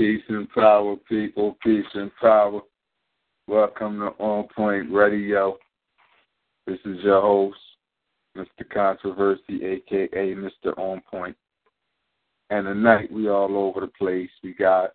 Peace 0.00 0.22
and 0.30 0.50
power, 0.52 0.96
people. 1.10 1.58
Peace 1.62 1.84
and 1.92 2.10
power. 2.22 2.62
Welcome 3.46 3.98
to 3.98 4.06
On 4.18 4.48
Point 4.56 4.90
Radio. 4.90 5.58
This 6.70 6.78
is 6.84 7.02
your 7.02 7.20
host, 7.20 7.58
Mr. 8.36 8.62
Controversy, 8.72 9.64
aka 9.64 10.36
Mr. 10.36 10.78
On 10.78 11.02
Point. 11.10 11.36
And 12.50 12.64
tonight 12.64 13.10
we 13.10 13.28
all 13.28 13.56
over 13.56 13.80
the 13.80 13.88
place. 13.88 14.30
We 14.44 14.54
got 14.54 14.92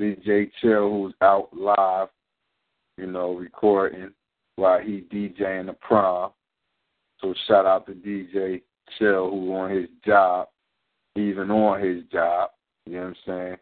DJ 0.00 0.50
Chill 0.60 0.90
who's 0.90 1.14
out 1.22 1.50
live, 1.52 2.08
you 2.98 3.06
know, 3.06 3.34
recording 3.34 4.10
while 4.56 4.80
he 4.80 5.06
DJing 5.12 5.66
the 5.66 5.74
prom. 5.74 6.32
So 7.20 7.32
shout 7.46 7.66
out 7.66 7.86
to 7.86 7.92
DJ 7.92 8.62
Chill 8.98 9.30
who 9.30 9.54
on 9.54 9.70
his 9.70 9.88
job, 10.04 10.48
even 11.14 11.52
on 11.52 11.80
his 11.80 12.02
job. 12.10 12.50
You 12.84 12.94
know 12.94 12.98
what 12.98 13.06
I'm 13.06 13.16
saying? 13.24 13.56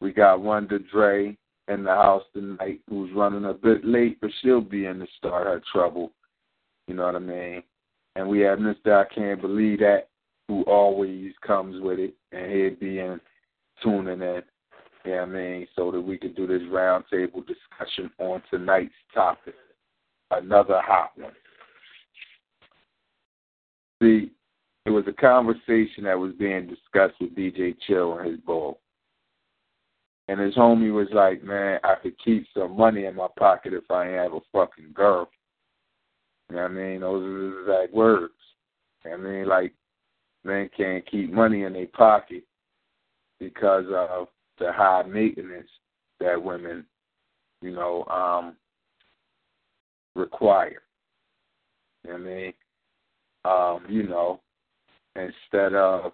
We 0.00 0.12
got 0.12 0.40
Wonder 0.40 0.78
Dre 0.78 1.36
in 1.66 1.82
the 1.82 1.90
house 1.90 2.22
tonight 2.32 2.78
who's 2.88 3.10
running 3.12 3.46
a 3.46 3.54
bit 3.54 3.84
late, 3.84 4.20
but 4.20 4.30
she'll 4.40 4.60
be 4.60 4.86
in 4.86 5.00
to 5.00 5.06
start 5.18 5.48
her 5.48 5.60
trouble. 5.72 6.12
You 6.86 6.94
know 6.94 7.06
what 7.06 7.16
I 7.16 7.20
mean? 7.20 7.62
And 8.14 8.28
we 8.28 8.40
have 8.40 8.58
Mr. 8.58 9.04
I 9.04 9.14
Can't 9.14 9.40
Believe 9.40 9.80
That, 9.80 10.08
who 10.48 10.62
always 10.62 11.32
comes 11.44 11.82
with 11.82 11.98
it, 11.98 12.14
and 12.32 12.50
he'll 12.50 12.76
be 12.76 13.00
in 13.00 13.20
tuning 13.82 14.22
in. 14.22 14.42
You 15.04 15.12
know 15.12 15.22
I 15.22 15.26
mean? 15.26 15.66
So 15.76 15.90
that 15.90 16.00
we 16.00 16.18
can 16.18 16.32
do 16.34 16.46
this 16.46 16.62
roundtable 16.62 17.44
discussion 17.46 18.10
on 18.18 18.42
tonight's 18.50 18.94
topic. 19.14 19.54
Another 20.30 20.80
hot 20.84 21.12
one. 21.16 21.32
See, 24.02 24.30
it 24.84 24.90
was 24.90 25.04
a 25.08 25.12
conversation 25.12 26.04
that 26.04 26.18
was 26.18 26.32
being 26.38 26.66
discussed 26.68 27.20
with 27.20 27.34
DJ 27.34 27.76
Chill 27.86 28.18
and 28.18 28.30
his 28.30 28.40
ball. 28.40 28.80
And 30.28 30.40
his 30.40 30.54
homie 30.54 30.92
was 30.92 31.08
like, 31.12 31.44
man, 31.44 31.78
I 31.84 31.94
could 32.02 32.14
keep 32.24 32.46
some 32.52 32.76
money 32.76 33.04
in 33.04 33.14
my 33.14 33.28
pocket 33.38 33.72
if 33.72 33.88
I 33.90 34.08
ain't 34.08 34.16
have 34.16 34.32
a 34.32 34.40
fucking 34.52 34.92
girl. 34.92 35.28
You 36.50 36.56
know 36.56 36.62
what 36.62 36.70
I 36.70 36.74
mean? 36.74 37.00
Those 37.00 37.22
are 37.24 37.50
the 37.50 37.60
exact 37.60 37.94
words. 37.94 38.32
You 39.04 39.10
know 39.10 39.16
what 39.18 39.26
I 39.26 39.30
mean? 39.30 39.48
Like, 39.48 39.72
men 40.44 40.70
can't 40.76 41.10
keep 41.10 41.32
money 41.32 41.62
in 41.62 41.72
their 41.72 41.86
pocket 41.88 42.44
because 43.40 43.84
of 43.92 44.28
the 44.58 44.72
high 44.72 45.02
maintenance 45.02 45.68
that 46.20 46.42
women, 46.42 46.84
you 47.60 47.72
know, 47.72 48.04
um, 48.06 48.54
require. 50.14 50.82
You 52.04 52.12
know 52.12 52.18
what 52.18 52.22
I 52.22 52.34
mean? 52.34 52.52
Um, 53.44 53.86
you 53.88 54.02
know, 54.04 54.40
instead 55.14 55.74
of 55.74 56.12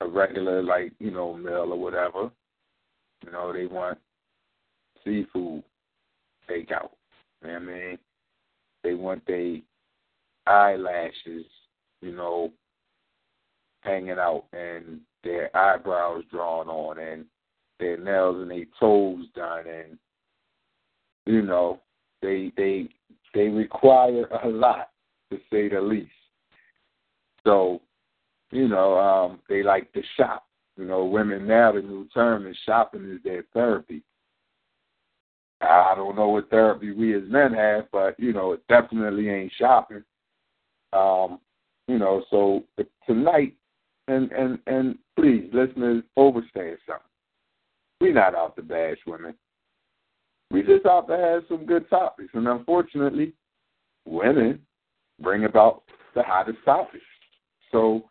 a 0.00 0.06
regular, 0.06 0.62
like, 0.62 0.92
you 0.98 1.10
know, 1.10 1.34
meal 1.34 1.72
or 1.72 1.78
whatever, 1.78 2.30
you 3.24 3.32
know, 3.32 3.52
they 3.52 3.66
want 3.66 3.98
seafood 5.04 5.62
takeout. 6.48 6.90
You 7.42 7.48
know 7.48 7.54
what 7.54 7.54
I 7.54 7.58
mean? 7.58 7.98
They 8.84 8.94
want 8.94 9.26
their 9.26 9.56
eyelashes, 10.46 11.46
you 12.00 12.12
know, 12.12 12.52
hanging 13.80 14.18
out 14.18 14.44
and 14.52 15.00
their 15.24 15.54
eyebrows 15.56 16.22
drawn 16.30 16.68
on 16.68 16.98
and 16.98 17.24
their 17.80 17.96
nails 17.96 18.36
and 18.40 18.50
their 18.50 18.66
toes 18.78 19.24
done 19.34 19.64
and 19.66 19.98
you 21.26 21.42
know, 21.42 21.80
they 22.22 22.52
they 22.56 22.88
they 23.34 23.48
require 23.48 24.26
a 24.44 24.48
lot 24.48 24.90
to 25.30 25.38
say 25.50 25.68
the 25.68 25.80
least. 25.80 26.10
So, 27.44 27.80
you 28.50 28.68
know, 28.68 28.98
um, 28.98 29.40
they 29.48 29.62
like 29.62 29.92
to 29.92 30.02
shop. 30.16 30.46
You 30.76 30.84
know, 30.86 31.04
women 31.04 31.46
now 31.46 31.72
the 31.72 31.82
new 31.82 32.08
term 32.12 32.46
is 32.46 32.56
shopping 32.66 33.10
is 33.10 33.22
their 33.22 33.44
therapy. 33.52 34.02
I 35.64 35.94
don't 35.96 36.16
know 36.16 36.28
what 36.28 36.50
therapy 36.50 36.92
we 36.92 37.14
as 37.16 37.22
men 37.28 37.52
have, 37.54 37.84
but 37.92 38.18
you 38.18 38.32
know, 38.32 38.52
it 38.52 38.62
definitely 38.68 39.28
ain't 39.28 39.52
shopping. 39.58 40.04
Um, 40.92 41.40
you 41.88 41.98
know, 41.98 42.24
so 42.30 42.64
tonight, 43.06 43.54
and 44.08 44.30
and 44.32 44.58
and 44.66 44.98
please, 45.16 45.48
listeners, 45.52 46.02
overstand 46.16 46.76
something. 46.86 47.04
We're 48.00 48.14
not 48.14 48.34
out 48.34 48.56
to 48.56 48.62
bash 48.62 48.98
women. 49.06 49.34
We 50.50 50.62
just 50.62 50.86
out 50.86 51.08
to 51.08 51.16
have 51.16 51.42
some 51.48 51.66
good 51.66 51.88
topics, 51.90 52.30
and 52.34 52.46
unfortunately, 52.46 53.32
women 54.06 54.60
bring 55.20 55.44
about 55.44 55.82
the 56.14 56.22
hottest 56.22 56.58
topics. 56.64 57.04
So, 57.72 58.08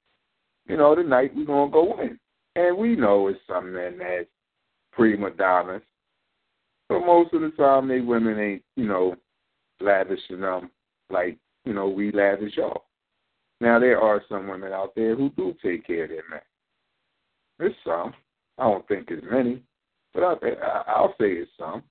you 0.67 0.77
know, 0.77 0.95
tonight 0.95 1.31
we're 1.35 1.45
gonna 1.45 1.71
go 1.71 1.99
in. 2.01 2.19
And 2.55 2.77
we 2.77 2.95
know 2.95 3.27
it's 3.27 3.39
some 3.47 3.73
men 3.73 3.97
that's 3.97 4.27
prima 4.91 5.31
donnas. 5.31 5.81
But 6.89 7.05
most 7.05 7.33
of 7.33 7.41
the 7.41 7.49
time, 7.51 7.87
they 7.87 8.01
women 8.01 8.39
ain't, 8.39 8.63
you 8.75 8.87
know, 8.87 9.15
lavishing 9.79 10.41
them 10.41 10.69
like, 11.09 11.37
you 11.65 11.73
know, 11.73 11.87
we 11.87 12.11
lavish 12.11 12.57
y'all. 12.57 12.85
Now, 13.61 13.79
there 13.79 14.01
are 14.01 14.21
some 14.27 14.47
women 14.47 14.73
out 14.73 14.93
there 14.95 15.15
who 15.15 15.29
do 15.31 15.55
take 15.63 15.87
care 15.87 16.03
of 16.03 16.09
their 16.09 16.23
men. 16.29 16.41
There's 17.57 17.73
some. 17.85 18.13
I 18.57 18.63
don't 18.63 18.87
think 18.87 19.07
it's 19.09 19.25
many, 19.29 19.63
but 20.13 20.23
I, 20.23 20.33
I, 20.33 20.83
I'll 20.87 21.15
say 21.19 21.31
it's 21.31 21.51
some. 21.57 21.83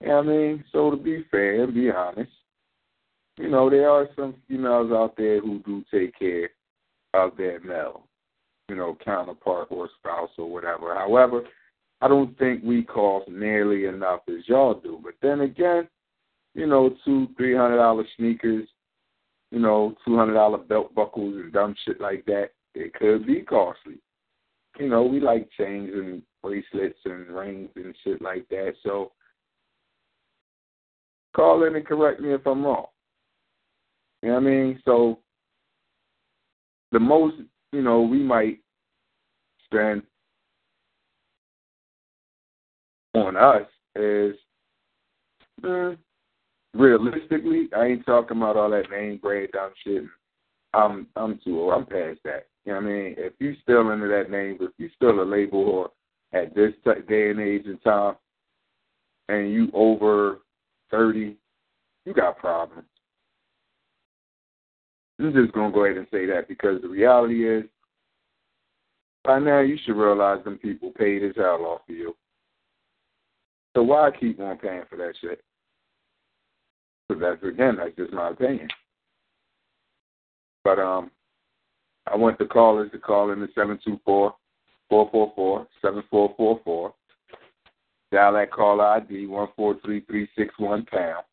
You 0.00 0.08
know 0.08 0.16
what 0.16 0.26
I 0.26 0.28
mean? 0.28 0.64
So 0.72 0.90
to 0.90 0.96
be 0.96 1.24
fair 1.30 1.64
and 1.64 1.74
be 1.74 1.90
honest, 1.90 2.30
you 3.38 3.48
know, 3.48 3.68
there 3.68 3.90
are 3.90 4.08
some 4.16 4.34
females 4.48 4.92
out 4.92 5.16
there 5.16 5.40
who 5.40 5.58
do 5.60 5.84
take 5.90 6.18
care 6.18 6.50
of 7.14 7.36
their 7.36 7.60
male, 7.60 8.06
you 8.68 8.76
know, 8.76 8.96
counterpart 9.04 9.68
or 9.70 9.88
spouse 9.98 10.30
or 10.38 10.50
whatever. 10.50 10.94
However, 10.94 11.42
I 12.00 12.08
don't 12.08 12.36
think 12.38 12.62
we 12.62 12.82
cost 12.82 13.28
nearly 13.28 13.86
enough 13.86 14.20
as 14.28 14.46
y'all 14.46 14.74
do. 14.74 15.00
But 15.02 15.14
then 15.22 15.40
again, 15.40 15.88
you 16.54 16.66
know, 16.66 16.94
two, 17.04 17.28
three 17.36 17.56
hundred 17.56 17.76
dollar 17.76 18.04
sneakers, 18.16 18.68
you 19.50 19.58
know, 19.58 19.94
two 20.04 20.16
hundred 20.16 20.34
dollar 20.34 20.58
belt 20.58 20.94
buckles 20.94 21.34
and 21.36 21.52
dumb 21.52 21.74
shit 21.84 22.00
like 22.00 22.24
that, 22.26 22.50
it 22.74 22.92
could 22.94 23.26
be 23.26 23.40
costly. 23.42 23.98
You 24.78 24.88
know, 24.88 25.04
we 25.04 25.20
like 25.20 25.48
chains 25.56 25.90
and 25.94 26.22
bracelets 26.42 26.98
and 27.04 27.28
rings 27.28 27.70
and 27.76 27.94
shit 28.04 28.20
like 28.20 28.46
that. 28.50 28.74
So 28.82 29.12
call 31.34 31.64
in 31.64 31.76
and 31.76 31.86
correct 31.86 32.20
me 32.20 32.34
if 32.34 32.46
I'm 32.46 32.64
wrong. 32.64 32.86
You 34.22 34.28
know 34.30 34.34
what 34.34 34.42
I 34.42 34.46
mean? 34.46 34.82
So 34.84 35.20
the 36.92 37.00
most, 37.00 37.36
you 37.72 37.82
know, 37.82 38.02
we 38.02 38.22
might 38.22 38.58
spend 39.64 40.02
on 43.16 43.36
us 43.36 43.66
is 43.94 44.36
mm, 45.62 45.96
realistically, 46.74 47.68
I 47.76 47.86
ain't 47.86 48.06
talking 48.06 48.36
about 48.36 48.56
all 48.56 48.70
that 48.70 48.90
name 48.90 49.18
brand 49.18 49.48
dumb 49.52 49.72
shit. 49.84 50.04
I'm 50.74 51.06
I'm 51.16 51.38
too 51.44 51.60
old. 51.60 51.72
I'm 51.72 51.86
past 51.86 52.20
that. 52.24 52.46
You 52.64 52.72
know 52.72 52.80
what 52.80 52.88
I 52.88 52.92
mean? 52.92 53.14
If 53.16 53.32
you 53.38 53.54
still 53.62 53.88
under 53.88 54.08
that 54.08 54.30
name, 54.30 54.58
if 54.60 54.72
you 54.78 54.90
still 54.94 55.22
a 55.22 55.24
label 55.24 55.60
or 55.60 55.90
at 56.32 56.54
this 56.54 56.72
day 57.08 57.30
and 57.30 57.40
age 57.40 57.66
and 57.66 57.82
time, 57.82 58.16
and 59.28 59.52
you 59.52 59.70
over 59.72 60.38
thirty, 60.90 61.36
you 62.04 62.12
got 62.12 62.38
problems. 62.38 62.88
I'm 65.18 65.32
just 65.32 65.52
gonna 65.52 65.72
go 65.72 65.84
ahead 65.84 65.96
and 65.96 66.06
say 66.10 66.26
that 66.26 66.48
because 66.48 66.82
the 66.82 66.88
reality 66.88 67.48
is, 67.48 67.64
by 69.24 69.38
now 69.38 69.60
you 69.60 69.78
should 69.84 69.96
realize 69.96 70.44
them 70.44 70.58
people 70.58 70.90
paid 70.90 71.24
as 71.24 71.36
hell 71.36 71.64
off 71.64 71.80
of 71.88 71.96
you. 71.96 72.14
So 73.76 73.82
why 73.82 74.10
keep 74.18 74.40
on 74.40 74.56
paying 74.56 74.84
for 74.88 74.96
that 74.96 75.12
shit? 75.20 75.42
Because 77.06 77.20
that's 77.20 77.44
again, 77.44 77.76
that's 77.76 77.94
just 77.94 78.10
my 78.10 78.30
opinion. 78.30 78.68
But 80.64 80.78
um, 80.78 81.10
I 82.10 82.16
want 82.16 82.38
the 82.38 82.46
callers 82.46 82.90
to 82.92 82.98
call 82.98 83.32
in 83.32 83.40
the 83.40 83.48
seven 83.54 83.78
two 83.84 84.00
four 84.02 84.34
four 84.88 85.10
four 85.12 85.30
four 85.36 85.66
seven 85.82 86.02
four 86.10 86.32
four 86.38 86.58
four. 86.64 86.94
Dial 88.10 88.32
that 88.32 88.50
call 88.50 88.80
ID 88.80 89.26
one 89.26 89.48
four 89.54 89.76
three 89.84 90.00
three 90.06 90.26
six 90.38 90.54
one 90.56 90.86
pound. 90.86 91.24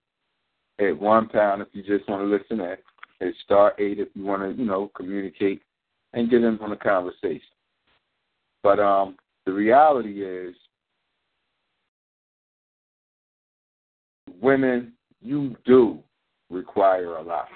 Hit 0.80 1.00
one 1.00 1.30
pound 1.30 1.62
if 1.62 1.70
you 1.72 1.82
just 1.82 2.10
want 2.10 2.24
to 2.24 2.26
listen 2.26 2.60
in. 2.60 2.76
Hit 3.22 3.36
star 3.46 3.74
eight 3.80 4.00
if 4.00 4.10
you 4.16 4.26
want 4.26 4.42
to, 4.42 4.62
you 4.62 4.68
know, 4.68 4.92
communicate 4.98 5.62
and 6.12 6.30
get 6.30 6.44
in 6.44 6.60
on 6.60 6.72
the 6.72 6.76
conversation. 6.76 7.40
But 8.64 8.82
um, 8.82 9.16
the 9.46 9.54
reality 9.54 10.26
is, 10.26 10.54
women, 14.44 14.94
you 15.22 15.56
do 15.66 16.00
require 16.50 17.16
a 17.18 17.24
lot. 17.24 17.48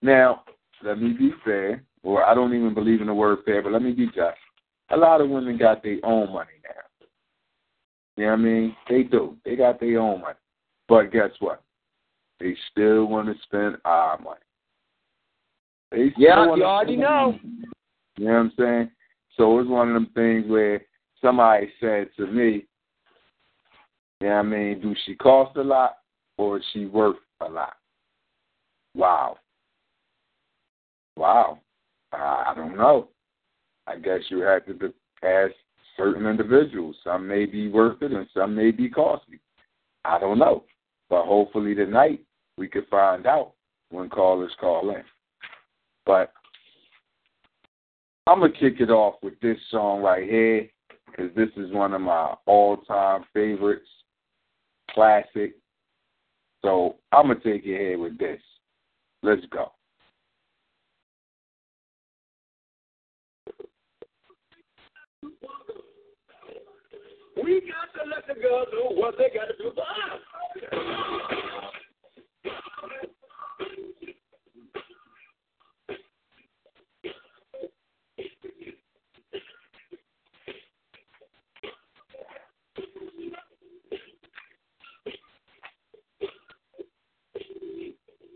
Now, 0.00 0.42
let 0.82 0.98
me 0.98 1.12
be 1.12 1.30
fair, 1.44 1.84
or 2.02 2.24
I 2.24 2.34
don't 2.34 2.54
even 2.54 2.74
believe 2.74 3.00
in 3.00 3.06
the 3.06 3.14
word 3.14 3.38
fair, 3.44 3.62
but 3.62 3.72
let 3.72 3.82
me 3.82 3.92
be 3.92 4.06
just. 4.06 4.38
A 4.90 4.96
lot 4.96 5.20
of 5.20 5.30
women 5.30 5.56
got 5.56 5.82
their 5.82 5.98
own 6.02 6.32
money 6.32 6.50
now. 6.64 7.06
You 8.16 8.24
know 8.24 8.30
what 8.30 8.38
I 8.38 8.42
mean? 8.42 8.76
They 8.88 9.02
do. 9.04 9.36
They 9.44 9.56
got 9.56 9.78
their 9.78 10.00
own 10.00 10.20
money. 10.20 10.34
But 10.88 11.12
guess 11.12 11.30
what? 11.38 11.62
They 12.40 12.56
still 12.70 13.06
want 13.06 13.28
to 13.28 13.34
spend 13.44 13.76
our 13.84 14.18
money. 14.18 14.40
They 15.90 16.10
still 16.10 16.22
yeah, 16.22 16.56
you 16.56 16.64
already 16.64 16.96
know. 16.96 17.38
You 18.18 18.24
know 18.26 18.32
what 18.32 18.38
I'm 18.38 18.52
saying? 18.58 18.90
So 19.36 19.58
it's 19.60 19.70
one 19.70 19.88
of 19.88 19.94
them 19.94 20.10
things 20.14 20.50
where 20.50 20.82
somebody 21.22 21.70
said 21.80 22.08
to 22.16 22.26
me, 22.26 22.66
you 24.20 24.28
know 24.28 24.34
what 24.34 24.40
I 24.40 24.42
mean, 24.42 24.80
do 24.80 24.94
she 25.06 25.14
cost 25.14 25.56
a 25.56 25.62
lot 25.62 25.96
or 26.42 26.58
is 26.58 26.64
she 26.72 26.86
worth 26.86 27.16
a 27.40 27.48
lot? 27.48 27.74
Wow. 28.94 29.38
Wow. 31.16 31.58
I 32.12 32.52
don't 32.54 32.76
know. 32.76 33.08
I 33.86 33.96
guess 33.96 34.20
you 34.28 34.40
have 34.40 34.66
to 34.66 34.92
ask 35.22 35.52
certain 35.96 36.26
individuals. 36.26 36.96
Some 37.04 37.26
may 37.26 37.46
be 37.46 37.68
worth 37.68 38.02
it 38.02 38.12
and 38.12 38.26
some 38.34 38.54
may 38.54 38.70
be 38.70 38.88
costly. 38.88 39.40
I 40.04 40.18
don't 40.18 40.38
know. 40.38 40.64
But 41.08 41.24
hopefully 41.24 41.74
tonight 41.74 42.20
we 42.56 42.68
can 42.68 42.84
find 42.90 43.26
out 43.26 43.52
when 43.90 44.08
callers 44.08 44.52
call 44.60 44.90
in. 44.90 45.02
But 46.04 46.32
I'm 48.26 48.40
going 48.40 48.52
to 48.52 48.58
kick 48.58 48.80
it 48.80 48.90
off 48.90 49.14
with 49.22 49.38
this 49.40 49.58
song 49.70 50.02
right 50.02 50.28
here 50.28 50.68
because 51.06 51.34
this 51.34 51.50
is 51.56 51.72
one 51.72 51.92
of 51.92 52.00
my 52.00 52.34
all 52.46 52.76
time 52.78 53.24
favorites. 53.34 53.88
Classic. 54.90 55.54
So 56.62 56.96
I'm 57.10 57.28
to 57.28 57.34
take 57.34 57.64
it 57.64 57.78
here 57.78 57.98
with 57.98 58.18
this. 58.18 58.40
Let's 59.22 59.42
go. 59.50 59.72
We 67.42 67.60
got 67.62 68.02
to 68.02 68.08
let 68.08 68.26
the 68.28 68.40
girls 68.40 68.68
do 68.70 68.96
what 68.96 69.14
they 69.18 69.30
got 69.34 69.46
to 69.46 69.56
do 69.58 69.72
for 69.74 69.82
us. 69.82 70.20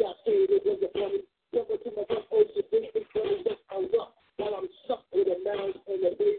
All 0.00 0.08
right, 6.02 6.35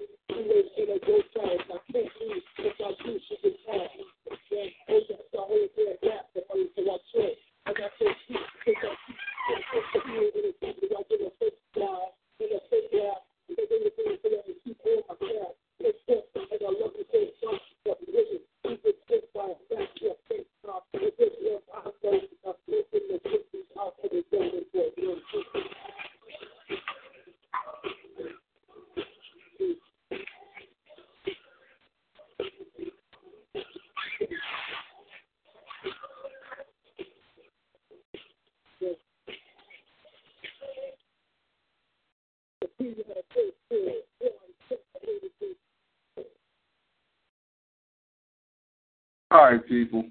people. 49.68 50.06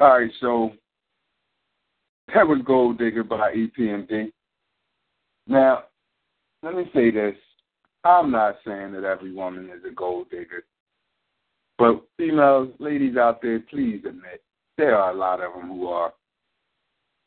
All 0.00 0.18
right, 0.18 0.30
so 0.40 0.72
that 2.34 2.46
was 2.46 2.58
Gold 2.66 2.98
Digger 2.98 3.24
by 3.24 3.52
EPMD. 3.52 4.32
Now, 5.46 5.84
let 6.62 6.74
me 6.74 6.84
say 6.94 7.10
this. 7.10 7.36
I'm 8.04 8.30
not 8.30 8.56
saying 8.64 8.92
that 8.92 9.04
every 9.04 9.32
woman 9.32 9.70
is 9.70 9.84
a 9.88 9.94
gold 9.94 10.28
digger. 10.30 10.64
But 11.78 12.02
females, 12.16 12.68
ladies 12.78 13.16
out 13.16 13.42
there, 13.42 13.60
please 13.60 14.02
admit, 14.06 14.42
there 14.76 14.96
are 14.96 15.12
a 15.12 15.16
lot 15.16 15.40
of 15.40 15.52
them 15.52 15.68
who 15.68 15.88
are. 15.88 16.12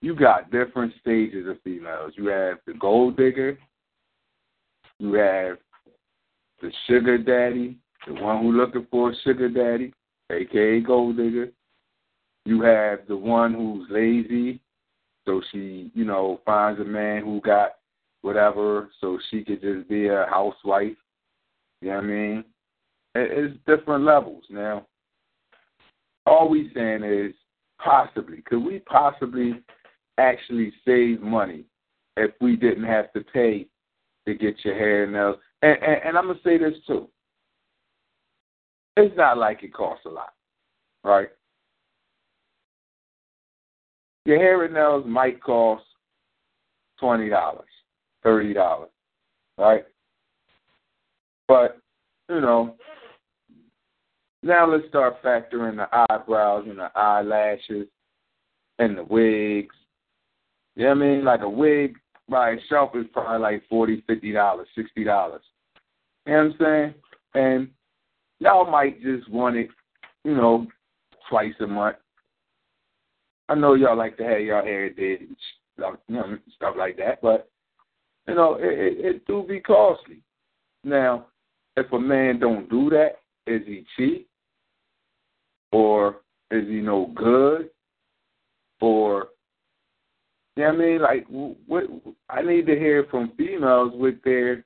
You 0.02 0.16
got 0.16 0.52
different 0.52 0.94
stages 1.02 1.48
of 1.48 1.62
females. 1.64 2.14
You 2.16 2.28
have 2.28 2.58
the 2.68 2.74
gold 2.74 3.18
digger. 3.18 3.58
You 5.00 5.14
have 5.14 5.58
the 6.62 6.72
sugar 6.88 7.18
daddy, 7.18 7.78
the 8.08 8.14
one 8.14 8.42
who 8.42 8.52
looking 8.52 8.88
for 8.92 9.12
a 9.12 9.16
sugar 9.24 9.50
daddy, 9.50 9.94
aka 10.32 10.82
gold 10.82 11.18
digger. 11.18 11.50
You 12.46 12.62
have 12.62 13.00
the 13.08 13.18
one 13.18 13.54
who's 13.54 13.88
lazy, 13.90 14.60
so 15.26 15.42
she, 15.52 15.92
you 15.96 16.06
know, 16.06 16.42
finds 16.46 16.80
a 16.80 16.84
man 16.84 17.24
who 17.24 17.42
got 17.42 17.72
whatever, 18.22 18.90
so 19.02 19.20
she 19.30 19.44
could 19.44 19.62
just 19.62 19.88
be 19.90 20.08
a 20.08 20.26
housewife. 20.30 20.98
You 21.82 21.90
know 21.90 21.96
what 21.96 22.04
I 22.04 22.08
mean? 22.08 22.44
It's 23.16 23.58
different 23.66 24.04
levels. 24.04 24.44
Now, 24.50 24.86
all 26.26 26.50
we 26.50 26.72
saying 26.74 27.04
is 27.04 27.34
possibly, 27.80 28.42
could 28.46 28.64
we 28.64 28.80
possibly 28.80 29.62
actually 30.18 30.74
save 30.86 31.22
money 31.22 31.66
if 32.18 32.32
we 32.42 32.56
didn't 32.56 32.86
have 32.86 33.12
to 33.14 33.22
pay 33.22 33.68
to 34.28 34.34
get 34.34 34.64
your 34.64 34.76
hair 34.76 35.04
and 35.04 35.14
nails? 35.14 35.38
And, 35.62 35.78
and, 35.82 36.02
and 36.06 36.18
I'm 36.18 36.28
gonna 36.28 36.40
say 36.44 36.58
this 36.58 36.74
too. 36.88 37.08
It's 38.98 39.16
not 39.18 39.38
like 39.38 39.64
it 39.64 39.74
costs 39.74 40.06
a 40.06 40.10
lot, 40.10 40.34
right? 41.04 41.30
Your 44.26 44.38
hair 44.38 44.64
and 44.64 44.74
nails 44.74 45.04
might 45.06 45.42
cost 45.42 45.84
twenty 47.00 47.30
dollars, 47.30 47.68
thirty 48.24 48.54
dollars, 48.54 48.90
right? 49.58 49.84
But 51.48 51.78
you 52.30 52.42
know, 52.42 52.76
now 54.42 54.72
let's 54.72 54.88
start 54.88 55.22
factoring 55.22 55.76
the 55.76 55.88
eyebrows 56.10 56.66
and 56.68 56.80
the 56.80 56.90
eyelashes 56.96 57.88
and 58.80 58.98
the 58.98 59.04
wigs. 59.04 59.76
You 60.76 60.86
know 60.86 60.90
what 60.90 60.98
I 60.98 61.00
mean? 61.00 61.24
Like 61.26 61.42
a 61.42 61.50
wig 61.50 61.98
by 62.30 62.52
itself 62.52 62.92
is 62.96 63.06
probably 63.14 63.40
like 63.40 63.64
forty, 63.70 64.04
fifty 64.08 64.32
dollars, 64.32 64.68
sixty 64.76 65.04
dollars. 65.04 65.44
You 66.26 66.34
know 66.34 66.38
what 66.38 66.46
I'm 66.46 66.56
saying? 66.60 66.94
And 67.36 67.70
y'all 68.40 68.70
might 68.70 69.02
just 69.02 69.30
want 69.30 69.56
it, 69.56 69.70
you 70.24 70.36
know, 70.36 70.68
twice 71.30 71.54
a 71.60 71.68
month. 71.68 71.98
I 73.48 73.56
know 73.56 73.76
y'all 73.76 73.98
like 73.98 74.18
to 74.18 74.24
have 74.24 74.42
y'all 74.42 74.64
hair 74.64 74.90
did 74.90 75.22
you 75.78 75.98
know, 76.10 76.38
stuff 76.56 76.76
like 76.78 76.98
that, 76.98 77.22
but 77.22 77.50
you 78.28 78.36
know, 78.36 78.56
it, 78.56 78.64
it, 78.64 79.06
it 79.06 79.28
do 79.28 79.46
be 79.48 79.60
costly. 79.60 80.22
Now, 80.84 81.28
if 81.76 81.92
a 81.92 82.00
man 82.00 82.40
don't 82.40 82.70
do 82.70 82.90
that, 82.90 83.18
is 83.46 83.62
he 83.66 83.86
cheap? 83.96 84.28
Or 85.72 86.22
is 86.52 86.68
he 86.68 86.76
no 86.76 87.12
good? 87.16 87.70
Or 88.82 89.28
you 90.56 90.64
know 90.64 90.70
what 90.70 90.76
I 90.76 90.86
mean? 90.86 91.02
Like, 91.02 91.26
what 91.68 91.84
I 92.30 92.42
need 92.42 92.66
to 92.68 92.80
hear 92.80 93.06
from 93.12 93.34
females 93.38 93.92
with 93.96 94.16
their 94.24 94.64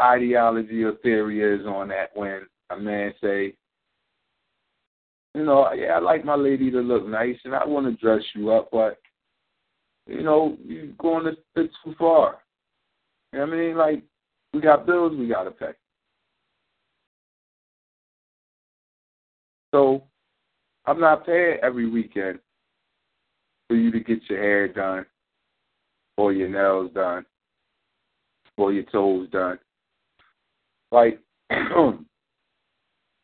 ideology 0.00 0.82
or 0.82 0.94
theory 0.96 1.40
is 1.40 1.66
on 1.66 1.88
that 1.88 2.10
when 2.14 2.42
a 2.70 2.76
man 2.78 3.12
say, 3.22 3.54
you 5.34 5.44
know, 5.44 5.72
yeah, 5.72 5.92
I 5.94 5.98
like 6.00 6.24
my 6.24 6.34
lady 6.34 6.70
to 6.70 6.80
look 6.80 7.06
nice 7.06 7.36
and 7.44 7.54
I 7.54 7.64
want 7.64 7.86
to 7.86 8.02
dress 8.02 8.22
you 8.34 8.50
up, 8.50 8.68
but 8.72 8.98
you 10.06 10.22
know, 10.22 10.56
you're 10.64 10.86
going 10.98 11.26
a 11.26 11.32
bit 11.54 11.70
too 11.84 11.94
far. 11.98 12.38
You 13.32 13.40
know 13.40 13.46
what 13.46 13.54
I 13.54 13.56
mean? 13.56 13.76
Like, 13.76 14.02
we 14.54 14.60
got 14.60 14.86
bills 14.86 15.12
we 15.16 15.28
got 15.28 15.44
to 15.44 15.50
pay. 15.50 15.72
So, 19.70 20.04
I'm 20.86 20.98
not 20.98 21.26
paying 21.26 21.58
every 21.62 21.88
weekend 21.88 22.38
for 23.68 23.76
you 23.76 23.90
to 23.90 24.00
get 24.00 24.20
your 24.30 24.38
hair 24.38 24.66
done 24.66 25.04
or 26.16 26.32
your 26.32 26.48
nails 26.48 26.90
done 26.94 27.26
or 28.56 28.72
your 28.72 28.84
toes 28.84 29.28
done. 29.30 29.58
Like, 30.90 31.20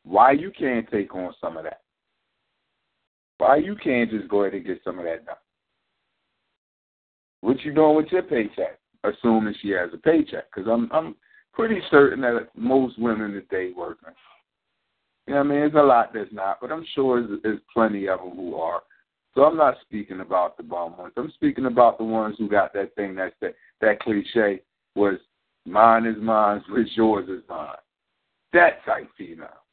why 0.04 0.32
you 0.32 0.50
can't 0.50 0.90
take 0.90 1.14
on 1.14 1.34
some 1.40 1.56
of 1.56 1.64
that? 1.64 1.80
Why 3.38 3.56
you 3.56 3.74
can't 3.76 4.10
just 4.10 4.28
go 4.28 4.42
ahead 4.42 4.54
and 4.54 4.66
get 4.66 4.80
some 4.84 4.98
of 4.98 5.04
that 5.04 5.26
done? 5.26 5.36
What 7.40 7.60
you 7.62 7.74
doing 7.74 7.96
with 7.96 8.06
your 8.10 8.22
paycheck? 8.22 8.78
Assuming 9.02 9.54
she 9.60 9.70
has 9.70 9.90
a 9.92 9.98
paycheck, 9.98 10.44
because 10.54 10.68
I'm 10.70 10.90
I'm 10.90 11.14
pretty 11.52 11.80
certain 11.90 12.22
that 12.22 12.48
most 12.56 12.98
women 12.98 13.32
today 13.32 13.70
working. 13.76 14.14
You 15.26 15.34
know 15.34 15.40
what 15.40 15.46
I 15.46 15.48
mean? 15.50 15.58
There's 15.60 15.74
a 15.74 15.86
lot 15.86 16.12
that's 16.14 16.32
not, 16.32 16.58
but 16.60 16.72
I'm 16.72 16.86
sure 16.94 17.26
there's, 17.42 17.60
plenty 17.72 18.08
of 18.08 18.20
them 18.20 18.30
who 18.30 18.56
are. 18.56 18.82
So 19.34 19.42
I'm 19.42 19.56
not 19.56 19.76
speaking 19.82 20.20
about 20.20 20.56
the 20.56 20.62
bum 20.62 20.96
ones. 20.96 21.12
I'm 21.16 21.32
speaking 21.32 21.66
about 21.66 21.98
the 21.98 22.04
ones 22.04 22.36
who 22.38 22.48
got 22.48 22.72
that 22.74 22.94
thing 22.94 23.14
that's 23.14 23.34
that 23.40 23.54
that 23.80 24.00
cliche 24.00 24.60
was 24.94 25.18
mine 25.66 26.06
is 26.06 26.16
mine, 26.20 26.62
what's 26.68 26.96
yours 26.96 27.28
is 27.28 27.42
mine. 27.48 27.76
That 28.52 28.84
type 28.84 29.08
female. 29.18 29.63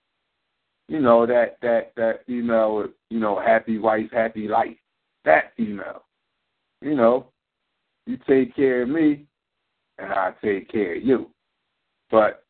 You 0.92 1.00
know, 1.00 1.26
that 1.26 1.56
that 1.62 1.94
that 1.96 2.26
female 2.28 2.86
you 3.10 3.20
know, 3.22 3.40
happy 3.40 3.78
wife, 3.78 4.12
happy 4.12 4.50
life. 4.50 4.76
That 5.24 5.54
female. 5.56 6.04
You 6.82 6.96
know, 6.96 7.28
you 8.06 8.18
take 8.28 8.54
care 8.54 8.82
of 8.82 8.90
me 8.90 9.26
and 10.00 10.12
I 10.12 10.34
take 10.44 10.70
care 10.70 10.98
of 10.98 11.04
you. 11.04 11.30
But 12.10 12.44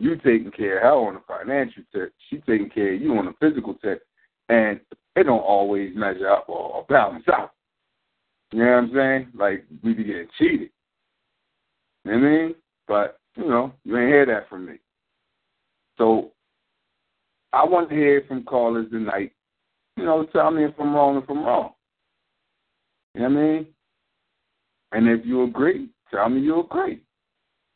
you 0.00 0.16
taking 0.16 0.50
care 0.50 0.78
of 0.78 0.82
her 0.82 0.90
on 0.90 1.14
the 1.14 1.20
financial 1.28 1.84
tip, 1.94 2.12
she 2.28 2.38
taking 2.38 2.68
care 2.68 2.94
of 2.94 3.00
you 3.00 3.16
on 3.16 3.26
the 3.26 3.34
physical 3.40 3.74
tip, 3.74 4.02
and 4.48 4.80
it 5.14 5.22
don't 5.22 5.38
always 5.38 5.94
measure 5.94 6.28
up 6.28 6.48
or 6.48 6.84
balance 6.88 7.26
out. 7.32 7.52
You 8.50 8.58
know 8.58 8.72
what 8.72 8.78
I'm 8.78 8.90
saying? 8.92 9.28
Like 9.36 9.64
we 9.84 9.94
be 9.94 10.02
getting 10.02 10.26
cheated. 10.36 10.70
You 12.04 12.10
know 12.10 12.18
what 12.18 12.26
I 12.26 12.28
mean? 12.28 12.54
But, 12.88 13.20
you 13.36 13.48
know, 13.48 13.72
you 13.84 13.96
ain't 13.96 14.08
hear 14.08 14.26
that 14.26 14.48
from 14.48 14.66
me. 14.66 14.78
So 15.96 16.32
I 17.52 17.64
want 17.64 17.88
to 17.90 17.94
hear 17.94 18.24
from 18.26 18.42
callers 18.44 18.90
tonight. 18.90 19.32
You 19.96 20.04
know, 20.04 20.24
tell 20.26 20.50
me 20.50 20.64
if 20.64 20.74
I'm 20.78 20.94
wrong, 20.94 21.16
if 21.16 21.30
I'm 21.30 21.44
wrong. 21.44 21.72
You 23.14 23.22
know 23.22 23.30
what 23.30 23.38
I 23.38 23.42
mean? 23.42 23.66
And 24.92 25.08
if 25.08 25.24
you 25.24 25.44
agree, 25.44 25.88
tell 26.10 26.28
me 26.28 26.40
you 26.40 26.60
agree. 26.60 27.00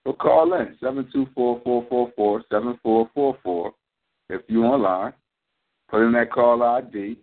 So 0.07 0.13
call 0.13 0.55
in, 0.55 0.77
724-444-7444. 0.83 3.73
If 4.29 4.43
you're 4.49 4.65
online, 4.65 5.13
put 5.91 6.07
in 6.07 6.13
that 6.13 6.31
call 6.31 6.63
ID, 6.63 7.17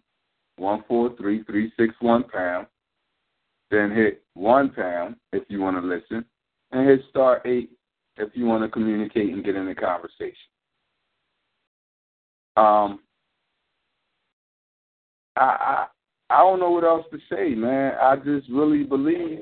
143361 0.57 2.23
pound. 2.23 2.67
Then 3.69 3.91
hit 3.91 4.23
1 4.33 4.69
pound 4.69 5.17
if 5.33 5.43
you 5.49 5.61
want 5.61 5.77
to 5.77 5.87
listen. 5.87 6.25
And 6.71 6.87
hit 6.87 7.01
star 7.09 7.41
8 7.45 7.69
if 8.17 8.29
you 8.33 8.45
want 8.45 8.63
to 8.63 8.69
communicate 8.69 9.33
and 9.33 9.43
get 9.43 9.55
in 9.55 9.67
the 9.67 9.75
conversation. 9.75 10.33
Um, 12.57 12.99
I, 15.35 15.41
I 15.41 15.87
I 16.29 16.39
don't 16.39 16.59
know 16.59 16.71
what 16.71 16.83
else 16.83 17.05
to 17.11 17.19
say, 17.29 17.55
man. 17.55 17.93
I 18.01 18.17
just 18.17 18.49
really 18.49 18.83
believe 18.83 19.39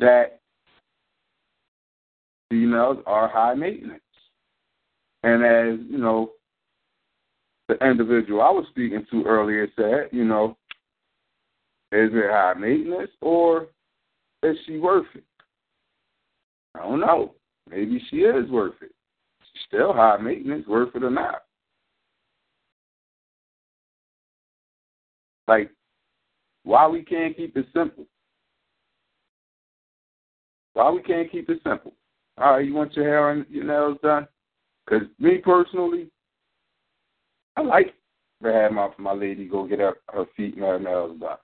that 0.00 0.40
females 2.50 2.98
are 3.06 3.28
high 3.28 3.54
maintenance. 3.54 4.00
And 5.22 5.44
as, 5.44 5.86
you 5.88 5.98
know, 5.98 6.32
the 7.68 7.74
individual 7.86 8.42
I 8.42 8.50
was 8.50 8.66
speaking 8.70 9.06
to 9.10 9.24
earlier 9.24 9.68
said, 9.76 10.08
you 10.10 10.24
know, 10.24 10.56
is 11.92 12.10
it 12.12 12.30
high 12.30 12.54
maintenance 12.54 13.10
or 13.20 13.68
is 14.42 14.56
she 14.66 14.78
worth 14.78 15.06
it? 15.14 15.24
I 16.74 16.80
don't 16.80 17.00
know. 17.00 17.34
Maybe 17.70 18.02
she 18.10 18.18
is 18.18 18.48
worth 18.50 18.74
it. 18.82 18.92
She's 19.40 19.62
still 19.68 19.92
high 19.92 20.18
maintenance, 20.18 20.66
worth 20.66 20.94
it 20.94 21.02
or 21.02 21.10
not. 21.10 21.45
Like, 25.48 25.70
why 26.64 26.86
we 26.88 27.02
can't 27.02 27.36
keep 27.36 27.56
it 27.56 27.66
simple? 27.72 28.06
Why 30.74 30.90
we 30.90 31.02
can't 31.02 31.30
keep 31.30 31.48
it 31.48 31.60
simple? 31.64 31.92
All 32.38 32.52
right, 32.52 32.66
you 32.66 32.74
want 32.74 32.94
your 32.94 33.04
hair 33.04 33.30
and 33.30 33.46
your 33.48 33.64
nails 33.64 33.98
done? 34.02 34.26
Because 34.84 35.06
me 35.18 35.38
personally, 35.38 36.10
I 37.56 37.62
like 37.62 37.94
to 38.42 38.52
have 38.52 38.72
my 38.72 38.90
my 38.98 39.12
lady 39.12 39.46
go 39.46 39.66
get 39.66 39.78
her, 39.78 39.94
her 40.12 40.26
feet 40.36 40.54
and 40.54 40.64
her 40.64 40.78
nails 40.78 41.18
done. 41.18 41.38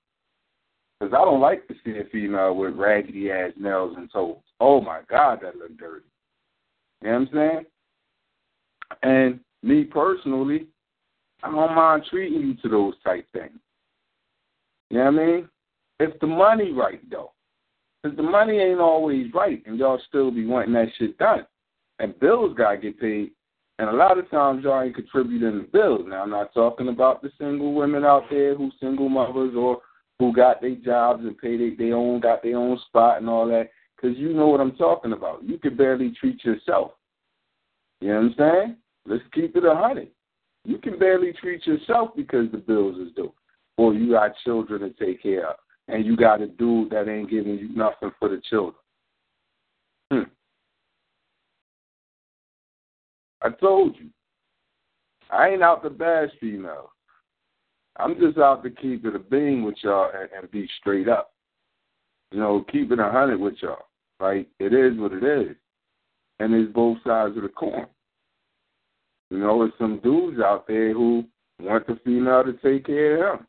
Because 1.00 1.14
I 1.14 1.24
don't 1.24 1.40
like 1.40 1.66
to 1.68 1.74
see 1.84 1.98
a 1.98 2.04
female 2.12 2.54
with 2.54 2.76
raggedy 2.76 3.30
ass 3.30 3.52
nails 3.58 3.94
and 3.96 4.10
toes. 4.12 4.36
Oh 4.60 4.80
my 4.80 5.00
God, 5.08 5.40
that 5.42 5.56
look 5.56 5.76
dirty. 5.78 6.04
You 7.00 7.08
know 7.08 7.20
what 7.20 7.28
I'm 7.28 7.28
saying? 7.32 7.64
And 9.02 9.40
me 9.62 9.84
personally, 9.84 10.66
I 11.42 11.50
don't 11.50 11.74
mind 11.74 12.04
treating 12.10 12.40
you 12.40 12.54
to 12.62 12.68
those 12.68 12.94
type 13.02 13.26
things. 13.32 13.58
You 14.92 14.98
know 14.98 15.04
what 15.04 15.22
I 15.22 15.26
mean? 15.26 15.48
If 16.00 16.20
the 16.20 16.26
money 16.26 16.70
right 16.70 17.00
though. 17.10 17.32
Because 18.02 18.16
the 18.16 18.22
money 18.22 18.58
ain't 18.58 18.78
always 18.78 19.32
right 19.32 19.62
and 19.64 19.78
y'all 19.78 19.98
still 20.06 20.30
be 20.30 20.44
wanting 20.44 20.74
that 20.74 20.88
shit 20.98 21.16
done. 21.16 21.46
and 21.98 22.18
bills 22.20 22.54
got 22.56 22.72
to 22.72 22.76
get 22.76 23.00
paid. 23.00 23.30
And 23.78 23.88
a 23.88 23.92
lot 23.92 24.18
of 24.18 24.30
times 24.30 24.62
y'all 24.62 24.82
ain't 24.82 24.94
contributing 24.94 25.56
the 25.56 25.68
bills. 25.72 26.02
Now 26.06 26.24
I'm 26.24 26.30
not 26.30 26.52
talking 26.52 26.88
about 26.88 27.22
the 27.22 27.30
single 27.38 27.72
women 27.72 28.04
out 28.04 28.24
there 28.30 28.54
who 28.54 28.70
single 28.80 29.08
mothers 29.08 29.54
or 29.56 29.78
who 30.18 30.30
got 30.34 30.60
their 30.60 30.74
jobs 30.74 31.24
and 31.24 31.38
pay 31.38 31.56
they, 31.56 31.74
they 31.74 31.92
own 31.92 32.20
got 32.20 32.42
their 32.42 32.58
own 32.58 32.78
spot 32.86 33.18
and 33.18 33.30
all 33.30 33.46
that. 33.46 33.70
Because 33.96 34.18
you 34.18 34.34
know 34.34 34.48
what 34.48 34.60
I'm 34.60 34.76
talking 34.76 35.14
about. 35.14 35.42
You 35.42 35.58
can 35.58 35.74
barely 35.74 36.12
treat 36.20 36.44
yourself. 36.44 36.90
You 38.00 38.08
know 38.08 38.14
what 38.16 38.24
I'm 38.24 38.34
saying? 38.36 38.76
Let's 39.06 39.24
keep 39.32 39.56
it 39.56 39.64
a 39.64 39.74
hundred. 39.74 40.08
You 40.64 40.76
can 40.76 40.98
barely 40.98 41.32
treat 41.32 41.66
yourself 41.66 42.10
because 42.14 42.50
the 42.52 42.58
bills 42.58 42.98
is 42.98 43.14
due, 43.16 43.32
or 43.82 43.94
you 43.94 44.12
got 44.12 44.32
children 44.44 44.80
to 44.80 44.90
take 44.90 45.22
care 45.22 45.50
of, 45.50 45.56
and 45.88 46.06
you 46.06 46.16
got 46.16 46.40
a 46.40 46.46
dude 46.46 46.90
that 46.90 47.08
ain't 47.08 47.28
giving 47.28 47.58
you 47.58 47.68
nothing 47.74 48.12
for 48.18 48.28
the 48.28 48.40
children. 48.48 48.76
Hmm. 50.12 50.22
I 53.42 53.50
told 53.50 53.96
you. 53.98 54.10
I 55.30 55.48
ain't 55.48 55.62
out 55.62 55.82
to 55.82 55.90
bash 55.90 56.28
females. 56.40 56.90
I'm 57.96 58.14
just 58.20 58.38
out 58.38 58.62
to 58.62 58.70
keep 58.70 59.04
it 59.04 59.16
a 59.16 59.18
being 59.18 59.64
with 59.64 59.74
y'all 59.82 60.10
and, 60.14 60.28
and 60.30 60.50
be 60.50 60.68
straight 60.78 61.08
up. 61.08 61.32
You 62.30 62.38
know, 62.38 62.64
keep 62.70 62.92
it 62.92 63.00
a 63.00 63.10
hundred 63.10 63.40
with 63.40 63.54
y'all. 63.60 63.86
Like 64.20 64.46
it 64.60 64.72
is 64.72 64.96
what 64.96 65.12
it 65.12 65.24
is, 65.24 65.56
and 66.38 66.54
it's 66.54 66.72
both 66.72 66.98
sides 67.04 67.36
of 67.36 67.42
the 67.42 67.48
coin. 67.48 67.86
You 69.30 69.38
know, 69.38 69.58
there's 69.58 69.72
some 69.78 69.98
dudes 70.04 70.40
out 70.40 70.68
there 70.68 70.92
who 70.92 71.24
want 71.58 71.86
the 71.86 71.98
female 72.04 72.44
to 72.44 72.52
take 72.52 72.86
care 72.86 73.32
of 73.32 73.40
him, 73.40 73.46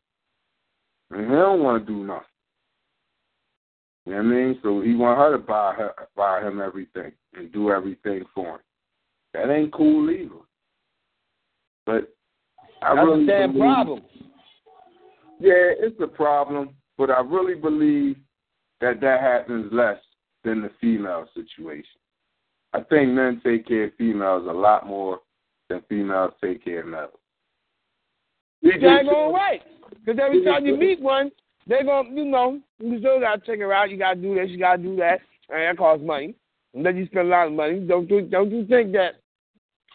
and 1.13 1.29
he 1.29 1.35
don't 1.35 1.63
want 1.63 1.85
to 1.85 1.93
do 1.93 2.03
nothing. 2.03 2.25
You 4.05 4.13
know 4.13 4.17
what 4.17 4.25
I 4.25 4.29
mean? 4.29 4.59
So 4.61 4.81
he 4.81 4.95
want 4.95 5.17
her 5.17 5.31
to 5.31 5.37
buy 5.37 5.73
her, 5.75 5.93
buy 6.15 6.41
him 6.41 6.61
everything 6.61 7.11
and 7.35 7.51
do 7.53 7.71
everything 7.71 8.23
for 8.35 8.55
him. 8.55 8.59
That 9.33 9.49
ain't 9.49 9.73
cool 9.73 10.09
either. 10.09 10.35
But 11.85 12.13
I 12.81 12.95
That's 12.95 13.05
really 13.05 13.23
a 13.23 13.27
damn 13.27 13.53
believe, 13.53 13.61
problem. 13.61 14.01
Yeah, 15.39 15.71
it's 15.79 15.99
a 16.01 16.07
problem, 16.07 16.69
but 16.97 17.09
I 17.09 17.21
really 17.21 17.55
believe 17.55 18.17
that 18.81 18.99
that 19.01 19.21
happens 19.21 19.71
less 19.71 19.97
than 20.43 20.61
the 20.61 20.71
female 20.81 21.27
situation. 21.33 21.99
I 22.73 22.81
think 22.81 23.09
men 23.09 23.41
take 23.43 23.67
care 23.67 23.85
of 23.85 23.93
females 23.97 24.47
a 24.49 24.53
lot 24.53 24.87
more 24.87 25.19
than 25.69 25.81
females 25.87 26.33
take 26.43 26.63
care 26.63 26.81
of 26.81 26.87
males. 26.87 27.11
You 28.61 28.73
daggone 28.73 29.33
right. 29.33 29.61
Because 30.03 30.19
every 30.23 30.43
time 30.43 30.65
you 30.65 30.75
meet 30.75 30.99
one, 30.99 31.31
they're 31.67 31.83
going 31.83 32.09
to, 32.09 32.21
you 32.21 32.25
know, 32.25 32.59
you 32.79 32.99
still 32.99 33.19
got 33.19 33.35
to 33.35 33.45
check 33.45 33.59
her 33.59 33.73
out. 33.73 33.89
You 33.89 33.97
got 33.97 34.15
to 34.15 34.21
do 34.21 34.35
this, 34.35 34.49
you 34.49 34.59
got 34.59 34.77
to 34.77 34.83
do 34.83 34.95
that. 34.97 35.19
And 35.49 35.61
that 35.61 35.77
costs 35.77 36.05
money. 36.05 36.35
And 36.73 36.85
then 36.85 36.97
you 36.97 37.05
spend 37.05 37.27
a 37.27 37.29
lot 37.29 37.47
of 37.47 37.53
money. 37.53 37.79
Don't 37.79 38.09
you, 38.09 38.21
don't 38.21 38.51
you 38.51 38.65
think 38.65 38.91
that 38.93 39.15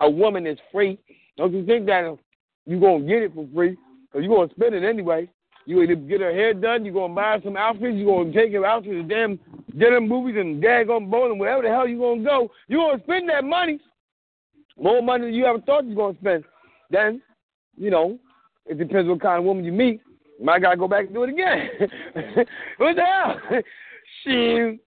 a 0.01 0.09
woman 0.09 0.47
is 0.47 0.59
free? 0.73 0.99
Don't 1.37 1.53
you 1.53 1.65
think 1.67 1.87
that 1.87 2.17
you're 2.67 2.81
going 2.81 3.03
to 3.03 3.09
get 3.09 3.23
it 3.23 3.35
for 3.35 3.47
free? 3.55 3.77
Because 4.11 4.25
you're 4.25 4.35
going 4.35 4.49
to 4.49 4.55
spend 4.55 4.75
it 4.75 4.85
anyway. 4.85 5.29
You 5.67 5.83
either 5.83 5.97
get 5.97 6.23
her 6.23 6.33
hair 6.33 6.55
done, 6.55 6.85
you're 6.85 6.95
going 6.95 7.11
to 7.11 7.15
buy 7.15 7.39
some 7.45 7.57
outfits, 7.57 7.97
you're 7.97 8.07
going 8.07 8.33
to 8.33 8.39
take 8.39 8.53
her 8.53 8.65
out 8.65 8.85
to 8.85 9.03
the 9.03 9.07
damn 9.07 9.39
dinner 9.79 10.01
movies 10.01 10.37
and 10.39 10.63
daggone 10.63 11.11
bowling, 11.11 11.39
wherever 11.39 11.63
the 11.63 11.69
hell 11.69 11.87
you're 11.87 11.99
going 11.99 12.21
to 12.21 12.25
go. 12.25 12.51
You're 12.69 12.89
going 12.89 12.99
to 12.99 13.05
spend 13.05 13.29
that 13.29 13.45
money, 13.45 13.79
more 14.81 15.03
money 15.03 15.27
than 15.27 15.35
you 15.35 15.45
ever 15.45 15.61
thought 15.61 15.85
you 15.85 15.91
were 15.91 16.05
going 16.05 16.15
to 16.15 16.21
spend. 16.21 16.45
Then, 16.91 17.21
you 17.77 17.91
know, 17.91 18.19
it 18.69 18.79
depends 18.79 19.09
what 19.09 19.21
kind 19.21 19.39
of 19.39 19.45
woman 19.45 19.65
you 19.65 19.73
meet. 19.73 20.01
Might 20.41 20.63
got 20.63 20.71
to 20.71 20.77
go 20.77 20.89
back 20.89 21.07
and 21.07 21.15
do 21.15 21.25
it 21.25 21.31
again. 21.31 21.69
what 22.77 22.95
the 22.95 23.03
hell? 23.03 23.41
Shit. 24.25 24.81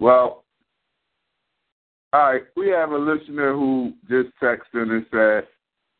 Well, 0.00 0.44
all 2.12 2.32
right, 2.32 2.42
we 2.56 2.68
have 2.68 2.92
a 2.92 2.96
listener 2.96 3.52
who 3.52 3.92
just 4.08 4.28
texted 4.42 4.90
and 4.90 5.04
said, 5.10 5.46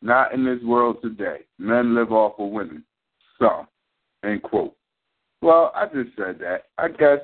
not 0.00 0.32
in 0.32 0.44
this 0.44 0.62
world 0.64 0.98
today. 1.02 1.40
Men 1.58 1.94
live 1.94 2.12
off 2.12 2.38
of 2.38 2.50
women. 2.50 2.84
So, 3.38 3.66
End 4.24 4.42
quote. 4.42 4.74
Well, 5.42 5.72
I 5.74 5.86
just 5.86 6.16
said 6.16 6.38
that. 6.40 6.64
I 6.78 6.88
guess, 6.88 7.20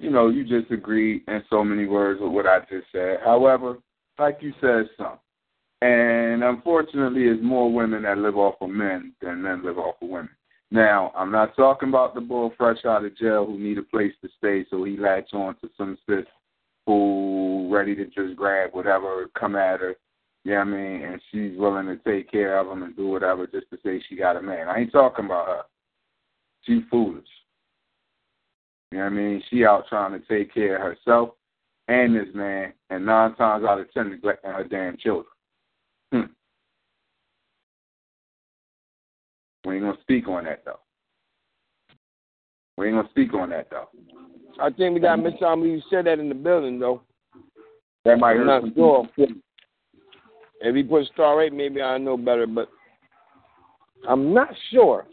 you 0.00 0.10
know, 0.10 0.28
you 0.28 0.44
just 0.44 0.70
agreed 0.70 1.22
in 1.26 1.42
so 1.50 1.64
many 1.64 1.86
words 1.86 2.20
with 2.20 2.30
what 2.30 2.46
I 2.46 2.60
just 2.60 2.86
said. 2.92 3.18
However, 3.24 3.78
like 4.18 4.38
you 4.40 4.52
said, 4.60 4.88
some. 4.96 5.18
And 5.84 6.42
unfortunately, 6.42 7.24
it's 7.24 7.42
more 7.42 7.70
women 7.70 8.04
that 8.04 8.16
live 8.16 8.38
off 8.38 8.54
of 8.62 8.70
men 8.70 9.12
than 9.20 9.42
men 9.42 9.62
live 9.62 9.76
off 9.76 9.96
of 10.00 10.08
women. 10.08 10.30
Now, 10.70 11.12
I'm 11.14 11.30
not 11.30 11.54
talking 11.56 11.90
about 11.90 12.14
the 12.14 12.22
bull 12.22 12.54
fresh 12.56 12.86
out 12.86 13.04
of 13.04 13.14
jail 13.18 13.44
who 13.44 13.58
need 13.58 13.76
a 13.76 13.82
place 13.82 14.14
to 14.22 14.30
stay, 14.38 14.64
so 14.70 14.82
he 14.84 14.96
latch 14.96 15.34
on 15.34 15.56
to 15.56 15.68
some 15.76 15.98
sis 16.08 16.24
who 16.86 17.68
ready 17.70 17.94
to 17.96 18.06
just 18.06 18.34
grab 18.34 18.70
whatever 18.72 19.28
come 19.38 19.56
at 19.56 19.80
her. 19.80 19.94
You 20.44 20.52
know 20.52 20.60
I 20.60 20.64
mean? 20.64 21.02
And 21.02 21.20
she's 21.30 21.58
willing 21.58 21.86
to 21.88 21.96
take 21.98 22.30
care 22.30 22.58
of 22.58 22.66
him 22.66 22.82
and 22.82 22.96
do 22.96 23.08
whatever 23.08 23.46
just 23.46 23.68
to 23.68 23.76
say 23.84 24.02
she 24.08 24.16
got 24.16 24.36
a 24.36 24.42
man. 24.42 24.70
I 24.70 24.78
ain't 24.78 24.92
talking 24.92 25.26
about 25.26 25.48
her. 25.48 25.62
She 26.62 26.80
foolish. 26.90 27.28
You 28.90 28.98
know 28.98 29.04
what 29.04 29.12
I 29.12 29.16
mean? 29.16 29.42
She 29.50 29.66
out 29.66 29.84
trying 29.90 30.18
to 30.18 30.26
take 30.26 30.54
care 30.54 30.76
of 30.76 30.96
herself 30.96 31.34
and 31.88 32.16
this 32.16 32.34
man, 32.34 32.72
and 32.88 33.04
nine 33.04 33.34
times 33.34 33.66
out 33.66 33.80
of 33.80 33.92
ten 33.92 34.08
neglecting 34.08 34.50
her 34.50 34.64
damn 34.64 34.96
children. 34.96 35.26
Hmm. 36.14 36.20
We 39.64 39.76
ain't 39.76 39.84
gonna 39.84 39.98
speak 40.02 40.28
on 40.28 40.44
that 40.44 40.62
though. 40.64 40.80
We 42.76 42.88
ain't 42.88 42.96
gonna 42.96 43.08
speak 43.10 43.34
on 43.34 43.50
that 43.50 43.68
though. 43.70 43.88
I 44.60 44.70
think 44.70 44.94
we 44.94 45.00
got 45.00 45.16
Miss 45.16 45.34
Somebody 45.40 45.72
You 45.72 45.82
said 45.90 46.06
that 46.06 46.18
in 46.18 46.28
the 46.28 46.34
building, 46.34 46.78
though. 46.78 47.02
That 48.04 48.18
might 48.18 48.32
I'm 48.32 48.38
hurt 48.38 48.46
not 48.46 48.62
some 48.62 48.74
sure. 48.74 49.08
people. 49.16 49.36
If 50.60 50.74
he 50.74 50.82
put 50.82 51.06
star 51.06 51.42
eight, 51.42 51.52
maybe 51.52 51.82
I 51.82 51.98
know 51.98 52.16
better, 52.16 52.46
but 52.46 52.68
I'm 54.08 54.32
not 54.32 54.48
sure. 54.70 55.06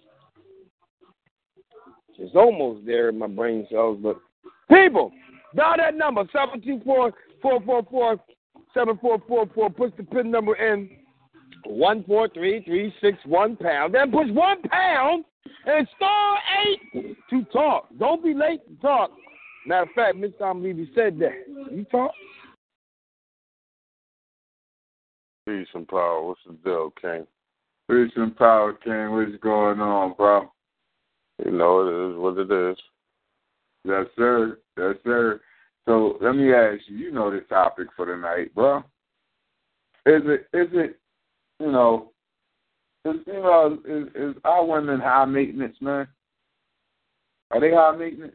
It's 2.18 2.36
almost 2.36 2.86
there 2.86 3.10
in 3.10 3.18
my 3.18 3.28
brain 3.28 3.66
cells, 3.72 3.98
but 4.02 4.18
people, 4.70 5.12
dial 5.56 5.76
that 5.78 5.96
number 5.96 6.24
seven 6.32 6.62
two 6.62 6.80
four 6.86 7.12
four 7.42 7.62
four 7.64 7.84
four 7.90 8.18
seven 8.74 8.98
four 9.00 9.18
four 9.28 9.48
four. 9.56 9.70
Push 9.72 9.94
the 9.98 10.04
pin 10.04 10.30
number 10.30 10.56
in 10.56 10.90
one 11.66 12.04
four 12.06 12.28
three 12.30 12.64
three 12.64 12.94
six 13.02 13.18
one 13.26 13.56
pound. 13.56 13.94
Then 13.94 14.12
push 14.12 14.30
one 14.30 14.62
pound 14.64 15.26
and 15.66 15.88
star 15.96 16.38
eight 16.66 17.18
to 17.30 17.44
talk. 17.52 17.88
Don't 18.00 18.24
be 18.24 18.34
late 18.34 18.68
to 18.68 18.76
talk. 18.82 19.12
Matter 19.66 19.84
of 19.84 19.90
fact, 19.96 20.18
Miss 20.18 20.32
Tom 20.40 20.64
Levy 20.64 20.90
said 20.96 21.20
that. 21.20 21.46
You 21.72 21.86
talk. 21.92 22.12
Peace 25.48 25.68
and 25.74 25.88
power. 25.88 26.24
What's 26.24 26.42
the 26.48 26.54
deal, 26.64 26.94
King? 27.02 27.28
Peace 27.90 28.12
and 28.16 28.36
power, 28.36 28.74
King. 28.74 29.12
What's 29.12 29.42
going 29.42 29.80
on, 29.80 30.14
bro? 30.16 30.52
You 31.44 31.52
know 31.52 31.88
it 31.88 32.12
is 32.12 32.18
what 32.18 32.38
it 32.38 32.52
is. 32.72 32.78
Yes, 33.84 34.06
sir. 34.16 34.60
Yes, 34.78 34.96
sir. 35.04 35.42
So 35.86 36.18
let 36.22 36.36
me 36.36 36.54
ask 36.54 36.82
you. 36.88 36.98
You 36.98 37.12
know 37.12 37.32
the 37.32 37.42
topic 37.42 37.88
for 37.96 38.06
tonight, 38.06 38.54
bro. 38.54 38.78
Is 40.06 40.22
it? 40.26 40.48
Is 40.54 40.70
it? 40.74 41.00
You 41.62 41.72
know, 41.72 42.12
you 43.06 43.22
know 43.28 43.78
is, 43.86 44.08
is 44.16 44.36
our 44.44 44.66
women 44.66 45.00
high 45.00 45.26
maintenance, 45.26 45.78
man? 45.80 46.08
Are 47.52 47.62
they 47.62 47.70
high 47.70 47.96
maintenance? 47.96 48.34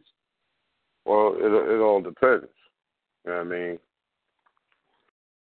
Well, 1.05 1.35
it 1.37 1.75
it 1.75 1.81
all 1.81 2.01
depends. 2.01 2.47
You 3.25 3.33
know 3.33 3.39
what 3.39 3.47
I 3.47 3.51
mean? 3.51 3.79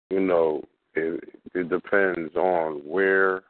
You 0.10 0.20
know, 0.20 0.62
it 0.94 1.24
it 1.56 1.70
depends 1.70 2.36
on 2.36 2.82
where 2.86 3.44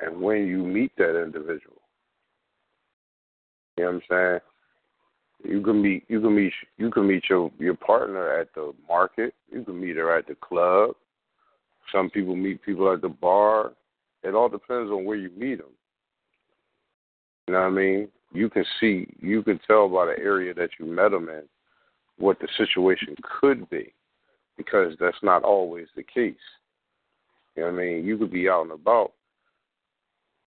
and 0.00 0.20
when 0.20 0.46
you 0.46 0.58
meet 0.58 0.92
that 0.98 1.18
individual. 1.18 1.80
You 3.78 3.84
know 3.84 3.92
what 3.92 3.94
I'm 3.94 4.02
saying? 4.10 5.50
You 5.50 5.62
can 5.62 5.80
meet 5.80 6.04
you 6.08 6.20
can 6.20 6.36
meet 6.36 6.52
you 6.76 6.90
can 6.90 7.08
meet 7.08 7.24
your 7.30 7.50
your 7.58 7.74
partner 7.74 8.38
at 8.38 8.54
the 8.54 8.74
market. 8.86 9.32
You 9.50 9.64
can 9.64 9.80
meet 9.80 9.96
her 9.96 10.14
at 10.14 10.26
the 10.26 10.34
club. 10.34 10.90
Some 11.92 12.10
people 12.10 12.36
meet 12.36 12.62
people 12.62 12.92
at 12.92 13.02
the 13.02 13.08
bar. 13.08 13.72
It 14.22 14.34
all 14.34 14.48
depends 14.48 14.90
on 14.90 15.04
where 15.04 15.16
you 15.16 15.30
meet 15.36 15.58
them. 15.58 15.72
You 17.46 17.54
know 17.54 17.60
what 17.60 17.66
I 17.66 17.70
mean? 17.70 18.08
You 18.32 18.48
can 18.48 18.64
see, 18.78 19.06
you 19.18 19.42
can 19.42 19.58
tell 19.66 19.88
by 19.88 20.06
the 20.06 20.18
area 20.18 20.54
that 20.54 20.70
you 20.78 20.86
met 20.86 21.10
them 21.10 21.28
in 21.28 21.42
what 22.18 22.38
the 22.38 22.48
situation 22.56 23.16
could 23.40 23.68
be, 23.70 23.92
because 24.56 24.94
that's 25.00 25.16
not 25.22 25.42
always 25.42 25.86
the 25.96 26.02
case. 26.02 26.36
You 27.56 27.62
know 27.62 27.72
what 27.72 27.80
I 27.80 27.84
mean? 27.84 28.04
You 28.04 28.18
could 28.18 28.30
be 28.30 28.48
out 28.48 28.62
and 28.62 28.72
about, 28.72 29.12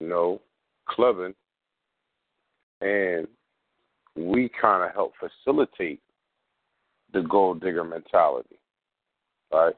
you 0.01 0.09
know, 0.09 0.41
clubbing, 0.89 1.35
and 2.81 3.29
we 4.17 4.51
kind 4.61 4.83
of 4.83 4.93
help 4.93 5.13
facilitate 5.21 6.01
the 7.13 7.23
gold 7.23 7.61
digger 7.61 7.85
mentality, 7.85 8.59
right? 9.53 9.75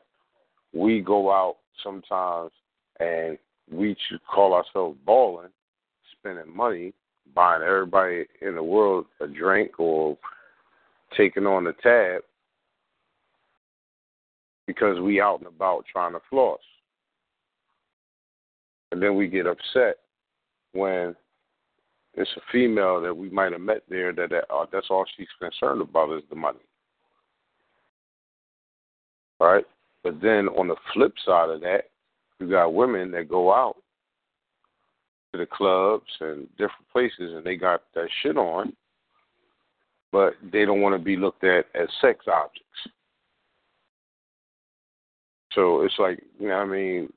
We 0.73 1.01
go 1.01 1.31
out 1.31 1.57
sometimes 1.83 2.53
and 2.99 3.39
we 3.71 3.97
should 4.09 4.21
call 4.27 4.55
ourselves 4.55 4.99
balling, 5.05 5.49
spending 6.13 6.55
money, 6.55 6.93
buying 7.35 7.63
everybody 7.63 8.27
in 8.43 8.55
the 8.55 8.63
world 8.63 9.07
a 9.21 9.27
drink 9.27 9.79
or 9.79 10.17
taking 11.17 11.47
on 11.47 11.65
the 11.65 11.73
tab, 11.83 12.23
because 14.67 15.01
we 15.01 15.21
out 15.21 15.39
and 15.39 15.49
about 15.49 15.85
trying 15.91 16.13
to 16.13 16.21
floss. 16.29 16.61
And 18.93 19.03
then 19.03 19.17
we 19.17 19.29
get 19.29 19.47
upset 19.47 19.97
when 20.73 21.15
it's 22.15 22.31
a 22.37 22.41
female 22.53 23.01
that 23.01 23.17
we 23.17 23.31
might 23.31 23.53
have 23.53 23.61
met 23.61 23.83
there 23.89 24.13
that, 24.13 24.31
that 24.31 24.45
uh, 24.53 24.67
that's 24.73 24.89
all 24.91 25.05
she's 25.17 25.29
concerned 25.41 25.81
about 25.81 26.17
is 26.17 26.23
the 26.29 26.37
money. 26.37 26.59
Right? 29.39 29.65
But 30.03 30.21
then 30.21 30.49
on 30.49 30.69
the 30.69 30.77
flip 30.93 31.13
side 31.25 31.51
of 31.51 31.61
that, 31.61 31.91
you 32.39 32.49
got 32.49 32.73
women 32.75 33.11
that 33.11 33.29
go 33.29 33.53
out 33.53 33.77
to 35.33 35.39
the 35.39 35.47
clubs 35.47 36.11
and 36.21 36.49
different 36.53 36.89
places 36.93 37.35
and 37.35 37.45
they 37.45 37.57
got 37.57 37.83
that 37.95 38.09
shit 38.23 38.37
on, 38.37 38.73
but 40.11 40.35
they 40.53 40.65
don't 40.65 40.81
want 40.81 40.95
to 40.95 41.05
be 41.05 41.17
looked 41.17 41.45
at 41.45 41.67
as 41.75 41.89
sex 42.01 42.25
objects. 42.27 42.67
So 45.53 45.83
it's 45.83 45.99
like, 45.99 46.23
you 46.39 46.49
know 46.49 46.57
what 46.57 46.63
I 46.63 46.67
mean, 46.67 47.13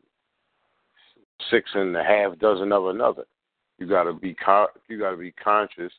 six 1.49 1.69
and 1.73 1.95
a 1.95 2.03
half 2.03 2.37
dozen 2.39 2.71
of 2.71 2.87
another. 2.87 3.23
You 3.77 3.87
got 3.87 4.03
to 4.03 4.13
be 4.13 4.35
co- 4.35 4.67
you 4.87 4.99
got 4.99 5.11
to 5.11 5.17
be 5.17 5.31
conscious 5.31 5.91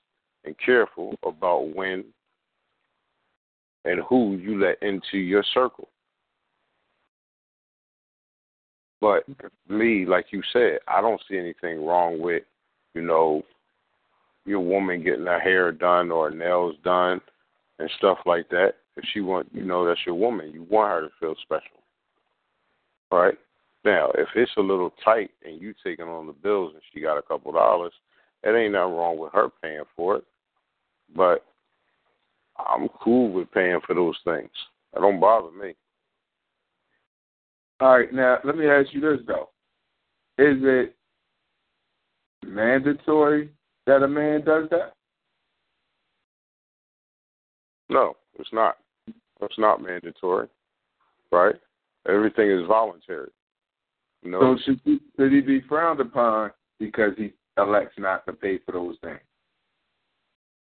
and 0.45 0.55
careful 0.65 1.15
about 1.25 1.75
when 1.75 2.05
and 3.85 4.01
who 4.09 4.37
you 4.37 4.61
let 4.61 4.83
into 4.83 5.19
your 5.19 5.45
circle. 5.53 5.89
But 9.05 9.25
me, 9.69 10.07
like 10.07 10.29
you 10.31 10.41
said, 10.51 10.79
I 10.89 11.03
don't 11.03 11.21
see 11.29 11.37
anything 11.37 11.85
wrong 11.85 12.23
with, 12.23 12.43
you 12.95 13.03
know, 13.03 13.43
your 14.47 14.61
woman 14.61 15.05
getting 15.05 15.27
her 15.27 15.39
hair 15.39 15.73
done 15.73 16.11
or 16.11 16.31
nails 16.31 16.77
done 16.83 17.21
and 17.79 17.91
stuff 17.99 18.17
like 18.25 18.49
that. 18.49 18.77
If 18.97 19.05
she 19.13 19.21
want, 19.21 19.49
you 19.53 19.63
know, 19.63 19.85
that's 19.85 20.01
your 20.07 20.15
woman. 20.15 20.53
You 20.55 20.67
want 20.71 20.91
her 20.91 21.01
to 21.03 21.13
feel 21.21 21.35
special, 21.43 21.83
right? 23.13 23.35
Now, 23.85 24.11
if 24.15 24.29
it's 24.37 24.53
a 24.57 24.63
little 24.63 24.95
tight 25.05 25.33
and 25.45 25.61
you 25.61 25.75
taking 25.85 26.09
on 26.09 26.27
the 26.27 26.33
bills 26.33 26.73
and 26.73 26.83
she 26.91 27.03
got 27.03 27.19
a 27.19 27.23
couple 27.23 27.53
dollars, 27.53 27.93
it 28.43 28.57
ain't 28.57 28.73
nothing 28.73 28.95
wrong 28.95 29.19
with 29.19 29.35
her 29.35 29.51
paying 29.63 29.85
for 29.95 30.17
it. 30.17 30.25
But 31.15 31.45
I'm 32.57 32.89
cool 33.03 33.31
with 33.31 33.53
paying 33.53 33.81
for 33.87 33.95
those 33.95 34.17
things. 34.25 34.49
That 34.95 35.01
don't 35.01 35.21
bother 35.21 35.51
me. 35.51 35.75
All 37.81 37.99
right, 37.99 38.13
now 38.13 38.39
let 38.45 38.57
me 38.57 38.67
ask 38.67 38.93
you 38.93 39.01
this 39.01 39.21
though: 39.27 39.51
Is 40.39 40.59
it 40.63 40.97
mandatory 42.47 43.51
that 43.87 44.03
a 44.03 44.09
man 44.09 44.45
does 44.45 44.69
that? 44.71 44.95
No, 47.89 48.17
it's 48.39 48.53
not. 48.53 48.77
It's 49.41 49.59
not 49.59 49.83
mandatory, 49.83 50.49
right? 51.31 51.57
Everything 52.09 52.51
is 52.51 52.67
voluntary. 52.67 53.31
No. 54.23 54.41
So 54.41 54.59
should 54.65 54.81
he, 54.85 54.99
should 55.19 55.33
he 55.33 55.41
be 55.41 55.61
frowned 55.69 56.01
upon 56.01 56.51
because 56.79 57.13
he 57.17 57.33
elects 57.59 57.95
not 57.99 58.25
to 58.27 58.33
pay 58.33 58.59
for 58.65 58.73
those 58.73 58.97
things? 59.03 59.21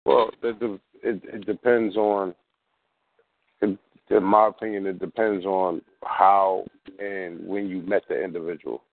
Well, 0.05 0.31
it 0.41 0.79
it, 1.03 1.21
it 1.23 1.45
depends 1.45 1.95
on. 1.95 2.33
In, 4.11 4.23
my 4.23 4.47
opinion, 4.47 4.85
it 4.87 4.99
depends 4.99 5.45
on 5.45 5.81
how 6.03 6.65
and 6.99 7.45
when 7.47 7.67
you 7.67 7.81
met 7.81 8.03
the 8.09 8.21
individual, 8.21 8.83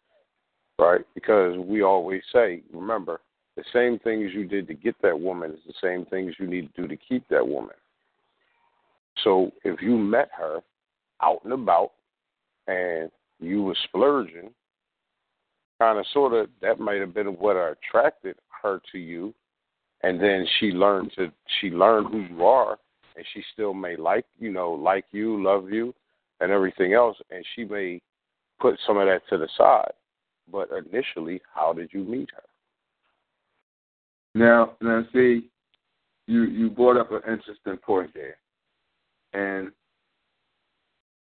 right? 0.78 1.04
Because 1.14 1.58
we 1.58 1.82
always 1.82 2.22
say, 2.32 2.62
remember, 2.72 3.20
the 3.56 3.64
same 3.72 3.98
things 3.98 4.30
you 4.32 4.46
did 4.46 4.68
to 4.68 4.74
get 4.74 4.94
that 5.02 5.18
woman 5.18 5.50
is 5.50 5.58
the 5.66 5.74
same 5.82 6.06
things 6.06 6.34
you 6.38 6.46
need 6.46 6.72
to 6.74 6.82
do 6.82 6.88
to 6.88 6.96
keep 6.96 7.28
that 7.28 7.46
woman. 7.46 7.74
So 9.24 9.50
if 9.64 9.82
you 9.82 9.98
met 9.98 10.28
her 10.36 10.60
out 11.20 11.40
and 11.42 11.52
about 11.52 11.90
and 12.68 13.10
you 13.40 13.64
were 13.64 13.76
splurging, 13.88 14.50
kind 15.80 15.98
of 15.98 16.06
sort 16.12 16.32
of 16.34 16.48
that 16.62 16.78
might 16.78 17.00
have 17.00 17.14
been 17.14 17.26
what 17.38 17.56
attracted 17.56 18.36
her 18.62 18.80
to 18.92 18.98
you, 18.98 19.34
and 20.02 20.20
then 20.20 20.46
she 20.58 20.66
learned 20.66 21.12
to 21.16 21.32
she 21.60 21.70
learned 21.70 22.08
who 22.12 22.20
you 22.20 22.44
are, 22.44 22.78
and 23.18 23.26
she 23.34 23.42
still 23.52 23.74
may 23.74 23.96
like 23.96 24.24
you 24.38 24.50
know 24.50 24.70
like 24.70 25.04
you, 25.10 25.42
love 25.42 25.70
you, 25.70 25.92
and 26.40 26.50
everything 26.52 26.94
else, 26.94 27.16
and 27.30 27.44
she 27.54 27.64
may 27.64 28.00
put 28.60 28.78
some 28.86 28.96
of 28.96 29.06
that 29.06 29.22
to 29.28 29.36
the 29.36 29.48
side. 29.58 29.92
But 30.50 30.68
initially, 30.70 31.42
how 31.54 31.72
did 31.72 31.90
you 31.92 32.04
meet 32.04 32.30
her? 32.34 32.42
Now, 34.34 34.76
now, 34.80 35.02
see, 35.12 35.50
you 36.26 36.44
you 36.44 36.70
brought 36.70 36.96
up 36.96 37.10
an 37.10 37.22
interesting 37.30 37.76
point 37.76 38.12
there, 38.14 38.36
and 39.32 39.72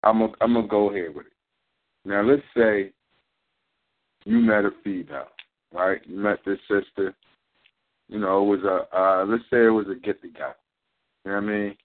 I'm 0.02 0.18
gonna 0.18 0.32
I'm 0.40 0.54
gonna 0.54 0.66
go 0.66 0.90
ahead 0.90 1.14
with 1.14 1.26
it. 1.26 1.32
Now, 2.04 2.22
let's 2.22 2.42
say 2.56 2.90
you 4.24 4.38
met 4.38 4.64
a 4.64 4.70
female, 4.82 5.28
right? 5.72 6.00
You 6.06 6.16
met 6.16 6.38
this 6.46 6.58
sister. 6.68 7.14
You 8.08 8.18
know, 8.18 8.42
it 8.42 8.58
was 8.58 8.64
a 8.64 8.98
uh, 8.98 9.24
let's 9.26 9.44
say 9.50 9.64
it 9.64 9.70
was 9.70 9.86
a 9.90 9.94
get 9.94 10.20
together. 10.22 10.56
You 11.24 11.32
know 11.32 11.36
what 11.36 11.44
I 11.44 11.46
mean? 11.46 11.76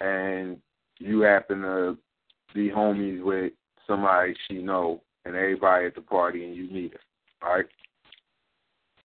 And 0.00 0.58
you 0.98 1.20
happen 1.20 1.62
to 1.62 1.98
be 2.54 2.68
homies 2.68 3.22
with 3.22 3.52
somebody 3.86 4.34
she 4.48 4.58
know, 4.58 5.02
and 5.24 5.34
everybody 5.34 5.86
at 5.86 5.94
the 5.94 6.00
party, 6.00 6.44
and 6.44 6.54
you 6.54 6.68
meet 6.70 6.92
her, 6.92 7.48
right? 7.48 7.64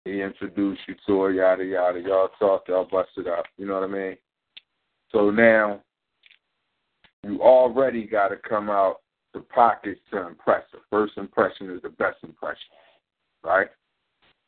He 0.04 0.22
introduced 0.22 0.82
you 0.88 0.96
to 1.08 1.22
her, 1.24 1.32
yada 1.32 1.66
yada. 1.66 2.00
Y'all 2.00 2.30
talked, 2.40 2.70
y'all 2.70 2.88
busted 2.90 3.28
up. 3.28 3.46
You 3.58 3.66
know 3.66 3.74
what 3.80 3.90
I 3.90 3.92
mean? 3.92 4.18
So 5.12 5.32
now 5.32 5.82
you 7.24 7.42
already 7.42 8.06
got 8.06 8.28
to 8.28 8.38
come 8.38 8.70
out 8.70 8.98
the 9.34 9.40
pockets 9.40 10.00
to 10.12 10.28
impress 10.28 10.64
her. 10.72 10.80
First 10.90 11.18
impression 11.18 11.72
is 11.72 11.82
the 11.82 11.90
best 11.90 12.18
impression, 12.24 12.70
right? 13.44 13.68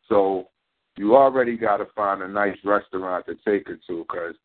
So 0.07 0.49
you 0.95 1.15
already 1.15 1.57
got 1.57 1.77
to 1.77 1.87
find 1.95 2.21
a 2.21 2.27
nice 2.27 2.57
restaurant 2.63 3.25
to 3.25 3.35
take 3.35 3.67
her 3.67 3.79
to 3.87 4.05
because 4.07 4.35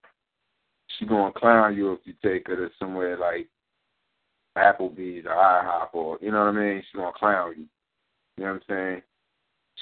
she's 0.99 1.09
going 1.09 1.33
to 1.33 1.39
clown 1.39 1.77
you 1.77 1.93
if 1.93 2.01
you 2.05 2.15
take 2.23 2.47
her 2.49 2.57
to 2.57 2.71
somewhere 2.79 3.19
like 3.19 3.49
Applebee's 4.57 5.27
or 5.27 5.35
IHOP 5.35 5.95
or, 5.95 6.19
you 6.21 6.31
know 6.31 6.41
what 6.41 6.57
I 6.57 6.61
mean? 6.61 6.83
She 6.91 6.99
to 6.99 7.13
clown 7.17 7.55
you. 7.57 7.67
You 8.37 8.45
know 8.45 8.53
what 8.53 8.63
I'm 8.69 8.77
saying? 8.93 9.03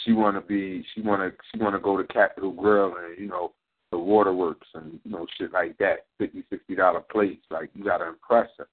She 0.05 0.13
want 0.13 0.37
to 0.37 0.41
be, 0.41 0.85
she 0.95 1.03
want 1.03 1.23
to, 1.23 1.37
she 1.51 1.59
want 1.59 1.75
to 1.75 1.81
go 1.81 1.97
to 1.97 2.05
Capital 2.05 2.53
Grille 2.53 2.95
and, 2.97 3.19
you 3.19 3.29
know, 3.29 3.53
the 3.91 3.99
waterworks 3.99 4.69
and, 4.75 5.01
you 5.05 5.11
know, 5.11 5.27
shit 5.37 5.53
like 5.53 5.77
that. 5.79 6.07
Fifty, 6.19 6.45
sixty 6.49 6.77
dollar 6.77 7.01
plates. 7.01 7.45
Like, 7.51 7.71
you 7.75 7.85
got 7.85 7.99
to 7.99 8.09
impress 8.09 8.49
her. 8.59 8.69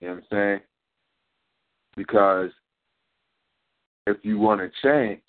You 0.00 0.08
know 0.08 0.14
what 0.14 0.24
I'm 0.24 0.26
saying? 0.30 0.60
Because 1.96 2.50
if 4.06 4.18
you 4.22 4.38
want 4.38 4.60
a 4.60 4.70
chance, 4.82 5.22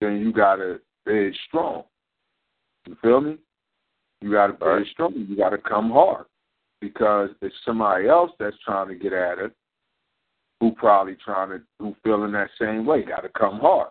then 0.00 0.18
you 0.18 0.32
gotta 0.32 0.80
be 1.06 1.32
strong. 1.48 1.84
You 2.86 2.96
feel 3.02 3.20
me? 3.20 3.38
You 4.20 4.30
gotta 4.30 4.52
be 4.52 4.64
Right. 4.64 4.86
strong. 4.86 5.14
You 5.14 5.36
gotta 5.36 5.58
come 5.58 5.90
hard. 5.90 6.26
Because 6.80 7.30
it's 7.42 7.56
somebody 7.64 8.08
else 8.08 8.32
that's 8.38 8.58
trying 8.58 8.88
to 8.88 8.94
get 8.94 9.12
at 9.12 9.38
it, 9.38 9.52
who 10.60 10.72
probably 10.72 11.16
trying 11.16 11.50
to 11.50 11.62
who 11.78 11.94
feeling 12.02 12.32
that 12.32 12.50
same 12.58 12.86
way, 12.86 13.02
gotta 13.02 13.28
come 13.30 13.60
hard. 13.60 13.90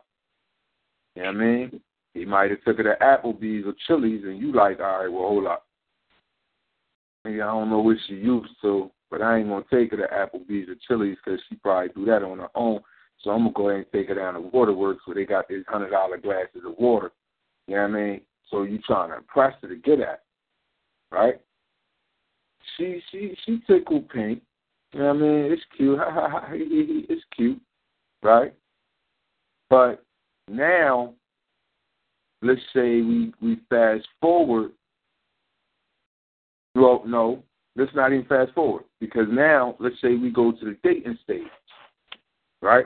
You 1.16 1.24
know 1.24 1.30
what 1.30 1.42
I 1.42 1.46
mean? 1.46 1.82
He 2.14 2.26
might 2.26 2.52
have 2.52 2.64
took 2.64 2.78
her 2.78 2.84
to 2.84 2.98
Applebee's 3.02 3.66
or 3.66 3.74
Chili's 3.88 4.24
and 4.24 4.40
you 4.40 4.52
like, 4.52 4.80
all 4.80 5.00
right, 5.00 5.12
well 5.12 5.28
hold 5.28 5.46
up. 5.46 5.66
Maybe 7.26 7.42
I 7.42 7.48
don't 7.48 7.70
know 7.70 7.80
what 7.80 7.98
she 8.08 8.16
used 8.16 8.54
to, 8.62 8.92
but 9.12 9.22
I 9.22 9.38
ain't 9.38 9.50
gonna 9.50 9.66
take 9.70 9.92
her 9.92 9.98
to 9.98 10.08
Applebee's 10.08 10.70
or 10.70 10.76
Chili's 10.88 11.18
because 11.24 11.40
she 11.50 11.56
probably 11.56 11.90
do 11.90 12.06
that 12.06 12.24
on 12.24 12.40
her 12.40 12.50
own. 12.56 12.82
So 13.20 13.32
I'm 13.32 13.40
gonna 13.40 13.54
go 13.54 13.70
ahead 13.70 13.86
and 13.86 13.92
take 13.92 14.10
her 14.10 14.16
down 14.16 14.36
to 14.36 14.40
Waterworks 14.40 15.06
where 15.06 15.16
they 15.16 15.26
got 15.26 15.48
these 15.48 15.66
hundred 15.68 15.90
dollar 15.90 16.18
glasses 16.18 16.62
of 16.66 16.78
water. 16.78 17.12
You 17.68 17.76
know 17.76 17.82
what 17.82 17.90
I 17.90 17.94
mean? 17.94 18.22
So 18.50 18.64
you 18.64 18.80
trying 18.80 19.10
to 19.10 19.18
impress 19.18 19.54
her 19.62 19.68
to 19.68 19.76
get 19.76 20.00
at, 20.00 20.24
right? 21.12 21.40
She 22.78 23.02
she 23.12 23.36
she 23.46 23.62
tickled 23.68 24.10
pink. 24.10 24.42
You 24.94 25.00
know 25.00 25.14
what 25.14 25.16
I 25.16 25.20
mean? 25.20 25.52
It's 25.52 25.62
cute. 25.78 26.00
It's 27.10 27.22
cute, 27.36 27.62
right? 28.24 28.54
But 29.70 30.04
now, 30.48 31.14
let's 32.42 32.62
say 32.74 33.02
we 33.02 33.34
we 33.42 33.60
fast 33.70 34.08
forward. 34.20 34.72
Well, 36.76 37.04
no, 37.06 37.44
let's 37.76 37.94
not 37.94 38.14
even 38.14 38.26
fast 38.26 38.54
forward 38.54 38.86
because 39.00 39.28
now 39.30 39.76
let's 39.80 40.00
say 40.02 40.16
we 40.16 40.32
go 40.32 40.52
to 40.52 40.66
the 40.66 40.78
dating 40.84 41.18
stage, 41.24 41.44
right? 42.62 42.86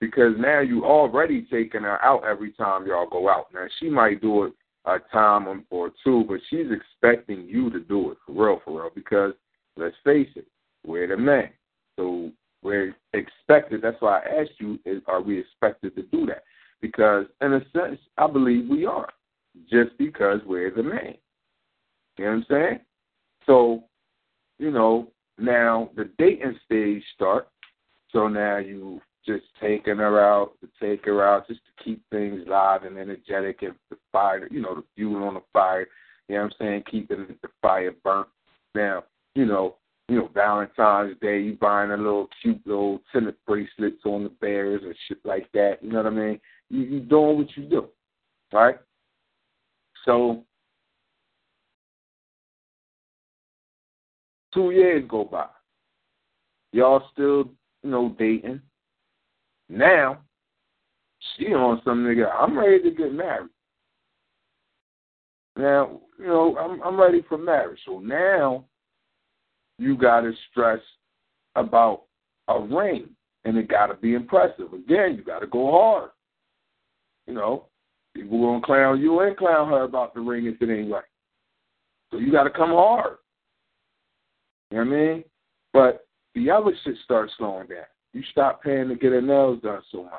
Because 0.00 0.34
now 0.38 0.60
you 0.60 0.84
already 0.84 1.42
taking 1.50 1.82
her 1.82 2.02
out 2.04 2.24
every 2.24 2.52
time 2.52 2.86
y'all 2.86 3.08
go 3.08 3.28
out. 3.28 3.46
Now 3.54 3.66
she 3.78 3.88
might 3.88 4.20
do 4.20 4.44
it 4.44 4.52
a 4.84 4.98
time 5.12 5.64
or 5.70 5.90
two, 6.02 6.24
but 6.28 6.40
she's 6.50 6.66
expecting 6.70 7.46
you 7.46 7.70
to 7.70 7.80
do 7.80 8.10
it 8.10 8.18
for 8.26 8.32
real, 8.32 8.60
for 8.64 8.82
real. 8.82 8.90
Because 8.94 9.32
let's 9.76 9.94
face 10.04 10.28
it, 10.34 10.46
we're 10.86 11.08
the 11.08 11.16
men, 11.16 11.50
so 11.96 12.30
we're 12.62 12.94
expected. 13.12 13.82
That's 13.82 14.00
why 14.00 14.20
I 14.20 14.40
asked 14.40 14.58
you: 14.58 14.78
is, 14.84 15.02
Are 15.06 15.20
we 15.20 15.38
expected 15.38 15.94
to 15.96 16.02
do 16.04 16.26
that? 16.26 16.44
Because 16.80 17.26
in 17.40 17.52
a 17.54 17.60
sense, 17.72 18.00
I 18.18 18.26
believe 18.26 18.68
we 18.68 18.84
are, 18.86 19.08
just 19.70 19.96
because 19.98 20.40
we're 20.44 20.74
the 20.74 20.82
man. 20.82 21.14
You 22.18 22.24
know 22.24 22.30
what 22.30 22.36
I'm 22.36 22.46
saying? 22.50 22.80
So, 23.46 23.84
you 24.58 24.70
know, 24.70 25.08
now 25.38 25.90
the 25.96 26.10
dating 26.18 26.58
stage 26.64 27.02
start. 27.14 27.48
So 28.10 28.28
now 28.28 28.58
you 28.58 29.00
just 29.26 29.44
taking 29.60 29.96
her 29.96 30.20
out 30.20 30.52
to 30.60 30.68
take 30.80 31.04
her 31.04 31.26
out 31.26 31.46
just 31.46 31.60
to 31.60 31.84
keep 31.84 32.02
things 32.10 32.42
live 32.46 32.82
and 32.84 32.98
energetic 32.98 33.62
and 33.62 33.74
the 33.90 33.96
fire, 34.10 34.48
you 34.50 34.60
know, 34.60 34.74
the 34.74 34.84
fuel 34.96 35.24
on 35.24 35.34
the 35.34 35.42
fire. 35.52 35.86
You 36.28 36.36
know 36.36 36.42
what 36.42 36.54
I'm 36.60 36.66
saying? 36.66 36.84
Keeping 36.90 37.26
the 37.42 37.48
fire 37.60 37.92
burnt. 38.04 38.28
Now, 38.74 39.04
you 39.34 39.44
know, 39.44 39.76
you 40.08 40.16
know, 40.16 40.30
Valentine's 40.34 41.16
Day, 41.20 41.40
you 41.40 41.54
buying 41.54 41.90
a 41.90 41.96
little 41.96 42.28
cute 42.42 42.60
little 42.66 43.00
tennis 43.12 43.34
bracelets 43.46 44.04
on 44.04 44.24
the 44.24 44.30
bears 44.40 44.82
and 44.84 44.94
shit 45.08 45.18
like 45.24 45.50
that. 45.52 45.78
You 45.80 45.90
know 45.90 46.02
what 46.02 46.12
I 46.12 46.16
mean? 46.16 46.40
You 46.68 46.80
you 46.80 47.00
doing 47.00 47.38
what 47.38 47.56
you 47.56 47.64
do, 47.64 47.88
right? 48.52 48.76
So 50.04 50.44
two 54.52 54.70
years 54.70 55.04
go 55.08 55.24
by. 55.24 55.46
Y'all 56.72 57.02
still, 57.12 57.50
you 57.82 57.90
know, 57.90 58.14
dating. 58.18 58.60
Now, 59.68 60.18
she 61.36 61.46
on 61.46 61.80
some 61.84 62.04
nigga, 62.04 62.30
I'm 62.32 62.58
ready 62.58 62.82
to 62.82 62.90
get 62.90 63.12
married. 63.12 63.48
Now, 65.56 66.00
you 66.18 66.26
know, 66.26 66.56
I'm 66.56 66.82
I'm 66.82 66.98
ready 66.98 67.22
for 67.28 67.36
marriage. 67.36 67.78
So 67.84 67.98
now 67.98 68.64
you 69.78 69.96
gotta 69.96 70.32
stress 70.50 70.80
about 71.56 72.04
a 72.48 72.60
ring 72.60 73.10
and 73.44 73.56
it 73.56 73.68
gotta 73.68 73.94
be 73.94 74.14
impressive. 74.14 74.72
Again, 74.72 75.14
you 75.16 75.24
gotta 75.24 75.46
go 75.46 75.70
hard. 75.70 76.10
You 77.26 77.34
know, 77.34 77.66
people 78.14 78.40
gonna 78.40 78.64
clown 78.64 79.00
you 79.00 79.20
and 79.20 79.36
clown 79.36 79.68
her 79.68 79.82
about 79.82 80.14
the 80.14 80.20
ring 80.20 80.46
if 80.46 80.60
it 80.60 80.72
ain't 80.72 80.90
right. 80.90 81.04
So 82.10 82.18
you 82.18 82.32
gotta 82.32 82.50
come 82.50 82.70
hard. 82.70 83.18
You 84.70 84.78
know 84.78 84.84
what 84.84 84.94
I 84.94 84.96
mean? 84.96 85.24
But 85.72 86.06
the 86.34 86.50
other 86.50 86.72
shit 86.82 86.94
starts 87.04 87.32
slowing 87.36 87.68
down. 87.68 87.84
You 88.12 88.22
stop 88.30 88.62
paying 88.62 88.88
to 88.88 88.94
get 88.94 89.12
her 89.12 89.22
nails 89.22 89.62
done 89.62 89.80
so 89.90 90.04
much. 90.04 90.12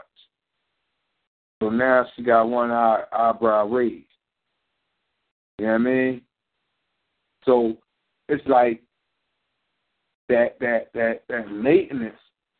So 1.61 1.69
now 1.69 2.05
she 2.15 2.23
got 2.23 2.43
one 2.49 2.71
eye, 2.71 3.03
eyebrow 3.11 3.67
raised. 3.67 4.05
You 5.59 5.65
know 5.65 5.71
what 5.73 5.81
I 5.81 5.83
mean? 5.83 6.21
So 7.45 7.77
it's 8.27 8.45
like 8.47 8.81
that 10.29 10.57
that 10.59 10.89
that 10.93 11.23
that 11.29 11.51
maintenance, 11.51 12.17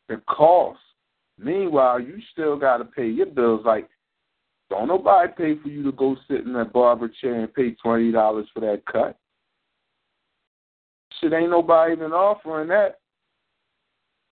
the 0.08 0.22
cost. 0.28 0.80
Meanwhile, 1.40 2.00
you 2.00 2.20
still 2.32 2.58
got 2.58 2.78
to 2.78 2.86
pay 2.86 3.08
your 3.08 3.26
bills. 3.26 3.66
Like, 3.66 3.90
don't 4.70 4.88
nobody 4.88 5.34
pay 5.36 5.62
for 5.62 5.70
you 5.70 5.84
to 5.84 5.92
go 5.92 6.16
sit 6.28 6.46
in 6.46 6.54
that 6.54 6.72
barber 6.72 7.12
chair 7.22 7.42
and 7.42 7.54
pay 7.54 7.72
twenty 7.72 8.12
dollars 8.12 8.48
for 8.54 8.60
that 8.60 8.84
cut. 8.86 9.18
Shit, 11.20 11.34
ain't 11.34 11.50
nobody 11.50 11.94
even 11.94 12.12
offering 12.12 12.68
that. 12.70 13.00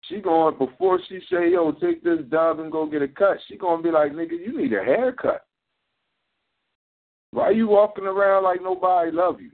She 0.08 0.20
going 0.20 0.58
before 0.58 1.00
she 1.08 1.20
say, 1.30 1.50
"Yo, 1.52 1.72
take 1.72 2.02
this 2.02 2.20
dub 2.28 2.60
and 2.60 2.70
go 2.70 2.86
get 2.86 3.02
a 3.02 3.08
cut." 3.08 3.38
She 3.46 3.56
gonna 3.56 3.82
be 3.82 3.90
like, 3.90 4.12
"Nigga, 4.12 4.38
you 4.38 4.56
need 4.56 4.72
a 4.72 4.82
haircut." 4.82 5.46
Why 7.30 7.50
you 7.50 7.68
walking 7.68 8.04
around 8.04 8.44
like 8.44 8.62
nobody 8.62 9.10
love 9.10 9.40
you? 9.40 9.50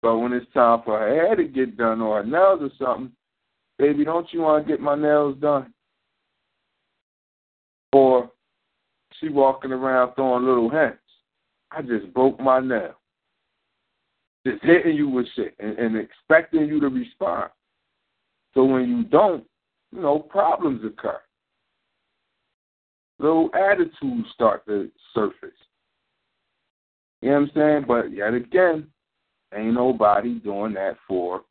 But 0.00 0.18
when 0.18 0.32
it's 0.32 0.50
time 0.52 0.82
for 0.82 0.98
her 0.98 1.08
hair 1.08 1.36
to 1.36 1.44
get 1.44 1.76
done 1.76 2.00
or 2.00 2.22
her 2.22 2.28
nails 2.28 2.60
or 2.62 2.70
something, 2.78 3.12
baby, 3.78 4.04
don't 4.04 4.32
you 4.32 4.40
want 4.40 4.66
to 4.66 4.72
get 4.72 4.80
my 4.80 4.94
nails 4.94 5.36
done? 5.38 5.72
Or 7.92 8.30
she 9.20 9.28
walking 9.28 9.72
around 9.72 10.14
throwing 10.14 10.44
little 10.44 10.68
hints. 10.68 10.98
I 11.70 11.82
just 11.82 12.12
broke 12.14 12.38
my 12.40 12.60
nail. 12.60 12.94
Just 14.46 14.62
hitting 14.62 14.96
you 14.96 15.08
with 15.08 15.26
shit 15.34 15.54
and, 15.58 15.78
and 15.78 15.96
expecting 15.96 16.66
you 16.66 16.80
to 16.80 16.88
respond. 16.88 17.50
So 18.54 18.64
when 18.64 18.88
you 18.88 19.04
don't, 19.04 19.44
you 19.92 20.00
know, 20.00 20.18
problems 20.18 20.84
occur. 20.84 21.20
Little 23.18 23.50
attitudes 23.54 24.28
start 24.32 24.64
to 24.66 24.90
surface. 25.14 25.50
You 27.20 27.30
know 27.30 27.40
what 27.40 27.42
I'm 27.42 27.50
saying? 27.54 27.84
But 27.86 28.12
yet 28.12 28.34
again, 28.34 28.88
ain't 29.54 29.74
nobody 29.74 30.38
doing 30.40 30.74
that 30.74 30.96
for 31.06 31.42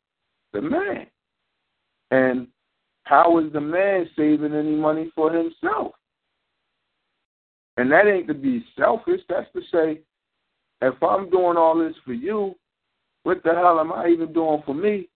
the 0.52 0.62
man. 0.62 1.06
And 2.10 2.48
how 3.04 3.38
is 3.38 3.52
the 3.52 3.60
man 3.60 4.08
saving 4.16 4.54
any 4.54 4.76
money 4.76 5.10
for 5.14 5.32
himself? 5.32 5.92
And 7.76 7.90
that 7.90 8.06
ain't 8.06 8.28
to 8.28 8.34
be 8.34 8.64
selfish. 8.78 9.20
That's 9.28 9.50
to 9.52 9.60
say, 9.72 10.00
if 10.80 11.02
I'm 11.02 11.28
doing 11.30 11.56
all 11.56 11.78
this 11.78 11.96
for 12.04 12.12
you, 12.12 12.54
what 13.24 13.42
the 13.42 13.52
hell 13.52 13.80
am 13.80 13.92
I 13.92 14.08
even 14.08 14.32
doing 14.32 14.62
for 14.64 14.74
me? 14.74 15.08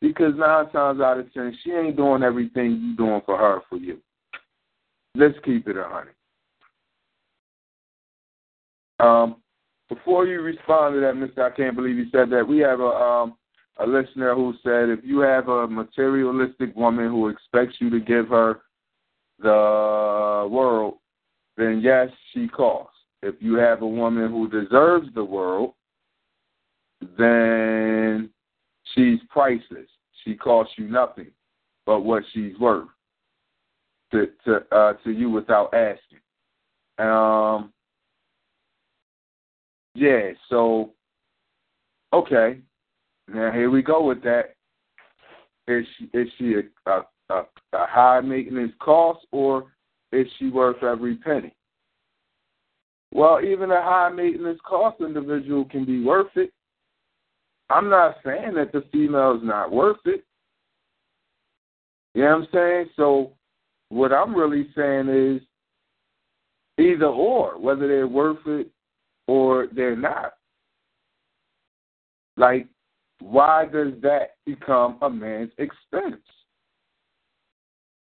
Because 0.00 0.32
nine 0.36 0.70
times 0.70 1.00
out 1.00 1.18
of 1.18 1.32
ten, 1.34 1.56
she 1.62 1.72
ain't 1.72 1.96
doing 1.96 2.22
everything 2.22 2.80
you 2.82 2.96
doing 2.96 3.20
for 3.26 3.36
her 3.36 3.60
for 3.68 3.76
you. 3.76 3.98
Let's 5.14 5.38
keep 5.44 5.68
it 5.68 5.76
a 5.76 5.84
hundred. 5.84 6.14
Um, 8.98 9.36
before 9.88 10.26
you 10.26 10.40
respond 10.40 10.94
to 10.94 11.00
that, 11.00 11.14
Mister, 11.14 11.44
I 11.44 11.50
can't 11.50 11.76
believe 11.76 11.96
you 11.96 12.06
said 12.12 12.30
that. 12.30 12.46
We 12.46 12.58
have 12.58 12.80
a 12.80 12.84
um, 12.84 13.34
a 13.78 13.86
listener 13.86 14.34
who 14.34 14.54
said 14.62 14.88
if 14.88 15.00
you 15.02 15.20
have 15.20 15.48
a 15.48 15.66
materialistic 15.66 16.74
woman 16.76 17.08
who 17.08 17.28
expects 17.28 17.76
you 17.80 17.90
to 17.90 18.00
give 18.00 18.28
her 18.28 18.60
the 19.38 20.48
world, 20.50 20.94
then 21.56 21.80
yes, 21.82 22.08
she 22.32 22.48
costs. 22.48 22.96
If 23.22 23.34
you 23.40 23.54
have 23.54 23.82
a 23.82 23.86
woman 23.86 24.30
who 24.30 24.48
deserves 24.48 25.08
the 25.14 25.24
world, 25.24 25.74
then 27.18 28.30
she's 28.94 29.18
priceless. 29.28 29.88
She 30.24 30.34
costs 30.34 30.74
you 30.76 30.88
nothing 30.88 31.30
but 31.86 32.00
what 32.00 32.22
she's 32.32 32.58
worth 32.58 32.88
to 34.12 34.28
to 34.44 34.62
uh, 34.72 34.92
to 35.04 35.10
you 35.10 35.30
without 35.30 35.72
asking. 35.74 36.18
Um, 36.98 37.72
yeah, 39.94 40.30
so 40.48 40.92
okay. 42.12 42.60
Now 43.28 43.50
here 43.52 43.70
we 43.70 43.82
go 43.82 44.04
with 44.04 44.22
that. 44.24 44.54
Is 45.68 45.86
she 45.98 46.10
is 46.12 46.28
she 46.38 46.54
a, 46.54 46.90
a, 46.90 47.02
a, 47.30 47.46
a 47.72 47.86
high 47.86 48.20
maintenance 48.20 48.72
cost 48.80 49.26
or 49.32 49.72
is 50.12 50.26
she 50.38 50.50
worth 50.50 50.82
every 50.82 51.16
penny? 51.16 51.54
Well, 53.12 53.40
even 53.44 53.70
a 53.70 53.82
high 53.82 54.10
maintenance 54.10 54.60
cost 54.64 55.00
individual 55.00 55.64
can 55.64 55.84
be 55.84 56.04
worth 56.04 56.36
it. 56.36 56.52
I'm 57.70 57.88
not 57.88 58.16
saying 58.24 58.54
that 58.54 58.72
the 58.72 58.84
female 58.92 59.36
is 59.36 59.42
not 59.42 59.72
worth 59.72 59.98
it. 60.04 60.24
You 62.14 62.24
know 62.24 62.30
what 62.30 62.36
I'm 62.36 62.48
saying? 62.52 62.86
So 62.96 63.32
what 63.90 64.12
I'm 64.12 64.34
really 64.34 64.68
saying 64.76 65.08
is 65.08 65.42
either 66.78 67.06
or, 67.06 67.58
whether 67.60 67.86
they're 67.86 68.08
worth 68.08 68.44
it 68.46 68.68
or 69.28 69.68
they're 69.72 69.96
not. 69.96 70.32
Like, 72.36 72.66
why 73.20 73.66
does 73.66 73.92
that 74.02 74.36
become 74.46 74.98
a 75.02 75.10
man's 75.10 75.52
expense? 75.58 76.22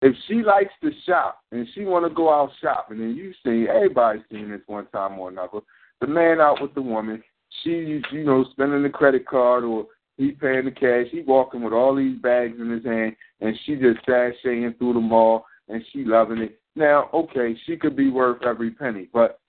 If 0.00 0.14
she 0.28 0.42
likes 0.42 0.72
to 0.82 0.90
shop 1.04 1.40
and 1.50 1.66
she 1.74 1.84
want 1.84 2.08
to 2.08 2.14
go 2.14 2.32
out 2.32 2.50
shopping, 2.62 3.00
and 3.00 3.16
you 3.16 3.32
see 3.44 3.66
everybody's 3.68 4.22
seen 4.30 4.50
this 4.50 4.60
one 4.66 4.86
time 4.86 5.18
or 5.18 5.28
another, 5.28 5.60
the 6.00 6.06
man 6.06 6.40
out 6.40 6.62
with 6.62 6.72
the 6.74 6.82
woman, 6.82 7.22
she 7.62 8.02
you 8.12 8.24
know 8.24 8.44
spending 8.52 8.82
the 8.82 8.88
credit 8.88 9.26
card 9.26 9.64
or 9.64 9.86
he 10.16 10.32
paying 10.32 10.64
the 10.64 10.70
cash, 10.72 11.06
he 11.10 11.22
walking 11.22 11.62
with 11.62 11.72
all 11.72 11.94
these 11.94 12.18
bags 12.20 12.56
in 12.60 12.70
his 12.70 12.84
hand, 12.84 13.14
and 13.40 13.56
she 13.64 13.76
just 13.76 14.04
sashaying 14.04 14.76
through 14.76 14.94
the 14.94 15.00
mall 15.00 15.46
and 15.68 15.82
she 15.92 16.04
loving 16.04 16.38
it. 16.38 16.60
Now, 16.74 17.08
okay, 17.14 17.56
she 17.64 17.76
could 17.76 17.96
be 17.96 18.10
worth 18.10 18.42
every 18.42 18.72
penny, 18.72 19.08
but 19.12 19.40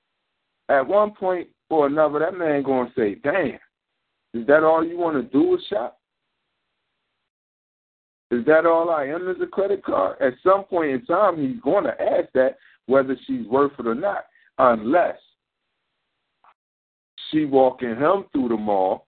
at 0.70 0.86
one 0.88 1.12
point 1.12 1.48
or 1.70 1.88
another, 1.88 2.20
that 2.20 2.38
man 2.38 2.64
gonna 2.64 2.92
say, 2.96 3.16
"Damn, 3.16 3.60
is 4.34 4.46
that 4.48 4.64
all 4.64 4.84
you 4.84 4.98
want 4.98 5.18
to 5.18 5.24
do 5.24 5.56
is 5.56 5.64
shop? 5.66 6.00
Is 8.32 8.46
that 8.46 8.68
all 8.68 8.92
I 8.92 9.06
am 9.06 9.28
as 9.28 9.42
a 9.42 9.48
credit 9.48 9.84
card?" 9.84 10.22
At 10.22 10.34
some 10.44 10.64
point 10.66 10.92
in 10.92 11.06
time, 11.06 11.38
he's 11.38 11.60
going 11.62 11.84
to 11.86 12.02
ask 12.02 12.32
that 12.34 12.58
whether 12.86 13.16
she's 13.26 13.48
worth 13.48 13.80
it 13.80 13.88
or 13.88 13.96
not, 13.96 14.26
unless 14.60 15.20
she 17.32 17.46
walking 17.46 17.96
him 17.96 18.26
through 18.32 18.50
the 18.50 18.58
mall 18.58 19.08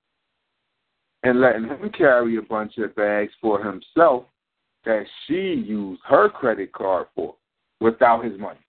and 1.24 1.40
letting 1.40 1.66
him 1.66 1.92
carry 1.96 2.38
a 2.38 2.42
bunch 2.42 2.78
of 2.78 2.96
bags 2.96 3.32
for 3.42 3.64
himself 3.64 4.26
that 4.86 5.06
she 5.26 5.34
used 5.34 6.02
her 6.08 6.30
credit 6.30 6.72
card 6.74 7.08
for 7.16 7.36
without 7.80 8.26
his 8.26 8.40
money. 8.40 8.60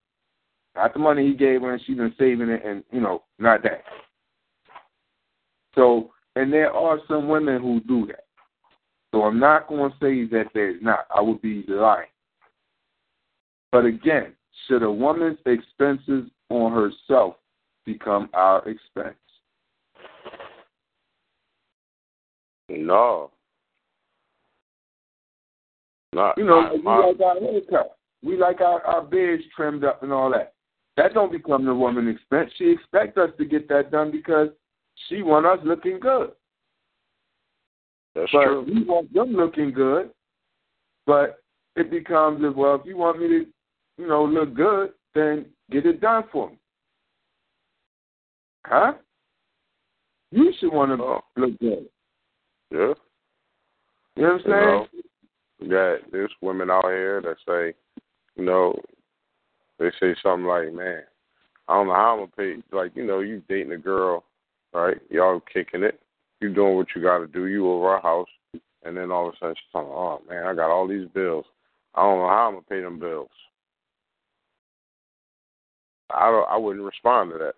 Not 0.75 0.93
the 0.93 0.99
money 0.99 1.27
he 1.27 1.35
gave 1.35 1.63
her 1.63 1.73
and 1.73 1.83
she's 1.87 1.97
been 1.97 2.15
saving 2.19 2.49
it 2.49 2.65
and, 2.65 2.83
you 2.91 3.01
know, 3.01 3.23
not 3.39 3.63
that. 3.63 3.85
So, 5.75 6.11
and 6.37 6.53
there 6.53 6.73
are 6.73 6.99
some 7.09 7.29
women 7.29 7.61
who 7.61 7.81
do 7.81 8.07
that. 8.07 8.25
So 9.13 9.23
I'm 9.23 9.39
not 9.39 9.69
going 9.69 9.91
to 9.91 9.97
say 9.99 10.25
that 10.35 10.47
there's 10.55 10.83
not. 10.83 11.07
I 11.15 11.21
would 11.21 11.43
be 11.43 11.65
lying. 11.69 12.09
But 13.71 13.85
again, 13.85 14.35
should 14.67 14.83
a 14.83 14.91
woman's 14.91 15.39
expenses 15.45 16.31
on 16.49 16.73
herself 16.73 17.37
become 17.85 18.31
our 18.33 18.67
expense? 18.69 19.17
No. 22.79 23.31
Not, 26.15 26.37
You 26.37 26.45
know, 26.45 26.61
I- 26.61 26.73
we 26.73 26.79
my- 26.83 26.99
like 27.07 27.21
our 27.21 27.41
haircut. 27.41 27.99
We 28.23 28.37
like 28.37 28.61
our, 28.61 28.81
our 28.87 29.03
beards 29.03 29.43
trimmed 29.57 29.85
up 29.85 30.03
and 30.03 30.13
all 30.13 30.31
that. 30.31 30.55
That 30.97 31.15
don't 31.15 31.33
become 31.33 31.65
the 31.65 31.75
woman 31.75 32.07
expense. 32.09 32.53
She 32.57 32.71
expect 32.71 33.19
us 33.19 33.31
to 33.39 33.45
get 33.45 33.69
that 33.69 33.91
done 33.91 34.11
because 34.11 34.49
she 35.09 35.23
want 35.23 35.47
us 35.47 35.59
looking 35.65 35.99
good. 35.99 36.33
that's 38.15 38.31
but 38.31 38.45
true. 38.45 38.63
we 38.67 38.85
want 38.85 39.13
them 39.13 39.33
looking 39.33 39.73
good. 39.73 40.11
But 41.07 41.43
it 41.77 41.91
becomes 41.91 42.45
as 42.45 42.55
well. 42.55 42.75
If 42.77 42.83
you 42.87 42.97
want 42.97 43.19
me 43.21 43.29
to, 43.29 43.47
you 43.97 44.07
know, 44.07 44.25
look 44.25 44.55
good, 44.55 44.93
then 45.15 45.47
get 45.71 45.87
it 45.87 46.01
done 46.01 46.25
for 46.31 46.51
me. 46.51 46.59
Huh? 48.67 48.93
You 50.31 50.53
should 50.61 50.73
want 50.73 50.97
to 50.97 51.03
Oh. 51.03 51.21
look 51.37 51.59
good. 51.59 51.89
Yeah. 52.73 52.95
You 54.17 54.23
know 54.23 54.39
what 54.45 54.55
I'm 54.55 54.89
You 55.61 55.69
know, 55.69 55.77
that 55.77 55.99
there's 56.11 56.33
women 56.41 56.71
out 56.71 56.85
here 56.85 57.21
that 57.21 57.37
say, 57.47 57.75
you 58.37 58.45
know, 58.45 58.75
they 59.79 59.91
say 60.01 60.15
something 60.23 60.47
like, 60.47 60.73
"Man, 60.73 61.03
I 61.69 61.75
don't 61.75 61.89
know 61.89 61.95
how 61.95 62.13
I'm 62.13 62.19
gonna 62.21 62.33
pay." 62.37 62.63
Like, 62.73 62.97
you 62.97 63.05
know, 63.05 63.21
you 63.21 63.43
dating 63.49 63.73
a 63.73 63.79
girl, 63.79 64.25
right? 64.73 65.01
Y'all 65.11 65.41
kicking 65.41 65.83
it. 65.83 66.01
You 66.41 66.53
doing 66.53 66.77
what 66.77 66.89
you 66.95 67.03
got 67.03 67.19
to 67.19 67.27
do. 67.27 67.47
You 67.47 67.71
over 67.71 67.91
our 67.91 68.01
house, 68.01 68.29
and 68.85 68.97
then 68.97 69.11
all 69.11 69.29
of 69.29 69.35
a 69.35 69.37
sudden 69.39 69.55
she's 69.57 69.73
talking, 69.73 69.93
"Oh 69.93 70.23
man, 70.29 70.47
I 70.47 70.55
got 70.55 70.71
all 70.71 70.87
these 70.89 71.09
bills. 71.09 71.47
I 71.95 72.03
don't 72.03 72.19
know 72.19 72.29
how 72.29 72.49
I'm 72.49 72.55
gonna 72.55 72.67
pay 72.69 72.81
them 72.81 72.99
bills." 72.99 73.31
I 76.11 76.31
don't. 76.31 76.49
I 76.49 76.57
wouldn't 76.57 76.85
respond 76.85 77.33
to 77.33 77.39
that. 77.39 77.55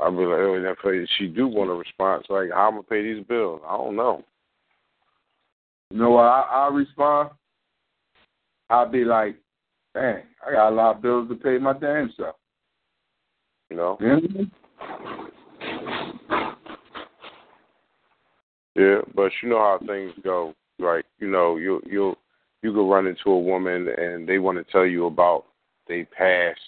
I'd 0.00 0.10
be 0.10 0.24
like, 0.24 0.38
oh, 0.38 0.74
if 0.84 1.08
she 1.18 1.26
do 1.26 1.48
want 1.48 1.70
a 1.70 1.74
response, 1.74 2.26
like, 2.28 2.50
how 2.52 2.68
I'm 2.68 2.74
gonna 2.74 2.82
pay 2.84 3.02
these 3.02 3.24
bills? 3.26 3.60
I 3.66 3.76
don't 3.76 3.96
know. 3.96 4.22
You 5.90 5.98
know 5.98 6.10
what? 6.10 6.24
I, 6.24 6.40
I'll 6.50 6.72
respond. 6.72 7.30
I'll 8.70 8.88
be 8.88 9.04
like, 9.04 9.36
dang, 9.94 10.22
I 10.46 10.52
got 10.52 10.68
a 10.68 10.74
lot 10.74 10.96
of 10.96 11.02
bills 11.02 11.28
to 11.28 11.34
pay 11.34 11.58
my 11.58 11.72
damn 11.72 12.12
self. 12.16 12.36
You 13.70 13.76
know? 13.76 13.96
You 14.00 14.06
know 14.06 14.14
what 14.14 14.24
I 14.24 14.34
mean? 14.34 14.52
Yeah, 18.76 18.98
but 19.16 19.32
you 19.42 19.48
know 19.48 19.58
how 19.58 19.80
things 19.84 20.12
go. 20.22 20.54
Like, 20.78 21.04
you 21.18 21.28
know, 21.28 21.56
you 21.56 21.82
you 21.84 22.14
you 22.62 22.72
could 22.72 22.88
run 22.88 23.08
into 23.08 23.30
a 23.30 23.38
woman 23.38 23.88
and 23.88 24.28
they 24.28 24.38
want 24.38 24.58
to 24.58 24.72
tell 24.72 24.86
you 24.86 25.06
about 25.06 25.46
they 25.88 26.04
past 26.04 26.60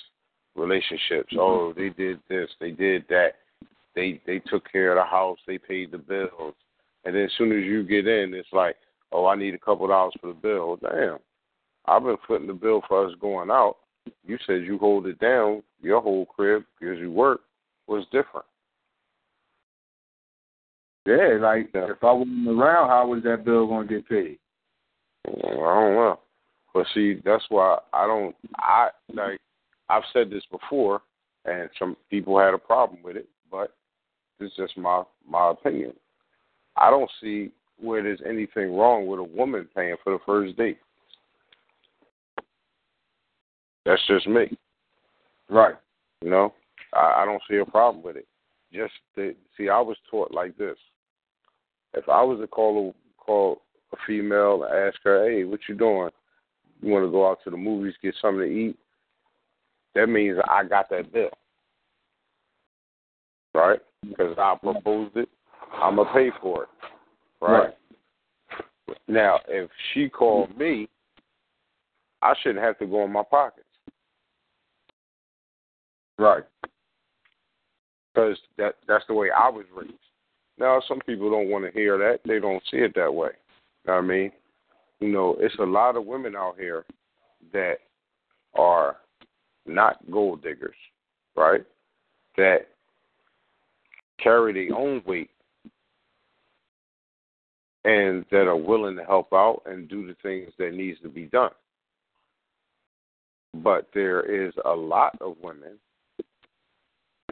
relationships. 0.56 1.32
Mm-hmm. 1.32 1.38
Oh, 1.40 1.72
they 1.76 1.90
did 1.90 2.20
this, 2.28 2.48
they 2.60 2.70
did 2.70 3.04
that. 3.08 3.34
They 3.94 4.20
they 4.26 4.38
took 4.38 4.70
care 4.70 4.92
of 4.92 5.04
the 5.04 5.08
house, 5.10 5.38
they 5.46 5.58
paid 5.58 5.90
the 5.90 5.98
bills. 5.98 6.54
And 7.04 7.14
then 7.14 7.24
as 7.24 7.30
soon 7.38 7.52
as 7.52 7.64
you 7.64 7.82
get 7.82 8.06
in, 8.06 8.34
it's 8.34 8.48
like, 8.52 8.76
oh, 9.12 9.26
I 9.26 9.34
need 9.36 9.54
a 9.54 9.58
couple 9.58 9.88
dollars 9.88 10.14
for 10.20 10.28
the 10.28 10.34
bill. 10.34 10.76
Damn, 10.76 11.18
I've 11.86 12.04
been 12.04 12.16
footing 12.26 12.46
the 12.46 12.52
bill 12.52 12.82
for 12.86 13.06
us 13.06 13.12
going 13.20 13.50
out. 13.50 13.76
You 14.24 14.38
said 14.46 14.64
you 14.64 14.78
hold 14.78 15.06
it 15.06 15.18
down, 15.18 15.62
your 15.82 16.00
whole 16.00 16.26
crib 16.26 16.64
because 16.78 16.98
you 16.98 17.10
work 17.10 17.40
was 17.86 18.04
different. 18.12 18.46
Yeah, 21.06 21.38
like 21.40 21.70
Yeah. 21.74 21.90
if 21.90 22.04
I 22.04 22.12
wasn't 22.12 22.48
around, 22.48 22.88
how 22.88 23.08
was 23.08 23.22
that 23.24 23.44
bill 23.44 23.66
going 23.66 23.88
to 23.88 23.94
get 23.94 24.08
paid? 24.08 24.38
Mm, 25.26 25.44
I 25.44 25.50
don't 25.50 25.94
know. 25.94 26.20
But 26.72 26.86
see, 26.94 27.20
that's 27.24 27.44
why 27.48 27.78
I 27.92 28.06
don't. 28.06 28.34
I 28.56 28.90
like. 29.12 29.40
I've 29.90 30.04
said 30.12 30.30
this 30.30 30.44
before, 30.50 31.02
and 31.44 31.68
some 31.78 31.96
people 32.10 32.38
had 32.38 32.54
a 32.54 32.58
problem 32.58 33.02
with 33.02 33.16
it, 33.16 33.28
but 33.50 33.74
this 34.38 34.50
is 34.50 34.56
just 34.56 34.78
my 34.78 35.02
my 35.28 35.50
opinion. 35.50 35.92
I 36.76 36.90
don't 36.90 37.10
see 37.20 37.50
where 37.80 38.02
there's 38.02 38.22
anything 38.26 38.76
wrong 38.76 39.06
with 39.06 39.18
a 39.18 39.24
woman 39.24 39.68
paying 39.74 39.96
for 40.04 40.12
the 40.12 40.18
first 40.24 40.56
date. 40.56 40.78
That's 43.84 44.06
just 44.06 44.28
me. 44.28 44.56
Right. 45.48 45.74
You 46.22 46.30
know, 46.30 46.54
I, 46.92 47.22
I 47.22 47.24
don't 47.24 47.42
see 47.50 47.56
a 47.56 47.64
problem 47.64 48.04
with 48.04 48.16
it. 48.16 48.26
Just 48.72 48.92
the, 49.16 49.34
see, 49.56 49.68
I 49.68 49.80
was 49.80 49.96
taught 50.10 50.32
like 50.32 50.56
this. 50.56 50.76
If 51.94 52.08
I 52.08 52.22
was 52.22 52.38
to 52.40 52.46
call 52.46 52.90
a 52.90 53.20
call 53.20 53.62
a 53.92 53.96
female 54.06 54.62
and 54.62 54.72
ask 54.72 55.00
her, 55.02 55.28
"Hey, 55.28 55.44
what 55.44 55.60
you 55.68 55.74
doing? 55.74 56.10
You 56.80 56.92
want 56.92 57.04
to 57.04 57.10
go 57.10 57.28
out 57.28 57.38
to 57.44 57.50
the 57.50 57.56
movies, 57.56 57.94
get 58.00 58.14
something 58.20 58.40
to 58.40 58.44
eat?" 58.46 58.78
That 59.94 60.08
means 60.08 60.38
I 60.48 60.64
got 60.64 60.88
that 60.90 61.12
bill, 61.12 61.30
right? 63.54 63.80
Because 64.08 64.36
I 64.38 64.56
proposed 64.62 65.16
it. 65.16 65.28
I'm 65.72 65.96
gonna 65.96 66.12
pay 66.12 66.30
for 66.40 66.64
it, 66.64 66.68
right? 67.40 67.74
Now, 69.08 69.40
if 69.48 69.70
she 69.92 70.08
called 70.08 70.56
me, 70.56 70.88
I 72.22 72.34
shouldn't 72.42 72.64
have 72.64 72.78
to 72.78 72.86
go 72.86 73.04
in 73.04 73.12
my 73.12 73.22
pockets. 73.28 73.66
Right. 76.18 76.44
because 78.12 78.36
that 78.58 78.74
that's 78.86 79.04
the 79.08 79.14
way 79.14 79.28
I 79.30 79.48
was 79.48 79.64
raised. 79.74 79.94
Now, 80.58 80.82
some 80.86 81.00
people 81.06 81.30
don't 81.30 81.48
want 81.48 81.64
to 81.64 81.70
hear 81.72 81.96
that; 81.98 82.20
they 82.26 82.38
don't 82.38 82.62
see 82.70 82.78
it 82.78 82.94
that 82.94 83.12
way. 83.12 83.30
You 83.84 83.92
know 83.92 83.94
what 83.94 84.04
I 84.04 84.06
mean? 84.06 84.32
You 85.00 85.08
know, 85.08 85.36
it's 85.40 85.54
a 85.58 85.64
lot 85.64 85.96
of 85.96 86.04
women 86.04 86.36
out 86.36 86.56
here 86.58 86.84
that 87.52 87.76
are 88.54 88.96
not 89.74 89.98
gold 90.10 90.42
diggers, 90.42 90.76
right? 91.36 91.64
That 92.36 92.68
carry 94.22 94.52
their 94.52 94.76
own 94.76 95.02
weight 95.06 95.30
and 97.84 98.24
that 98.30 98.46
are 98.46 98.56
willing 98.56 98.96
to 98.96 99.04
help 99.04 99.32
out 99.32 99.62
and 99.66 99.88
do 99.88 100.06
the 100.06 100.16
things 100.22 100.52
that 100.58 100.74
needs 100.74 101.00
to 101.00 101.08
be 101.08 101.24
done. 101.26 101.50
But 103.54 103.88
there 103.94 104.20
is 104.20 104.52
a 104.64 104.70
lot 104.70 105.16
of 105.20 105.36
women 105.42 105.78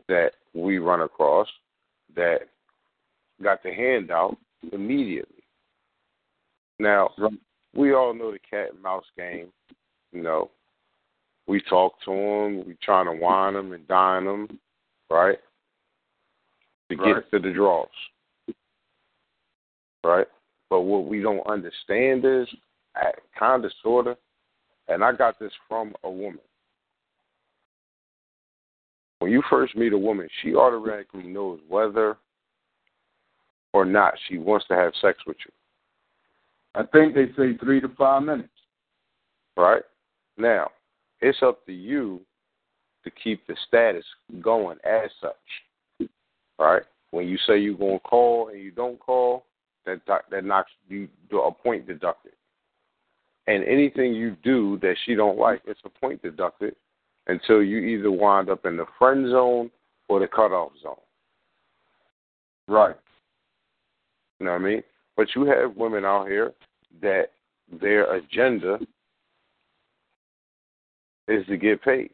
that 0.08 0.30
we 0.54 0.78
run 0.78 1.02
across 1.02 1.48
that 2.16 2.40
got 3.42 3.62
the 3.62 3.72
handout 3.72 4.36
immediately. 4.72 5.44
Now, 6.80 7.10
we 7.74 7.92
all 7.92 8.14
know 8.14 8.32
the 8.32 8.38
cat 8.38 8.72
and 8.72 8.82
mouse 8.82 9.04
game. 9.16 9.48
You 10.12 10.22
know, 10.22 10.50
we 11.48 11.62
talk 11.62 11.94
to 12.04 12.10
them, 12.10 12.66
we 12.66 12.76
trying 12.82 13.06
to 13.06 13.12
wine 13.12 13.54
them 13.54 13.72
and 13.72 13.88
dine 13.88 14.26
them, 14.26 14.60
right? 15.10 15.38
To 16.90 16.96
Right. 16.96 17.14
get 17.16 17.30
to 17.30 17.38
the 17.38 17.52
draws, 17.54 17.88
right? 20.04 20.28
But 20.70 20.82
what 20.82 21.06
we 21.06 21.20
don't 21.20 21.46
understand 21.46 22.24
is, 22.24 22.46
kind 23.34 23.64
of, 23.64 23.72
sort 23.82 24.06
of, 24.06 24.18
and 24.88 25.02
I 25.02 25.12
got 25.12 25.38
this 25.38 25.52
from 25.68 25.94
a 26.04 26.10
woman. 26.10 26.40
When 29.20 29.32
you 29.32 29.42
first 29.50 29.74
meet 29.74 29.92
a 29.92 29.98
woman, 29.98 30.28
she 30.42 30.54
automatically 30.54 31.24
knows 31.24 31.60
whether 31.68 32.16
or 33.72 33.84
not 33.84 34.14
she 34.28 34.38
wants 34.38 34.66
to 34.68 34.74
have 34.74 34.94
sex 35.00 35.18
with 35.26 35.36
you, 35.44 35.52
I 36.74 36.84
think 36.84 37.14
they 37.14 37.26
say 37.36 37.56
three 37.56 37.80
to 37.80 37.88
five 37.88 38.22
minutes. 38.22 38.50
right? 39.56 39.82
Now, 40.36 40.70
it's 41.20 41.38
up 41.42 41.64
to 41.66 41.72
you 41.72 42.20
to 43.04 43.10
keep 43.10 43.46
the 43.46 43.56
status 43.66 44.04
going 44.40 44.78
as 44.84 45.10
such, 45.20 46.08
right? 46.58 46.82
When 47.10 47.26
you 47.26 47.38
say 47.46 47.58
you're 47.58 47.74
going 47.74 47.98
to 47.98 48.04
call 48.04 48.48
and 48.48 48.60
you 48.60 48.70
don't 48.70 48.98
call, 48.98 49.44
that 49.86 50.00
that 50.06 50.44
knocks 50.44 50.70
you 50.88 51.08
a 51.32 51.50
point 51.50 51.86
deducted. 51.86 52.32
And 53.46 53.64
anything 53.64 54.12
you 54.14 54.36
do 54.44 54.78
that 54.82 54.96
she 55.06 55.14
don't 55.14 55.38
like, 55.38 55.62
it's 55.66 55.80
a 55.84 55.88
point 55.88 56.22
deducted 56.22 56.76
until 57.28 57.62
you 57.62 57.78
either 57.78 58.10
wind 58.10 58.50
up 58.50 58.66
in 58.66 58.76
the 58.76 58.84
friend 58.98 59.30
zone 59.30 59.70
or 60.08 60.20
the 60.20 60.26
cutoff 60.26 60.72
zone. 60.82 60.96
Right. 62.66 62.96
You 64.38 64.46
know 64.46 64.52
what 64.52 64.60
I 64.60 64.64
mean? 64.64 64.82
But 65.16 65.28
you 65.34 65.46
have 65.46 65.76
women 65.76 66.04
out 66.04 66.28
here 66.28 66.52
that 67.00 67.28
their 67.80 68.12
agenda 68.14 68.78
is 71.28 71.46
to 71.46 71.56
get 71.56 71.82
paid. 71.82 72.10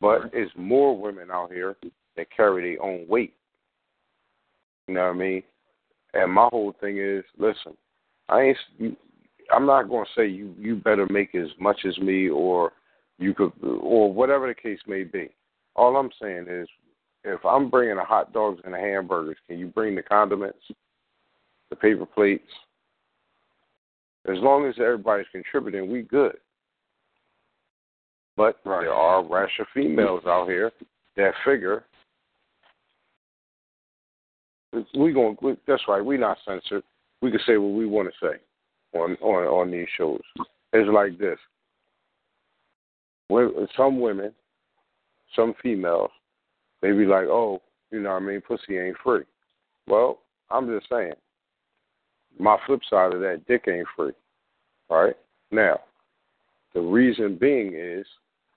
But 0.00 0.30
it's 0.32 0.52
more 0.56 0.96
women 0.96 1.30
out 1.30 1.52
here 1.52 1.76
that 2.16 2.26
carry 2.34 2.74
their 2.74 2.82
own 2.82 3.06
weight. 3.08 3.34
You 4.88 4.94
know 4.94 5.04
what 5.04 5.16
I 5.16 5.18
mean? 5.18 5.42
And 6.14 6.32
my 6.32 6.48
whole 6.50 6.74
thing 6.80 6.98
is, 6.98 7.24
listen, 7.38 7.76
I 8.28 8.40
ain't. 8.80 8.98
I'm 9.52 9.66
not 9.66 9.88
going 9.88 10.04
to 10.04 10.20
say 10.20 10.26
you 10.26 10.54
you 10.58 10.76
better 10.76 11.06
make 11.06 11.34
as 11.34 11.48
much 11.58 11.80
as 11.86 11.96
me 11.98 12.28
or 12.28 12.72
you 13.18 13.34
could 13.34 13.52
or 13.62 14.12
whatever 14.12 14.46
the 14.48 14.54
case 14.54 14.80
may 14.86 15.04
be. 15.04 15.30
All 15.74 15.96
I'm 15.96 16.10
saying 16.20 16.46
is, 16.48 16.68
if 17.24 17.44
I'm 17.44 17.68
bringing 17.70 17.96
the 17.96 18.04
hot 18.04 18.32
dogs 18.32 18.60
and 18.64 18.74
the 18.74 18.78
hamburgers, 18.78 19.36
can 19.48 19.58
you 19.58 19.66
bring 19.66 19.94
the 19.94 20.02
condiments, 20.02 20.62
the 21.70 21.76
paper 21.76 22.06
plates? 22.06 22.48
As 24.28 24.38
long 24.38 24.66
as 24.66 24.74
everybody's 24.78 25.26
contributing, 25.30 25.90
we 25.90 26.02
good. 26.02 26.36
But 28.36 28.60
Right. 28.64 28.82
there 28.82 28.92
are 28.92 29.22
rash 29.22 29.58
of 29.60 29.68
females 29.72 30.26
out 30.26 30.48
here 30.48 30.72
that 31.16 31.34
figure 31.44 31.84
we 34.94 35.12
going 35.12 35.36
we, 35.40 35.56
that's 35.66 35.82
right. 35.88 36.04
We 36.04 36.16
not 36.16 36.38
censored. 36.44 36.82
We 37.22 37.30
can 37.30 37.40
say 37.46 37.56
what 37.56 37.72
we 37.72 37.86
want 37.86 38.08
to 38.08 38.26
say 38.26 38.40
on 38.98 39.16
on 39.20 39.44
on 39.44 39.70
these 39.70 39.88
shows. 39.96 40.20
It's 40.72 40.88
like 40.92 41.18
this. 41.18 41.38
When, 43.28 43.66
some 43.76 44.00
women, 44.00 44.32
some 45.34 45.54
females, 45.62 46.10
they 46.82 46.92
be 46.92 47.06
like, 47.06 47.26
"Oh, 47.26 47.62
you 47.90 48.00
know 48.00 48.10
what 48.10 48.22
I 48.22 48.26
mean? 48.26 48.40
Pussy 48.40 48.78
ain't 48.78 48.96
free." 49.02 49.24
Well, 49.86 50.20
I'm 50.50 50.66
just 50.66 50.88
saying. 50.88 51.14
My 52.38 52.56
flip 52.66 52.80
side 52.88 53.14
of 53.14 53.20
that, 53.20 53.42
dick 53.46 53.64
ain't 53.68 53.86
free. 53.96 54.12
All 54.88 55.04
right. 55.04 55.16
Now, 55.50 55.80
the 56.74 56.80
reason 56.80 57.36
being 57.36 57.74
is 57.74 58.06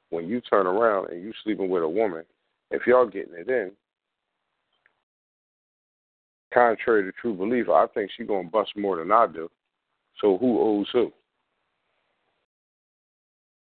when 0.09 0.27
you 0.27 0.41
turn 0.41 0.67
around 0.67 1.09
and 1.11 1.23
you 1.23 1.31
sleeping 1.43 1.69
with 1.69 1.83
a 1.83 1.89
woman, 1.89 2.23
if 2.71 2.85
y'all 2.85 3.07
getting 3.07 3.33
it 3.35 3.49
in, 3.49 3.71
contrary 6.53 7.03
to 7.03 7.11
true 7.13 7.33
belief, 7.33 7.69
I 7.69 7.85
think 7.93 8.11
she 8.15 8.23
gonna 8.23 8.49
bust 8.49 8.71
more 8.75 8.97
than 8.97 9.11
I 9.11 9.27
do. 9.27 9.49
So 10.19 10.37
who 10.37 10.59
owes 10.59 10.87
who? 10.91 11.11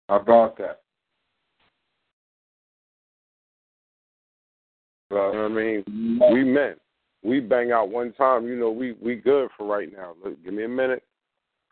How 0.09 0.17
about 0.17 0.57
that? 0.59 0.81
You 5.11 5.17
know 5.17 5.29
what 5.29 5.37
I 5.37 5.49
mean, 5.49 5.85
we 6.33 6.45
men, 6.45 6.75
we 7.27 7.41
bang 7.41 7.73
out 7.73 7.91
one 7.91 8.13
time. 8.13 8.47
You 8.47 8.57
know, 8.57 8.71
we 8.71 8.93
we 9.03 9.17
good 9.17 9.49
for 9.57 9.67
right 9.67 9.93
now. 9.93 10.15
Look, 10.25 10.43
give 10.45 10.55
me 10.55 10.65
a 10.65 10.69
minute. 10.69 11.03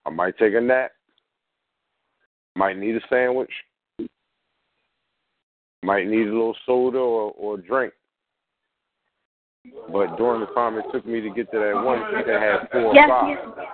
I 0.05 0.11
might 0.11 0.37
take 0.37 0.55
a 0.55 0.61
nap. 0.61 0.91
Might 2.57 2.77
need 2.77 2.97
a 2.97 3.01
sandwich. 3.09 3.51
Might 5.83 6.09
need 6.09 6.27
a 6.27 6.33
little 6.33 6.57
soda 6.67 6.99
or 6.99 7.33
or 7.39 7.57
drink. 7.57 7.93
But 9.91 10.17
during 10.17 10.41
the 10.41 10.53
time 10.55 10.77
it 10.77 10.85
took 10.93 11.07
me 11.07 11.21
to 11.21 11.31
get 11.31 11.51
to 11.53 11.59
that 11.59 11.85
one, 11.85 12.03
she 12.11 12.25
could 12.25 12.41
have 12.41 12.69
four 12.71 12.95
Yes, 12.95 13.09
or 13.09 13.21
five. 13.21 13.55
yes. 13.57 13.67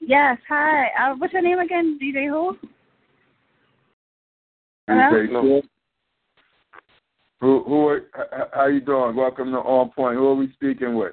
Yes, 0.00 0.38
hi. 0.48 0.86
Uh, 0.98 1.14
what's 1.18 1.32
your 1.32 1.42
name 1.42 1.58
again? 1.58 1.98
DJ 2.02 2.28
who? 2.28 2.56
Hello? 4.88 5.12
DJ 5.12 5.32
No. 5.32 5.62
Who 7.40 7.62
who 7.64 7.86
are, 7.88 7.98
h- 7.98 8.48
how 8.54 8.66
you 8.66 8.80
doing? 8.80 9.14
Welcome 9.14 9.52
to 9.52 9.58
On 9.58 9.90
Point. 9.90 10.16
Who 10.16 10.26
are 10.26 10.34
we 10.34 10.50
speaking 10.54 10.94
with? 10.94 11.12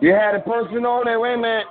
You 0.00 0.12
had 0.12 0.34
a 0.34 0.40
person 0.40 0.86
on 0.86 1.04
there. 1.04 1.20
Wait 1.20 1.34
a 1.34 1.36
minute. 1.36 1.66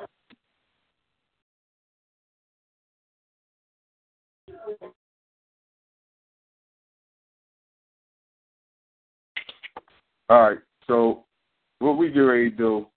All 10.30 10.42
right. 10.42 10.60
So 10.86 11.26
what 11.80 11.98
we 11.98 12.12
get 12.12 12.20
ready 12.20 12.52
to 12.52 12.56
do 12.56 12.88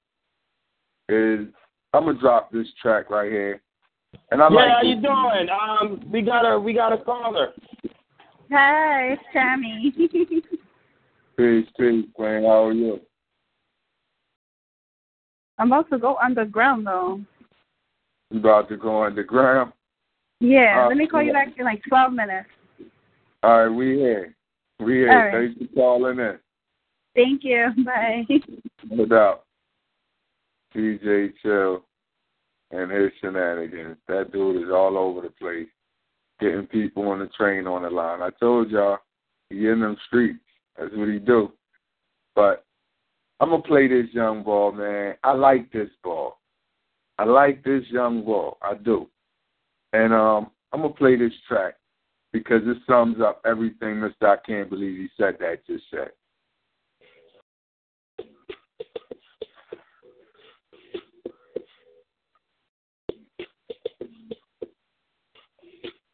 is 1.09 1.47
I'm 1.95 2.05
gonna 2.05 2.19
drop 2.19 2.53
this 2.53 2.67
track 2.81 3.11
right 3.11 3.31
here, 3.31 3.63
and 4.31 4.43
I 4.43 4.49
yeah, 4.49 4.55
like 4.55 4.71
how 4.71 4.83
you 4.83 4.95
doing? 4.97 5.49
Um, 5.51 6.11
we 6.11 6.21
got 6.21 6.43
a 6.43 6.59
we 6.59 6.75
got 6.75 6.93
a 6.93 6.99
caller. 6.99 7.53
Hi, 8.51 9.13
it's 9.13 9.23
Tammy. 9.33 9.95
Peace, 11.39 11.67
peace, 11.79 12.05
man. 12.19 12.43
How 12.43 12.67
are 12.67 12.73
you? 12.73 13.01
I'm 15.59 15.73
about 15.73 15.91
to 15.91 15.99
go 15.99 16.17
underground 16.23 16.87
though. 16.87 17.21
You 18.31 18.41
about 18.41 18.69
to 18.71 18.77
go 18.77 19.05
underground? 19.05 19.73
Yeah, 20.41 20.85
Uh, 20.85 20.89
let 20.89 20.97
me 20.97 21.07
call 21.07 21.23
you 21.23 21.33
back 21.33 21.49
in 21.57 21.65
like 21.65 21.83
12 21.89 22.13
minutes. 22.13 22.49
All 23.43 23.67
right, 23.67 23.69
we 23.69 23.97
here. 23.97 24.35
We 24.81 24.95
here. 24.95 25.11
All 25.11 25.17
right. 25.27 25.55
Thanks 25.57 25.71
for 25.71 25.75
calling 25.75 26.19
in. 26.19 26.39
Thank 27.15 27.45
you. 27.45 27.69
Bye. 27.85 28.25
No 28.91 29.07
doubt. 29.07 29.45
DJ 30.75 31.33
Chill 31.43 31.85
and 32.71 32.91
his 32.91 33.11
shenanigans. 33.21 33.99
That 34.09 34.33
dude 34.33 34.63
is 34.63 34.71
all 34.73 34.97
over 34.97 35.21
the 35.21 35.31
place, 35.31 35.69
getting 36.41 36.67
people 36.67 37.09
on 37.09 37.19
the 37.19 37.29
train 37.29 37.67
on 37.67 37.83
the 37.83 37.91
line. 37.91 38.23
I 38.23 38.31
told 38.41 38.71
y'all, 38.71 38.99
he 39.51 39.69
in 39.69 39.81
them 39.81 39.97
streets. 40.07 40.41
That's 40.79 40.91
what 40.95 41.09
he 41.09 41.19
do. 41.19 41.53
But 42.35 42.65
I'm 43.43 43.51
gonna 43.51 43.61
play 43.61 43.89
this 43.89 44.07
young 44.13 44.45
ball, 44.45 44.71
man. 44.71 45.17
I 45.25 45.33
like 45.33 45.73
this 45.73 45.89
ball. 46.05 46.39
I 47.19 47.25
like 47.25 47.65
this 47.65 47.83
young 47.91 48.25
ball. 48.25 48.57
I 48.63 48.75
do. 48.75 49.09
And 49.93 50.15
um, 50.15 50.53
I'm 50.73 50.83
gonna 50.83 50.95
play 50.95 51.17
this 51.17 51.33
track 51.49 51.75
because 52.33 52.63
it 52.67 52.77
sums 52.87 53.21
up 53.21 53.43
everything 53.45 53.97
Mr. 53.97 54.29
I 54.29 54.37
can't 54.47 54.71
believe 54.71 54.97
he 54.97 55.09
said 55.17 55.39
that 55.41 55.67
just 55.67 55.83
said. 55.91 56.11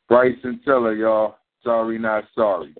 Bryson 0.09 0.63
Tiller, 0.65 0.95
y'all. 0.95 1.37
Sorry, 1.63 1.99
not 1.99 2.25
sorry. 2.35 2.75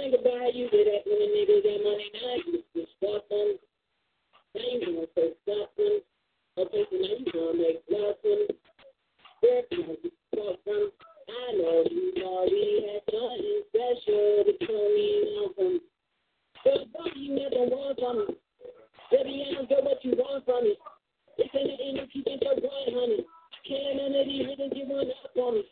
Used 0.00 0.16
to 0.16 0.20
about 0.20 0.54
you 0.54 0.64
did 0.70 0.86
that 0.88 1.04
when 1.04 1.20
a 1.20 1.28
nigga 1.28 1.60
got 1.60 1.84
money. 1.84 2.08
Now 2.16 2.40
to 2.40 2.86
stop 2.96 3.28
them. 3.28 3.60
Things 4.56 4.80
when 4.80 4.96
I 4.96 5.06
first 5.12 5.36
stop 5.44 5.76
them. 5.76 6.00
Okay, 6.56 6.84
so 6.88 6.96
now 6.96 7.20
you 7.20 7.28
gonna 7.28 7.60
make 7.60 7.84
love 7.92 8.16
to 8.24 8.32
me. 8.32 8.48
Where 9.44 9.62
can 9.68 9.84
I 9.84 9.96
get? 10.00 10.16
I 10.40 11.52
know 11.52 11.84
you 11.84 12.16
already 12.24 12.80
had 12.88 13.04
something 13.12 13.60
special 13.68 14.48
to 14.48 14.52
tell 14.64 14.88
me 14.88 15.08
nothing. 15.36 15.80
But 16.64 16.80
fuck 16.96 17.12
you 17.16 17.36
never 17.36 17.68
want 17.68 18.00
from 18.00 18.16
me. 18.24 18.40
Baby, 19.12 19.44
I 19.44 19.52
don't 19.52 19.68
get 19.68 19.84
what 19.84 20.00
you 20.00 20.16
want 20.16 20.44
from 20.48 20.64
me. 20.64 20.80
It's 21.36 21.52
in 21.52 21.66
the 21.68 21.76
end 21.76 22.08
if 22.08 22.14
you 22.16 22.24
think 22.24 22.40
you're 22.40 22.56
right, 22.56 22.88
honey. 22.88 23.20
Can't 23.68 24.00
none 24.00 24.16
of 24.16 24.24
these 24.24 24.48
niggas 24.48 24.72
you 24.80 24.88
run 24.88 25.12
up 25.12 25.36
on 25.36 25.54
me. 25.60 25.64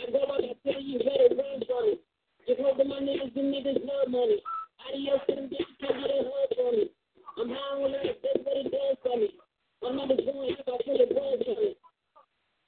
I 0.00 0.10
go 0.10 0.24
out 0.24 0.40
and 0.40 0.56
tell 0.64 0.80
you 0.80 0.98
better 1.04 1.36
run 1.36 1.60
from 1.68 1.84
me. 1.84 2.00
Just 2.46 2.60
hope 2.60 2.76
that 2.76 2.86
my 2.86 3.00
niggas 3.00 3.32
and 3.36 3.54
niggas 3.54 3.80
love 3.88 4.12
money. 4.12 4.36
Adios 4.84 5.20
to 5.28 5.34
them 5.34 5.48
bitches, 5.48 5.80
can't 5.80 5.96
get 5.96 6.12
a 6.12 6.28
hug 6.28 6.48
from 6.52 6.76
me. 6.76 6.92
I'm 7.40 7.48
high 7.48 7.80
on 7.80 7.88
life, 7.88 8.20
that's 8.20 8.44
what 8.44 8.60
it 8.60 8.68
does 8.68 8.96
for 9.00 9.16
me. 9.16 9.32
My 9.80 9.92
mother's 9.92 10.20
going 10.28 10.52
up, 10.60 10.68
I 10.68 10.76
feel 10.84 10.98
the 11.00 11.08
blood 11.08 11.40
from 11.40 11.56
me. 11.56 11.72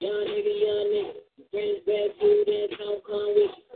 Young 0.01 0.25
nigga, 0.33 0.55
young 0.65 0.87
nigga, 0.97 1.13
friends, 1.53 1.81
bad 1.85 2.09
food, 2.17 2.49
and 2.49 2.73
don't 2.73 3.05
come 3.05 3.31
with 3.37 3.53
you. 3.53 3.69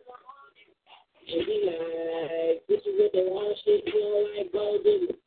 And 1.36 1.44
be 1.44 1.57
like, 1.68 2.64
is 2.64 2.84
what 2.96 3.12
they 3.12 3.26
want, 3.28 3.61
shit, 3.64 3.84
you 3.84 3.92
don't 3.92 4.24
like 4.40 4.53
gold 4.57 4.80
diggers. 4.80 5.20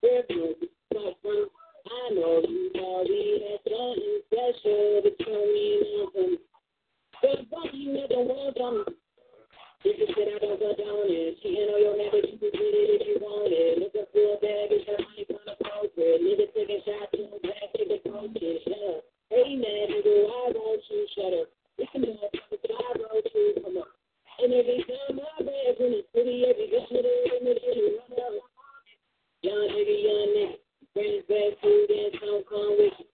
Fairfield, 0.00 0.64
fuck 0.96 1.12
from, 1.20 1.44
I 1.44 2.14
know 2.16 2.40
you 2.48 2.72
already 2.72 3.52
had 3.52 3.60
something 3.68 4.16
special 4.32 5.04
to 5.04 5.10
tell 5.20 5.44
me 5.44 5.68
nothing. 5.92 6.40
But 7.20 7.44
fuck 7.52 7.68
you 7.76 7.92
never 7.92 8.24
want 8.24 8.56
from 8.56 8.74
me. 8.80 8.84
If 8.88 9.09
you 9.84 10.06
said 10.12 10.28
I 10.28 10.38
don't 10.44 10.60
go 10.60 10.76
down 10.76 11.08
it, 11.08 11.40
cheating 11.40 11.72
on 11.72 11.80
your 11.80 11.96
but 12.12 12.20
you 12.28 12.36
can 12.36 12.52
get 12.52 12.72
it 12.76 13.00
if 13.00 13.02
you 13.08 13.16
want 13.16 13.48
it. 13.48 13.80
Looking 13.80 14.04
for 14.12 14.26
a 14.28 14.36
bag, 14.36 14.68
it's 14.76 14.84
money 14.84 15.24
from 15.24 15.40
the 15.48 15.56
poker. 15.56 16.20
Nigga 16.20 16.52
taking 16.52 16.84
shots 16.84 17.16
in 17.16 17.32
the 17.32 17.40
back, 17.40 17.72
take 17.72 17.88
the 17.88 17.98
coaches. 18.04 18.60
Shut 18.68 18.76
up. 18.76 19.08
Hey 19.32 19.56
man, 19.56 19.88
nigga, 19.88 20.12
why 20.28 20.52
won't 20.52 20.84
you 20.84 21.00
shut 21.16 21.32
up? 21.32 21.48
Us, 21.80 21.88
but 22.52 22.60
I 22.60 22.92
wrote 23.00 23.24
you 23.32 23.56
come 23.56 23.80
up. 23.80 23.88
And 24.44 24.52
every 24.52 24.84
time 24.84 25.16
my 25.16 25.48
bag's 25.48 25.80
in 25.80 25.96
the 25.96 26.02
city, 26.12 26.44
every 26.44 26.68
ring, 26.68 27.48
it 27.48 27.60
is 27.64 28.04
run 28.04 28.20
up. 28.20 28.36
Young 29.40 29.64
nigga, 29.64 29.96
young 29.96 30.28
nigga, 30.36 30.60
friends, 30.92 31.24
bad 31.24 31.56
food, 31.64 31.88
and 31.88 32.12
don't 32.20 32.44
come 32.44 32.76
with 32.76 33.00
you. 33.00 33.08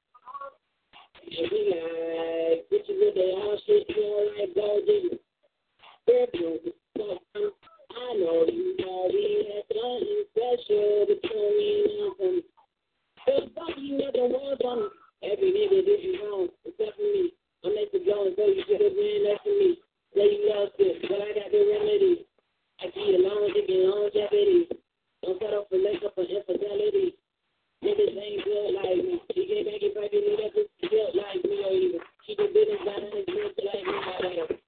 And 1.31 1.47
we 1.47 1.61
like, 1.71 2.67
bitches 2.75 2.99
with 2.99 3.15
their 3.15 3.39
all 3.39 3.55
shit, 3.63 3.87
you 3.87 4.03
don't 4.03 4.35
like 4.35 5.26
gold 6.07 6.31
diggers. 6.33 6.73
I 6.97 8.15
know 8.19 8.47
you 8.47 8.77
already 8.87 9.49
had 9.51 9.65
something 9.73 10.23
special 10.31 11.07
me 11.57 11.71
nothing. 11.99 12.43
But 13.27 13.55
fuck 13.55 13.75
you 13.79 13.99
never 13.99 14.29
want 14.31 14.61
from 14.61 14.79
me. 14.81 14.89
Every 15.25 15.51
nigga 15.51 15.85
did 15.85 16.03
you 16.05 16.21
wrong, 16.23 16.49
except 16.65 16.97
for 16.97 17.03
me. 17.03 17.33
I'm 17.65 17.73
the 17.73 17.99
go 18.05 18.31
so 18.37 18.47
you 18.47 18.63
should 18.69 18.85
have 18.85 18.95
been 18.95 19.27
to 19.43 19.51
me. 19.51 19.81
Say 20.15 20.29
you 20.29 20.53
lost 20.53 20.79
it, 20.79 21.03
but 21.09 21.19
I 21.19 21.35
got 21.35 21.51
the 21.51 21.61
remedy. 21.67 22.27
I 22.79 22.85
keep 22.93 23.17
it 23.17 23.21
long, 23.25 23.51
thinking 23.51 23.91
longevity. 23.91 24.69
Don't 25.25 25.41
settle 25.41 25.67
for 25.67 25.81
up 26.07 26.15
for 26.15 26.23
infidelity. 26.23 27.17
Niggas 27.83 28.15
ain't 28.15 28.45
built 28.45 28.71
like 28.77 29.01
me. 29.03 29.19
She 29.35 29.43
get 29.49 29.67
back 29.67 29.83
if 29.83 29.97
I 29.97 30.07
can 30.13 30.23
need 30.23 30.45
up 30.45 30.55
built 30.55 31.13
like 31.17 31.43
me 31.43 31.57
or 31.65 31.73
even. 31.73 32.01
Keep 32.27 32.39
the 32.39 32.49
business 32.55 32.85
and 32.87 33.11
it's 33.17 33.27
built 33.27 33.57
like 33.67 33.85
me. 33.89 33.97
A. 33.97 34.47
Good 34.47 34.61
my 34.61 34.66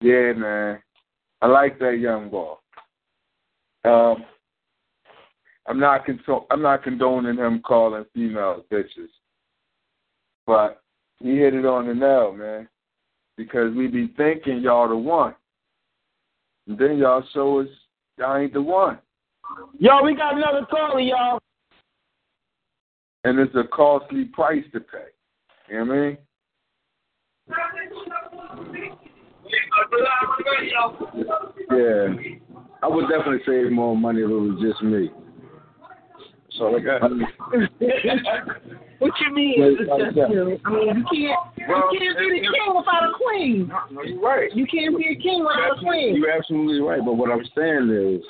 Yeah, 0.00 0.32
man. 0.34 0.82
I 1.42 1.46
like 1.46 1.78
that 1.80 1.98
young 1.98 2.30
boy. 2.30 2.54
Um, 3.84 4.24
I'm 5.66 5.80
not 5.80 6.06
consol- 6.06 6.46
I'm 6.50 6.62
not 6.62 6.82
condoning 6.82 7.36
him 7.36 7.60
calling 7.60 8.04
females 8.14 8.64
bitches, 8.70 9.08
but 10.46 10.80
he 11.18 11.36
hit 11.36 11.54
it 11.54 11.66
on 11.66 11.86
the 11.88 11.94
nail, 11.94 12.32
man. 12.32 12.68
Because 13.36 13.74
we 13.74 13.86
be 13.86 14.08
thinking 14.16 14.60
y'all 14.60 14.88
the 14.88 14.96
one, 14.96 15.34
and 16.66 16.78
then 16.78 16.98
y'all 16.98 17.22
show 17.32 17.60
us 17.60 17.68
y'all 18.18 18.36
ain't 18.36 18.52
the 18.52 18.62
one, 18.62 18.98
Yo, 19.78 20.02
we 20.02 20.14
got 20.14 20.36
another 20.36 20.66
caller, 20.70 21.00
y'all. 21.00 21.38
and 23.24 23.38
it's 23.38 23.54
a 23.54 23.64
costly 23.72 24.24
price 24.26 24.64
to 24.72 24.80
pay. 24.80 25.08
You 25.68 25.84
know 25.84 25.86
what 25.86 25.94
I 25.94 26.00
mean? 26.00 26.18
Yeah, 31.70 32.08
I 32.82 32.88
would 32.88 33.08
definitely 33.08 33.40
save 33.46 33.72
more 33.72 33.96
money 33.96 34.20
if 34.20 34.30
it 34.30 34.32
was 34.32 34.60
just 34.60 34.82
me. 34.82 35.10
So 36.58 36.76
I 36.76 36.80
got. 36.80 37.02
What 38.98 39.12
you 39.20 39.34
mean? 39.34 39.54
It's 39.58 39.78
just 39.78 40.30
you. 40.30 40.58
I 40.64 40.70
mean, 40.70 40.86
you 40.88 41.04
can't. 41.04 41.40
You 41.56 41.98
can't 41.98 42.18
be 42.18 42.40
the 42.40 42.48
king 42.48 42.72
without 42.74 43.04
a 43.04 43.12
queen. 43.16 43.70
No, 43.90 44.02
you're 44.02 44.20
right. 44.20 44.54
You 44.54 44.66
can't 44.66 44.96
be 44.96 45.04
a 45.04 45.22
king 45.22 45.44
without 45.44 45.76
a 45.76 45.80
queen. 45.80 46.16
You're 46.16 46.30
absolutely 46.30 46.80
right. 46.80 47.04
But 47.04 47.14
what 47.14 47.30
I'm 47.30 47.44
saying 47.54 47.90
is, 47.90 48.22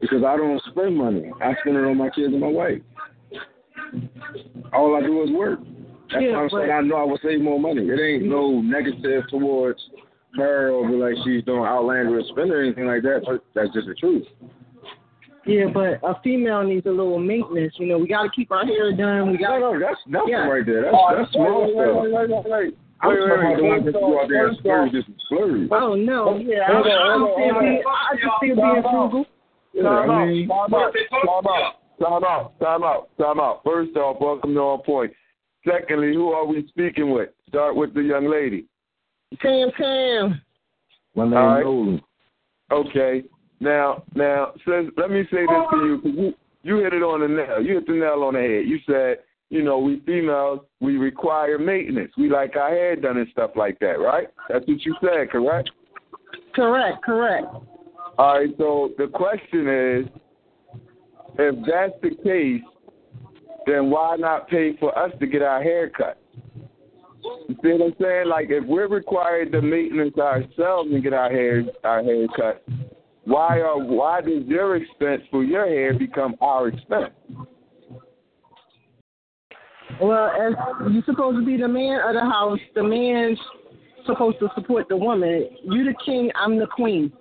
because 0.00 0.24
I 0.24 0.36
don't 0.36 0.60
spend 0.70 0.96
money, 0.96 1.30
I 1.40 1.54
spend 1.60 1.76
it 1.76 1.84
on 1.84 1.96
my 1.96 2.10
kids 2.10 2.32
and 2.32 2.40
my 2.40 2.48
wife. 2.48 2.82
All 4.72 4.96
I 4.96 5.00
do 5.00 5.22
is 5.22 5.30
work. 5.30 5.60
That's 6.10 6.22
Yeah, 6.22 6.32
why 6.32 6.42
I'm 6.42 6.50
saying 6.50 6.70
I 6.70 6.80
know 6.80 6.96
I 6.96 7.04
will 7.04 7.18
save 7.22 7.40
more 7.40 7.60
money. 7.60 7.82
It 7.82 8.00
ain't 8.00 8.24
no 8.24 8.60
negative 8.60 9.24
towards 9.30 9.80
her 10.36 10.70
or 10.70 10.88
be 10.88 10.96
like 10.96 11.14
she's 11.24 11.44
doing 11.44 11.64
outlandish 11.64 12.26
spend 12.28 12.50
or 12.50 12.62
anything 12.62 12.86
like 12.86 13.02
that. 13.02 13.22
But 13.24 13.44
that's 13.54 13.72
just 13.72 13.86
the 13.86 13.94
truth. 13.94 14.26
Yeah, 15.46 15.66
but 15.72 16.00
a 16.02 16.18
female 16.22 16.62
needs 16.64 16.86
a 16.86 16.90
little 16.90 17.18
maintenance. 17.18 17.74
You 17.78 17.86
know, 17.86 17.98
we 17.98 18.08
got 18.08 18.22
to 18.22 18.30
keep 18.30 18.50
our 18.50 18.64
hair 18.64 18.96
done. 18.96 19.30
We 19.30 19.38
got. 19.38 19.60
No, 19.60 19.72
no, 19.74 19.80
that's 19.80 20.00
nothing 20.06 20.30
Yeah. 20.30 20.48
right 20.48 20.64
there. 20.64 20.82
That's 20.82 20.96
oh, 20.96 21.14
that's 21.16 21.32
small 21.32 21.62
wait, 21.64 21.74
stuff. 21.74 22.02
wait, 22.02 22.12
wait, 22.12 22.30
wait, 22.30 22.50
wait. 22.50 22.78
I'm 23.02 23.10
Wait, 23.10 23.16
talking 23.18 23.32
about 23.44 23.56
the 23.58 23.64
ones 23.64 23.84
that 23.84 23.92
go 23.92 24.22
out 24.22 24.28
there 24.28 24.48
and 24.48 24.56
splurge, 24.58 24.92
just 24.92 25.08
splurge. 25.26 25.68
Oh 25.72 25.94
no, 25.94 26.28
oh, 26.30 26.38
yeah, 26.38 26.64
Hold 26.68 26.86
on, 26.86 26.92
I'm, 26.92 27.20
hold 27.20 27.28
on, 27.28 27.36
still 27.36 27.60
being, 27.60 27.82
on. 27.84 27.94
I 27.94 28.14
just 28.14 28.34
still 28.38 28.56
being 28.56 28.82
frugal. 28.82 29.24
Yeah, 29.74 29.82
Time 29.82 30.10
I 30.10 30.22
out, 30.22 30.28
mean, 30.28 30.48
time 30.48 30.74
out, 30.74 30.92
time 31.20 31.44
out, 31.44 31.74
time 32.00 32.24
out, 32.24 32.60
time 32.60 32.82
out, 32.84 33.08
time 33.18 33.40
out. 33.40 33.60
First 33.64 33.96
off, 33.96 34.16
welcome 34.20 34.54
to 34.54 34.60
On 34.60 34.80
Point. 34.82 35.12
Secondly, 35.68 36.14
who 36.14 36.30
are 36.32 36.46
we 36.46 36.66
speaking 36.68 37.10
with? 37.10 37.28
Start 37.48 37.76
with 37.76 37.92
the 37.92 38.00
young 38.02 38.30
lady. 38.30 38.66
Tam 39.42 39.70
Tam. 39.76 40.40
my 41.14 41.24
name's 41.24 41.36
All 41.36 41.46
right. 41.46 41.64
Nolan. 41.64 42.02
Okay. 42.70 43.24
Now, 43.60 44.02
now, 44.14 44.52
says, 44.66 44.86
let 44.96 45.10
me 45.10 45.22
say 45.30 45.46
this 45.46 45.64
to 45.72 45.76
you. 45.76 46.00
You, 46.04 46.34
you 46.62 46.76
hit 46.78 46.92
it 46.92 47.02
on 47.02 47.20
the 47.20 47.28
nail. 47.28 47.62
You 47.62 47.74
hit 47.74 47.86
the 47.86 47.92
nail 47.92 48.22
on 48.24 48.34
the 48.34 48.40
head. 48.40 48.68
You 48.68 48.78
said, 48.86 49.24
you 49.50 49.62
know, 49.62 49.78
we 49.78 50.00
females, 50.00 50.60
we 50.80 50.96
require 50.96 51.58
maintenance. 51.58 52.12
We 52.16 52.28
like 52.28 52.56
our 52.56 52.70
hair 52.70 52.96
done 52.96 53.18
and 53.18 53.28
stuff 53.30 53.52
like 53.56 53.78
that, 53.80 54.00
right? 54.00 54.28
That's 54.48 54.66
what 54.66 54.80
you 54.80 54.96
said, 55.00 55.30
correct? 55.30 55.70
Correct, 56.54 57.02
correct. 57.04 57.46
All 58.18 58.38
right, 58.38 58.48
so 58.58 58.90
the 58.96 59.06
question 59.08 59.68
is, 59.68 60.06
if 61.38 61.54
that's 61.66 61.92
the 62.02 62.10
case, 62.22 62.62
then 63.66 63.90
why 63.90 64.16
not 64.16 64.48
pay 64.48 64.76
for 64.78 64.96
us 64.96 65.10
to 65.20 65.26
get 65.26 65.42
our 65.42 65.62
hair 65.62 65.90
cut? 65.90 66.18
You 67.48 67.56
see 67.62 67.72
what 67.72 67.82
I'm 67.82 67.94
saying? 68.00 68.28
Like 68.28 68.46
if 68.50 68.64
we're 68.66 68.88
required 68.88 69.52
to 69.52 69.62
maintenance 69.62 70.16
ourselves 70.18 70.90
and 70.92 71.02
get 71.02 71.12
our 71.12 71.30
hair 71.30 71.64
our 71.82 72.02
hair 72.02 72.26
cut, 72.36 72.62
why 73.24 73.60
are 73.60 73.78
why 73.78 74.20
does 74.20 74.44
your 74.46 74.76
expense 74.76 75.22
for 75.30 75.44
your 75.44 75.66
hair 75.66 75.98
become 75.98 76.34
our 76.40 76.68
expense? 76.68 77.12
Well, 80.00 80.28
as 80.28 80.54
you're 80.92 81.04
supposed 81.04 81.38
to 81.38 81.46
be 81.46 81.56
the 81.56 81.68
man 81.68 82.00
of 82.06 82.14
the 82.14 82.20
house, 82.20 82.58
the 82.74 82.82
man's 82.82 83.38
supposed 84.06 84.38
to 84.40 84.48
support 84.54 84.88
the 84.88 84.96
woman. 84.96 85.48
You 85.62 85.84
the 85.84 85.94
king, 86.04 86.30
I'm 86.34 86.58
the 86.58 86.66
queen. 86.66 87.12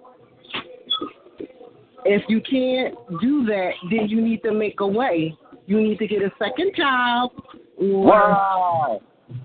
If 2.05 2.23
you 2.27 2.41
can't 2.41 2.95
do 3.21 3.45
that, 3.45 3.71
then 3.89 4.09
you 4.09 4.21
need 4.21 4.41
to 4.43 4.51
make 4.51 4.81
a 4.81 4.87
way. 4.87 5.37
You 5.67 5.79
need 5.79 5.99
to 5.99 6.07
get 6.07 6.21
a 6.21 6.31
second 6.37 6.73
job 6.75 7.31
or 7.77 8.07
Wow. 8.07 9.01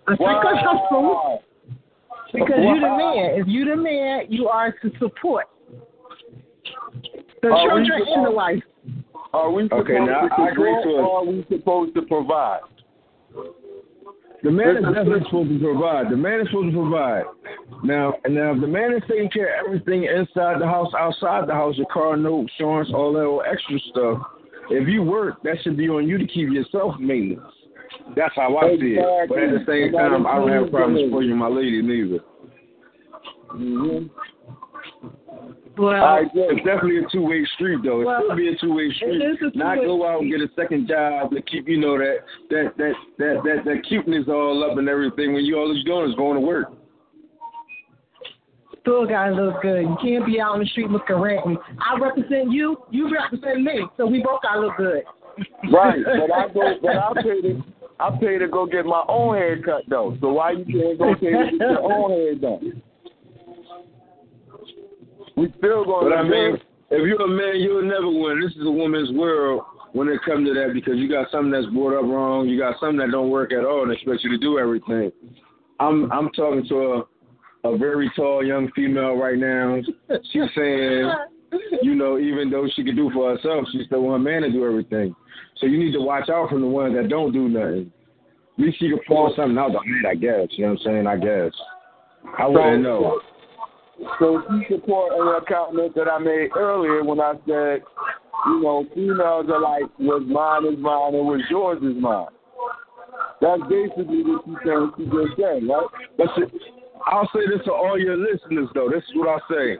a 0.08 0.16
second 0.16 0.26
Wow. 0.26 1.40
because 2.32 2.58
you're 2.58 2.80
the 2.80 2.96
man. 2.96 3.40
If 3.40 3.46
you're 3.46 3.76
the 3.76 3.80
man, 3.80 4.26
you 4.28 4.48
are 4.48 4.72
to 4.72 4.90
support 4.98 5.46
the 7.42 7.48
Are 7.48 7.74
we 7.74 7.86
children 7.86 8.08
and 8.16 8.26
the 8.26 8.30
wife. 8.30 8.62
Are 9.32 9.50
we 9.50 9.64
supposed 9.64 9.82
Okay, 9.90 9.98
now, 9.98 10.28
to 10.28 10.42
I 10.42 10.48
agree 10.50 10.72
to 10.82 10.88
it. 10.88 10.92
or 10.92 11.18
are 11.18 11.24
we 11.24 11.46
supposed 11.50 11.94
to 11.94 12.02
provide? 12.02 12.60
The 14.42 14.50
man 14.50 14.76
is 14.76 14.84
definitely 14.84 15.24
supposed 15.24 15.50
to 15.50 15.58
provide. 15.58 16.10
The 16.10 16.16
man 16.16 16.40
is 16.40 16.46
supposed 16.48 16.72
to 16.72 16.80
provide. 16.80 17.24
Now, 17.82 18.14
now, 18.28 18.52
if 18.54 18.60
the 18.60 18.68
man 18.68 18.92
is 18.94 19.02
taking 19.08 19.28
care 19.30 19.58
of 19.60 19.66
everything 19.66 20.04
inside 20.04 20.60
the 20.60 20.66
house, 20.66 20.92
outside 20.98 21.48
the 21.48 21.54
house, 21.54 21.76
your 21.76 21.86
car 21.92 22.16
no 22.16 22.40
insurance, 22.40 22.90
all 22.94 23.12
that 23.14 23.24
old 23.24 23.42
extra 23.50 23.78
stuff. 23.90 24.18
If 24.70 24.88
you 24.88 25.02
work, 25.02 25.42
that 25.42 25.56
should 25.62 25.76
be 25.76 25.88
on 25.88 26.06
you 26.06 26.18
to 26.18 26.26
keep 26.26 26.50
yourself 26.50 26.94
maintenance. 27.00 27.52
That's 28.14 28.34
how 28.36 28.56
I 28.58 28.76
see 28.76 28.96
it. 28.98 29.28
But 29.28 29.38
at 29.38 29.50
the 29.50 29.64
same 29.66 29.92
time, 29.92 30.26
I 30.26 30.36
don't 30.36 30.50
have 30.50 30.70
problems 30.70 30.70
problem 30.70 31.06
supporting 31.06 31.36
my 31.36 31.48
lady 31.48 31.82
neither. 31.82 32.20
Mm-hmm. 33.54 34.06
Well, 35.78 36.28
It's 36.34 36.64
definitely 36.64 36.98
a 36.98 37.08
two 37.10 37.22
way 37.22 37.46
street, 37.54 37.78
though. 37.84 38.04
Well, 38.04 38.22
should 38.28 38.36
be 38.36 38.48
a 38.48 38.56
two 38.58 38.74
way 38.74 38.92
street. 38.96 39.22
it 39.22 39.24
is 39.24 39.54
a 39.54 39.56
Not 39.56 39.78
go 39.78 40.06
out 40.06 40.22
and 40.22 40.30
get 40.30 40.40
a 40.40 40.50
second 40.56 40.88
job 40.88 41.30
to 41.30 41.42
keep, 41.42 41.68
you 41.68 41.78
know, 41.78 41.96
that 41.98 42.18
that 42.50 42.76
that 42.76 42.92
that 43.18 43.34
that, 43.44 43.64
that 43.64 43.86
cuteness 43.88 44.26
all 44.28 44.68
up 44.68 44.76
and 44.76 44.88
everything 44.88 45.34
when 45.34 45.44
you 45.44 45.56
all 45.56 45.72
you're 45.74 45.84
doing 45.84 46.10
is 46.10 46.16
going 46.16 46.34
to 46.34 46.46
work. 46.46 46.72
still 48.80 49.06
gotta 49.06 49.32
look 49.34 49.62
good. 49.62 49.82
You 49.82 49.96
can't 50.02 50.26
be 50.26 50.40
out 50.40 50.52
on 50.52 50.60
the 50.60 50.66
street 50.66 50.90
looking 50.90 51.16
ratty. 51.16 51.56
I 51.78 51.98
represent 52.00 52.50
you, 52.50 52.82
you 52.90 53.10
represent 53.12 53.62
me, 53.62 53.86
so 53.96 54.06
we 54.06 54.22
both 54.22 54.42
gotta 54.42 54.60
look 54.60 54.76
good. 54.76 55.02
Right, 55.72 56.00
but 56.04 56.32
I 56.34 56.48
go, 56.52 56.74
but 56.82 56.96
I 56.96 57.12
pay 57.22 57.40
to, 57.42 57.62
I 58.00 58.10
pay 58.18 58.38
to 58.38 58.48
go 58.48 58.66
get 58.66 58.84
my 58.86 59.04
own 59.08 59.36
hair 59.36 59.62
cut 59.62 59.82
though. 59.88 60.16
So 60.20 60.32
why 60.32 60.52
you 60.52 60.64
can't 60.64 60.98
go 60.98 61.14
pay 61.14 61.30
to 61.30 61.50
get 61.52 61.60
your 61.60 61.92
own 61.92 62.10
hair 62.10 62.34
done? 62.34 62.82
We 65.38 65.52
still 65.58 65.84
gonna. 65.84 66.10
But 66.10 66.16
I 66.18 66.22
mean, 66.22 66.58
if 66.90 67.06
you're 67.06 67.22
a 67.22 67.28
man, 67.28 67.60
you'll 67.60 67.82
never 67.82 68.10
win. 68.10 68.40
This 68.40 68.52
is 68.56 68.66
a 68.66 68.70
woman's 68.70 69.12
world 69.12 69.62
when 69.92 70.08
it 70.08 70.20
comes 70.26 70.48
to 70.48 70.54
that 70.54 70.74
because 70.74 70.96
you 70.96 71.08
got 71.08 71.30
something 71.30 71.50
that's 71.50 71.66
brought 71.66 71.98
up 71.98 72.04
wrong, 72.04 72.48
you 72.48 72.58
got 72.58 72.78
something 72.80 72.98
that 72.98 73.10
don't 73.10 73.30
work 73.30 73.52
at 73.52 73.64
all 73.64 73.84
and 73.84 73.92
expect 73.92 74.24
you 74.24 74.30
to 74.30 74.38
do 74.38 74.58
everything. 74.58 75.12
I'm 75.80 76.10
I'm 76.10 76.30
talking 76.30 76.66
to 76.68 76.76
a 76.76 77.02
a 77.64 77.76
very 77.76 78.10
tall 78.14 78.44
young 78.44 78.70
female 78.74 79.16
right 79.16 79.38
now. 79.38 79.80
She's 80.32 80.42
saying, 80.54 81.10
you 81.82 81.94
know, 81.94 82.18
even 82.18 82.50
though 82.50 82.68
she 82.74 82.84
can 82.84 82.96
do 82.96 83.10
for 83.12 83.36
herself, 83.36 83.66
she 83.72 83.84
still 83.86 84.02
want 84.02 84.22
a 84.22 84.24
man 84.24 84.42
to 84.42 84.50
do 84.50 84.64
everything. 84.64 85.14
So 85.58 85.66
you 85.66 85.78
need 85.78 85.92
to 85.92 86.00
watch 86.00 86.28
out 86.28 86.50
from 86.50 86.60
the 86.60 86.66
ones 86.66 86.94
that 86.94 87.08
don't 87.08 87.32
do 87.32 87.48
nothing. 87.48 87.92
At 88.58 88.64
least 88.64 88.78
she 88.78 88.88
can 88.88 88.98
pull 89.06 89.32
something 89.36 89.58
out 89.58 89.72
the 89.72 89.78
head, 89.78 90.10
I 90.10 90.14
guess. 90.14 90.48
You 90.50 90.66
know 90.66 90.72
what 90.72 90.80
I'm 90.80 90.84
saying? 90.84 91.06
I 91.06 91.16
guess. 91.16 91.52
I 92.38 92.46
wouldn't 92.46 92.82
know. 92.82 93.20
So 94.18 94.42
you 94.50 94.62
support 94.68 95.12
an 95.12 95.44
comment 95.48 95.94
that 95.96 96.08
I 96.08 96.18
made 96.18 96.50
earlier 96.56 97.02
when 97.02 97.20
I 97.20 97.34
said, 97.46 97.82
you 98.46 98.62
know, 98.62 98.86
females 98.94 99.46
are 99.50 99.60
like, 99.60 99.90
what's 99.98 100.24
mine 100.26 100.66
is 100.66 100.78
mine 100.78 101.14
and 101.14 101.26
what's 101.26 101.42
yours 101.50 101.78
is 101.82 102.00
mine. 102.00 102.28
That's 103.40 103.62
basically 103.62 104.22
what 104.22 104.46
you 104.46 104.56
saying. 104.64 104.92
She 104.98 105.04
just 105.04 105.36
said, 105.36 105.66
right? 105.68 105.86
But 106.16 106.26
see, 106.36 106.58
I'll 107.06 107.28
say 107.34 107.46
this 107.46 107.64
to 107.66 107.72
all 107.72 107.98
your 107.98 108.16
listeners, 108.16 108.68
though. 108.74 108.88
This 108.88 109.02
is 109.02 109.14
what 109.14 109.28
I'll 109.28 109.42
say. 109.50 109.78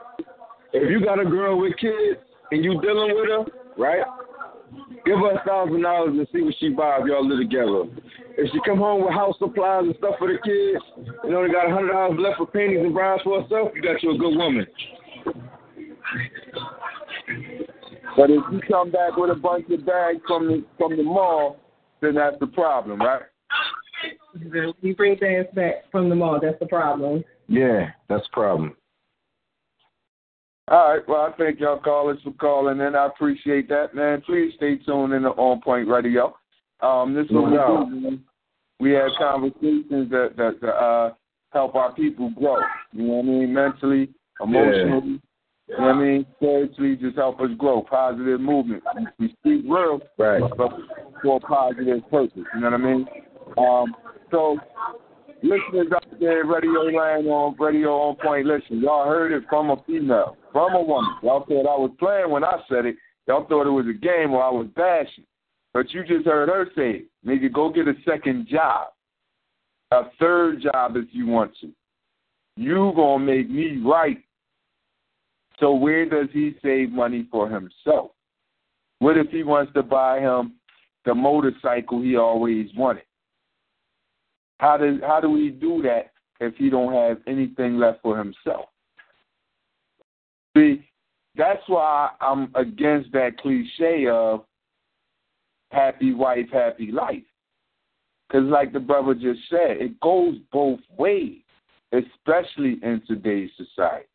If 0.73 0.91
you 0.91 1.05
got 1.05 1.21
a 1.21 1.25
girl 1.25 1.59
with 1.59 1.77
kids 1.79 2.21
and 2.51 2.65
you 2.65 2.81
dealing 2.81 3.15
with 3.15 3.29
her, 3.29 3.45
right? 3.77 4.05
Give 5.05 5.19
her 5.19 5.41
a 5.41 5.45
thousand 5.47 5.83
dollars 5.83 6.15
and 6.19 6.27
see 6.33 6.43
what 6.43 6.55
she 6.59 6.71
buy 6.71 6.99
if 7.01 7.07
y'all 7.07 7.27
live 7.27 7.39
together. 7.39 7.85
If 8.41 8.53
she 8.53 8.61
come 8.65 8.79
home 8.79 9.05
with 9.05 9.13
house 9.13 9.35
supplies 9.41 9.83
and 9.85 9.97
stuff 9.99 10.15
for 10.17 10.29
the 10.29 10.39
kids 10.39 11.11
and 11.25 11.35
only 11.35 11.51
got 11.51 11.69
a 11.69 11.75
hundred 11.75 11.93
dollars 11.93 12.21
left 12.21 12.39
for 12.39 12.47
panties 12.47 12.79
and 12.79 12.95
bras 12.95 13.21
for 13.25 13.43
herself, 13.43 13.73
you 13.75 13.83
got 13.83 14.01
you 14.01 14.13
a 14.13 14.17
good 14.17 14.37
woman. 14.37 14.65
But 18.17 18.31
if 18.31 18.41
you 18.53 18.61
come 18.69 18.93
back 18.93 19.17
with 19.17 19.31
a 19.31 19.35
bunch 19.35 19.67
of 19.71 19.85
bags 19.85 20.21
from 20.29 20.47
the 20.47 20.65
from 20.79 20.97
the 20.97 21.03
mall, 21.03 21.59
then 22.01 22.15
that's 22.15 22.37
the 22.39 22.47
problem, 22.47 23.01
right? 23.01 23.23
You 24.83 24.95
bring 24.95 25.19
things 25.19 25.47
back 25.55 25.91
from 25.91 26.09
the 26.09 26.15
mall, 26.15 26.39
that's 26.41 26.61
the 26.61 26.67
problem. 26.67 27.25
Yeah, 27.49 27.91
that's 28.09 28.23
the 28.23 28.33
problem. 28.33 28.77
All 30.69 30.91
right. 30.91 31.09
Well, 31.09 31.23
I 31.23 31.33
thank 31.37 31.59
y'all 31.59 31.81
callers 31.81 32.19
for 32.23 32.33
calling 32.33 32.79
in. 32.81 32.95
I 32.95 33.07
appreciate 33.07 33.69
that, 33.71 33.95
man. 33.95 34.21
Please 34.21 34.53
stay 34.57 34.77
tuned 34.77 35.15
in 35.15 35.23
the 35.23 35.31
On 35.31 35.61
Point 35.61 35.89
Radio. 35.89 36.37
Um, 36.81 37.15
this 37.15 37.25
is 37.25 37.33
No. 37.33 38.19
We 38.81 38.93
have 38.93 39.11
conversations 39.19 40.11
that 40.11 40.35
that, 40.37 40.61
that 40.61 40.69
uh, 40.69 41.15
help 41.53 41.75
our 41.75 41.93
people 41.95 42.31
grow. 42.31 42.59
You 42.93 43.03
know 43.05 43.15
what 43.15 43.25
I 43.25 43.29
mean? 43.29 43.55
Mentally, 43.55 44.09
emotionally, 44.41 45.21
You 45.69 45.77
know 45.79 45.85
what 45.85 45.95
I 45.95 45.99
mean? 45.99 46.27
Spiritually, 46.37 46.97
just 46.97 47.17
help 47.17 47.41
us 47.41 47.51
grow. 47.59 47.83
Positive 47.83 48.41
movement. 48.41 48.83
We 49.19 49.35
speak 49.41 49.65
real, 49.69 50.01
right? 50.19 50.43
But 50.57 50.71
for 51.23 51.37
a 51.37 51.41
positive 51.41 52.09
purpose. 52.11 52.45
You 52.55 52.61
know 52.61 52.71
what 52.71 52.75
I 52.75 52.77
mean? 52.77 53.07
Um, 53.57 53.95
so, 54.31 54.59
listeners 55.43 55.89
out 55.95 56.05
there, 56.21 56.45
Radio 56.45 56.83
Land 56.83 57.27
on 57.27 57.57
Radio 57.59 57.91
On 57.91 58.17
Point, 58.17 58.47
listen, 58.47 58.81
y'all 58.81 59.07
heard 59.07 59.33
it 59.33 59.45
from 59.49 59.71
a 59.71 59.83
female, 59.87 60.37
from 60.53 60.75
a 60.75 60.83
woman. 60.83 61.11
Y'all 61.23 61.45
thought 61.45 61.67
I 61.67 61.79
was 61.79 61.91
playing 61.99 62.31
when 62.31 62.45
I 62.45 62.59
said 62.69 62.87
it. 62.87 62.97
Y'all 63.27 63.47
thought 63.47 63.67
it 63.67 63.71
was 63.71 63.87
a 63.87 63.99
game 63.99 64.33
or 64.33 64.43
I 64.43 64.51
was 64.51 64.69
bashing. 64.75 65.25
But 65.75 65.93
you 65.93 66.03
just 66.03 66.25
heard 66.25 66.49
her 66.49 66.67
say 66.75 66.91
it. 66.91 67.07
Nigga, 67.29 67.53
go 67.53 67.71
get 67.71 67.87
a 67.87 67.95
second 68.07 68.49
job. 68.49 68.89
A 69.91 70.05
third 70.19 70.63
job 70.63 70.97
if 70.97 71.07
you 71.13 71.27
want 71.27 71.53
to. 71.61 71.71
You 72.57 72.93
gonna 72.97 73.25
make 73.25 73.51
me 73.51 73.83
right. 73.85 74.19
So 75.61 75.75
where 75.75 76.09
does 76.09 76.29
he 76.33 76.55
save 76.63 76.91
money 76.91 77.27
for 77.31 77.49
himself? 77.49 78.13
What 79.01 79.19
if 79.19 79.29
he 79.31 79.43
wants 79.43 79.73
to 79.75 79.83
buy 79.83 80.21
him 80.21 80.55
the 81.05 81.15
motorcycle 81.15 82.01
he 82.01 82.17
always 82.17 82.69
wanted? 82.77 83.05
How 84.59 84.77
does 84.77 84.97
how 85.07 85.21
do 85.21 85.31
we 85.31 85.51
do 85.51 85.83
that 85.83 86.13
if 86.41 86.57
he 86.57 86.71
don't 86.71 86.95
have 86.95 87.19
anything 87.27 87.79
left 87.79 88.03
for 88.03 88.17
himself? 88.17 88.67
See, 90.57 90.89
that's 91.37 91.63
why 91.67 92.11
I'm 92.21 92.51
against 92.55 93.13
that 93.13 93.39
cliche 93.39 94.09
of 94.09 94.45
happy 95.71 96.13
wife, 96.13 96.47
happy 96.53 96.91
life. 96.91 97.23
Because, 98.29 98.45
like 98.45 98.73
the 98.73 98.81
brother 98.81 99.15
just 99.15 99.41
said, 99.49 99.79
it 99.79 99.99
goes 100.01 100.37
both 100.53 100.81
ways, 100.97 101.41
especially 101.93 102.79
in 102.83 103.03
today's 103.07 103.51
society. 103.57 104.07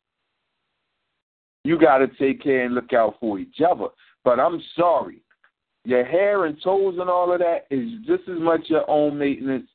You 1.64 1.80
got 1.80 2.00
to 2.00 2.08
take 2.08 2.44
care 2.44 2.66
and 2.66 2.76
look 2.76 2.94
out 2.94 3.16
for 3.20 3.40
each 3.40 3.58
other. 3.68 3.88
But 4.24 4.40
I'm 4.40 4.62
sorry, 4.76 5.22
your 5.86 6.06
hair 6.06 6.46
and 6.46 6.62
toes 6.62 6.96
and 7.00 7.10
all 7.10 7.34
of 7.34 7.40
that 7.40 7.66
is 7.72 7.90
just 8.06 8.30
as 8.30 8.40
much 8.40 8.62
your 8.68 8.90
own 8.90 9.18
maintenance 9.18 9.68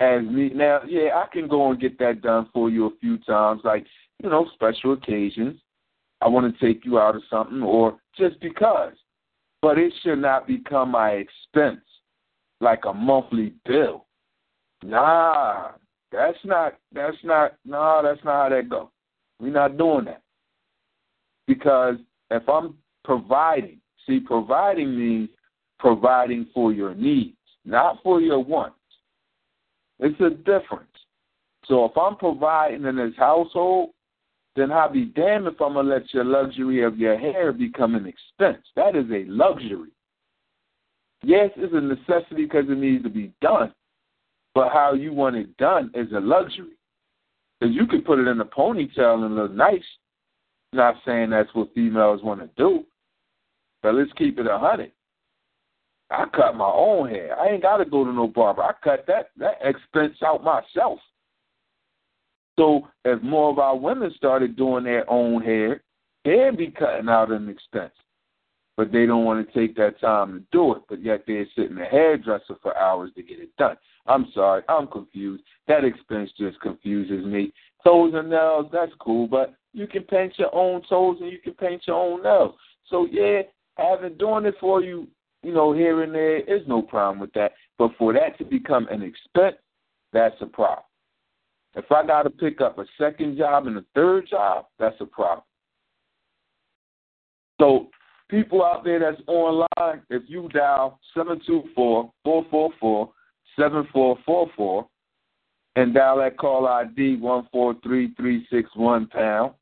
as 0.00 0.22
me. 0.22 0.50
Now, 0.54 0.80
yeah, 0.86 1.10
I 1.14 1.26
can 1.32 1.48
go 1.48 1.70
and 1.70 1.80
get 1.80 1.98
that 1.98 2.22
done 2.22 2.48
for 2.52 2.70
you 2.70 2.86
a 2.86 2.96
few 3.00 3.18
times, 3.18 3.60
like, 3.64 3.86
you 4.22 4.28
know, 4.28 4.46
special 4.54 4.92
occasions. 4.92 5.60
I 6.20 6.28
want 6.28 6.52
to 6.52 6.66
take 6.66 6.84
you 6.84 6.98
out 6.98 7.14
or 7.14 7.22
something, 7.30 7.62
or 7.62 7.98
just 8.16 8.40
because. 8.40 8.94
But 9.60 9.78
it 9.78 9.92
should 10.02 10.20
not 10.20 10.46
become 10.46 10.90
my 10.92 11.10
expense 11.12 11.80
like 12.60 12.84
a 12.84 12.92
monthly 12.92 13.54
bill. 13.66 14.06
Nah, 14.84 15.72
that's 16.12 16.38
not 16.44 16.74
that's 16.92 17.16
not 17.24 17.54
nah, 17.64 18.02
that's 18.02 18.22
not 18.24 18.50
how 18.50 18.56
that 18.56 18.68
go. 18.68 18.90
We're 19.40 19.52
not 19.52 19.76
doing 19.76 20.06
that. 20.06 20.22
Because 21.46 21.96
if 22.30 22.48
I'm 22.48 22.74
providing, 23.04 23.80
see 24.06 24.20
providing 24.20 24.96
means 24.96 25.30
providing 25.78 26.46
for 26.52 26.72
your 26.72 26.94
needs, 26.94 27.36
not 27.64 27.98
for 28.02 28.20
your 28.20 28.42
wants. 28.42 28.76
It's 30.00 30.20
a 30.20 30.30
difference. 30.30 30.84
So 31.66 31.84
if 31.84 31.96
I'm 31.96 32.16
providing 32.16 32.84
in 32.84 32.96
this 32.96 33.14
household, 33.16 33.90
then 34.56 34.72
I'll 34.72 34.92
be 34.92 35.04
damned 35.04 35.46
if 35.46 35.60
I'm 35.60 35.74
gonna 35.74 35.88
let 35.88 36.12
your 36.12 36.24
luxury 36.24 36.82
of 36.82 36.98
your 36.98 37.18
hair 37.18 37.52
become 37.52 37.94
an 37.94 38.06
expense. 38.06 38.64
That 38.76 38.96
is 38.96 39.06
a 39.10 39.24
luxury. 39.28 39.90
Yes, 41.22 41.50
it's 41.56 41.74
a 41.74 41.80
necessity 41.80 42.44
because 42.44 42.64
it 42.68 42.78
needs 42.78 43.02
to 43.04 43.10
be 43.10 43.32
done, 43.40 43.72
but 44.54 44.72
how 44.72 44.94
you 44.94 45.12
want 45.12 45.36
it 45.36 45.56
done 45.56 45.90
is 45.94 46.10
a 46.12 46.20
luxury. 46.20 46.76
Because 47.58 47.74
you 47.74 47.86
can 47.86 48.02
put 48.02 48.18
it 48.18 48.28
in 48.28 48.40
a 48.40 48.44
ponytail 48.44 49.24
and 49.24 49.34
look 49.34 49.52
nice. 49.52 49.82
Not 50.72 50.96
saying 51.04 51.30
that's 51.30 51.52
what 51.54 51.72
females 51.74 52.22
want 52.22 52.40
to 52.40 52.50
do, 52.56 52.84
but 53.82 53.94
let's 53.94 54.12
keep 54.16 54.38
it 54.38 54.46
a 54.46 54.58
hundred. 54.58 54.92
I 56.10 56.24
cut 56.34 56.56
my 56.56 56.70
own 56.72 57.08
hair. 57.08 57.38
I 57.38 57.48
ain't 57.48 57.62
got 57.62 57.78
to 57.78 57.84
go 57.84 58.04
to 58.04 58.12
no 58.12 58.26
barber. 58.26 58.62
I 58.62 58.72
cut 58.82 59.04
that 59.08 59.30
that 59.38 59.58
expense 59.62 60.16
out 60.24 60.44
myself. 60.44 60.98
So 62.58 62.86
as 63.06 63.18
more 63.22 63.50
of 63.50 63.58
our 63.58 63.76
women 63.76 64.12
started 64.14 64.56
doing 64.56 64.84
their 64.84 65.08
own 65.08 65.42
hair, 65.42 65.82
they'd 66.26 66.58
be 66.58 66.70
cutting 66.70 67.08
out 67.08 67.30
an 67.30 67.48
expense 67.48 67.92
but 68.78 68.92
they 68.92 69.06
don't 69.06 69.24
want 69.24 69.44
to 69.44 69.58
take 69.58 69.74
that 69.74 70.00
time 70.00 70.32
to 70.32 70.40
do 70.52 70.72
it. 70.72 70.82
But 70.88 71.02
yet 71.02 71.24
they're 71.26 71.44
sitting 71.56 71.72
in 71.72 71.82
a 71.82 71.84
hairdresser 71.84 72.54
for 72.62 72.78
hours 72.78 73.10
to 73.16 73.24
get 73.24 73.40
it 73.40 73.54
done. 73.56 73.76
I'm 74.06 74.28
sorry, 74.32 74.62
I'm 74.68 74.86
confused. 74.86 75.42
That 75.66 75.84
expense 75.84 76.30
just 76.38 76.60
confuses 76.60 77.26
me. 77.26 77.52
Toes 77.82 78.12
and 78.14 78.30
nails, 78.30 78.66
that's 78.72 78.92
cool, 79.00 79.26
but 79.26 79.54
you 79.72 79.88
can 79.88 80.04
paint 80.04 80.38
your 80.38 80.54
own 80.54 80.82
toes 80.88 81.18
and 81.20 81.30
you 81.30 81.40
can 81.40 81.54
paint 81.54 81.82
your 81.88 81.96
own 81.96 82.22
nails. 82.22 82.54
So 82.88 83.08
yeah, 83.10 83.42
having 83.76 84.16
doing 84.16 84.46
it 84.46 84.54
for 84.60 84.80
you, 84.80 85.08
you 85.42 85.52
know, 85.52 85.72
here 85.72 86.04
and 86.04 86.14
there 86.14 86.38
is 86.38 86.62
no 86.68 86.80
problem 86.80 87.18
with 87.18 87.32
that. 87.32 87.52
But 87.78 87.90
for 87.98 88.12
that 88.12 88.38
to 88.38 88.44
become 88.44 88.86
an 88.92 89.02
expense, 89.02 89.56
that's 90.12 90.36
a 90.40 90.46
problem. 90.46 90.84
If 91.78 91.90
I 91.92 92.04
got 92.04 92.24
to 92.24 92.30
pick 92.30 92.60
up 92.60 92.80
a 92.80 92.84
second 92.98 93.38
job 93.38 93.68
and 93.68 93.78
a 93.78 93.84
third 93.94 94.28
job, 94.28 94.66
that's 94.80 95.00
a 95.00 95.06
problem. 95.06 95.44
So 97.60 97.86
people 98.28 98.64
out 98.64 98.82
there 98.82 98.98
that's 98.98 99.22
online, 99.28 100.02
if 100.10 100.24
you 100.26 100.48
dial 100.48 100.98
724-444-7444 102.26 104.88
and 105.76 105.94
dial 105.94 106.18
that 106.18 106.36
call 106.36 106.66
ID 106.66 107.18
143361 107.20 109.06
pound, 109.06 109.52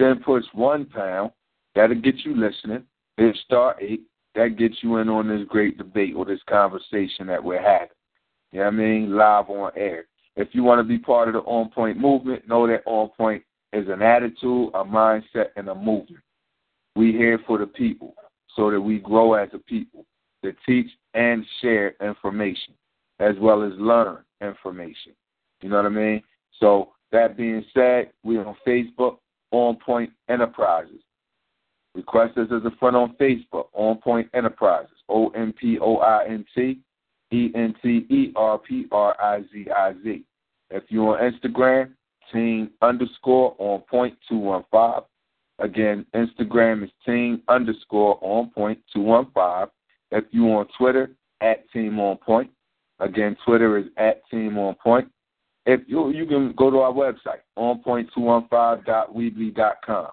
then 0.00 0.18
push 0.24 0.42
one 0.54 0.86
pound, 0.86 1.30
that'll 1.76 2.00
get 2.00 2.16
you 2.24 2.36
listening. 2.36 2.82
Then 3.16 3.32
star 3.44 3.76
eight, 3.80 4.02
that 4.34 4.58
gets 4.58 4.82
you 4.82 4.96
in 4.96 5.08
on 5.08 5.28
this 5.28 5.46
great 5.48 5.78
debate 5.78 6.16
or 6.16 6.24
this 6.24 6.42
conversation 6.48 7.28
that 7.28 7.44
we're 7.44 7.62
having. 7.62 7.90
You 8.50 8.58
know 8.58 8.64
what 8.64 8.74
I 8.74 8.76
mean? 8.76 9.16
Live 9.16 9.48
on 9.50 9.70
air. 9.76 10.06
If 10.36 10.48
you 10.52 10.64
want 10.64 10.80
to 10.80 10.84
be 10.84 10.98
part 10.98 11.28
of 11.28 11.34
the 11.34 11.40
On 11.40 11.70
Point 11.70 11.98
movement, 11.98 12.48
know 12.48 12.66
that 12.66 12.82
On 12.86 13.08
Point 13.16 13.42
is 13.72 13.88
an 13.88 14.02
attitude, 14.02 14.70
a 14.74 14.84
mindset, 14.84 15.48
and 15.56 15.68
a 15.68 15.74
movement. 15.74 16.22
We 16.96 17.12
here 17.12 17.40
for 17.46 17.58
the 17.58 17.66
people 17.66 18.14
so 18.56 18.70
that 18.70 18.80
we 18.80 18.98
grow 18.98 19.34
as 19.34 19.48
a 19.52 19.58
people 19.58 20.06
to 20.42 20.52
teach 20.66 20.90
and 21.14 21.44
share 21.60 21.94
information 22.00 22.74
as 23.20 23.34
well 23.40 23.62
as 23.62 23.72
learn 23.78 24.18
information. 24.40 25.12
You 25.60 25.68
know 25.70 25.76
what 25.76 25.86
I 25.86 25.90
mean? 25.90 26.22
So 26.60 26.90
that 27.12 27.36
being 27.36 27.64
said, 27.72 28.10
we're 28.22 28.44
on 28.44 28.56
Facebook, 28.66 29.18
On 29.50 29.76
Point 29.76 30.10
Enterprises. 30.28 31.00
Request 31.94 32.38
us 32.38 32.48
as 32.54 32.64
a 32.64 32.76
friend 32.78 32.96
on 32.96 33.14
Facebook, 33.20 33.66
On 33.72 33.96
Point 33.98 34.28
Enterprises, 34.34 34.96
O 35.08 35.28
M 35.30 35.54
P 35.58 35.78
O 35.78 35.98
I 35.98 36.26
N 36.26 36.44
T 36.54 36.80
E 37.34 37.50
N 37.54 37.74
T 37.82 38.06
E 38.08 38.32
R 38.36 38.58
P 38.58 38.86
R 38.92 39.14
I 39.20 39.42
Z 39.52 39.66
I 39.76 39.92
Z. 40.04 40.22
If 40.70 40.84
you're 40.88 41.18
on 41.18 41.32
Instagram, 41.32 41.90
team 42.32 42.70
underscore 42.80 43.56
on 43.58 43.80
point 43.80 44.16
two 44.28 44.38
one 44.38 44.64
five. 44.70 45.02
Again, 45.58 46.06
Instagram 46.14 46.84
is 46.84 46.90
team 47.04 47.42
underscore 47.48 48.18
on 48.20 48.50
point 48.50 48.78
two 48.92 49.00
one 49.00 49.32
five. 49.34 49.66
If 50.12 50.26
you're 50.30 50.60
on 50.60 50.68
Twitter, 50.78 51.10
at 51.40 51.68
team 51.72 51.98
on 51.98 52.18
point. 52.18 52.52
Again, 53.00 53.36
Twitter 53.44 53.76
is 53.78 53.86
at 53.96 54.22
team 54.30 54.56
on 54.58 54.76
point. 54.76 55.10
If 55.66 55.80
you 55.86 56.10
you 56.10 56.26
can 56.26 56.52
go 56.52 56.70
to 56.70 56.78
our 56.78 56.92
website, 56.92 57.40
onpoint215.weebly.com. 57.58 60.06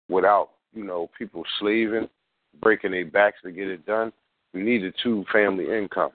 without, 0.09 0.49
you 0.73 0.83
know, 0.83 1.09
people 1.17 1.43
slaving, 1.59 2.07
breaking 2.61 2.91
their 2.91 3.05
backs 3.05 3.37
to 3.43 3.51
get 3.51 3.67
it 3.67 3.85
done, 3.85 4.11
you 4.53 4.63
need 4.63 4.83
a 4.83 4.91
two 5.03 5.25
family 5.31 5.65
income. 5.75 6.11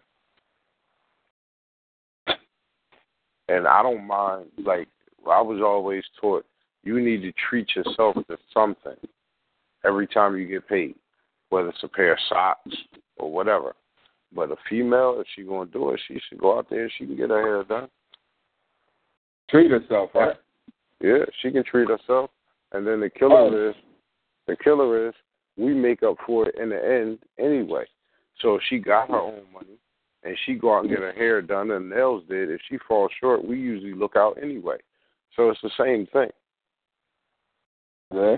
And 3.49 3.67
I 3.67 3.83
don't 3.83 4.07
mind 4.07 4.47
like 4.65 4.89
I 5.29 5.41
was 5.41 5.61
always 5.65 6.05
taught 6.21 6.45
you 6.85 7.01
need 7.01 7.23
to 7.23 7.33
treat 7.49 7.69
yourself 7.75 8.15
to 8.29 8.39
something 8.55 8.97
every 9.85 10.07
time 10.07 10.37
you 10.37 10.47
get 10.47 10.69
paid, 10.69 10.95
whether 11.57 11.71
it's 11.71 11.83
a 11.85 11.89
pair 11.89 12.13
of 12.13 12.19
socks 12.29 12.77
or 13.17 13.33
whatever. 13.33 13.75
But 14.31 14.51
a 14.51 14.57
female, 14.69 15.17
if 15.21 15.27
she's 15.35 15.47
gonna 15.47 15.71
do 15.71 15.91
it, 15.91 16.01
she 16.07 16.21
should 16.29 16.39
go 16.39 16.59
out 16.59 16.69
there 16.69 16.83
and 16.83 16.93
she 16.99 17.07
can 17.07 17.17
get 17.17 17.31
her 17.31 17.41
hair 17.41 17.65
done. 17.65 17.89
Treat 19.49 19.71
herself, 19.71 20.11
right? 20.15 20.37
Yeah, 21.01 21.25
she 21.41 21.51
can 21.51 21.65
treat 21.65 21.89
herself. 21.89 22.31
And 22.73 22.87
then 22.87 23.01
the 23.01 23.09
killer 23.09 23.37
Oh. 23.37 23.71
is 23.71 23.77
the 24.47 24.57
killer 24.57 25.09
is 25.09 25.15
we 25.57 25.73
make 25.73 26.03
up 26.03 26.19
for 26.27 26.47
it 26.47 26.57
in 26.57 26.69
the 26.69 26.85
end 26.85 27.21
anyway. 27.39 27.87
So 28.41 28.57
if 28.57 28.63
she 28.69 28.79
got 28.79 29.09
her 29.09 29.17
own 29.17 29.47
money 29.51 29.79
and 30.25 30.37
she 30.45 30.57
go 30.57 30.75
out 30.75 30.81
and 30.81 30.91
get 30.91 30.99
her 30.99 31.13
hair 31.13 31.41
done 31.41 31.71
and 31.71 31.89
nails 31.89 32.23
did, 32.29 32.51
if 32.51 32.61
she 32.69 32.77
falls 32.87 33.11
short, 33.19 33.43
we 33.43 33.59
usually 33.59 33.95
look 33.95 34.15
out 34.15 34.37
anyway. 34.43 34.77
So 35.35 35.49
it's 35.49 35.63
the 35.63 35.71
same 35.79 36.07
thing. 36.09 36.31
Yeah. 38.13 38.37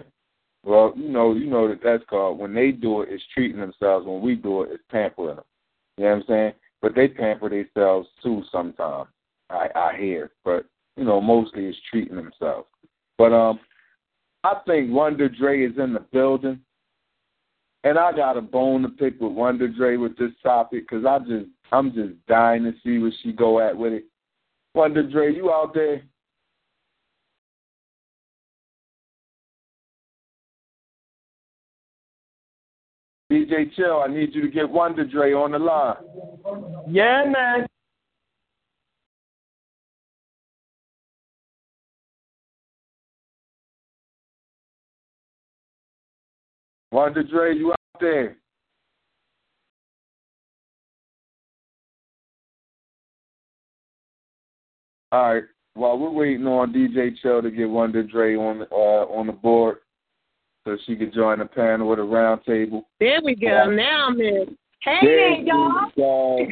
Well, 0.65 0.93
you 0.97 1.09
know, 1.09 1.35
you 1.35 1.47
know 1.49 1.69
that 1.69 1.81
that's 1.83 2.05
called 2.09 2.39
when 2.39 2.55
they 2.55 2.73
do 2.73 3.03
it, 3.03 3.09
it's 3.11 3.23
treating 3.33 3.61
themselves. 3.61 4.07
When 4.07 4.21
we 4.21 4.35
do 4.35 4.63
it, 4.63 4.71
it's 4.73 4.83
pampering 4.91 5.37
them. 5.37 5.45
You 5.97 6.05
know 6.05 6.11
what 6.11 6.17
I'm 6.17 6.25
saying? 6.29 6.53
But 6.83 6.95
they 6.95 7.09
pamper 7.09 7.49
themselves 7.49 8.09
too 8.23 8.43
sometimes. 8.51 9.09
I 9.51 9.69
I 9.75 9.97
hear, 9.99 10.31
but 10.45 10.67
you 10.97 11.05
know, 11.05 11.21
mostly 11.21 11.67
it's 11.67 11.79
treating 11.91 12.17
themselves. 12.17 12.69
But 13.17 13.33
um, 13.33 13.61
I 14.45 14.55
think 14.67 14.91
Wonder 14.93 15.29
Dre 15.29 15.65
is 15.65 15.79
in 15.79 15.93
the 15.93 16.05
building, 16.13 16.61
and 17.85 17.99
I 17.99 18.13
got 18.13 18.37
a 18.37 18.43
bone 18.43 18.83
to 18.83 18.89
pick 18.89 19.21
with 19.21 19.33
Wonder 19.33 19.69
Dre 19.69 19.97
with 19.97 20.17
this 20.19 20.33
topic 20.43 20.89
because 20.89 21.05
I 21.05 21.19
just 21.21 21.47
I'm 21.73 21.93
just 21.93 22.15
dying 22.27 22.65
to 22.65 22.73
see 22.85 22.99
where 22.99 23.13
she 23.23 23.33
go 23.33 23.61
at 23.61 23.77
with 23.77 23.93
it. 23.93 24.05
Wonder 24.75 25.03
Dre, 25.09 25.35
you 25.35 25.51
out 25.51 25.75
there? 25.75 26.03
DJ 33.31 33.74
Chill, 33.76 34.03
I 34.03 34.09
need 34.09 34.35
you 34.35 34.41
to 34.41 34.49
get 34.49 34.68
Wonder 34.68 35.05
Dre 35.05 35.33
on 35.35 35.53
the 35.53 35.59
line. 35.59 35.97
Yeah, 36.89 37.24
man. 37.26 37.66
Wonder 46.91 47.22
Dre, 47.22 47.55
you 47.55 47.72
out 47.72 48.01
there? 48.01 48.39
All 55.12 55.35
right. 55.35 55.45
While 55.74 55.99
we're 55.99 56.11
waiting 56.11 56.47
on 56.47 56.72
DJ 56.72 57.11
Chill 57.20 57.43
to 57.43 57.51
get 57.51 57.68
Wonder 57.68 58.03
Dre 58.03 58.37
on 58.37 58.62
uh, 58.72 58.74
on 58.74 59.26
the 59.26 59.33
board, 59.33 59.79
so 60.69 60.77
she 60.87 60.97
can 60.97 61.11
join 61.12 61.39
the 61.39 61.47
panel 61.47 61.89
with 61.89 61.99
a 61.99 62.03
round 62.03 62.43
table. 62.45 62.87
There 63.01 63.21
we 63.25 63.35
go. 63.35 63.71
Now 63.71 64.09
I'm 64.09 64.21
in. 64.21 64.55
Hey 64.83 64.99
There 65.03 65.16
there, 65.16 65.41
y'all. 65.41 65.91
go. 65.97 66.03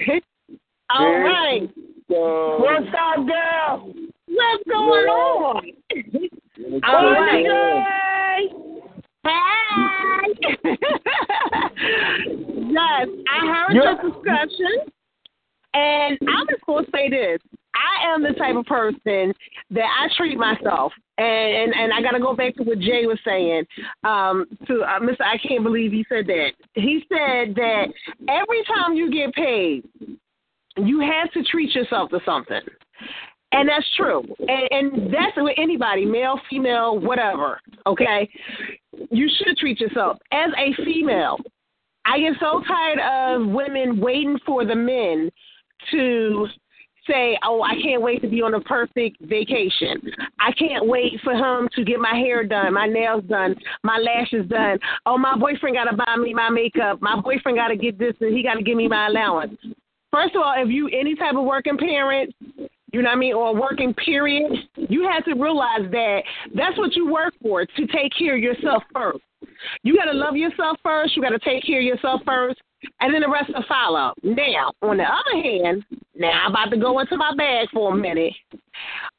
All 0.90 1.04
There 1.04 1.24
right. 1.24 1.68
So, 2.08 2.58
What's 2.60 2.86
up, 2.86 3.26
girl? 3.26 3.92
What's 4.28 4.64
going 4.66 5.06
on? 5.06 5.62
All 6.84 7.12
right. 7.12 8.48
Hey. 9.24 9.30
yes, 12.72 13.08
I 13.28 13.46
heard 13.52 13.74
Yeah. 13.74 13.94
the 14.00 14.08
discussion, 14.08 14.74
and 15.74 16.18
I'm 16.28 16.46
just 16.48 16.64
gonna 16.66 16.86
say 16.94 17.10
this. 17.10 17.40
I 17.76 18.14
am 18.14 18.22
the 18.22 18.32
type 18.32 18.56
of 18.56 18.64
person 18.66 19.32
that 19.70 19.84
I 19.84 20.08
treat 20.16 20.38
myself, 20.38 20.92
and 21.18 21.26
and, 21.26 21.74
and 21.74 21.92
I 21.92 22.00
got 22.02 22.12
to 22.12 22.20
go 22.20 22.34
back 22.34 22.54
to 22.56 22.62
what 22.62 22.78
Jay 22.78 23.06
was 23.06 23.18
saying. 23.24 23.64
Um, 24.04 24.46
to 24.66 24.82
uh, 24.82 25.00
Mr. 25.00 25.22
I 25.22 25.38
can't 25.38 25.62
believe 25.62 25.92
he 25.92 26.04
said 26.08 26.26
that. 26.26 26.52
He 26.74 27.04
said 27.08 27.54
that 27.54 27.86
every 28.28 28.64
time 28.64 28.94
you 28.94 29.10
get 29.10 29.34
paid, 29.34 29.84
you 30.76 31.00
have 31.00 31.30
to 31.32 31.42
treat 31.44 31.74
yourself 31.74 32.10
to 32.10 32.20
something. 32.24 32.60
And 33.52 33.68
that's 33.68 33.86
true. 33.96 34.22
And, 34.48 34.68
and 34.70 35.14
that's 35.14 35.36
with 35.36 35.54
anybody, 35.56 36.04
male, 36.04 36.40
female, 36.50 36.98
whatever. 36.98 37.60
Okay? 37.86 38.28
You 39.10 39.30
should 39.38 39.56
treat 39.56 39.80
yourself. 39.80 40.18
As 40.32 40.50
a 40.58 40.74
female, 40.84 41.38
I 42.04 42.18
get 42.18 42.34
so 42.40 42.62
tired 42.66 42.98
of 42.98 43.48
women 43.48 44.00
waiting 44.00 44.38
for 44.44 44.64
the 44.64 44.74
men 44.74 45.30
to 45.92 46.46
say, 47.08 47.38
Oh, 47.44 47.62
I 47.62 47.74
can't 47.82 48.02
wait 48.02 48.22
to 48.22 48.28
be 48.28 48.42
on 48.42 48.54
a 48.54 48.60
perfect 48.60 49.20
vacation. 49.20 50.00
I 50.40 50.52
can't 50.52 50.86
wait 50.86 51.14
for 51.22 51.34
him 51.34 51.68
to 51.74 51.84
get 51.84 51.98
my 51.98 52.14
hair 52.14 52.44
done, 52.44 52.74
my 52.74 52.86
nails 52.86 53.24
done, 53.28 53.56
my 53.82 53.98
lashes 53.98 54.46
done. 54.48 54.78
Oh, 55.04 55.18
my 55.18 55.36
boyfriend 55.36 55.76
got 55.76 55.90
to 55.90 55.96
buy 55.96 56.16
me 56.16 56.34
my 56.34 56.50
makeup. 56.50 57.00
My 57.00 57.20
boyfriend 57.20 57.58
got 57.58 57.68
to 57.68 57.76
get 57.76 57.98
this 57.98 58.14
and 58.20 58.36
he 58.36 58.42
got 58.42 58.54
to 58.54 58.62
give 58.62 58.76
me 58.76 58.88
my 58.88 59.08
allowance. 59.08 59.56
First 60.12 60.34
of 60.34 60.42
all, 60.42 60.54
if 60.56 60.68
you 60.68 60.88
any 60.88 61.14
type 61.14 61.34
of 61.34 61.44
working 61.44 61.76
parent, 61.76 62.34
you 62.92 63.02
know 63.02 63.10
what 63.10 63.16
I 63.16 63.18
mean, 63.18 63.34
or 63.34 63.54
working 63.54 63.92
period, 63.94 64.52
you 64.76 65.08
have 65.10 65.24
to 65.24 65.34
realize 65.34 65.90
that 65.90 66.22
that's 66.54 66.78
what 66.78 66.94
you 66.94 67.12
work 67.12 67.34
for, 67.42 67.66
to 67.66 67.86
take 67.88 68.12
care 68.16 68.36
of 68.36 68.40
yourself 68.40 68.82
first. 68.94 69.18
You 69.82 69.96
got 69.96 70.10
to 70.10 70.16
love 70.16 70.36
yourself 70.36 70.78
first. 70.82 71.16
You 71.16 71.22
got 71.22 71.30
to 71.30 71.38
take 71.38 71.64
care 71.64 71.80
of 71.80 71.84
yourself 71.84 72.22
first, 72.24 72.60
and 73.00 73.14
then 73.14 73.22
the 73.22 73.28
rest 73.28 73.50
will 73.54 73.64
follow. 73.68 74.12
Now, 74.22 74.72
on 74.82 74.98
the 74.98 75.04
other 75.04 75.42
hand, 75.42 75.84
now 76.14 76.44
I'm 76.44 76.50
about 76.50 76.70
to 76.70 76.76
go 76.76 76.98
into 76.98 77.16
my 77.16 77.34
bag 77.36 77.68
for 77.72 77.92
a 77.92 77.96
minute. 77.96 78.32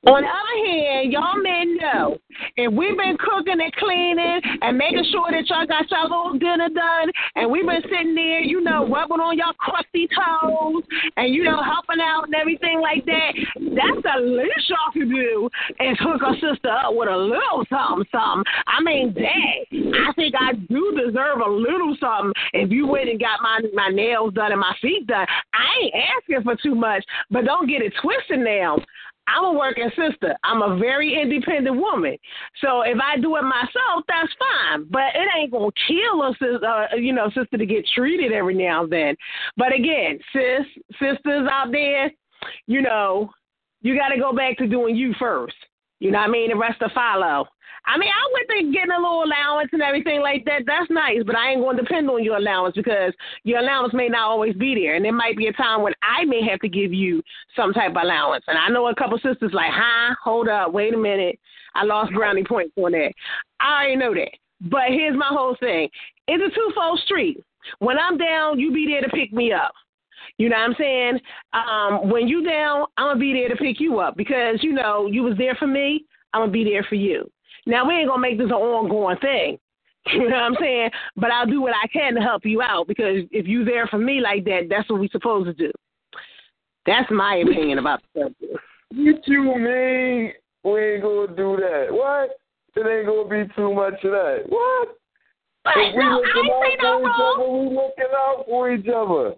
On 0.08 0.24
the 0.24 0.32
other 0.32 0.58
hand, 0.64 1.12
y'all 1.12 1.36
men 1.36 1.76
know 1.76 2.18
if 2.56 2.72
we've 2.72 2.96
been 2.96 3.18
cooking 3.20 3.60
and 3.60 3.74
cleaning 3.76 4.40
and 4.62 4.78
making 4.78 5.04
sure 5.12 5.28
that 5.32 5.44
y'all 5.50 5.68
got 5.68 5.84
y'all 5.92 6.08
little 6.08 6.40
dinner 6.40 6.70
done, 6.70 7.12
and 7.36 7.52
we've 7.52 7.68
been 7.68 7.84
sitting 7.92 8.16
there, 8.16 8.40
you 8.40 8.64
know, 8.64 8.88
rubbing 8.88 9.20
on 9.20 9.38
y'all 9.38 9.52
crusty 9.60 10.08
toes 10.08 10.84
and 11.18 11.34
you 11.36 11.44
know 11.44 11.60
helping 11.62 12.00
out 12.00 12.24
and 12.24 12.36
everything 12.36 12.80
like 12.80 13.04
that, 13.04 13.36
that's 13.76 14.00
the 14.00 14.16
least 14.24 14.72
y'all 14.72 14.96
can 14.96 15.12
do 15.12 15.50
is 15.84 15.98
hook 16.00 16.22
a 16.24 16.34
sister 16.40 16.72
up 16.72 16.96
with 16.96 17.10
a 17.10 17.18
little 17.18 17.68
something, 17.68 18.08
something. 18.08 18.48
I 18.64 18.80
mean, 18.80 19.12
dang, 19.12 19.92
I 20.08 20.14
think 20.14 20.36
I 20.40 20.54
do 20.72 21.04
deserve 21.04 21.44
a 21.44 21.52
little 21.52 21.98
something 22.00 22.32
if 22.54 22.72
you 22.72 22.88
went 22.88 23.10
and 23.10 23.20
got 23.20 23.44
my 23.44 23.60
my 23.74 23.90
nails 23.90 24.34
done 24.36 24.54
and 24.54 24.62
my 24.62 24.76
feet 24.82 25.06
done. 25.06 25.28
I 25.52 25.68
ain't 25.84 25.96
asking 26.16 26.44
for 26.48 26.56
too 26.56 26.76
much, 26.76 27.04
but 27.30 27.44
don't 27.44 27.68
get 27.68 27.82
it 27.82 27.92
twisted 28.02 28.40
now. 28.40 28.80
I'm 29.28 29.44
a 29.44 29.52
working 29.54 29.90
sister. 29.90 30.36
I'm 30.44 30.62
a 30.62 30.78
very 30.78 31.20
independent 31.22 31.76
woman. 31.76 32.18
So 32.62 32.82
if 32.82 32.98
I 33.02 33.18
do 33.18 33.36
it 33.36 33.44
myself, 33.44 34.04
that's 34.08 34.32
fine. 34.40 34.86
But 34.90 35.16
it 35.16 35.28
ain't 35.38 35.52
gonna 35.52 35.72
kill 35.88 36.22
us, 36.22 36.36
uh, 36.42 36.96
you 36.96 37.14
know, 37.14 37.30
sister, 37.30 37.58
to 37.58 37.66
get 37.66 37.86
treated 37.94 38.32
every 38.32 38.56
now 38.56 38.84
and 38.84 38.92
then. 38.92 39.16
But 39.58 39.74
again, 39.74 40.20
sis, 40.34 40.66
sisters 41.00 41.48
out 41.52 41.72
there, 41.72 42.12
you 42.68 42.82
know, 42.82 43.32
you 43.82 43.98
got 43.98 44.10
to 44.10 44.20
go 44.20 44.34
back 44.34 44.58
to 44.58 44.68
doing 44.68 44.96
you 44.96 45.14
first. 45.20 45.56
You 46.00 46.12
know 46.12 46.20
what 46.20 46.30
I 46.30 46.32
mean? 46.32 46.50
The 46.50 46.56
rest 46.56 46.82
will 46.82 46.90
follow. 46.94 47.48
I 47.88 47.98
mean, 47.98 48.10
I 48.10 48.34
went 48.34 48.48
think 48.48 48.74
getting 48.74 48.92
a 48.92 48.98
little 48.98 49.24
allowance 49.24 49.70
and 49.72 49.82
everything 49.82 50.22
like 50.22 50.44
that, 50.46 50.64
that's 50.66 50.90
nice, 50.90 51.20
but 51.26 51.36
I 51.36 51.52
ain't 51.52 51.62
going 51.62 51.78
to 51.78 51.84
depend 51.84 52.10
on 52.10 52.24
your 52.24 52.38
allowance 52.38 52.76
because 52.76 53.14
your 53.44 53.60
allowance 53.60 53.94
may 53.94 54.10
not 54.10 54.30
always 54.30 54.56
be 54.56 54.76
there. 54.76 54.96
And 54.96 55.06
there 55.06 55.14
might 55.14 55.38
be 55.38 55.48
a 55.48 55.54
time 55.54 55.82
when 55.82 55.94
I 56.02 56.26
may 56.26 56.42
have 56.50 56.60
to 56.60 56.70
give 56.70 56.94
you 56.94 57.22
some 57.56 57.74
type 57.74 57.92
of 57.92 58.04
allowance. 58.04 58.44
And 58.48 58.58
I 58.58 58.70
know 58.70 58.88
a 58.88 58.96
couple 58.96 59.18
sisters 59.18 59.52
like, 59.54 59.72
huh, 59.74 60.16
hold 60.24 60.50
up, 60.50 60.74
wait 60.74 60.94
a 60.94 60.98
minute. 60.98 61.40
I 61.76 61.84
lost 61.84 62.14
brownie 62.14 62.44
points 62.44 62.74
on 62.78 62.92
that. 62.92 63.12
I 63.60 63.84
already 63.84 63.96
know 63.96 64.14
that. 64.14 64.32
But 64.62 64.90
here's 64.90 65.16
my 65.16 65.30
whole 65.30 65.56
thing 65.60 65.90
it's 66.28 66.44
a 66.44 66.56
twofold 66.56 67.00
street. 67.06 67.44
When 67.80 67.98
I'm 67.98 68.18
down, 68.18 68.60
you 68.60 68.74
be 68.74 68.88
there 68.88 69.02
to 69.02 69.10
pick 69.10 69.32
me 69.32 69.52
up. 69.52 69.74
You 70.38 70.50
know 70.50 70.58
what 70.58 70.70
I'm 70.70 70.76
saying? 70.78 71.20
Um, 71.54 72.10
when 72.10 72.28
you 72.28 72.44
down, 72.44 72.86
I'm 72.98 73.10
gonna 73.10 73.20
be 73.20 73.34
there 73.34 73.50
to 73.50 73.56
pick 73.56 73.80
you 73.80 74.00
up 74.00 74.18
because 74.18 74.60
you 74.62 74.74
know 74.74 75.08
you 75.08 75.24
was 75.24 75.38
there 75.38 75.56
for 75.56 75.68
me. 75.68 76.06
I'm 76.34 76.42
gonna 76.42 76.52
be 76.52 76.64
there 76.64 76.84
for 76.84 76.96
you. 76.96 77.30
Now 77.68 77.88
we 77.88 77.96
ain't 77.96 78.08
gonna 78.08 78.22
make 78.22 78.38
this 78.38 78.48
an 78.48 78.54
ongoing 78.54 79.18
thing. 79.18 79.60
You 80.14 80.30
know 80.30 80.38
what 80.38 80.44
I'm 80.44 80.56
saying? 80.58 80.90
But 81.18 81.32
I'll 81.32 81.46
do 81.46 81.62
what 81.62 81.74
I 81.76 81.86
can 81.88 82.16
to 82.16 82.22
help 82.22 82.46
you 82.46 82.62
out 82.62 82.88
because 82.88 83.26
if 83.30 83.46
you 83.46 83.66
there 83.66 83.88
for 83.88 83.98
me 83.98 84.22
like 84.22 84.46
that, 84.46 84.68
that's 84.70 84.90
what 84.90 85.02
we 85.02 85.10
supposed 85.10 85.48
to 85.48 85.54
do. 85.54 85.70
That's 86.86 87.12
my 87.12 87.44
opinion 87.46 87.78
about 87.78 88.02
the 88.16 88.22
subject. 88.22 88.64
What 88.96 89.28
you 89.28 89.44
mean 89.44 90.32
we 90.64 90.94
ain't 90.94 91.04
gonna 91.04 91.36
do 91.36 91.58
that? 91.58 91.88
What? 91.90 92.30
it 92.78 92.88
ain't 92.88 93.08
gonna 93.08 93.48
be 93.48 93.54
too 93.54 93.74
much 93.74 93.96
of 94.04 94.12
that. 94.12 94.44
What? 94.48 94.90
But 95.64 95.74
If 95.76 95.96
we 95.96 96.04
no, 96.04 96.10
I 96.10 96.16
looking 96.16 96.44
ain't 96.46 96.54
out 96.54 96.64
say 96.64 96.78
no 96.82 97.00
for 97.00 97.10
each 97.10 97.20
other, 97.20 97.50
we 97.52 97.66
looking 97.76 98.14
out 98.16 98.46
for 98.48 98.72
each 98.72 98.88
other. 98.88 99.36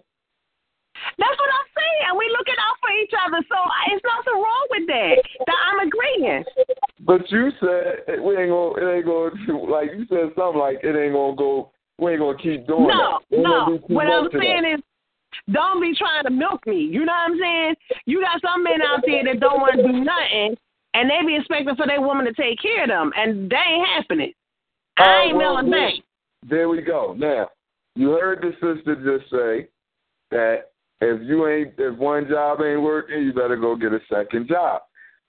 That's 1.18 1.38
what 1.38 1.50
I'm 1.50 1.68
saying. 1.76 2.18
We 2.18 2.26
looking 2.36 2.60
out 2.60 2.76
for 2.80 2.90
each 3.02 3.14
other, 3.14 3.40
so 3.48 3.58
it's 3.92 4.04
nothing 4.04 4.38
wrong 4.40 4.66
with 4.70 4.86
that. 4.88 5.14
That 5.46 5.58
I'm 5.70 5.80
agreeing. 5.86 6.44
But 7.00 7.30
you 7.30 7.50
said 7.60 8.04
it- 8.08 8.22
we 8.22 8.36
ain't 8.36 8.50
gonna, 8.50 8.76
it 8.76 8.96
ain't 8.96 9.06
gonna, 9.06 9.64
like 9.70 9.90
you 9.92 10.06
said 10.08 10.32
something 10.36 10.60
like 10.60 10.80
it 10.82 10.96
ain't 10.96 11.14
gonna 11.14 11.36
go. 11.36 11.70
We 11.98 12.12
ain't 12.12 12.20
gonna 12.20 12.38
keep 12.38 12.66
doing 12.66 12.88
No, 12.88 13.20
that. 13.30 13.36
Ain't 13.36 13.44
no. 13.44 13.78
What 13.88 14.06
I'm 14.06 14.28
saying 14.32 14.62
that. 14.62 14.78
is, 14.78 14.80
don't 15.52 15.80
be 15.80 15.94
trying 15.94 16.24
to 16.24 16.30
milk 16.30 16.66
me. 16.66 16.80
You 16.80 17.04
know 17.04 17.12
what 17.12 17.32
I'm 17.32 17.38
saying? 17.38 17.74
You 18.06 18.20
got 18.20 18.40
some 18.40 18.62
men 18.64 18.82
out 18.82 19.00
there 19.06 19.24
that 19.24 19.40
don't 19.40 19.60
want 19.60 19.76
to 19.76 19.82
do 19.82 19.92
nothing, 19.92 20.56
and 20.94 21.10
they 21.10 21.24
be 21.26 21.36
expecting 21.36 21.76
for 21.76 21.86
their 21.86 22.00
woman 22.00 22.24
to 22.26 22.32
take 22.32 22.60
care 22.60 22.84
of 22.84 22.88
them, 22.88 23.12
and 23.16 23.50
that 23.50 23.64
ain't 23.68 23.86
happening. 23.88 24.32
I 24.96 25.26
ain't 25.28 25.36
well, 25.36 25.62
milling 25.62 25.70
back. 25.70 25.94
There 26.48 26.68
we 26.68 26.82
go. 26.82 27.14
Now, 27.16 27.48
you 27.94 28.10
heard 28.10 28.42
the 28.42 28.52
sister 28.54 28.96
just 28.96 29.30
say 29.30 29.68
that 30.30 30.69
if 31.00 31.22
you 31.26 31.48
ain't, 31.48 31.74
if 31.78 31.96
one 31.98 32.28
job 32.28 32.60
ain't 32.62 32.82
working, 32.82 33.22
you 33.22 33.32
better 33.32 33.56
go 33.56 33.74
get 33.76 33.92
a 33.92 34.00
second 34.12 34.48
job. 34.48 34.82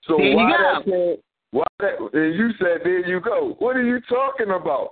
So 0.04 0.16
There 0.16 0.26
you 0.26 0.36
why 0.36 0.50
go. 0.50 0.82
that? 0.90 1.18
Why 1.52 1.64
that? 1.80 1.98
And 2.12 2.34
you 2.34 2.50
said 2.58 2.80
there 2.84 3.06
you 3.06 3.20
go. 3.20 3.56
What 3.58 3.76
are 3.76 3.82
you 3.84 4.00
talking 4.08 4.50
about? 4.50 4.90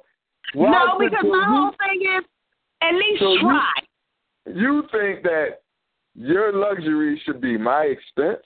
Why 0.55 0.71
no, 0.71 0.99
because 0.99 1.25
my 1.25 1.29
you- 1.29 1.45
whole 1.47 1.71
thing 1.87 2.03
is, 2.19 2.25
at 2.83 2.95
least 2.95 3.21
So 3.21 3.33
you- 3.33 3.41
try. 3.41 3.73
You 4.47 4.83
think 4.91 5.23
that 5.23 5.61
your 6.15 6.53
luxury 6.53 7.21
should 7.25 7.41
be 7.41 7.57
my 7.59 7.85
expense? 7.85 8.43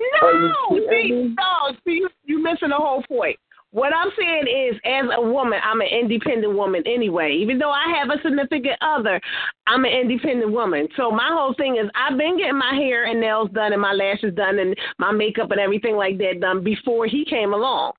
No, 0.00 0.30
you 0.72 0.86
see, 0.90 1.34
no, 1.38 1.76
see, 1.84 1.92
you, 1.92 2.08
you 2.24 2.42
missing 2.42 2.70
the 2.70 2.74
whole 2.74 3.02
point. 3.04 3.38
What 3.70 3.92
I'm 3.92 4.10
saying 4.18 4.46
is, 4.46 4.80
as 4.84 5.04
a 5.14 5.20
woman, 5.20 5.60
I'm 5.62 5.82
an 5.82 5.88
independent 5.88 6.54
woman 6.54 6.82
anyway. 6.86 7.36
Even 7.38 7.58
though 7.58 7.70
I 7.70 7.84
have 7.98 8.08
a 8.08 8.22
significant 8.22 8.78
other, 8.80 9.20
I'm 9.66 9.84
an 9.84 9.92
independent 9.92 10.50
woman. 10.52 10.88
So 10.96 11.10
my 11.10 11.28
whole 11.30 11.54
thing 11.54 11.76
is, 11.76 11.90
I've 11.94 12.16
been 12.16 12.38
getting 12.38 12.58
my 12.58 12.74
hair 12.74 13.04
and 13.04 13.20
nails 13.20 13.50
done 13.52 13.74
and 13.74 13.82
my 13.82 13.92
lashes 13.92 14.34
done 14.34 14.58
and 14.58 14.74
my 14.98 15.12
makeup 15.12 15.50
and 15.50 15.60
everything 15.60 15.96
like 15.96 16.16
that 16.18 16.40
done 16.40 16.64
before 16.64 17.06
he 17.06 17.26
came 17.26 17.52
along, 17.52 17.92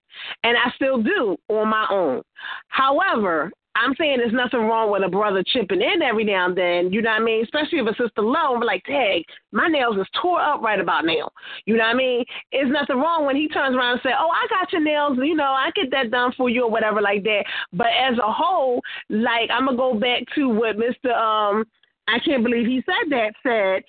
and 0.43 0.57
I 0.57 0.71
still 0.75 1.03
do 1.03 1.37
on 1.49 1.67
my 1.67 1.85
own. 1.91 2.23
However, 2.69 3.51
I'm 3.75 3.93
saying 3.97 4.17
there's 4.17 4.33
nothing 4.33 4.61
wrong 4.67 4.91
with 4.91 5.03
a 5.03 5.09
brother 5.09 5.43
chipping 5.45 5.81
in 5.81 6.01
every 6.01 6.23
now 6.23 6.47
and 6.47 6.57
then. 6.57 6.91
You 6.91 7.01
know 7.01 7.11
what 7.11 7.21
I 7.21 7.23
mean? 7.23 7.43
Especially 7.43 7.79
if 7.79 7.87
a 7.87 7.91
sister 7.91 8.21
low, 8.21 8.53
like, 8.53 8.83
dang, 8.85 9.23
my 9.51 9.67
nails 9.67 9.97
is 9.97 10.07
tore 10.21 10.41
up 10.41 10.61
right 10.61 10.79
about 10.79 11.05
now. 11.05 11.29
You 11.65 11.77
know 11.77 11.83
what 11.83 11.95
I 11.95 11.97
mean? 11.97 12.25
There's 12.51 12.71
nothing 12.71 12.97
wrong 12.97 13.25
when 13.25 13.35
he 13.35 13.47
turns 13.47 13.75
around 13.75 13.93
and 13.93 14.01
say, 14.03 14.11
oh, 14.17 14.29
I 14.29 14.47
got 14.49 14.71
your 14.73 14.81
nails. 14.81 15.17
You 15.21 15.35
know, 15.35 15.51
I 15.51 15.69
get 15.75 15.91
that 15.91 16.11
done 16.11 16.33
for 16.35 16.49
you 16.49 16.63
or 16.63 16.71
whatever 16.71 17.01
like 17.01 17.23
that. 17.23 17.43
But 17.71 17.87
as 17.87 18.17
a 18.17 18.31
whole, 18.31 18.81
like 19.09 19.49
I'm 19.51 19.65
gonna 19.65 19.77
go 19.77 19.93
back 19.93 20.23
to 20.35 20.49
what 20.49 20.75
Mr. 20.75 21.15
Um, 21.15 21.63
I 22.07 22.19
can't 22.19 22.43
believe 22.43 22.65
he 22.65 22.83
said 22.85 23.11
that 23.11 23.33
said. 23.43 23.83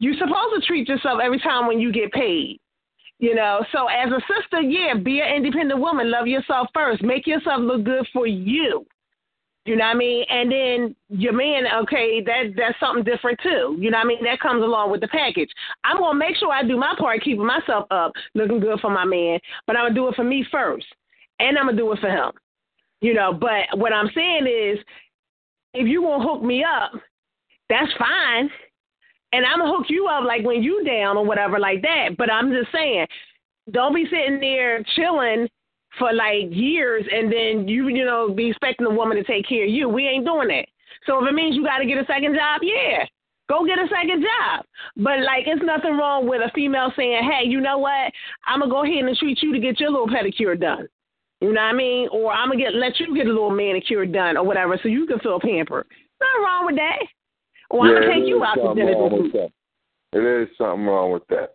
You're 0.00 0.14
supposed 0.14 0.60
to 0.60 0.66
treat 0.66 0.88
yourself 0.88 1.20
every 1.22 1.38
time 1.40 1.66
when 1.66 1.80
you 1.80 1.92
get 1.92 2.12
paid. 2.12 2.60
You 3.20 3.34
know, 3.34 3.64
so 3.72 3.86
as 3.86 4.10
a 4.10 4.20
sister, 4.20 4.60
yeah, 4.60 4.94
be 4.94 5.20
an 5.20 5.34
independent 5.36 5.80
woman. 5.80 6.10
Love 6.10 6.26
yourself 6.26 6.68
first. 6.74 7.02
Make 7.02 7.26
yourself 7.26 7.60
look 7.62 7.84
good 7.84 8.06
for 8.12 8.26
you. 8.26 8.84
You 9.64 9.76
know 9.76 9.84
what 9.84 9.96
I 9.96 9.98
mean? 9.98 10.24
And 10.28 10.52
then 10.52 10.96
your 11.08 11.32
man, 11.32 11.64
okay, 11.82 12.20
that 12.26 12.52
that's 12.54 12.78
something 12.78 13.02
different 13.02 13.40
too. 13.42 13.76
You 13.78 13.90
know 13.90 13.98
what 13.98 14.04
I 14.04 14.08
mean? 14.08 14.24
That 14.24 14.40
comes 14.40 14.62
along 14.62 14.90
with 14.90 15.00
the 15.00 15.08
package. 15.08 15.48
I'm 15.84 15.98
gonna 15.98 16.18
make 16.18 16.36
sure 16.36 16.52
I 16.52 16.62
do 16.62 16.76
my 16.76 16.94
part, 16.98 17.22
keeping 17.22 17.46
myself 17.46 17.86
up, 17.90 18.12
looking 18.34 18.60
good 18.60 18.80
for 18.80 18.90
my 18.90 19.06
man, 19.06 19.38
but 19.66 19.76
I'm 19.76 19.84
gonna 19.84 19.94
do 19.94 20.08
it 20.08 20.16
for 20.16 20.24
me 20.24 20.44
first. 20.50 20.86
And 21.40 21.58
I'm 21.58 21.66
gonna 21.66 21.78
do 21.78 21.90
it 21.92 21.98
for 22.00 22.10
him. 22.10 22.32
You 23.00 23.14
know, 23.14 23.32
but 23.32 23.78
what 23.78 23.92
I'm 23.92 24.10
saying 24.14 24.46
is 24.46 24.78
if 25.72 25.88
you 25.88 26.02
won't 26.02 26.22
hook 26.22 26.42
me 26.42 26.62
up, 26.62 26.92
that's 27.70 27.92
fine. 27.98 28.50
And 29.32 29.46
I'm 29.46 29.58
gonna 29.60 29.76
hook 29.76 29.86
you 29.88 30.06
up 30.08 30.24
like 30.24 30.44
when 30.44 30.62
you 30.62 30.84
down 30.84 31.16
or 31.16 31.24
whatever 31.24 31.58
like 31.58 31.80
that. 31.82 32.16
But 32.18 32.30
I'm 32.30 32.52
just 32.52 32.70
saying, 32.70 33.06
don't 33.70 33.94
be 33.94 34.04
sitting 34.04 34.40
there 34.40 34.84
chilling 34.94 35.48
for 35.98 36.12
like 36.12 36.50
years 36.50 37.04
and 37.10 37.32
then 37.32 37.68
you 37.68 37.88
you 37.88 38.04
know 38.04 38.32
be 38.32 38.50
expecting 38.50 38.86
a 38.86 38.90
woman 38.90 39.16
to 39.16 39.24
take 39.24 39.48
care 39.48 39.64
of 39.64 39.70
you. 39.70 39.88
We 39.88 40.06
ain't 40.06 40.26
doing 40.26 40.48
that. 40.48 40.66
So 41.06 41.22
if 41.22 41.28
it 41.28 41.34
means 41.34 41.54
you 41.56 41.64
got 41.64 41.78
to 41.78 41.86
get 41.86 41.98
a 41.98 42.06
second 42.06 42.34
job, 42.34 42.60
yeah, 42.62 43.04
go 43.48 43.66
get 43.66 43.78
a 43.78 43.88
second 43.88 44.22
job. 44.24 44.64
But 44.96 45.20
like, 45.20 45.44
it's 45.46 45.62
nothing 45.62 45.96
wrong 45.98 46.28
with 46.28 46.40
a 46.40 46.50
female 46.54 46.92
saying, 46.96 47.24
"Hey, 47.30 47.46
you 47.46 47.60
know 47.60 47.78
what? 47.78 48.12
I'm 48.46 48.60
gonna 48.60 48.70
go 48.70 48.84
ahead 48.84 49.04
and 49.04 49.16
treat 49.16 49.42
you 49.42 49.52
to 49.52 49.58
get 49.58 49.80
your 49.80 49.90
little 49.90 50.08
pedicure 50.08 50.58
done." 50.58 50.88
You 51.40 51.52
know 51.52 51.60
what 51.60 51.68
I 51.68 51.72
mean? 51.74 52.08
Or 52.10 52.32
I'm 52.32 52.48
gonna 52.48 52.60
get 52.60 52.74
let 52.74 52.98
you 53.00 53.14
get 53.14 53.26
a 53.26 53.32
little 53.32 53.50
manicure 53.50 54.06
done 54.06 54.36
or 54.36 54.44
whatever, 54.44 54.78
so 54.82 54.88
you 54.88 55.06
can 55.06 55.18
feel 55.18 55.40
pampered. 55.40 55.86
Nothing 56.20 56.42
wrong 56.42 56.66
with 56.66 56.76
that. 56.76 56.98
Or 57.70 57.84
I'm 57.84 57.92
Yeah, 57.92 58.00
gonna 58.00 58.14
take 58.14 58.28
you 58.28 58.44
out 58.44 58.54
to 58.54 58.74
dinner 58.74 58.92
wrong 58.92 59.10
this 59.10 59.12
with 59.12 59.22
week. 59.22 59.32
that. 59.32 60.18
It 60.18 60.24
is 60.24 60.56
something 60.56 60.86
wrong 60.86 61.10
with 61.12 61.26
that. 61.28 61.54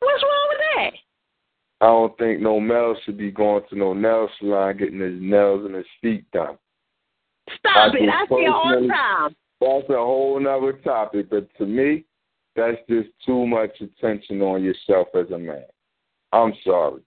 What's 0.00 0.22
wrong 0.22 0.46
with 0.50 0.58
that? 0.74 0.92
I 1.84 1.88
don't 1.88 2.16
think 2.16 2.40
no 2.40 2.58
male 2.58 2.96
should 3.04 3.18
be 3.18 3.30
going 3.30 3.62
to 3.68 3.76
no 3.76 3.92
nail 3.92 4.26
salon 4.38 4.78
getting 4.78 5.00
his 5.00 5.20
nails 5.20 5.66
and 5.66 5.74
his 5.74 5.84
feet 6.00 6.24
done. 6.30 6.56
Stop 7.58 7.92
I 7.92 7.98
it! 7.98 8.08
I 8.08 8.26
see 8.26 8.44
it 8.46 8.48
all 8.48 8.80
the 8.80 8.88
time. 8.88 9.36
That's 9.60 9.90
a 9.90 9.96
whole 9.96 10.40
nother 10.40 10.72
topic, 10.82 11.28
but 11.28 11.46
to 11.58 11.66
me, 11.66 12.06
that's 12.56 12.78
just 12.88 13.10
too 13.26 13.46
much 13.46 13.82
attention 13.82 14.40
on 14.40 14.64
yourself 14.64 15.08
as 15.14 15.30
a 15.30 15.38
man. 15.38 15.64
I'm 16.32 16.54
sorry. 16.64 17.02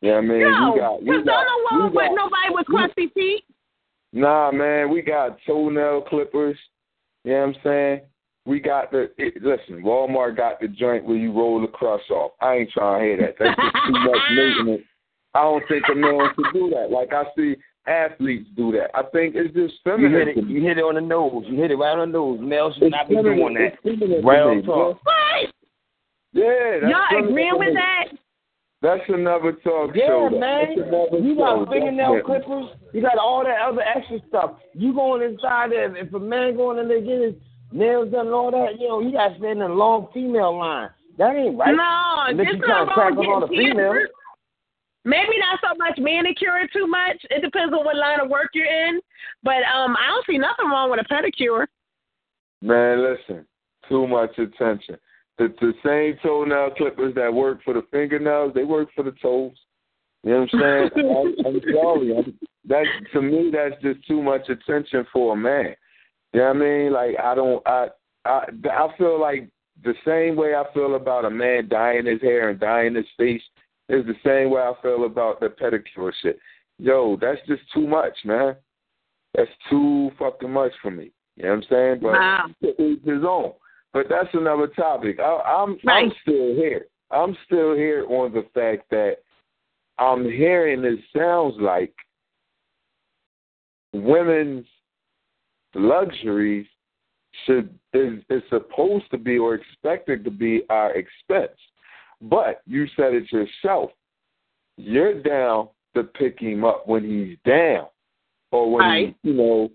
You 0.00 0.10
know 0.10 0.14
what 0.14 0.24
I 0.24 0.28
mean? 0.28 0.40
No, 0.42 0.72
we 0.72 0.78
got, 0.78 1.00
we 1.00 1.06
because 1.06 1.24
don't 1.24 1.80
know 1.80 1.90
what 1.90 2.10
nobody 2.14 2.50
with 2.50 2.66
crusty 2.66 3.08
feet. 3.14 3.44
Nah, 4.12 4.52
man, 4.52 4.90
we 4.90 5.02
got 5.02 5.38
toenail 5.44 6.02
clippers. 6.02 6.56
You 7.24 7.32
know 7.32 7.40
what 7.40 7.46
I'm 7.46 7.54
saying? 7.64 8.00
We 8.46 8.60
got 8.60 8.90
the 8.90 9.10
it, 9.16 9.42
listen. 9.42 9.82
Walmart 9.82 10.36
got 10.36 10.60
the 10.60 10.68
joint 10.68 11.04
where 11.06 11.16
you 11.16 11.32
roll 11.32 11.60
the 11.60 11.66
crust 11.66 12.10
off. 12.10 12.32
I 12.42 12.54
ain't 12.56 12.70
trying 12.70 13.00
to 13.00 13.06
hear 13.06 13.16
that. 13.26 13.36
That's 13.38 13.56
just 13.56 13.74
too 13.86 13.92
much 13.92 14.20
maintenance. 14.34 14.82
I 15.34 15.42
don't 15.42 15.64
think 15.68 15.84
a 15.90 15.94
man 15.94 16.28
should 16.36 16.52
do 16.52 16.70
that. 16.74 16.90
Like 16.90 17.12
I 17.12 17.24
see 17.36 17.56
athletes 17.86 18.48
do 18.56 18.70
that. 18.72 18.90
I 18.94 19.02
think 19.12 19.34
it's 19.34 19.54
just 19.54 19.74
You 19.84 19.92
feminine. 19.92 20.12
hit 20.28 20.36
it. 20.38 20.44
You 20.46 20.62
hit 20.62 20.78
it 20.78 20.82
on 20.82 20.94
the 20.96 21.00
nose. 21.00 21.44
You 21.48 21.56
hit 21.56 21.70
it 21.70 21.76
right 21.76 21.98
on 21.98 22.12
the 22.12 22.18
nose. 22.18 22.38
Males 22.42 22.74
should 22.74 22.84
It's 22.84 22.92
not 22.92 23.08
be 23.08 23.14
feminine. 23.16 23.38
doing 23.38 23.54
that. 23.54 23.72
It's 23.72 23.82
feminine 23.82 24.22
to 24.22 24.28
Real 24.28 24.62
talk. 24.62 25.00
What? 25.04 25.50
Yeah, 26.32 26.78
that's 26.82 26.90
Y'all 26.92 27.08
feminine 27.10 27.28
agreeing 27.30 27.58
with 27.58 27.74
that? 27.74 28.04
That's 28.82 29.02
another 29.08 29.52
talk 29.64 29.96
Yeah, 29.96 30.06
show. 30.08 30.28
though. 30.30 30.38
man. 30.38 30.76
That's 30.76 30.88
another 30.88 31.18
You 31.24 31.34
show, 31.34 31.64
got 31.64 31.72
fingernail 31.72 32.14
definitely. 32.20 32.44
clippers. 32.44 32.76
You 32.92 33.00
got 33.00 33.16
all 33.18 33.42
that 33.44 33.58
other 33.64 33.80
extra 33.80 34.18
stuff. 34.28 34.50
You 34.74 34.92
going 34.92 35.22
inside 35.22 35.72
there. 35.72 35.96
If 35.96 36.12
a 36.12 36.18
man 36.20 36.56
going 36.56 36.78
in 36.78 36.88
there 36.88 37.00
getting 37.00 37.22
his 37.22 37.34
nails 37.74 38.10
done 38.12 38.26
and 38.26 38.34
all 38.34 38.50
that, 38.50 38.80
you 38.80 38.88
know, 38.88 39.00
you 39.00 39.12
got 39.12 39.28
to 39.28 39.38
stand 39.38 39.60
in 39.60 39.70
a 39.70 39.74
long 39.74 40.08
female 40.14 40.56
line. 40.56 40.90
That 41.18 41.36
ain't 41.36 41.58
right. 41.58 41.74
No, 41.74 42.30
Unless 42.30 42.46
this 42.46 42.56
you 42.56 42.66
trying 42.66 42.86
to 42.86 42.94
crack 42.94 43.12
up 43.12 43.18
on 43.18 43.40
the 43.42 43.46
getting 43.48 43.72
females. 43.72 44.08
Maybe 45.04 45.36
not 45.38 45.60
so 45.60 45.76
much 45.76 45.98
manicure 45.98 46.66
too 46.72 46.86
much. 46.86 47.18
It 47.28 47.42
depends 47.42 47.74
on 47.74 47.84
what 47.84 47.96
line 47.96 48.20
of 48.20 48.30
work 48.30 48.50
you're 48.54 48.64
in. 48.64 49.00
But 49.42 49.62
um, 49.68 49.96
I 49.96 50.08
don't 50.08 50.26
see 50.26 50.38
nothing 50.38 50.66
wrong 50.66 50.90
with 50.90 51.00
a 51.00 51.12
pedicure. 51.12 51.66
Man, 52.62 53.04
listen, 53.04 53.44
too 53.88 54.06
much 54.06 54.38
attention. 54.38 54.96
The, 55.36 55.52
the 55.60 55.72
same 55.84 56.18
toenail 56.22 56.70
clippers 56.76 57.14
that 57.16 57.32
work 57.32 57.58
for 57.64 57.74
the 57.74 57.82
fingernails, 57.90 58.52
they 58.54 58.64
work 58.64 58.88
for 58.94 59.04
the 59.04 59.12
toes. 59.20 59.52
You 60.22 60.30
know 60.30 60.46
what 60.50 60.62
I'm 60.62 60.90
saying? 60.94 61.36
I'm, 61.44 61.46
I'm 61.46 61.60
sorry. 61.74 62.16
I'm, 62.16 62.38
that 62.66 62.84
to 63.12 63.20
me, 63.20 63.52
that's 63.52 63.80
just 63.82 64.06
too 64.08 64.22
much 64.22 64.48
attention 64.48 65.06
for 65.12 65.34
a 65.34 65.36
man. 65.36 65.74
You 66.34 66.40
know 66.40 66.46
what 66.48 66.56
I 66.56 66.58
mean? 66.58 66.92
Like 66.92 67.16
I 67.22 67.34
don't, 67.36 67.66
I, 67.66 67.86
I, 68.24 68.44
I 68.70 68.88
feel 68.98 69.20
like 69.20 69.48
the 69.84 69.94
same 70.04 70.34
way 70.34 70.54
I 70.54 70.64
feel 70.74 70.96
about 70.96 71.24
a 71.24 71.30
man 71.30 71.68
dyeing 71.68 72.06
his 72.06 72.20
hair 72.20 72.50
and 72.50 72.58
dyeing 72.58 72.96
his 72.96 73.06
face 73.16 73.42
is 73.88 74.04
the 74.04 74.16
same 74.24 74.50
way 74.50 74.60
I 74.60 74.72
feel 74.82 75.04
about 75.04 75.38
the 75.38 75.46
pedicure 75.46 76.12
shit. 76.22 76.38
Yo, 76.78 77.16
that's 77.20 77.40
just 77.46 77.62
too 77.72 77.86
much, 77.86 78.14
man. 78.24 78.56
That's 79.34 79.50
too 79.70 80.10
fucking 80.18 80.50
much 80.50 80.72
for 80.82 80.90
me. 80.90 81.12
You 81.36 81.44
know 81.44 81.50
what 81.50 81.56
I'm 81.56 81.62
saying? 81.70 81.98
But 82.02 82.12
Wow. 82.12 82.46
to 82.62 82.98
his 83.04 83.24
own. 83.24 83.52
But 83.92 84.06
that's 84.08 84.32
another 84.32 84.66
topic. 84.66 85.20
I, 85.20 85.40
I'm 85.44 85.78
Right. 85.84 86.06
I'm 86.06 86.12
still 86.22 86.54
here. 86.56 86.86
I'm 87.12 87.36
still 87.46 87.74
here 87.74 88.06
on 88.08 88.32
the 88.32 88.44
fact 88.54 88.90
that 88.90 89.18
I'm 89.98 90.24
hearing 90.24 90.82
it 90.84 90.98
sounds 91.16 91.54
like 91.60 91.94
women's 93.92 94.66
luxuries 95.74 96.66
should 97.46 97.76
is 97.92 98.20
is 98.30 98.42
supposed 98.48 99.10
to 99.10 99.18
be 99.18 99.38
or 99.38 99.54
expected 99.54 100.24
to 100.24 100.30
be 100.30 100.62
our 100.70 100.92
expense. 100.94 101.58
But 102.20 102.62
you 102.66 102.86
said 102.96 103.14
it 103.14 103.30
yourself. 103.32 103.90
You're 104.76 105.22
down 105.22 105.68
to 105.94 106.04
pick 106.04 106.40
him 106.40 106.64
up 106.64 106.86
when 106.86 107.04
he's 107.04 107.38
down, 107.44 107.86
or 108.50 108.70
when 108.70 108.84
Right. 108.84 109.16
he, 109.22 109.30
you 109.30 109.36
know, 109.36 109.70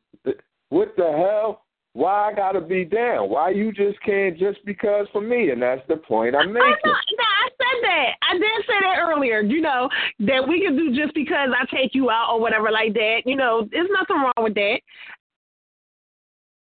what 0.69 0.95
the 0.97 1.11
hell? 1.11 1.65
Why 1.93 2.29
I 2.29 2.33
gotta 2.33 2.61
be 2.61 2.85
down? 2.85 3.29
Why 3.29 3.49
you 3.49 3.71
just 3.71 3.99
can't 4.01 4.37
just 4.37 4.63
because 4.65 5.07
for 5.11 5.21
me? 5.21 5.49
And 5.49 5.61
that's 5.61 5.85
the 5.87 5.97
point 5.97 6.35
I'm 6.35 6.53
making. 6.53 6.69
no, 6.69 6.85
I 6.85 7.49
said 7.49 7.59
said 7.69 7.89
that. 7.89 8.11
I 8.29 8.33
did 8.33 8.65
say 8.67 8.79
that 8.81 8.99
earlier. 8.99 9.41
You 9.41 9.61
know 9.61 9.89
that 10.19 10.47
we 10.47 10.61
can 10.61 10.75
do 10.75 10.95
just 10.95 11.13
because 11.13 11.49
I 11.55 11.65
take 11.75 11.93
you 11.93 12.09
out 12.09 12.31
or 12.33 12.39
whatever 12.39 12.71
like 12.71 12.93
that. 12.93 13.21
You 13.25 13.35
know, 13.35 13.67
there's 13.71 13.89
nothing 13.91 14.17
wrong 14.17 14.43
with 14.43 14.55
that. 14.55 14.79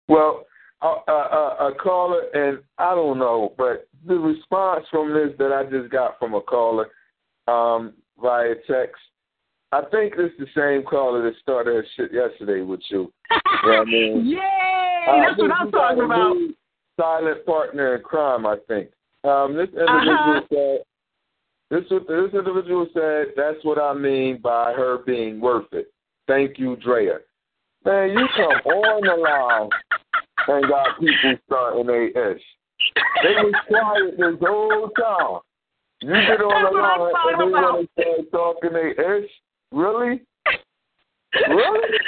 Well, 0.08 0.46
a, 0.82 0.86
a, 0.86 1.56
a, 1.68 1.74
caller, 1.82 2.22
and 2.34 2.58
I 2.78 2.94
don't 2.94 3.18
know, 3.18 3.52
but 3.58 3.88
the 4.06 4.14
response 4.14 4.84
from 4.90 5.12
this 5.12 5.36
that 5.38 5.52
I 5.52 5.64
just 5.64 5.90
got 5.90 6.18
from 6.18 6.34
a 6.34 6.40
caller 6.40 6.88
um, 7.48 7.94
via 8.20 8.54
text, 8.70 9.00
I 9.72 9.82
think 9.90 10.14
it's 10.16 10.34
the 10.38 10.46
same 10.56 10.86
caller 10.88 11.22
that 11.24 11.38
started 11.42 11.74
her 11.74 11.84
shit 11.96 12.12
yesterday 12.12 12.62
with 12.62 12.80
you. 12.90 13.12
you 13.64 13.70
know 13.70 13.82
I 13.82 13.84
mean? 13.86 14.26
Yay! 14.26 14.38
Uh, 15.08 15.26
That's 15.28 15.38
what 15.38 15.50
I'm 15.52 15.70
talking 15.70 16.04
about. 16.04 16.36
Silent 16.98 17.44
partner 17.46 17.96
in 17.96 18.02
crime, 18.02 18.46
I 18.46 18.56
think. 18.66 18.88
Um, 19.24 19.54
this 19.56 19.68
individual 19.68 20.14
Uh-huh. 20.14 20.40
said. 20.48 20.78
This 21.70 21.84
this 21.90 22.32
individual 22.32 22.86
said 22.94 23.26
that's 23.36 23.62
what 23.62 23.78
I 23.78 23.92
mean 23.92 24.38
by 24.40 24.72
her 24.72 24.98
being 25.04 25.38
worth 25.38 25.66
it. 25.72 25.92
Thank 26.26 26.58
you, 26.58 26.76
Drea. 26.76 27.18
Man, 27.84 28.10
you 28.10 28.26
come 28.36 28.72
on 28.74 29.00
the 29.02 29.14
line 29.22 29.70
and 30.48 30.68
got 30.68 30.98
people 31.00 31.34
starting 31.46 31.86
their 31.86 32.32
ish. 32.32 32.42
They 33.22 33.34
was 33.34 33.54
quiet 33.68 34.16
this 34.18 34.48
whole 34.48 34.88
time. 34.90 35.40
You 36.02 36.10
get 36.12 36.40
on 36.40 36.62
That's 36.62 36.74
the 36.74 36.80
line 36.80 37.32
and 37.32 37.40
they 37.40 37.52
want 37.52 37.88
to 37.96 38.02
start 38.02 38.30
talking 38.32 38.72
their 38.72 39.22
ish. 39.22 39.30
Really? 39.72 40.20
Really? 41.48 41.98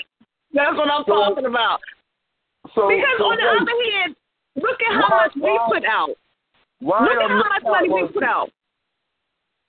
That's 0.53 0.77
what 0.77 0.91
I'm 0.91 1.05
So- 1.07 1.15
talking 1.15 1.47
about. 1.47 1.81
So, 2.75 2.89
because 2.89 3.05
so 3.19 3.25
on 3.25 3.37
the 3.37 3.43
wait, 3.43 3.63
other 3.63 3.91
hand, 3.99 4.17
look 4.57 4.79
at 4.83 4.93
how 4.95 5.09
Why- 5.11 5.25
much 5.27 5.35
we 5.35 5.41
why- 5.43 5.69
put 5.73 5.85
out. 5.87 6.11
why 6.81 7.01
look 7.01 7.11
are 7.17 7.23
at 7.23 7.31
how 7.31 7.37
much 7.37 7.63
not 7.63 7.71
money 7.73 7.89
we 7.89 8.07
put 8.09 8.17
it? 8.23 8.29
out. 8.29 8.51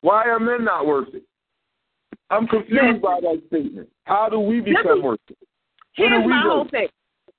Why 0.02 0.24
are 0.30 0.40
men 0.40 0.64
not 0.66 0.86
worth 0.86 1.14
it? 1.14 1.24
I'm 2.30 2.48
confused 2.48 2.82
Listen. 2.84 3.00
by 3.00 3.20
that 3.22 3.42
statement. 3.48 3.90
How 4.06 4.30
do 4.30 4.40
we 4.40 4.60
become 4.62 5.02
worth 5.02 5.20
it? 5.30 5.38
Here's 5.94 6.28
my 6.28 6.42
whole 6.42 6.68
thing. 6.70 6.88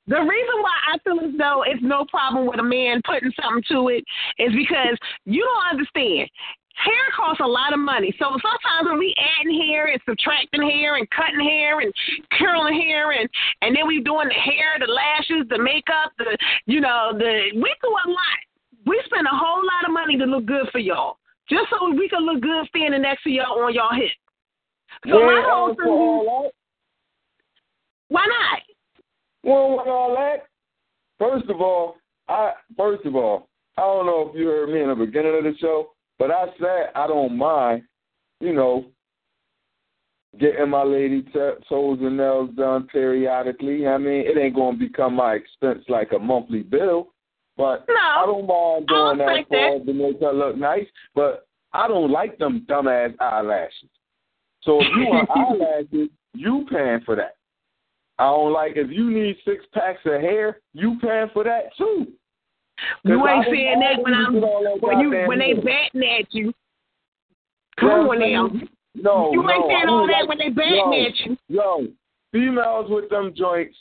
The 0.07 0.19
reason 0.19 0.57
why 0.63 0.77
I 0.93 0.99
feel 1.05 1.21
as 1.25 1.39
though 1.39 1.63
it's 1.67 1.83
no 1.83 2.05
problem 2.11 2.47
with 2.47 2.59
a 2.59 2.63
man 2.63 3.01
putting 3.07 3.33
something 3.41 3.63
to 3.71 3.89
it 3.89 4.05
is 4.39 4.53
because 4.53 4.99
you 5.25 5.47
don't 5.47 5.79
understand. 5.79 6.29
Hair 6.75 7.13
costs 7.15 7.41
a 7.41 7.47
lot 7.47 7.73
of 7.73 7.79
money. 7.79 8.13
So 8.19 8.25
sometimes 8.25 8.89
when 8.89 8.99
we 8.99 9.15
adding 9.39 9.61
hair 9.61 9.87
and 9.87 10.01
subtracting 10.09 10.63
hair 10.63 10.97
and 10.97 11.09
cutting 11.11 11.41
hair 11.41 11.81
and 11.81 11.93
curling 12.33 12.81
hair 12.81 13.13
and 13.13 13.29
and 13.61 13.77
then 13.77 13.87
we 13.87 14.01
doing 14.01 14.29
the 14.29 14.35
hair, 14.35 14.75
the 14.81 14.91
lashes, 14.91 15.47
the 15.51 15.63
makeup, 15.63 16.11
the 16.19 16.37
you 16.67 16.81
know, 16.81 17.13
the 17.13 17.53
we 17.55 17.75
do 17.83 17.89
a 17.89 18.09
lot. 18.09 18.41
We 18.87 19.01
spend 19.05 19.27
a 19.27 19.37
whole 19.37 19.63
lot 19.63 19.87
of 19.87 19.93
money 19.93 20.17
to 20.19 20.25
look 20.25 20.47
good 20.47 20.67
for 20.73 20.79
y'all. 20.79 21.19
Just 21.49 21.67
so 21.71 21.91
we 21.91 22.09
can 22.09 22.25
look 22.25 22.41
good 22.41 22.67
standing 22.69 23.03
next 23.03 23.23
to 23.25 23.31
y'all 23.31 23.63
on 23.63 23.75
y'all 23.75 23.95
hip. 23.95 24.11
So 25.07 25.19
We 25.19 25.27
my 25.27 25.43
whole 25.47 25.75
thing. 25.77 26.51
Why 28.13 28.27
not? 28.27 28.61
We 29.43 29.51
don't 29.51 29.89
all 29.89 30.15
that. 30.15 30.47
First 31.19 31.49
of 31.51 31.61
all, 31.61 31.97
I 32.29 32.53
first 32.77 33.05
of 33.07 33.17
all, 33.17 33.49
I 33.77 33.83
don't 33.83 34.07
know 34.07 34.31
if 34.31 34.39
you 34.39 34.47
heard 34.47 34.69
me 34.71 34.83
in 34.83 34.89
the 34.89 34.95
beginning 34.95 35.37
of 35.37 35.45
the 35.45 35.55
show, 35.59 35.91
but 36.19 36.31
I 36.31 36.47
said 36.61 36.91
I 36.95 37.07
don't 37.07 37.37
mind, 37.37 37.83
you 38.41 38.53
know, 38.53 38.85
getting 40.39 40.69
my 40.71 40.83
lady 40.83 41.23
t- 41.23 41.31
toes 41.69 41.99
and 42.01 42.17
nails 42.17 42.51
done 42.57 42.87
periodically. 42.89 43.87
I 43.87 43.99
mean, 43.99 44.25
it 44.27 44.39
ain't 44.39 44.55
gonna 44.55 44.77
become 44.77 45.15
my 45.15 45.35
expense 45.35 45.85
like 45.89 46.13
a 46.13 46.19
monthly 46.19 46.63
bill, 46.63 47.09
but 47.57 47.85
No, 47.89 47.95
I 47.95 48.25
don't 48.27 48.47
mind 48.47 48.89
doing 48.89 49.19
that 49.19 49.49
for 49.49 49.57
that. 49.57 49.79
her 49.81 49.85
to 49.85 49.93
make 49.93 50.21
her 50.21 50.33
look 50.33 50.57
nice. 50.57 50.87
But 51.15 51.47
I 51.73 51.89
don't 51.89 52.11
like 52.11 52.39
them 52.39 52.67
dumbass 52.69 53.15
eyelashes. 53.21 53.89
So 54.63 54.81
if 54.81 54.87
you 54.97 55.07
want 55.07 55.31
eyelashes, 55.35 56.11
you 56.35 56.67
paying 56.71 57.01
for 57.05 57.17
that. 57.17 57.37
I 58.19 58.25
don't 58.25 58.53
like 58.53 58.73
if 58.77 58.91
you 58.91 59.11
need 59.11 59.37
six 59.45 59.65
packs 59.73 60.01
of 60.05 60.21
hair, 60.21 60.61
you 60.75 60.99
paying 61.01 61.31
for 61.33 61.45
that 61.45 61.75
too. 61.77 62.07
You 63.05 63.29
ain't 63.29 63.47
saying 63.47 63.81
that 63.81 64.03
when 64.03 64.15
I'm 64.15 64.35
to 64.35 64.41
get 64.41 64.49
all 64.49 64.63
that 64.65 64.87
when 64.87 65.01
you 65.01 65.25
when 65.27 65.39
they 65.39 65.55
batting 65.55 66.03
at 66.03 66.33
you. 66.33 66.53
Come 67.79 68.09
on 68.09 68.19
now. 68.21 68.49
No, 68.95 69.33
You 69.33 69.43
no, 69.43 69.51
ain't 69.51 69.65
saying 69.69 69.89
all 69.89 70.07
that 70.07 70.21
like, 70.21 70.29
when 70.29 70.39
they 70.39 70.51
batting 70.51 70.93
yo, 70.93 71.07
at 71.07 71.17
you. 71.21 71.37
Yo, 71.49 71.87
females 72.31 72.91
with 72.91 73.09
them 73.09 73.33
joints 73.37 73.77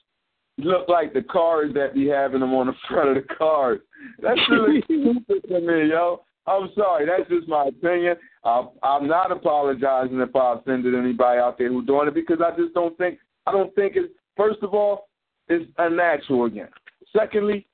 look 0.58 0.88
like 0.88 1.14
the 1.14 1.24
cars 1.24 1.74
that 1.74 1.94
be 1.94 2.08
having 2.08 2.40
them 2.40 2.54
on 2.54 2.68
the 2.68 2.74
front 2.90 3.10
of 3.10 3.16
the 3.16 3.36
cars. 3.36 3.80
That's 4.22 4.40
really 4.50 4.82
stupid 4.86 5.44
to 5.48 5.60
me, 5.60 5.90
yo. 5.90 6.24
I'm 6.48 6.70
sorry, 6.76 7.06
that's 7.06 7.30
just 7.30 7.48
my 7.48 7.68
opinion. 7.68 8.16
I, 8.44 8.66
I'm 8.82 9.08
not 9.08 9.32
apologizing 9.32 10.20
if 10.20 10.36
I 10.36 10.56
offended 10.56 10.96
anybody 10.96 11.40
out 11.40 11.58
there 11.58 11.70
who's 11.70 11.86
doing 11.86 12.08
it 12.08 12.16
because 12.16 12.40
I 12.44 12.56
just 12.58 12.74
don't 12.74 12.98
think 12.98 13.20
I 13.46 13.52
don't 13.52 13.74
think 13.76 13.94
it's 13.96 14.14
first 14.42 14.64
of 14.64 14.74
all 14.74 15.08
it's 15.48 15.70
unnatural 15.78 16.46
again. 16.46 16.70
Secondly, 17.16 17.68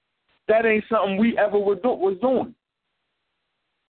that 0.48 0.66
ain't 0.66 0.84
something 0.90 1.18
we 1.18 1.38
ever 1.38 1.60
were 1.60 1.76
do, 1.76 1.90
was 1.90 2.18
doing. 2.22 2.56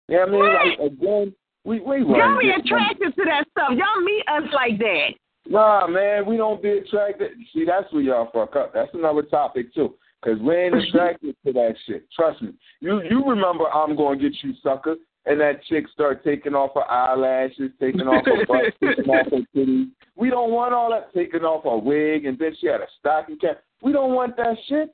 Yeah, 0.10 0.26
I 0.28 0.30
mean, 0.30 0.40
like 0.42 0.92
again, 0.92 1.34
we 1.64 1.80
we 1.80 2.00
Y'all 2.00 2.08
wasn't 2.08 2.40
be 2.40 2.50
attracted 2.50 3.16
to 3.16 3.24
that 3.26 3.46
stuff. 3.52 3.72
Y'all 3.72 4.04
meet 4.04 4.24
us 4.28 4.54
like 4.54 4.78
that. 4.80 5.10
Nah, 5.50 5.88
man, 5.88 6.26
we 6.26 6.38
don't 6.38 6.62
be 6.62 6.70
attracted. 6.70 7.32
See, 7.54 7.66
that's 7.66 7.92
where 7.94 8.02
y'all 8.02 8.30
fuck 8.34 8.56
up. 8.56 8.74
That's 8.74 8.94
another 8.94 9.22
topic 9.22 9.74
too, 9.74 9.96
because 10.22 10.40
we 10.42 10.56
ain't 10.56 10.76
attracted 10.88 11.36
to 11.46 11.54
that 11.54 11.76
shit. 11.86 12.06
Trust 12.12 12.42
me. 12.42 12.54
You 12.80 13.02
you 13.10 13.24
remember 13.26 13.66
I'm 13.66 13.96
gonna 13.96 14.20
get 14.20 14.34
you 14.42 14.54
sucker, 14.64 14.96
and 15.28 15.40
that 15.42 15.64
chick 15.66 15.86
start 15.94 16.24
taking 16.24 16.56
off 16.56 16.72
her 16.76 16.90
eyelashes, 16.90 17.72
taking 17.80 18.08
off 18.08 18.26
her 18.26 18.46
butt, 18.46 18.74
taking 18.84 19.10
off 19.12 19.28
her 19.32 19.42
titties. 19.56 19.90
We 20.16 20.30
don't 20.30 20.52
want 20.52 20.74
all 20.74 20.90
that 20.92 21.14
taking 21.14 21.42
off 21.44 21.64
her 21.66 21.78
wig, 21.78 22.26
and 22.26 22.38
then 22.40 22.56
she 22.60 22.68
had 22.68 22.82
a 22.82 22.88
stocking 23.00 23.38
cap. 23.38 23.62
We 23.82 23.92
don't 23.92 24.14
want 24.14 24.38
that 24.38 24.56
shit. 24.68 24.94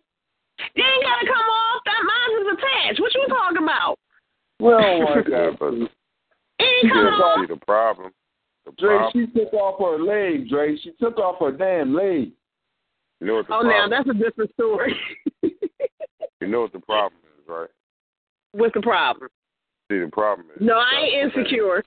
You 0.76 0.84
ain't 0.84 1.04
gotta 1.04 1.26
come 1.26 1.36
off. 1.38 1.82
That 1.86 2.04
mine 2.06 2.42
is 2.42 2.58
attached. 2.58 3.00
What 3.02 3.14
you 3.16 3.26
talking 3.28 3.64
about? 3.64 4.00
Well, 4.60 4.80
don't 4.80 5.26
that. 5.30 5.58
but 5.60 5.74
It 5.74 6.86
ain't 6.86 6.94
come 6.94 7.06
off. 7.06 7.48
the 7.50 7.58
problem. 7.66 8.12
The 8.66 8.72
Dre, 8.78 8.98
problem. 8.98 9.28
she 9.34 9.40
took 9.40 9.54
off 9.54 9.80
her 9.80 10.02
leg, 10.04 10.48
Dre. 10.50 10.78
She 10.78 10.92
took 11.00 11.18
off 11.18 11.40
her 11.40 11.52
damn 11.52 11.94
leg. 11.94 12.32
You 13.20 13.28
know 13.28 13.36
what 13.36 13.48
the 13.48 13.54
Oh, 13.56 13.62
now 13.62 13.88
that's 13.90 14.10
a 14.10 14.14
different 14.14 14.52
story. 14.54 14.96
You 15.42 16.48
know 16.50 16.62
what 16.62 16.74
the 16.74 16.80
problem 16.80 17.22
is, 17.40 17.48
right? 17.48 17.70
What's 18.52 18.74
the 18.74 18.82
problem? 18.82 19.30
See, 19.94 20.00
the 20.00 20.10
problem 20.12 20.48
is. 20.56 20.62
No, 20.62 20.78
I 20.78 21.06
ain't 21.06 21.36
insecure. 21.36 21.84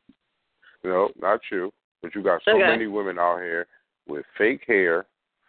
No, 0.85 1.11
not 1.21 1.41
you. 1.51 1.73
But 2.03 2.15
you 2.15 2.23
got 2.23 2.41
so 2.45 2.53
Okay. 2.53 2.67
many 2.67 2.87
women 2.87 3.19
out 3.19 3.41
here 3.41 3.67
with 4.07 4.25
fake 4.39 4.63
hair, 4.67 5.07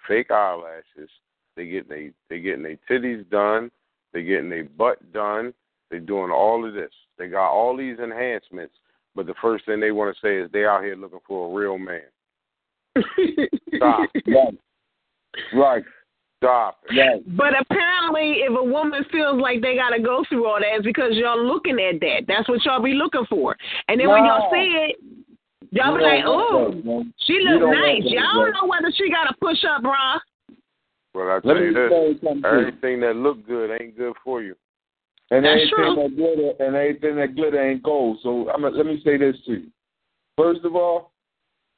fake 0.08 0.32
eyelashes. 0.32 1.10
They 1.56 1.68
getting 1.68 1.90
they 1.90 2.12
they 2.30 2.40
getting 2.40 2.64
their 2.64 2.80
titties 2.90 3.30
done. 3.30 3.70
They 4.12 4.24
getting 4.24 4.50
their 4.50 4.64
butt 4.64 5.12
done. 5.14 5.54
They 5.92 6.00
doing 6.00 6.32
all 6.32 6.66
of 6.66 6.74
this. 6.74 6.94
They 7.18 7.28
got 7.28 7.52
all 7.52 7.78
these 7.78 8.00
enhancements. 8.00 8.74
But 9.14 9.28
the 9.28 9.36
first 9.42 9.66
thing 9.66 9.80
they 9.80 9.92
want 9.92 10.16
to 10.16 10.22
say 10.22 10.38
is 10.38 10.52
they 10.52 10.66
out 10.66 10.84
here 10.84 10.96
looking 10.96 11.20
for 11.28 11.52
a 11.52 11.54
real 11.54 11.78
man. 11.78 12.02
Stop. 13.76 14.10
Right. 15.54 15.84
Right. 16.42 16.50
Stop. 16.50 16.80
it. 16.90 17.00
Right. 17.00 17.38
But 17.38 17.54
apparently, 17.60 18.42
if 18.44 18.58
a 18.58 18.64
woman 18.64 19.04
feels 19.12 19.42
like 19.42 19.62
they 19.62 19.76
got 19.76 19.90
to 19.90 20.02
go 20.02 20.24
through 20.30 20.46
all 20.48 20.60
that, 20.60 20.76
it's 20.78 20.86
because 20.86 21.14
y'all 21.14 21.42
looking 21.44 21.80
at 21.80 22.00
that. 22.02 22.26
That's 22.28 22.48
what 22.48 22.64
y'all 22.66 22.82
be 22.82 22.94
looking 22.94 23.26
for. 23.30 23.56
And 23.88 24.00
then 24.00 24.10
when 24.10 24.26
y'all 24.26 24.50
No. 24.52 24.52
see 24.52 24.68
it, 24.90 24.96
y'all 25.72 25.94
We 25.94 26.00
be 26.00 26.04
like, 26.04 26.24
don't 26.24 26.86
"Oh, 26.86 27.04
she 27.26 27.34
We 27.34 27.44
look 27.46 27.70
nice." 27.72 28.04
Y'all 28.04 28.22
don't 28.34 28.54
know 28.54 28.68
whether 28.68 28.92
she 28.96 29.10
got 29.10 29.26
to 29.26 29.36
push 29.42 29.64
up 29.66 29.82
bra. 29.82 30.20
Well, 31.14 31.30
I 31.30 31.34
Let 31.36 31.42
tell 31.44 31.56
me 31.56 31.66
you 31.66 31.74
this: 31.74 32.20
something. 32.22 32.42
too. 32.44 32.48
everything 32.48 33.00
that 33.02 33.16
look 33.16 33.46
good 33.48 33.72
ain't 33.82 33.98
good 33.98 34.14
for 34.24 34.42
you. 34.44 34.56
And 35.32 35.44
That's 35.44 35.60
anything 35.60 35.70
true. 35.76 35.96
that 35.96 36.16
glitter 36.16 36.54
and 36.64 36.76
anything 36.76 37.16
that 37.18 37.36
glitter 37.36 37.62
ain't 37.70 37.84
gold. 37.84 38.20
So 38.22 38.50
I'm 38.52 38.62
let 38.62 38.86
me 38.86 39.02
say 39.04 39.18
this 39.18 39.36
to 39.46 39.54
you. 39.54 39.68
First 40.38 40.64
of 40.64 40.76
all, 40.76 41.12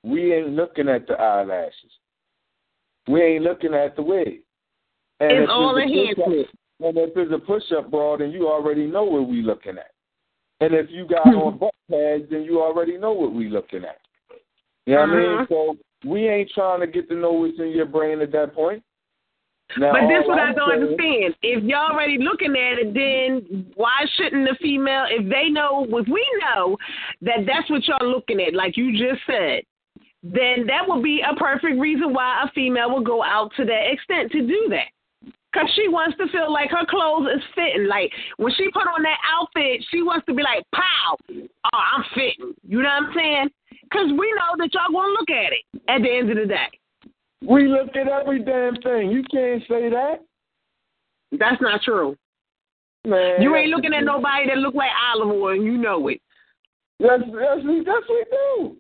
we 0.04 0.34
ain't 0.34 0.50
looking 0.50 0.88
at 0.90 1.08
the 1.08 1.14
eyelashes. 1.14 1.92
We 3.08 3.22
ain't 3.24 3.44
looking 3.44 3.74
at 3.74 3.96
the 3.96 4.04
wig. 4.04 4.42
And 5.20 5.32
It's 5.32 5.52
all 5.52 5.78
enhancement. 5.78 6.48
And 6.82 6.98
if 6.98 7.12
it's 7.16 7.32
a 7.34 7.40
push 7.40 7.64
up 7.78 7.92
bra, 7.92 8.18
then 8.18 8.32
you 8.32 8.48
already 8.48 8.88
know 8.88 9.04
what 9.04 9.28
we're 9.28 9.44
looking 9.44 9.78
at. 9.78 9.92
And 10.62 10.74
if 10.74 10.88
you 10.90 11.06
got 11.08 11.26
on 11.28 11.58
butt 11.58 11.74
pads, 11.90 12.24
then 12.30 12.44
you 12.44 12.62
already 12.62 12.98
know 12.98 13.12
what 13.14 13.34
we're 13.34 13.50
looking 13.50 13.84
at. 13.84 13.98
You 14.86 14.96
know 14.96 15.02
what 15.02 15.10
I 15.10 15.16
mean? 15.16 15.30
Uh-huh. 15.32 15.46
So 15.50 16.10
we 16.10 16.28
ain't 16.28 16.50
trying 16.56 16.80
to 16.80 16.88
get 16.88 17.10
to 17.10 17.16
know 17.16 17.34
what's 17.34 17.60
in 17.60 17.70
your 17.72 17.86
brain 17.86 18.22
at 18.22 18.32
that 18.32 18.54
point. 18.56 18.82
Now, 19.78 19.92
But 19.92 20.08
this 20.08 20.26
what 20.26 20.40
I 20.40 20.46
I'm 20.50 20.56
don't 20.56 20.70
saying- 20.70 20.84
understand. 20.84 21.36
If 21.44 21.64
y'all 21.66 21.92
already 21.92 22.18
looking 22.18 22.56
at 22.56 22.80
it, 22.80 22.94
then 22.94 23.68
why 23.76 24.06
shouldn't 24.16 24.48
the 24.48 24.56
female, 24.62 25.06
if 25.10 25.30
they 25.30 25.50
know, 25.50 25.86
if 25.90 26.08
we 26.08 26.26
know 26.42 26.76
that 27.22 27.46
that's 27.46 27.70
what 27.70 27.86
y'all 27.88 28.10
looking 28.10 28.42
at, 28.42 28.54
like 28.56 28.78
you 28.78 28.98
just 28.98 29.22
said, 29.28 29.62
then 30.24 30.66
that 30.66 30.88
would 30.88 31.04
be 31.04 31.22
a 31.22 31.36
perfect 31.36 31.78
reason 31.80 32.14
why 32.14 32.44
a 32.46 32.52
female 32.54 32.90
will 32.90 33.04
go 33.04 33.22
out 33.24 33.52
to 33.58 33.66
that 33.66 33.92
extent 33.92 34.32
to 34.32 34.42
do 34.42 34.68
that. 34.70 34.88
Cause 35.54 35.66
she 35.76 35.88
wants 35.88 36.16
to 36.18 36.28
feel 36.28 36.54
like 36.54 36.70
her 36.70 36.86
clothes 36.88 37.28
is 37.36 37.44
fitting. 37.56 37.88
Like 37.88 38.12
when 38.38 38.54
she 38.54 38.70
put 38.72 38.86
on 38.86 39.02
that 39.02 39.18
outfit, 39.26 39.84
she 39.90 40.04
wants 40.04 40.26
to 40.28 40.34
be 40.34 40.44
like, 40.44 40.64
"Pow! 40.76 41.18
Oh, 41.28 41.70
I'm 41.74 42.06
fitting." 42.14 42.54
You 42.68 42.84
know 42.84 42.90
what 42.90 43.10
I'm 43.10 43.14
saying? 43.16 43.50
Cause 43.92 44.10
we 44.12 44.32
know 44.38 44.54
that 44.60 44.70
y'all 44.74 44.94
gonna 44.94 45.12
look 45.12 45.30
at 45.32 45.52
it 45.52 45.82
at 45.90 46.04
the 46.04 46.12
end 46.12 46.30
of 46.30 46.38
the 46.38 46.46
day. 46.46 46.70
We 47.42 47.68
look 47.68 47.96
at 47.96 48.08
every 48.08 48.44
damn 48.44 48.76
thing. 48.76 49.10
You 49.10 49.24
can't 49.32 49.64
say 49.68 49.90
that. 49.90 50.20
That's 51.32 51.62
not 51.62 51.82
true. 51.82 52.16
Man, 53.06 53.42
You 53.42 53.56
ain't 53.56 53.70
looking 53.70 53.94
at 53.94 54.04
nobody 54.04 54.48
that 54.48 54.58
look 54.58 54.76
like 54.76 54.92
olive 55.14 55.30
oil, 55.30 55.54
and 55.54 55.64
you 55.64 55.78
know 55.78 56.10
it. 56.10 56.22
Yes, 57.00 57.22
yes, 57.26 57.58
we, 57.66 57.78
yes, 57.78 58.04
we 58.10 58.26
do. 58.30 58.76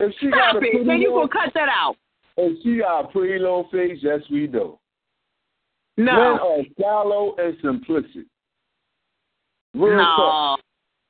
If 0.00 0.12
she 0.20 0.28
Stop 0.28 0.54
got 0.54 0.62
a 0.62 0.66
it. 0.66 0.86
Then 0.86 1.00
you 1.00 1.10
gonna 1.10 1.28
cut 1.28 1.52
that 1.54 1.68
out. 1.70 1.96
if 2.36 2.62
she 2.62 2.78
got 2.78 3.06
a 3.06 3.08
pretty 3.08 3.38
little 3.38 3.66
face, 3.72 3.98
yes, 4.02 4.20
we 4.30 4.46
do. 4.46 4.78
Men 5.96 6.06
No. 6.14 6.56
are 6.58 6.64
shallow 6.78 7.34
and 7.36 7.56
simplistic. 7.58 8.26
Real 9.74 9.96
No. 9.96 10.04
talk. 10.04 10.60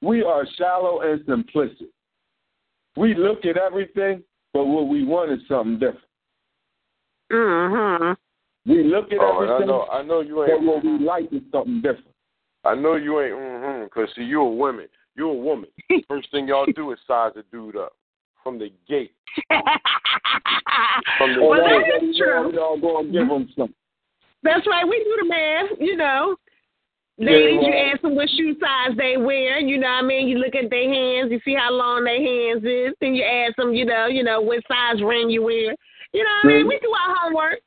We 0.03 0.23
are 0.23 0.47
shallow 0.57 1.01
and 1.01 1.21
simplistic. 1.25 1.89
We 2.97 3.15
look 3.15 3.45
at 3.45 3.57
everything, 3.57 4.23
but 4.53 4.67
what 4.67 4.89
we 4.89 5.05
want 5.05 5.31
is 5.33 5.41
something 5.49 5.79
different. 5.79 6.01
Mm-hmm. 7.31 8.71
We 8.71 8.85
look 8.85 9.13
at 9.13 9.19
Oh, 9.21 9.43
and 9.43 9.51
I 9.53 9.67
know, 9.67 9.87
I 9.87 10.03
know 10.03 10.21
you 10.21 10.43
ain't, 10.43 10.53
but 10.53 10.59
ain't. 10.59 10.67
what 10.67 10.85
we 10.85 10.99
like 11.05 11.33
is 11.33 11.43
something 11.53 11.81
different. 11.83 12.15
I 12.65 12.75
know 12.75 12.95
you 12.95 13.21
ain't. 13.21 13.33
Mm-hmm, 13.35 13.87
Cause 13.89 14.09
see, 14.17 14.23
you 14.23 14.41
a 14.41 14.51
woman. 14.51 14.89
You 15.17 15.31
a 15.31 15.35
woman. 15.35 15.69
First 16.09 16.31
thing 16.31 16.49
y'all 16.49 16.67
do 16.75 16.93
is 16.93 16.99
size 17.07 17.33
a 17.37 17.43
dude 17.53 17.77
up 17.77 17.95
from 18.43 18.59
the 18.59 18.71
gate. 18.89 19.13
From 21.19 21.35
the 21.35 21.43
well, 21.45 21.61
gate. 21.61 21.87
that 22.01 22.07
is 22.09 22.17
true. 22.17 22.53
Y'all 22.55 22.79
gonna 22.81 23.11
give 23.11 23.29
them 23.29 23.49
something. 23.57 23.75
That's 24.47 24.67
right. 24.67 24.87
We 24.89 24.97
do 25.05 25.17
the 25.23 25.29
math, 25.29 25.71
you 25.81 25.97
know. 25.97 26.37
Ladies, 27.19 27.61
you 27.65 27.73
ask 27.73 28.03
them 28.03 28.15
what 28.15 28.29
shoe 28.37 28.55
size 28.61 28.95
they 28.97 29.17
wear. 29.17 29.59
You 29.59 29.79
know 29.79 29.89
what 29.89 30.05
I 30.05 30.07
mean? 30.07 30.29
You 30.29 30.37
look 30.39 30.55
at 30.55 30.69
their 30.69 30.93
hands, 30.93 31.33
you 31.33 31.41
see 31.45 31.55
how 31.55 31.73
long 31.73 32.05
their 32.05 32.21
hands 32.21 32.63
is. 32.63 32.95
Then 33.01 33.15
you 33.15 33.25
ask 33.25 33.57
them, 33.57 33.73
you 33.73 33.87
know, 33.87 34.07
you 34.07 34.23
know 34.23 34.41
what 34.43 34.61
size 34.69 35.03
ring 35.03 35.31
you 35.31 35.43
wear. 35.43 35.75
You 36.13 36.25
know 36.25 36.31
what 36.45 36.51
I 36.53 36.57
mean? 36.59 36.69
We 36.69 36.79
do 36.81 36.93
our 36.93 37.17
homework. 37.17 37.61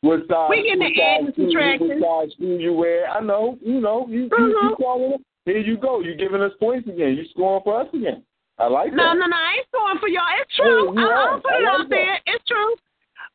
What 0.00 0.20
size? 0.28 0.50
We 0.50 0.66
get 0.66 0.78
the 0.78 1.02
add 1.02 1.20
and 1.22 1.34
subtraction. 1.34 2.00
What 2.00 2.26
size 2.26 2.36
shoe 2.38 2.58
you 2.58 2.72
wear? 2.74 3.08
I 3.08 3.20
know. 3.20 3.56
You 3.62 3.80
know. 3.80 4.06
You, 4.10 4.24
you, 4.24 4.28
Mhm. 4.28 4.70
you 4.70 4.76
calling 4.76 5.12
it. 5.12 5.20
Here 5.44 5.58
you 5.58 5.76
go. 5.76 6.00
You 6.00 6.16
giving 6.16 6.42
us 6.42 6.52
points 6.58 6.88
again. 6.88 7.14
You 7.14 7.24
scoring 7.30 7.62
for 7.62 7.80
us 7.80 7.88
again. 7.94 8.24
I 8.58 8.66
like 8.66 8.92
No, 8.92 9.04
that. 9.04 9.14
no, 9.14 9.20
no. 9.20 9.26
No. 9.26 9.36
I 9.36 9.52
ain't 9.58 9.66
scoring 9.68 9.98
for 9.98 10.08
y'all. 10.08 10.26
It's 10.42 10.56
true. 10.56 10.92
Yeah, 10.94 11.00
you 11.00 11.06
I'm. 11.10 11.34
I'm 11.34 11.40
put 11.42 11.54
it 11.54 11.62
like 11.62 11.80
out 11.80 11.88
there. 11.90 12.18
It's 12.26 12.44
true. 12.46 12.74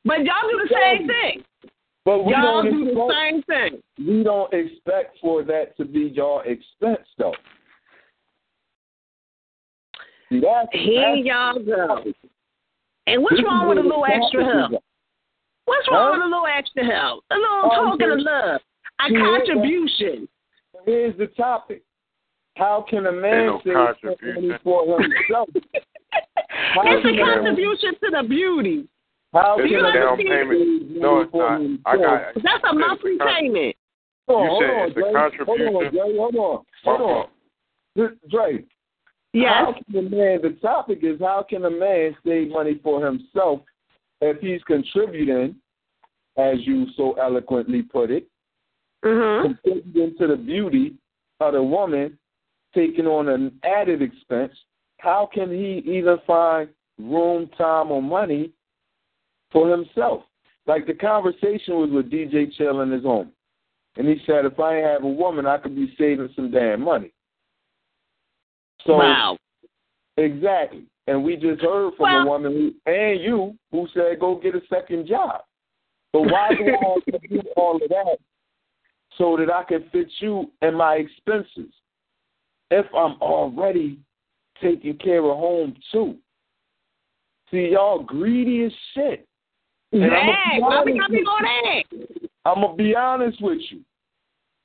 But 0.03 0.25
y'all 0.25 0.49
do 0.51 0.59
the 0.67 0.75
same 0.75 1.07
thing. 1.07 1.43
But 2.03 2.25
we 2.25 2.31
Y'all 2.33 2.63
don't 2.63 2.71
do 2.71 2.85
the 2.95 3.13
same 3.13 3.43
thing. 3.43 3.81
we 3.99 4.23
don't 4.23 4.51
expect 4.53 5.17
for 5.21 5.43
that 5.43 5.77
to 5.77 5.85
be 5.85 6.11
your 6.15 6.43
expense 6.47 7.07
though. 7.17 7.35
See, 10.29 10.39
that's, 10.39 10.67
Here 10.71 11.15
that's, 11.15 11.25
y'all 11.25 11.59
go. 11.63 12.03
And 13.07 13.21
what's 13.23 13.41
wrong 13.43 13.67
with 13.69 13.77
a 13.77 13.81
little 13.81 14.05
extra 14.05 14.43
help? 14.45 14.83
What's 15.65 15.87
wrong 15.91 16.13
Huh? 16.13 16.17
with 16.17 16.21
a 16.21 16.25
little 16.25 16.47
extra 16.47 16.85
help? 16.85 17.23
A 17.31 17.35
little 17.35 17.69
Oh, 17.71 17.89
token 17.91 18.11
of 18.11 18.19
love. 18.19 18.61
A 18.99 19.07
See, 19.09 19.13
what- 19.17 19.45
contribution. 19.45 20.27
Here's 20.85 21.15
the 21.17 21.27
topic. 21.27 21.83
How 22.57 22.81
can 22.89 23.05
a 23.05 23.09
Ain't 23.11 23.21
man 23.21 23.45
no 23.47 23.61
say 23.63 23.71
contribution. 23.73 24.59
for 24.63 25.01
himself? 25.01 25.49
How 26.49 26.81
It's 26.85 27.05
a 27.05 27.09
a- 27.09 27.25
contribution 27.25 27.93
to 28.03 28.09
the 28.11 28.23
beauty. 28.27 28.87
How 29.33 29.57
It's 29.59 29.69
can 29.69 29.79
You 29.79 29.85
a 29.85 29.89
a 29.89 29.93
down 29.93 30.17
payment. 30.17 30.91
No, 30.91 31.21
it's 31.21 31.33
not. 31.33 31.61
I 31.85 31.97
got. 31.97 32.33
That's 32.43 32.63
a 32.69 32.73
monthly 32.73 33.11
It's 33.11 33.21
a 33.21 33.23
con- 33.23 33.35
payment. 33.39 33.75
Hold 34.27 34.41
on, 34.41 34.45
You 34.45 34.61
said 34.61 34.69
on, 34.75 34.87
it's 34.89 34.97
a 34.97 35.13
contribution. 35.13 35.73
Hold 35.73 35.83
on, 35.85 35.91
Dre. 35.91 36.17
Hold 36.17 36.35
on. 36.35 36.63
My 36.85 36.97
Hold 36.97 37.29
on. 37.97 38.17
Dre, 38.29 38.65
Yes. 39.33 39.53
how 39.65 39.73
can 39.73 39.95
a 39.97 40.09
man, 40.09 40.39
the 40.41 40.57
topic 40.61 40.99
is 41.03 41.19
how 41.19 41.43
can 41.49 41.65
a 41.65 41.69
man 41.69 42.15
save 42.25 42.49
money 42.49 42.79
for 42.83 43.05
himself 43.05 43.61
if 44.21 44.39
he's 44.39 44.61
contributing, 44.63 45.55
as 46.37 46.55
you 46.65 46.85
so 46.95 47.13
eloquently 47.13 47.81
put 47.81 48.11
it, 48.11 48.27
Mm-hmm. 49.03 49.53
contributing 49.53 50.15
to 50.19 50.27
the 50.27 50.35
beauty 50.35 50.93
of 51.39 51.53
the 51.53 51.63
woman, 51.63 52.17
taking 52.75 53.07
on 53.07 53.29
an 53.29 53.51
added 53.63 54.01
expense, 54.01 54.53
how 54.99 55.27
can 55.33 55.49
he 55.49 55.81
even 55.85 56.17
find 56.27 56.69
room, 56.99 57.49
time, 57.57 57.91
or 57.91 58.01
money 58.01 58.51
for 59.51 59.69
himself? 59.69 60.23
Like 60.67 60.87
the 60.87 60.93
conversation 60.93 61.75
was 61.75 61.89
with 61.91 62.11
DJ 62.11 62.53
Chill 62.53 62.81
in 62.81 62.91
his 62.91 63.03
home. 63.03 63.31
And 63.97 64.07
he 64.07 64.21
said, 64.25 64.45
if 64.45 64.59
I 64.59 64.75
have 64.75 65.03
a 65.03 65.07
woman, 65.07 65.45
I 65.45 65.57
could 65.57 65.75
be 65.75 65.93
saving 65.97 66.29
some 66.35 66.51
damn 66.51 66.81
money. 66.81 67.11
So 68.85 68.93
wow. 68.97 69.37
exactly. 70.17 70.85
And 71.07 71.23
we 71.23 71.35
just 71.35 71.61
heard 71.61 71.93
from 71.95 72.13
Well- 72.13 72.21
a 72.21 72.25
woman 72.25 72.51
who, 72.53 72.91
and 72.91 73.21
you 73.21 73.55
who 73.71 73.87
said 73.93 74.19
go 74.19 74.35
get 74.35 74.55
a 74.55 74.61
second 74.69 75.07
job. 75.07 75.41
But 76.13 76.23
why 76.23 76.49
do 76.49 76.65
I 76.65 76.93
have 76.93 77.21
to 77.21 77.27
do 77.27 77.41
all 77.55 77.77
of 77.77 77.89
that 77.89 78.17
so 79.17 79.37
that 79.37 79.49
I 79.51 79.63
can 79.63 79.85
fit 79.91 80.07
you 80.19 80.51
and 80.61 80.77
my 80.77 80.95
expenses 80.95 81.73
if 82.69 82.85
I'm 82.93 83.21
already 83.21 83.99
taking 84.61 84.97
care 84.97 85.23
of 85.23 85.37
home 85.37 85.75
too? 85.91 86.17
See, 87.49 87.69
y'all 87.71 88.03
greedy 88.03 88.65
as 88.65 88.71
shit. 88.93 89.27
And 89.93 90.05
I'ma 90.05 90.33
be 90.55 90.61
why 90.61 90.83
we 90.83 90.91
honest 90.91 90.99
gotta 90.99 91.11
be 91.11 91.17
with 91.19 91.27
on 91.27 91.45
you. 91.91 92.29
I'm 92.45 92.61
gonna 92.61 92.75
be 92.75 92.95
honest 92.95 93.41
with 93.41 93.59
you. 93.69 93.81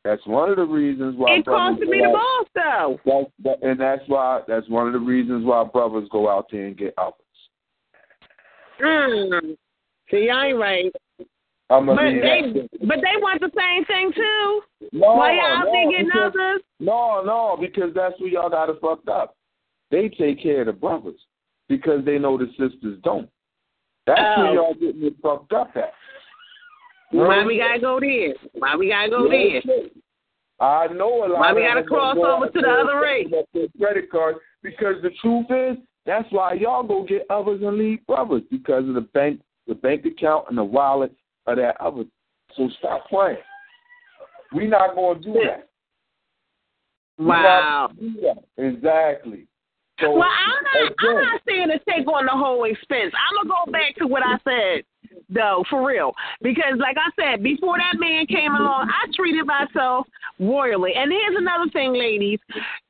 That's 0.05 0.25
one 0.27 0.51
of 0.51 0.57
the 0.57 0.65
reasons 0.65 1.17
why 1.17 1.39
It 1.39 1.45
costs 1.45 1.81
me 1.81 2.01
the 2.01 2.13
most 2.13 2.51
though. 2.55 3.01
That's 3.05 3.31
that, 3.43 3.69
and 3.69 3.81
that's 3.81 4.03
why 4.07 4.43
that's 4.47 4.69
one 4.69 4.87
of 4.87 4.93
the 4.93 5.01
reasons 5.01 5.45
why 5.45 5.65
brothers 5.65 6.09
go 6.13 6.31
out 6.31 6.47
there 6.53 6.67
and 6.67 6.77
get 6.77 6.95
others. 6.97 7.15
Mm. 8.81 9.57
See, 10.11 10.31
I 10.31 10.49
ain't 10.49 10.59
right. 10.59 10.93
I'm 11.69 11.87
But 11.87 11.97
they, 11.97 12.69
but 12.83 12.99
they 13.03 13.21
want 13.21 13.41
the 13.41 13.51
same 13.57 13.85
thing 13.87 14.13
too. 14.15 14.61
no, 14.93 15.15
Why 15.15 15.33
y'all 15.33 15.65
no, 15.65 15.73
there 15.73 15.91
getting 15.91 16.07
because, 16.07 16.33
others? 16.37 16.61
no, 16.79 17.23
no, 17.25 17.59
because 17.61 17.93
that's 17.93 18.15
where 18.21 18.29
y'all 18.29 18.51
got 18.51 18.71
it 18.71 18.77
fucked 18.81 19.09
up. 19.09 19.35
They 19.91 20.09
take 20.09 20.41
care 20.41 20.61
of 20.61 20.67
the 20.67 20.73
brothers 20.73 21.19
because 21.69 22.05
they 22.05 22.19
know 22.19 22.39
the 22.39 22.47
sisters 22.51 23.01
don't. 23.03 23.29
That's 24.07 24.21
Oh. 24.39 24.45
where 24.45 24.55
y'all 24.55 24.75
getting 24.75 25.05
it 25.05 25.17
fucked 25.21 25.53
up 25.53 25.77
at. 25.77 25.93
Why 27.11 27.45
we 27.45 27.59
gotta 27.59 27.79
go 27.81 28.01
there? 28.01 28.35
Why 28.55 28.77
we 28.77 28.89
gotta 28.89 29.11
go 29.11 29.29
there? 29.29 29.63
I 30.59 30.87
know 30.89 31.25
a 31.25 31.29
lot. 31.29 31.41
Why 31.41 31.53
we 31.53 31.63
gotta 31.63 31.83
cross 31.83 32.17
over 32.17 32.49
to 32.49 32.61
the 32.61 32.69
other 32.69 33.01
race? 33.01 33.29
set 33.31 33.41
up 33.41 33.47
their 33.53 33.69
Credit 33.79 34.11
card 34.11 34.37
because 34.63 35.01
the 35.03 35.11
truth 35.21 35.47
is 35.51 35.77
that's 36.05 36.31
why 36.31 36.55
y'all 36.55 36.83
go 36.83 37.05
get 37.05 37.27
others 37.31 37.61
and 37.63 37.77
leave 37.77 38.05
brothers 38.07 38.43
because 38.51 38.89
of 38.89 38.95
the 38.95 39.01
bank, 39.01 39.41
the 39.67 39.75
bank 39.75 40.07
account 40.07 40.47
and 40.49 40.57
the 40.57 40.65
wallet 40.65 41.13
of 41.47 41.57
that 41.57 41.81
other. 41.81 42.05
So 42.57 42.69
stop 42.79 43.09
playing. 43.09 43.39
We 44.55 44.67
not 44.67 44.95
gonna 44.95 45.21
do 45.21 45.33
that. 45.33 45.69
Wow. 47.19 47.91
do 47.99 48.15
that. 48.23 48.45
Exactly. 48.57 49.47
So 50.01 50.13
Well, 50.13 50.29
I'm 50.29 50.85
not. 50.85 50.93
I'm 50.99 51.17
not 51.17 51.41
saying 51.49 51.69
to 51.69 51.79
take 51.91 52.07
on 52.07 52.27
the 52.27 52.33
whole 52.33 52.65
expense. 52.65 53.13
I'm 53.17 53.49
gonna 53.49 53.65
go 53.65 53.73
back 53.73 53.97
to 53.97 54.07
what 54.07 54.23
I 54.23 54.37
said, 54.45 54.85
though, 55.31 55.65
for 55.71 55.87
real. 55.87 56.13
Because, 56.43 56.77
like 56.79 56.97
I 56.99 57.09
said, 57.17 57.43
before 57.43 57.79
that 57.79 57.99
man 57.99 58.27
came 58.27 58.55
along, 58.55 58.91
I 58.91 59.11
treated 59.15 59.47
myself 59.47 60.07
royally. 60.39 60.93
And 60.95 61.11
here's 61.11 61.37
another 61.39 61.71
thing, 61.73 61.95
ladies. 61.95 62.39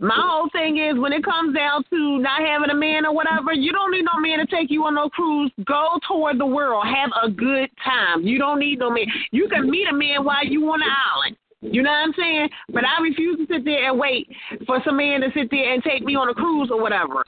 My 0.00 0.18
whole 0.18 0.48
thing 0.50 0.78
is 0.78 0.98
when 0.98 1.12
it 1.12 1.24
comes 1.24 1.54
down 1.54 1.84
to 1.90 2.18
not 2.18 2.42
having 2.42 2.70
a 2.70 2.74
man 2.74 3.06
or 3.06 3.14
whatever, 3.14 3.52
you 3.52 3.70
don't 3.70 3.92
need 3.92 4.04
no 4.04 4.18
man 4.20 4.38
to 4.38 4.46
take 4.46 4.70
you 4.70 4.84
on 4.84 4.96
no 4.96 5.08
cruise. 5.08 5.52
Go 5.64 6.00
toward 6.08 6.40
the 6.40 6.46
world, 6.46 6.84
have 6.86 7.10
a 7.22 7.30
good 7.30 7.70
time. 7.84 8.22
You 8.22 8.38
don't 8.38 8.58
need 8.58 8.80
no 8.80 8.90
man. 8.90 9.06
You 9.30 9.48
can 9.48 9.70
meet 9.70 9.86
a 9.88 9.94
man 9.94 10.24
while 10.24 10.44
you 10.44 10.64
on 10.70 10.80
the 10.80 10.86
island. 10.86 11.36
You 11.62 11.82
know 11.82 11.90
what 11.90 11.96
I'm 11.96 12.12
saying? 12.18 12.48
But 12.72 12.84
I 12.84 13.02
refuse 13.02 13.38
to 13.38 13.54
sit 13.54 13.64
there 13.64 13.90
and 13.90 13.98
wait 13.98 14.28
for 14.66 14.80
some 14.84 14.98
man 14.98 15.20
to 15.22 15.28
sit 15.34 15.50
there 15.50 15.72
and 15.72 15.82
take 15.82 16.02
me 16.02 16.14
on 16.14 16.28
a 16.28 16.34
cruise 16.34 16.70
or 16.70 16.80
whatever. 16.80 17.24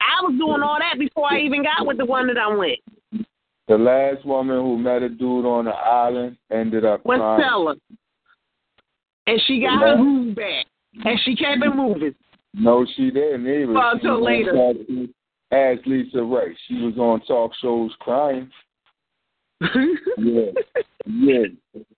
I 0.00 0.22
was 0.22 0.34
doing 0.38 0.62
all 0.62 0.78
that 0.78 0.98
before 0.98 1.32
I 1.32 1.40
even 1.40 1.62
got 1.62 1.86
with 1.86 1.98
the 1.98 2.04
one 2.04 2.26
that 2.28 2.38
I'm 2.38 2.58
with. 2.58 2.78
the 3.68 3.78
last 3.78 4.24
woman 4.24 4.56
who 4.56 4.78
met 4.78 5.02
a 5.02 5.08
dude 5.08 5.44
on 5.44 5.66
the 5.66 5.70
island 5.70 6.36
ended 6.50 6.84
up 6.84 7.04
Was 7.04 7.18
crying. 7.18 7.40
Stella. 7.40 7.74
And 9.26 9.40
she 9.46 9.60
got 9.60 9.80
her 9.80 9.96
groove 9.96 10.34
back. 10.34 10.66
And 11.04 11.18
she 11.24 11.36
kept 11.36 11.62
it 11.62 11.74
moving. 11.74 12.14
No, 12.54 12.86
she 12.96 13.10
didn't 13.10 13.46
either. 13.46 13.72
Until 13.74 14.22
later. 14.22 14.74
Ask 15.52 15.86
Lisa 15.86 16.22
Ray. 16.22 16.56
She 16.66 16.74
was 16.74 16.96
on 16.98 17.20
talk 17.26 17.52
shows 17.60 17.92
crying. 18.00 18.50
Yeah, 20.18 20.50
yeah. 21.06 21.44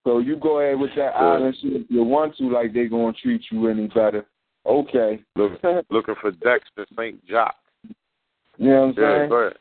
So 0.04 0.18
you 0.18 0.36
go 0.36 0.60
ahead 0.60 0.78
with 0.78 0.90
that 0.96 1.16
island 1.16 1.56
shit 1.60 1.72
if 1.74 1.82
you 1.90 2.02
want 2.04 2.36
to, 2.36 2.44
like 2.50 2.72
they 2.72 2.86
gonna 2.86 3.12
treat 3.12 3.42
you 3.50 3.68
any 3.68 3.88
better. 3.88 4.24
Okay. 4.66 5.20
Look, 5.36 5.60
looking 5.90 6.14
for 6.20 6.30
Dexter 6.30 6.86
St. 6.96 7.24
Jock. 7.26 7.54
You 8.56 8.68
know 8.70 8.86
what 8.86 8.98
I'm 8.98 9.02
Yeah, 9.02 9.16
saying? 9.18 9.28
go. 9.28 9.52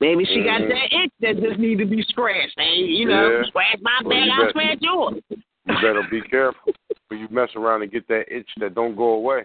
Maybe 0.00 0.24
she 0.24 0.42
got 0.44 0.60
Mhm. 0.62 0.68
that 0.68 0.92
itch 0.92 1.12
that 1.20 1.40
just 1.42 1.58
need 1.58 1.78
to 1.78 1.84
be 1.84 2.02
scratched. 2.02 2.56
And, 2.58 2.86
you 2.88 3.06
know, 3.06 3.30
Yeah. 3.38 3.42
scratch 3.44 3.80
my 3.82 3.98
Well, 4.02 4.10
back, 4.10 4.24
you 4.26 4.32
I'll 4.32 4.40
bet- 4.44 4.50
scratch 4.50 4.78
yours. 4.80 5.22
You 5.30 5.74
better 5.82 6.02
be 6.10 6.20
careful 6.22 6.72
when 7.08 7.20
you 7.20 7.28
mess 7.30 7.54
around 7.56 7.82
and 7.82 7.90
get 7.92 8.06
that 8.08 8.32
itch 8.34 8.48
that 8.58 8.74
don't 8.74 8.94
go 8.96 9.10
away. 9.12 9.44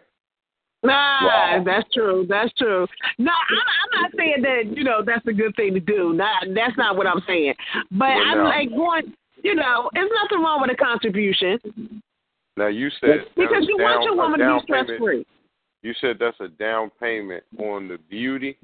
Nah, 0.86 1.26
Wow. 1.26 1.64
that's 1.66 1.92
true. 1.94 2.26
That's 2.30 2.52
true. 2.54 2.88
No, 3.18 3.32
I'm, 3.32 3.58
I'm 3.60 4.02
not 4.02 4.12
saying 4.18 4.42
that 4.42 4.78
you 4.78 4.84
know 4.84 5.02
that's 5.06 5.26
a 5.28 5.34
good 5.34 5.56
thing 5.56 5.74
to 5.74 5.80
do. 5.80 6.14
Not 6.14 6.46
that's 6.54 6.78
not 6.78 6.96
what 6.98 7.08
I'm 7.08 7.22
saying. 7.28 7.54
But 7.92 8.10
Well, 8.16 8.24
I'm 8.26 8.38
now- 8.40 8.46
like 8.46 8.70
going. 8.70 9.14
You 9.44 9.54
know, 9.54 9.92
there's 9.94 10.10
nothing 10.24 10.44
wrong 10.44 10.62
with 10.62 10.72
a 10.72 10.76
contribution 10.76 11.60
Now 12.58 12.66
you 12.66 12.90
said 13.00 13.26
because 13.36 13.68
you 13.68 13.78
a 13.80 13.84
want 13.84 14.04
your 14.04 14.14
a 14.14 14.18
woman 14.18 14.40
to 14.40 14.46
down 14.46 14.58
be 14.60 14.64
stress 14.64 14.88
free. 14.98 15.24
You 15.84 15.94
said 16.02 16.18
that's 16.20 16.40
a 16.40 16.48
down 16.48 16.90
payment 17.00 17.44
on 17.60 17.88
the 17.88 18.00
beauty. 18.10 18.58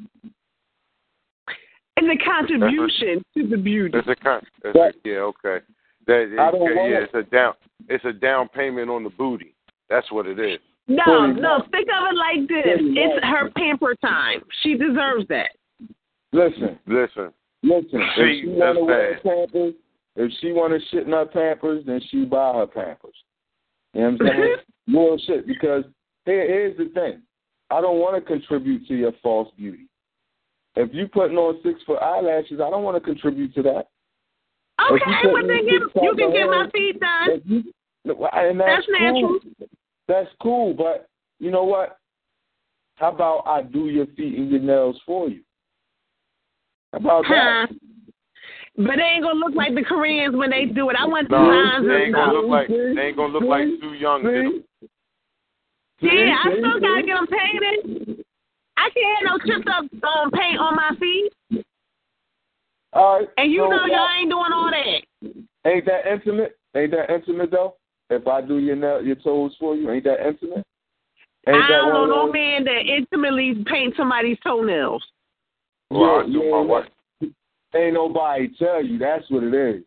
And 1.97 2.09
the 2.09 2.17
contribution 2.25 3.23
to 3.37 3.47
the 3.47 3.57
beauty. 3.57 3.91
That's 3.93 4.07
a 4.07 4.15
con. 4.15 4.41
That's 4.63 4.75
a, 4.75 4.91
yeah, 5.03 5.17
okay. 5.17 5.63
That 6.07 6.35
I 6.39 6.49
don't 6.51 6.63
yeah, 6.63 6.97
it. 6.97 7.03
it's 7.03 7.13
a 7.13 7.29
down. 7.29 7.53
It's 7.87 8.05
a 8.05 8.13
down 8.13 8.47
payment 8.49 8.89
on 8.89 9.03
the 9.03 9.11
booty. 9.11 9.53
That's 9.89 10.11
what 10.11 10.25
it 10.25 10.39
is. 10.39 10.59
No, 10.95 11.27
no, 11.27 11.63
think 11.71 11.87
of 11.87 12.11
it 12.11 12.15
like 12.15 12.47
this. 12.47 12.79
It's 12.79 13.25
her 13.25 13.49
pamper 13.51 13.95
time. 13.95 14.41
She 14.61 14.73
deserves 14.73 15.27
that. 15.29 15.51
Listen, 16.33 16.79
Listen, 16.87 17.31
listen. 17.63 18.01
See, 18.15 18.21
if 18.21 18.43
she 18.43 18.47
that's 18.47 18.57
want 18.59 18.77
to 18.77 18.83
wear. 18.83 19.19
Pampers, 19.23 19.73
if 20.15 20.31
she 20.39 20.51
want 20.51 20.73
to 20.73 20.79
shit 20.89 21.05
in 21.05 21.11
her 21.13 21.25
Pampers, 21.25 21.83
then 21.85 22.01
she 22.09 22.25
buy 22.25 22.53
her 22.55 22.67
Pampers. 22.67 23.15
You 23.93 24.01
know 24.01 24.11
what 24.11 24.21
I'm 24.21 24.27
saying? 24.27 24.55
Real 24.87 25.17
shit. 25.25 25.47
Because 25.47 25.83
here, 26.25 26.47
here's 26.47 26.77
the 26.77 26.89
thing. 26.93 27.21
I 27.69 27.81
don't 27.81 27.99
want 27.99 28.15
to 28.15 28.21
contribute 28.21 28.87
to 28.87 28.95
your 28.95 29.13
false 29.21 29.49
beauty. 29.57 29.87
If 30.75 30.93
you 30.93 31.07
putting 31.07 31.37
on 31.37 31.59
six 31.63 31.81
foot 31.85 32.01
eyelashes, 32.01 32.59
I 32.61 32.69
don't 32.69 32.83
want 32.83 32.95
to 32.95 33.01
contribute 33.01 33.53
to 33.55 33.61
that. 33.63 33.87
Okay, 34.89 35.11
you 35.23 35.29
well 35.31 35.41
put 35.41 35.47
then 35.47 35.65
me 35.65 35.71
you 35.71 36.15
can 36.17 36.31
get 36.31 36.47
my 36.47 36.69
feet 36.73 36.99
done. 36.99 37.29
if 37.29 37.41
you, 37.45 37.63
and 38.05 38.59
that's, 38.59 38.67
That's 38.67 38.87
natural. 38.89 39.39
Cool. 39.59 39.67
That's 40.07 40.29
cool, 40.41 40.73
but 40.73 41.07
you 41.39 41.51
know 41.51 41.63
what? 41.63 41.97
How 42.95 43.09
about 43.11 43.43
I 43.47 43.63
do 43.63 43.87
your 43.87 44.05
feet 44.07 44.37
and 44.37 44.51
your 44.51 44.59
nails 44.59 44.99
for 45.05 45.29
you? 45.29 45.41
How 46.91 46.99
about 46.99 47.25
Huh. 47.25 47.33
that? 47.35 47.69
But 48.77 48.95
they 48.97 49.03
ain't 49.03 49.23
gonna 49.23 49.39
look 49.39 49.53
like 49.53 49.75
the 49.75 49.83
Koreans 49.83 50.35
when 50.35 50.49
they 50.49 50.65
do 50.65 50.89
it. 50.89 50.95
I 50.95 51.05
want 51.05 51.29
no, 51.29 51.43
designs 51.43 51.87
they 51.87 51.93
and 51.93 52.03
ain't 52.03 52.13
gonna 52.13 52.31
stuff. 52.31 52.41
look 52.41 52.49
like 52.49 52.67
they 52.67 53.01
ain't 53.01 53.17
gonna 53.17 53.33
look 53.33 53.43
like 53.43 53.67
too 53.79 53.93
young. 53.93 54.23
did 54.23 54.45
'em? 54.45 54.63
Yeah, 55.99 56.37
I 56.43 56.57
still 56.57 56.79
gotta 56.79 57.03
get 57.03 57.15
them 57.15 57.27
painted. 57.27 58.25
I 58.77 58.89
can't 58.89 59.17
have 59.19 59.39
no 59.39 59.45
chipped 59.45 59.69
up 59.69 59.85
um, 60.03 60.31
paint 60.31 60.57
on 60.59 60.75
my 60.75 60.95
feet. 60.99 61.31
All 62.93 63.19
right. 63.19 63.29
And 63.37 63.51
you 63.51 63.59
so 63.59 63.69
know 63.69 63.85
y'all 63.85 64.09
ain't 64.19 64.29
doing 64.29 64.51
all 64.51 64.71
that. 64.71 65.01
Ain't 65.65 65.85
that 65.85 66.07
intimate? 66.07 66.57
Ain't 66.75 66.91
that 66.91 67.09
intimate 67.11 67.51
though? 67.51 67.75
If 68.11 68.27
I 68.27 68.41
do 68.41 68.57
your 68.59 68.75
nail, 68.75 69.01
your 69.01 69.15
toes 69.15 69.55
for 69.57 69.73
you, 69.75 69.89
ain't 69.89 70.03
that 70.03 70.27
intimate? 70.27 70.65
Ain't 71.47 71.55
I 71.57 71.61
that 71.61 71.67
don't 71.69 71.93
know 71.93 71.99
one 72.01 72.09
no 72.09 72.31
man 72.31 72.65
that 72.65 72.81
intimately 72.85 73.63
paint 73.65 73.95
somebody's 73.95 74.37
toenails. 74.43 75.03
Well, 75.89 76.03
I 76.03 76.17
Yeah, 76.19 76.33
do 76.33 76.39
yeah, 76.43 76.51
my 76.51 76.59
wife. 76.61 76.85
Ain't 77.73 77.93
nobody 77.93 78.49
tell 78.59 78.83
you 78.83 78.97
that's 78.97 79.23
what 79.29 79.43
it 79.43 79.53
is. 79.53 79.83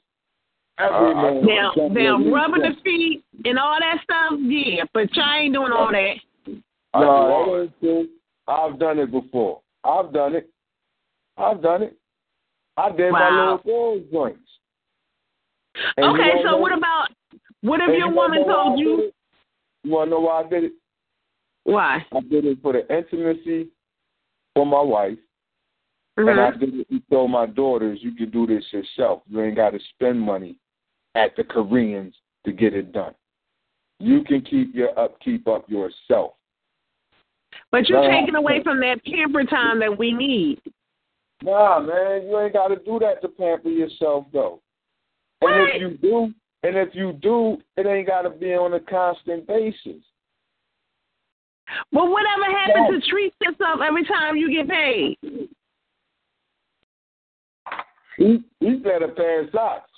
Every 0.78 0.96
Uh, 0.96 1.12
Now, 1.42 1.72
got 1.76 1.92
now 1.92 2.18
rubbing 2.32 2.62
the 2.62 2.74
feet 2.82 3.22
and 3.44 3.58
all 3.58 3.78
that 3.78 4.00
stuff, 4.02 4.40
yeah, 4.40 4.84
but 4.94 5.14
y'all 5.14 5.32
ain't 5.34 5.52
doing 5.54 5.70
all 5.70 5.92
that. 5.92 6.16
I 6.46 6.50
do 6.50 6.60
No, 6.94 7.06
all 7.10 7.44
that 7.44 7.56
that. 7.56 7.62
ain't 7.62 7.80
true. 7.80 8.08
I've 8.48 8.78
done 8.78 8.98
it 9.00 9.10
before. 9.10 9.60
I've 9.84 10.12
done 10.12 10.34
it. 10.34 10.48
I've 11.36 11.60
done 11.62 11.82
it. 11.82 11.96
I 12.78 12.90
did 12.90 13.12
my 13.12 13.20
Wow. 13.20 13.36
little 13.36 13.58
girls 13.58 14.10
joints. 14.10 14.50
And 15.96 16.06
Okay, 16.06 16.30
wanna 16.30 16.42
so 16.42 16.50
know- 16.52 16.56
what 16.56 16.72
about 16.72 17.08
what 17.64 17.80
if 17.80 17.88
and 17.88 17.96
your 17.96 18.08
you 18.10 18.14
woman 18.14 18.44
told 18.44 18.78
you? 18.78 19.10
You 19.84 19.90
want 19.90 20.08
to 20.08 20.10
know 20.10 20.20
why 20.20 20.40
I 20.40 20.48
did 20.48 20.64
it? 20.64 20.72
why? 21.64 22.04
I 22.12 22.20
did 22.20 22.44
it 22.44 22.58
for 22.62 22.74
the 22.74 22.94
intimacy 22.94 23.68
for 24.54 24.66
my 24.66 24.82
wife, 24.82 25.18
and 26.18 26.28
I 26.28 26.50
Mhm. 26.52 26.60
did 26.60 26.80
it 26.80 26.88
to 26.90 27.02
show 27.10 27.26
my 27.26 27.46
daughters 27.46 28.02
you 28.02 28.12
can 28.12 28.28
do 28.28 28.46
this 28.46 28.70
yourself. 28.70 29.22
You 29.26 29.40
ain't 29.40 29.56
got 29.56 29.70
to 29.70 29.80
spend 29.80 30.20
money 30.20 30.56
at 31.14 31.34
the 31.36 31.44
Koreans 31.44 32.14
to 32.44 32.52
get 32.52 32.74
it 32.74 32.92
done. 32.92 33.14
You 33.98 34.22
can 34.24 34.42
keep 34.42 34.74
your 34.74 34.96
upkeep 34.98 35.48
up 35.48 35.68
yourself. 35.70 36.34
But 37.70 37.88
you're 37.88 38.08
taking 38.10 38.34
away 38.34 38.62
from 38.62 38.78
that 38.80 39.02
pamper 39.04 39.44
time 39.44 39.78
that 39.78 39.96
we 39.96 40.12
need. 40.12 40.60
Nah, 41.42 41.80
man, 41.80 42.26
you 42.26 42.38
ain't 42.40 42.52
got 42.52 42.68
to 42.68 42.76
do 42.76 42.98
that 42.98 43.22
to 43.22 43.28
pamper 43.28 43.70
yourself, 43.70 44.26
though. 44.32 44.60
And 45.40 45.68
if 45.68 45.80
you 45.80 45.98
do, 45.98 46.34
and 46.64 46.76
if 46.78 46.94
you 46.94 47.12
do, 47.12 47.58
it 47.76 47.86
ain't 47.86 48.08
got 48.08 48.22
to 48.22 48.30
be 48.30 48.54
on 48.54 48.72
a 48.72 48.80
constant 48.80 49.46
basis. 49.46 50.02
But 51.92 52.10
whatever 52.10 52.44
happens 52.44 52.86
Yeah. 52.90 52.98
to 52.98 53.06
treat 53.08 53.34
yourself 53.40 53.80
every 53.86 54.04
time 54.04 54.36
you 54.36 54.50
get 54.50 54.68
paid? 54.68 55.18
He, 58.16 58.44
he 58.60 58.82
said 58.82 59.02
a 59.02 59.08
pair 59.08 59.40
of 59.42 59.50
socks. 59.52 59.90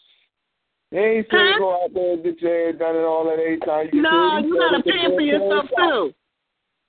He 0.91 0.97
ain't 0.99 1.27
saying 1.31 1.53
Huh? 1.55 1.59
go 1.59 1.85
out 1.85 1.95
there 1.95 2.13
and 2.15 2.25
get 2.25 2.41
your 2.41 2.51
hair 2.51 2.73
done 2.73 2.97
and 2.97 3.05
all 3.05 3.25
that 3.25 3.33
every 3.39 3.59
time 3.61 3.89
you 3.93 4.03
No, 4.03 4.39
get 4.41 4.49
you 4.49 4.59
gotta 4.59 4.79
it's 4.79 4.87
a 4.89 4.91
pair 4.91 5.01
pamper 5.03 5.21
yourself 5.21 5.67
too. 5.77 6.15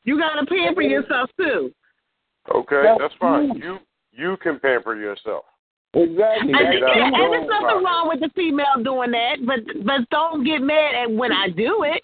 You 0.05 0.17
gotta 0.19 0.45
pamper 0.45 0.81
yourself 0.81 1.29
too. 1.37 1.73
Okay, 2.53 2.81
That's 2.83 2.99
that's 2.99 3.13
fine. 3.19 3.57
You 3.57 3.79
you 4.11 4.37
can 4.37 4.59
pamper 4.59 4.95
yourself. 4.95 5.43
Exactly. 5.93 6.51
And, 6.53 6.57
Take 6.57 6.65
That's 6.65 6.77
it 6.77 6.83
out. 6.83 6.95
yeah, 6.95 7.09
true. 7.09 7.23
and 7.23 7.33
there's 7.33 7.49
nothing 7.49 7.83
wrong 7.83 8.09
with 8.09 8.19
the 8.19 8.29
female 8.35 8.83
doing 8.83 9.11
that, 9.11 9.37
but 9.45 9.59
but 9.85 10.09
don't 10.09 10.43
get 10.43 10.61
mad 10.61 10.95
at 10.95 11.11
when 11.11 11.31
I 11.31 11.49
do 11.49 11.83
it. 11.83 12.03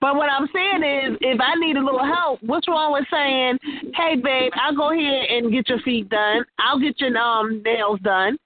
But 0.00 0.14
what 0.14 0.30
I'm 0.30 0.46
saying 0.54 0.82
is, 0.84 1.18
if 1.20 1.40
I 1.40 1.54
need 1.56 1.76
a 1.76 1.82
little 1.84 2.04
help, 2.04 2.40
what's 2.42 2.68
wrong 2.68 2.92
with 2.92 3.04
saying, 3.10 3.58
"Hey, 3.94 4.14
babe, 4.16 4.52
I'll 4.54 4.76
go 4.76 4.92
here 4.92 5.26
and 5.28 5.50
get 5.50 5.68
your 5.68 5.80
feet 5.80 6.08
done. 6.08 6.44
I'll 6.58 6.78
get 6.78 7.00
your 7.00 7.16
um 7.18 7.62
nails 7.64 7.98
done. 8.02 8.38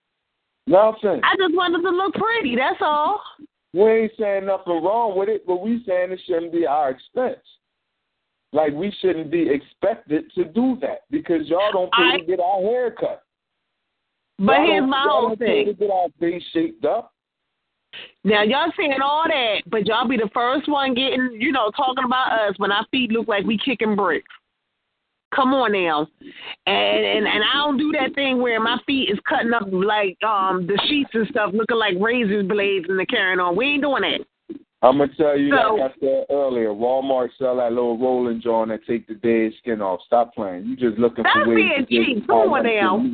Nothing. 0.67 1.21
I 1.25 1.35
just 1.37 1.55
wanted 1.55 1.83
to 1.83 1.91
look 1.91 2.15
pretty. 2.15 2.57
That's 2.57 2.81
all." 2.81 3.21
We 3.75 3.83
ain't 3.83 4.13
saying 4.19 4.47
nothing 4.47 4.83
wrong 4.83 5.17
with 5.17 5.29
it, 5.29 5.47
but 5.47 5.61
we 5.63 5.83
saying 5.87 6.11
it 6.13 6.21
shouldn't 6.27 6.53
be 6.53 6.67
our 6.67 6.91
expense. 6.91 7.39
Like 8.53 8.73
we 8.73 8.91
shouldn't 9.01 9.31
be 9.31 9.49
expected 9.49 10.25
to 10.35 10.45
do 10.45 10.77
that 10.81 11.03
because 11.11 11.47
y'all 11.49 11.71
don't 11.73 11.93
pay 11.93 12.15
I- 12.15 12.19
to 12.19 12.25
get 12.25 12.41
our 12.41 12.61
hair 12.63 12.91
cut. 12.93 13.23
But 14.41 14.53
Y'all 14.57 14.67
here's 14.67 14.89
my 14.89 15.07
whole 15.07 15.37
thing. 15.37 15.67
to 15.67 15.75
get 15.75 15.91
our 15.91 16.09
face 16.19 16.43
shaped 16.53 16.85
up. 16.87 17.13
Now 18.25 18.43
y'all 18.43 18.73
saying 18.77 18.95
all 19.05 19.25
that, 19.27 19.63
but 19.67 19.87
y'all 19.87 20.09
be 20.09 20.17
the 20.17 20.31
first 20.33 20.67
one 20.69 20.95
getting, 20.95 21.37
you 21.39 21.53
know, 21.53 21.71
talking 21.77 22.05
about 22.05 22.33
us 22.49 22.55
when 22.59 22.73
our 22.73 22.87
feet 22.91 23.11
look 23.11 23.29
like 23.29 23.45
we 23.45 23.59
kicking 23.59 23.97
bricks. 23.97 24.27
Come 25.35 25.53
on 25.53 25.73
now, 25.73 26.09
and 26.67 27.05
and 27.05 27.27
and 27.27 27.45
I 27.45 27.59
don't 27.59 27.77
do 27.77 27.93
that 27.93 28.15
thing 28.15 28.41
where 28.43 28.61
my 28.61 28.79
feet 28.87 29.11
is 29.11 29.19
cutting 29.29 29.53
up 29.53 29.69
like 29.71 30.17
um 30.25 30.67
the 30.67 30.81
sheets 30.89 31.11
and 31.13 31.29
stuff, 31.29 31.51
looking 31.53 31.77
like 31.77 31.95
razor 32.01 32.43
blades 32.43 32.87
and 32.89 32.99
the 32.99 33.07
carrying 33.07 33.39
on. 33.41 33.55
We 33.57 33.67
ain't 33.67 33.83
doing 33.83 34.03
that. 34.03 34.57
I'm 34.83 34.99
gonna 34.99 35.13
tell 35.17 35.39
you, 35.39 35.55
So- 35.55 35.75
like 35.75 35.93
I 35.93 36.01
said 36.01 36.27
earlier, 36.31 36.71
Walmart 36.71 37.29
sell 37.39 37.57
that 37.57 37.73
little 37.73 37.99
rolling 37.99 38.41
joint 38.41 38.71
that 38.71 38.87
take 38.87 39.07
the 39.07 39.15
dead 39.15 39.53
skin 39.59 39.83
off. 39.83 40.01
Stop 40.07 40.35
playing. 40.35 40.65
You 40.65 40.77
just 40.77 40.99
looking 40.99 41.25
for 41.25 41.47
ways 41.49 41.57
being 41.57 41.71
to 41.71 41.79
get 41.83 42.07
cheap. 42.07 42.27
Come 42.27 42.53
on 42.53 42.65
now. 42.65 43.05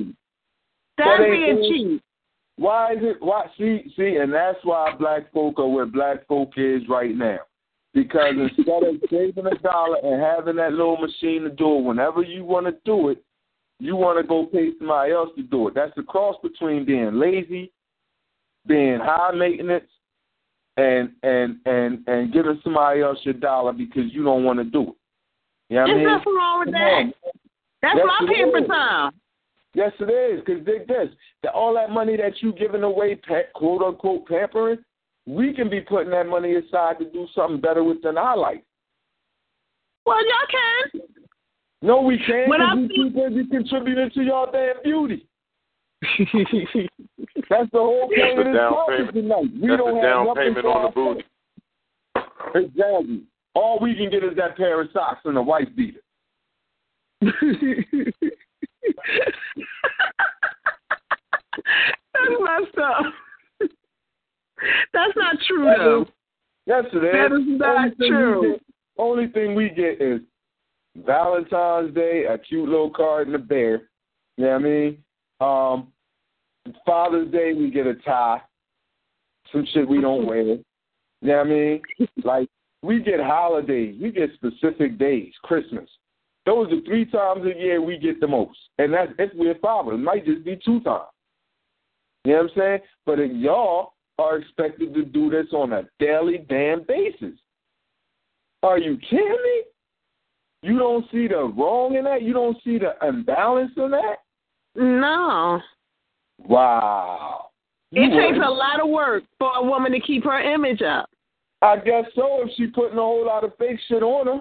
That's 0.98 1.20
That 1.20 1.26
being 1.30 1.62
cheap. 1.70 2.02
Why 2.56 2.92
is 2.92 2.98
it? 3.02 3.16
Why 3.20 3.46
see 3.58 3.92
see? 3.96 4.16
And 4.16 4.32
that's 4.32 4.58
why 4.62 4.94
black 4.98 5.30
folk 5.32 5.58
are 5.58 5.68
where 5.68 5.86
black 5.86 6.26
folk 6.26 6.52
is 6.56 6.82
right 6.88 7.14
now. 7.14 7.40
Because 7.92 8.34
instead 8.36 8.82
of 8.82 8.96
saving 9.10 9.46
a 9.46 9.58
dollar 9.58 9.98
and 10.02 10.20
having 10.22 10.56
that 10.56 10.72
little 10.72 10.96
machine 10.96 11.42
to 11.42 11.50
do 11.50 11.78
it 11.78 11.82
whenever 11.84 12.22
you 12.22 12.44
want 12.44 12.66
to 12.66 12.74
do 12.84 13.10
it, 13.10 13.22
you 13.78 13.94
want 13.96 14.18
to 14.18 14.26
go 14.26 14.46
pay 14.46 14.70
somebody 14.78 15.12
else 15.12 15.30
to 15.36 15.42
do 15.42 15.68
it. 15.68 15.74
That's 15.74 15.94
the 15.96 16.02
cross 16.02 16.36
between 16.42 16.86
being 16.86 17.18
lazy, 17.18 17.72
being 18.66 19.00
high 19.00 19.32
maintenance, 19.32 19.88
and 20.78 21.10
and 21.22 21.58
and 21.66 22.06
and 22.06 22.32
giving 22.32 22.58
somebody 22.64 23.02
else 23.02 23.18
your 23.22 23.34
dollar 23.34 23.72
because 23.72 24.12
you 24.12 24.24
don't 24.24 24.44
want 24.44 24.58
to 24.60 24.64
do 24.64 24.82
it. 24.82 24.94
You 25.68 25.76
know 25.76 25.82
what 25.82 25.90
I 25.90 25.94
There's 25.94 25.96
mean? 25.98 26.06
nothing 26.06 26.34
wrong 26.34 26.58
with 26.60 26.66
Come 26.68 26.72
that. 26.74 26.92
on. 26.92 27.12
That's 27.82 27.98
it 27.98 28.34
pamper 28.34 28.58
is. 28.58 28.66
time. 28.68 29.12
Yes, 29.76 29.92
it 30.00 30.04
is. 30.10 30.42
Because 30.44 30.64
dig 30.64 30.88
this: 30.88 31.08
that 31.42 31.52
all 31.52 31.74
that 31.74 31.90
money 31.90 32.16
that 32.16 32.40
you 32.40 32.52
giving 32.54 32.82
away, 32.82 33.14
pa- 33.16 33.42
quote 33.54 33.82
unquote, 33.82 34.26
pampering, 34.26 34.78
we 35.26 35.52
can 35.52 35.68
be 35.68 35.82
putting 35.82 36.10
that 36.12 36.26
money 36.26 36.54
aside 36.54 36.98
to 36.98 37.04
do 37.10 37.26
something 37.34 37.60
better 37.60 37.84
with 37.84 37.98
within 37.98 38.16
our 38.16 38.38
life. 38.38 38.60
Well, 40.06 40.16
y'all 40.24 40.48
can. 40.50 41.00
No, 41.82 42.00
we 42.00 42.16
can't. 42.26 42.48
When 42.48 42.60
'cause 42.60 42.68
I'm- 42.70 42.88
we 42.88 42.96
too 42.96 43.10
busy 43.10 43.44
contributing 43.50 44.08
to 44.14 44.22
your 44.22 44.46
damn 44.50 44.82
beauty. 44.82 45.26
That's 47.50 47.70
the 47.70 47.78
whole 47.78 48.08
That's 48.08 48.20
point 48.22 48.36
the 48.36 48.40
of 48.40 48.46
this 48.46 48.56
down 48.56 48.72
topic 48.72 48.96
payment. 48.96 49.14
tonight. 49.14 49.50
We 49.60 49.68
That's 49.68 49.78
don't 49.82 49.94
the 49.94 50.00
have 50.00 50.02
down 50.02 50.24
nothing 50.26 50.42
payment 50.42 50.62
for 50.64 50.72
on 50.76 50.82
the 50.84 50.90
booty. 50.90 51.24
ourselves. 52.16 52.66
Exactly. 52.74 53.22
All 53.54 53.78
we 53.80 53.94
can 53.94 54.08
get 54.10 54.24
is 54.24 54.36
that 54.36 54.56
pair 54.56 54.80
of 54.80 54.88
socks 54.92 55.20
and 55.26 55.36
a 55.36 55.42
wife 55.42 55.68
beater. 55.76 56.00
That's 62.14 62.40
messed 62.40 62.78
up. 62.78 63.04
That's 64.92 65.12
not 65.16 65.36
true 65.46 65.64
That 65.64 65.78
though. 65.78 66.02
is, 66.02 66.08
Yes, 66.66 66.84
it 66.92 66.96
is. 66.96 67.12
That 67.12 67.32
is 67.36 67.60
not 67.60 67.78
only 67.78 68.08
true. 68.08 68.52
Get, 68.52 68.62
only 68.98 69.28
thing 69.28 69.54
we 69.54 69.68
get 69.68 70.00
is 70.00 70.20
Valentine's 70.96 71.94
Day, 71.94 72.24
a 72.28 72.38
cute 72.38 72.68
little 72.68 72.90
card 72.90 73.26
and 73.28 73.36
a 73.36 73.38
bear. 73.38 73.82
You 74.36 74.44
know 74.46 74.50
what 74.52 74.54
I 74.54 74.58
mean? 74.58 74.98
Um, 75.40 75.92
Father's 76.84 77.30
Day, 77.30 77.52
we 77.54 77.70
get 77.70 77.86
a 77.86 77.94
tie. 77.94 78.40
Some 79.52 79.66
shit 79.72 79.88
we 79.88 80.00
don't 80.00 80.26
wear. 80.26 80.40
You 80.42 80.64
know 81.22 81.36
what 81.36 81.46
I 81.46 81.50
mean? 81.50 81.82
Like, 82.24 82.48
we 82.82 83.00
get 83.00 83.20
holidays. 83.20 83.96
We 84.02 84.10
get 84.10 84.30
specific 84.34 84.98
days. 84.98 85.32
Christmas. 85.42 85.88
Those 86.46 86.72
are 86.72 86.80
three 86.82 87.04
times 87.04 87.44
a 87.44 87.58
year 87.58 87.82
we 87.82 87.98
get 87.98 88.20
the 88.20 88.28
most. 88.28 88.58
And 88.78 88.94
that's 88.94 89.12
if 89.18 89.30
we're 89.34 89.58
father. 89.58 89.92
It 89.92 89.98
might 89.98 90.24
just 90.24 90.44
be 90.44 90.58
two 90.64 90.80
times. 90.80 91.04
You 92.24 92.32
know 92.32 92.42
what 92.42 92.50
I'm 92.52 92.58
saying? 92.58 92.78
But 93.04 93.20
if 93.20 93.32
y'all 93.32 93.92
are 94.18 94.38
expected 94.38 94.94
to 94.94 95.04
do 95.04 95.30
this 95.30 95.46
on 95.52 95.72
a 95.72 95.82
daily 95.98 96.38
damn 96.48 96.82
basis. 96.84 97.38
Are 98.62 98.78
you 98.78 98.98
kidding 98.98 99.26
me? 99.28 99.62
You 100.62 100.78
don't 100.78 101.04
see 101.12 101.28
the 101.28 101.52
wrong 101.56 101.96
in 101.96 102.04
that? 102.04 102.22
You 102.22 102.32
don't 102.32 102.56
see 102.64 102.78
the 102.78 102.94
imbalance 103.06 103.72
in 103.76 103.90
that? 103.90 104.16
No. 104.74 105.60
Wow. 106.38 107.48
It 107.92 108.10
takes 108.10 108.44
a 108.44 108.50
lot 108.50 108.80
of 108.82 108.88
work 108.88 109.24
for 109.38 109.50
a 109.54 109.62
woman 109.62 109.92
to 109.92 110.00
keep 110.00 110.24
her 110.24 110.40
image 110.40 110.82
up. 110.82 111.08
I 111.62 111.76
guess 111.76 112.04
so 112.14 112.42
if 112.42 112.50
she 112.56 112.66
putting 112.66 112.98
a 112.98 113.02
whole 113.02 113.24
lot 113.24 113.44
of 113.44 113.56
fake 113.58 113.78
shit 113.88 114.02
on 114.02 114.26
her. 114.26 114.40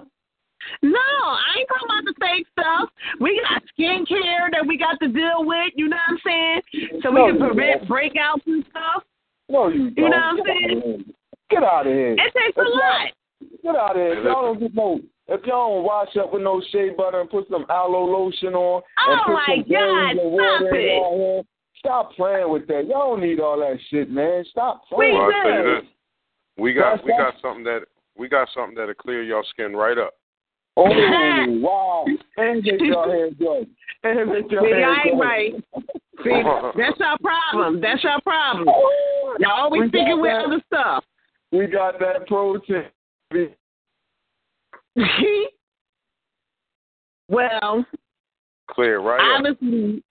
No, 0.82 0.98
I 0.98 1.58
ain't 1.58 1.68
talking 1.68 1.88
about 1.88 2.04
the 2.04 2.14
fake 2.20 2.46
stuff. 2.52 2.88
We 3.20 3.40
got 3.48 3.62
skincare 3.78 4.50
that 4.52 4.66
we 4.66 4.76
got 4.78 4.98
to 5.00 5.08
deal 5.08 5.44
with, 5.44 5.72
you 5.76 5.88
know 5.88 5.96
what 6.08 6.16
I'm 6.16 6.18
saying? 6.26 7.00
So 7.02 7.10
we 7.10 7.18
No, 7.20 7.26
can 7.28 7.38
prevent 7.38 7.80
don't. 7.80 7.88
breakouts 7.90 8.46
and 8.46 8.64
stuff. 8.70 9.02
No, 9.48 9.68
you 9.68 9.90
don't. 9.90 9.96
You 9.96 10.10
know 10.10 10.16
what 10.16 10.24
I'm 10.24 10.36
Get 10.36 10.46
saying? 10.46 10.82
here. 10.84 10.98
Get 11.50 11.62
out 11.62 11.86
of 11.86 11.92
here. 11.92 12.12
It 12.12 12.18
takes 12.18 12.56
a 12.56 12.60
If 12.60 12.66
y'all- 12.66 12.76
lot. 12.76 13.12
Get 13.62 13.76
out 13.76 13.90
of 13.90 13.96
here. 13.96 14.18
If 14.18 14.24
y'all 14.24 14.42
don't 14.42 14.60
get 14.60 14.74
no 14.74 15.00
if 15.28 15.44
y'all 15.44 15.74
don't 15.74 15.84
wash 15.84 16.16
up 16.16 16.32
with 16.32 16.42
no 16.42 16.60
shea 16.70 16.90
butter 16.90 17.20
and 17.20 17.28
put 17.30 17.48
some 17.48 17.66
aloe 17.68 18.04
lotion 18.04 18.54
on 18.54 18.82
and 19.08 19.20
Oh 19.20 19.22
put 19.26 19.32
my 19.34 19.44
some 19.46 19.64
God, 19.68 20.14
stop 20.14 20.62
it. 20.72 21.46
stop 21.78 22.12
playing 22.14 22.48
with 22.50 22.66
that. 22.68 22.86
Y'all 22.86 23.16
don't 23.16 23.20
need 23.22 23.40
all 23.40 23.58
that 23.58 23.76
shit, 23.90 24.08
man. 24.10 24.44
Stop 24.50 24.82
We 24.90 24.96
playing. 24.96 25.14
Well, 25.18 25.28
I 25.30 25.42
tell 25.42 25.50
you 25.52 25.62
do. 25.64 25.74
this, 25.80 25.90
we 26.58 26.72
got 26.74 26.80
That's- 26.96 27.04
we 27.04 27.10
got 27.12 27.34
something 27.42 27.64
that 27.64 27.82
we 28.16 28.28
got 28.28 28.48
something 28.54 28.74
that'll 28.76 28.94
clear 28.94 29.22
your 29.22 29.44
skin 29.50 29.74
right 29.76 29.98
up. 29.98 30.14
Oh 30.78 31.46
wow! 31.60 32.04
And 32.36 32.62
get 32.62 32.80
your 32.80 33.06
hair 33.10 33.30
done. 33.30 33.66
And 34.04 34.30
get 34.30 34.50
your 34.50 34.62
See, 34.62 34.68
hair 34.70 34.90
I 34.90 35.02
ain't 35.08 35.18
right. 35.18 35.54
See, 36.22 36.42
that's 36.76 37.00
our 37.00 37.16
problem. 37.18 37.80
That's 37.80 38.04
our 38.04 38.20
problem. 38.20 38.68
Y'all 39.40 39.50
always 39.52 39.80
We 39.80 39.86
got 39.86 39.92
thinking 39.92 40.20
with 40.20 40.30
that. 40.32 40.44
other 40.44 40.62
stuff. 40.66 41.04
We 41.50 41.66
got 41.66 41.98
that 42.00 42.26
protein. 42.26 42.90
well, 47.28 47.84
Clear 48.70 49.00
right 49.00 49.20
up. 49.20 49.40
obviously, 49.46 50.02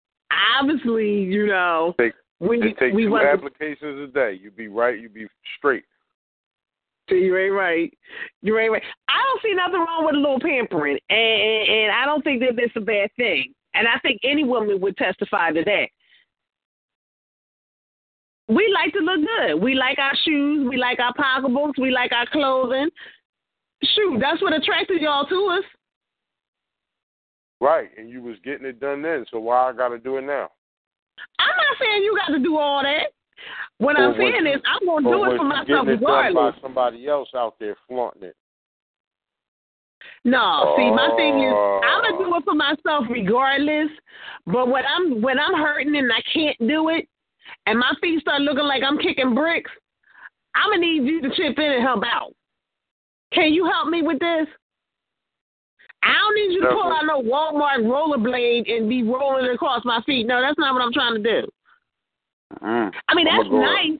obviously, 0.60 1.10
you 1.24 1.46
know, 1.46 1.94
Take, 1.98 2.12
we 2.40 2.62
it 2.62 2.76
take 2.78 2.94
we 2.94 3.04
two 3.04 3.10
want 3.10 3.24
to 3.24 3.30
applications 3.30 4.08
a 4.08 4.12
day. 4.12 4.38
You'd 4.40 4.56
be 4.56 4.68
right. 4.68 4.98
You'd 4.98 5.14
be 5.14 5.26
straight. 5.58 5.84
So 7.08 7.16
you 7.16 7.36
ain't 7.36 7.52
right. 7.52 7.92
You 8.42 8.58
ain't 8.58 8.72
right. 8.72 8.82
I 9.08 9.22
don't 9.24 9.42
see 9.42 9.54
nothing 9.54 9.80
wrong 9.80 10.06
with 10.06 10.14
a 10.14 10.18
little 10.18 10.40
pampering, 10.40 10.98
and, 11.10 11.18
and, 11.18 11.68
and 11.68 11.92
I 11.92 12.06
don't 12.06 12.22
think 12.22 12.40
that 12.40 12.56
that's 12.56 12.76
a 12.76 12.80
bad 12.80 13.10
thing. 13.16 13.52
And 13.74 13.86
I 13.88 13.98
think 13.98 14.20
any 14.24 14.44
woman 14.44 14.80
would 14.80 14.96
testify 14.96 15.50
to 15.50 15.64
that. 15.64 15.88
We 18.48 18.72
like 18.72 18.92
to 18.92 19.00
look 19.00 19.20
good. 19.20 19.62
We 19.62 19.74
like 19.74 19.98
our 19.98 20.14
shoes. 20.24 20.66
We 20.68 20.76
like 20.76 20.98
our 21.00 21.14
pocketbooks. 21.14 21.78
We 21.78 21.90
like 21.90 22.12
our 22.12 22.26
clothing. 22.30 22.90
Shoot, 23.82 24.18
that's 24.20 24.40
what 24.40 24.54
attracted 24.54 25.02
y'all 25.02 25.26
to 25.26 25.58
us. 25.58 25.64
Right, 27.60 27.88
and 27.96 28.08
you 28.08 28.22
was 28.22 28.36
getting 28.44 28.66
it 28.66 28.80
done 28.80 29.02
then. 29.02 29.24
So 29.30 29.40
why 29.40 29.68
I 29.68 29.72
got 29.72 29.88
to 29.88 29.98
do 29.98 30.18
it 30.18 30.22
now? 30.22 30.48
I'm 31.38 31.56
not 31.56 31.76
saying 31.80 32.02
you 32.02 32.16
got 32.16 32.32
to 32.32 32.42
do 32.42 32.56
all 32.56 32.82
that. 32.82 33.12
What 33.78 33.98
I'm 33.98 34.14
saying 34.16 34.46
is, 34.46 34.60
I'm 34.64 34.86
going 34.86 35.04
to 35.04 35.10
do 35.10 35.24
it 35.24 35.36
for 35.36 35.44
myself 35.44 35.66
getting 35.66 35.88
it 35.94 36.00
done 36.00 36.00
regardless. 36.00 36.54
by 36.54 36.62
somebody 36.62 37.08
else 37.08 37.28
out 37.34 37.56
there 37.58 37.76
flaunting 37.88 38.24
it? 38.24 38.36
No, 40.24 40.74
see, 40.76 40.90
my 40.90 41.12
thing 41.16 41.42
is, 41.44 41.52
Oh. 41.54 41.80
I'm 41.84 42.02
gonna 42.02 42.24
do 42.24 42.36
it 42.36 42.44
for 42.44 42.54
myself 42.54 43.04
regardless. 43.10 43.90
But 44.46 44.68
when 44.68 44.84
I'm 44.86 45.20
when 45.20 45.38
I'm 45.38 45.54
hurting 45.54 45.94
and 45.96 46.10
I 46.10 46.22
can't 46.32 46.56
do 46.66 46.88
it, 46.88 47.06
and 47.66 47.78
my 47.78 47.92
feet 48.00 48.20
start 48.20 48.40
looking 48.40 48.64
like 48.64 48.82
I'm 48.82 48.98
kicking 48.98 49.34
bricks, 49.34 49.70
I'm 50.54 50.70
gonna 50.70 50.80
need 50.80 51.04
you 51.04 51.20
to 51.22 51.28
chip 51.34 51.58
in 51.58 51.72
and 51.72 51.82
help 51.82 52.04
out. 52.04 52.32
Can 53.32 53.52
you 53.52 53.66
help 53.66 53.88
me 53.88 54.02
with 54.02 54.18
this? 54.18 54.46
I 56.02 56.12
don't 56.12 56.34
need 56.36 56.54
you 56.54 56.60
to 56.62 56.68
pull 56.68 56.92
out 56.92 57.06
no 57.06 57.22
Walmart 57.22 57.84
rollerblade 57.84 58.70
and 58.70 58.88
be 58.88 59.02
rolling 59.02 59.46
it 59.46 59.54
across 59.54 59.84
my 59.84 60.02
feet. 60.02 60.26
No, 60.26 60.40
that's 60.40 60.58
not 60.58 60.74
what 60.74 60.82
I'm 60.82 60.92
trying 60.92 61.22
to 61.22 61.42
do. 61.42 61.48
Mm. 62.62 62.92
I 63.08 63.14
mean, 63.14 63.26
that's 63.26 63.50
nice. 63.50 63.98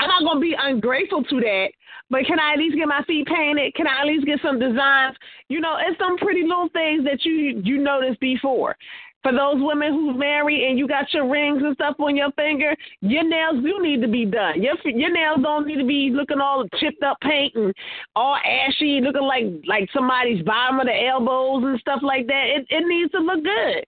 I'm 0.00 0.08
not 0.08 0.24
gonna 0.24 0.40
be 0.40 0.56
ungrateful 0.58 1.22
to 1.24 1.40
that, 1.40 1.68
but 2.08 2.24
can 2.24 2.40
I 2.40 2.54
at 2.54 2.58
least 2.58 2.76
get 2.76 2.88
my 2.88 3.02
feet 3.04 3.26
painted? 3.26 3.74
Can 3.74 3.86
I 3.86 4.00
at 4.00 4.06
least 4.06 4.24
get 4.24 4.40
some 4.42 4.58
designs? 4.58 5.16
You 5.48 5.60
know, 5.60 5.76
it's 5.78 5.98
some 5.98 6.16
pretty 6.16 6.42
little 6.42 6.70
things 6.72 7.04
that 7.04 7.24
you 7.24 7.60
you 7.62 7.78
noticed 7.78 8.18
before. 8.20 8.76
For 9.22 9.32
those 9.32 9.56
women 9.58 9.92
who's 9.92 10.16
married 10.16 10.66
and 10.66 10.78
you 10.78 10.88
got 10.88 11.12
your 11.12 11.28
rings 11.28 11.60
and 11.62 11.74
stuff 11.74 11.96
on 11.98 12.16
your 12.16 12.32
finger, 12.32 12.74
your 13.02 13.22
nails 13.22 13.62
do 13.62 13.82
need 13.82 14.00
to 14.00 14.08
be 14.08 14.24
done. 14.24 14.62
Your 14.62 14.74
your 14.84 15.12
nails 15.12 15.40
don't 15.42 15.66
need 15.66 15.76
to 15.76 15.86
be 15.86 16.10
looking 16.10 16.40
all 16.40 16.66
chipped 16.78 17.02
up 17.02 17.18
paint 17.20 17.54
and 17.54 17.74
all 18.16 18.36
ashy, 18.36 19.00
looking 19.02 19.28
like 19.28 19.44
like 19.66 19.90
somebody's 19.92 20.42
bottom 20.44 20.80
of 20.80 20.86
the 20.86 21.06
elbows 21.06 21.64
and 21.64 21.78
stuff 21.78 22.00
like 22.02 22.26
that. 22.28 22.44
It 22.46 22.66
it 22.70 22.86
needs 22.86 23.12
to 23.12 23.18
look 23.18 23.44
good. 23.44 23.84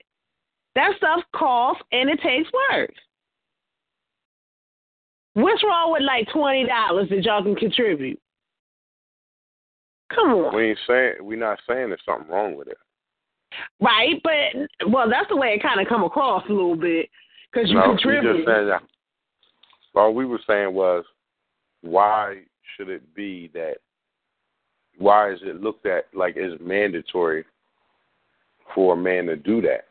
That 0.75 0.93
stuff 0.99 1.23
costs 1.35 1.83
and 1.93 2.11
it 2.11 2.21
takes 2.21 2.51
work. 2.71 2.93
What's 5.35 5.63
wrong 5.65 5.93
with 5.93 6.03
like 6.03 6.29
twenty 6.33 6.67
dollars 6.67 7.09
that 7.11 7.23
y'all 7.25 7.43
can 7.43 7.55
contribute? 7.57 8.19
Come 10.15 10.29
on, 10.31 10.55
We 10.55 10.71
ain't 10.71 10.79
saying 10.87 11.15
we're 11.21 11.39
not 11.39 11.59
saying 11.67 11.89
there's 11.89 12.01
something 12.05 12.31
wrong 12.31 12.55
with 12.55 12.69
it. 12.69 12.77
right? 13.81 14.21
But 14.23 14.91
well, 14.91 15.09
that's 15.09 15.29
the 15.31 15.37
way 15.37 15.55
it 15.55 15.63
kind 15.63 15.81
of 15.81 15.89
come 15.89 16.05
across 16.05 16.45
a 16.49 16.53
little 16.53 16.77
bit 16.77 17.09
because 17.53 17.71
you 17.71 17.77
no, 17.77 17.83
we 17.83 17.97
contribute. 17.97 18.37
just 18.37 18.47
saying 18.47 18.69
that. 18.69 18.83
All 19.95 20.15
we 20.15 20.25
were 20.27 20.41
saying 20.47 20.73
was, 20.75 21.05
why 21.83 22.41
should 22.77 22.89
it 22.89 23.15
be 23.15 23.51
that? 23.55 23.77
Why 24.99 25.33
is 25.33 25.39
it 25.43 25.63
looked 25.63 25.87
at 25.87 26.07
like 26.15 26.35
it's 26.37 26.63
mandatory 26.63 27.45
for 28.75 28.95
a 28.95 28.97
man 28.97 29.27
to 29.27 29.37
do 29.37 29.63
that? 29.63 29.87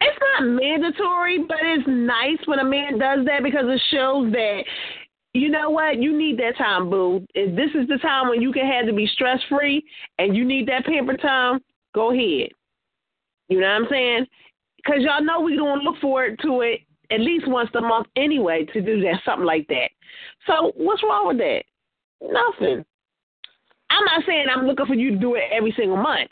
It's 0.00 0.18
not 0.20 0.48
mandatory, 0.48 1.38
but 1.38 1.58
it's 1.60 1.88
nice 1.88 2.38
when 2.46 2.60
a 2.60 2.64
man 2.64 2.98
does 2.98 3.24
that 3.26 3.42
because 3.42 3.64
it 3.66 3.80
shows 3.90 4.30
that 4.32 4.62
you 5.34 5.50
know 5.50 5.70
what 5.70 6.00
you 6.00 6.16
need 6.16 6.38
that 6.38 6.56
time, 6.56 6.88
boo. 6.88 7.26
If 7.34 7.54
this 7.54 7.70
is 7.80 7.88
the 7.88 7.98
time 7.98 8.28
when 8.28 8.40
you 8.40 8.52
can 8.52 8.66
have 8.66 8.86
to 8.86 8.92
be 8.92 9.06
stress 9.06 9.40
free 9.48 9.84
and 10.18 10.36
you 10.36 10.44
need 10.44 10.68
that 10.68 10.86
pamper 10.86 11.16
time, 11.16 11.60
go 11.94 12.12
ahead. 12.12 12.50
You 13.48 13.60
know 13.60 13.66
what 13.66 13.82
I'm 13.82 13.86
saying? 13.90 14.26
Because 14.76 15.02
y'all 15.02 15.22
know 15.22 15.40
we 15.40 15.56
don't 15.56 15.82
look 15.82 15.98
forward 16.00 16.38
to 16.42 16.60
it 16.62 16.80
at 17.10 17.20
least 17.20 17.48
once 17.48 17.70
a 17.74 17.80
month 17.80 18.06
anyway 18.16 18.66
to 18.72 18.80
do 18.80 19.00
that 19.02 19.20
something 19.24 19.46
like 19.46 19.66
that. 19.68 19.90
So 20.46 20.72
what's 20.76 21.02
wrong 21.02 21.28
with 21.28 21.38
that? 21.38 21.62
Nothing. 22.20 22.84
I'm 23.90 24.04
not 24.04 24.24
saying 24.26 24.46
I'm 24.54 24.66
looking 24.66 24.86
for 24.86 24.94
you 24.94 25.12
to 25.12 25.16
do 25.16 25.34
it 25.34 25.44
every 25.50 25.72
single 25.76 25.96
month. 25.96 26.30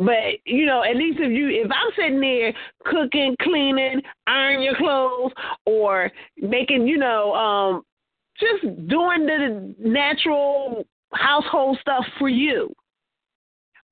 But 0.00 0.40
you 0.46 0.64
know, 0.64 0.82
at 0.82 0.96
least 0.96 1.18
if 1.20 1.30
you 1.30 1.48
if 1.48 1.70
I'm 1.70 1.90
sitting 1.94 2.20
there 2.20 2.54
cooking, 2.86 3.36
cleaning, 3.42 4.00
ironing 4.26 4.62
your 4.62 4.76
clothes, 4.76 5.32
or 5.66 6.10
making, 6.38 6.86
you 6.86 6.96
know, 6.96 7.34
um, 7.34 7.82
just 8.38 8.62
doing 8.88 9.26
the 9.26 9.74
natural 9.78 10.86
household 11.12 11.76
stuff 11.82 12.06
for 12.18 12.30
you, 12.30 12.74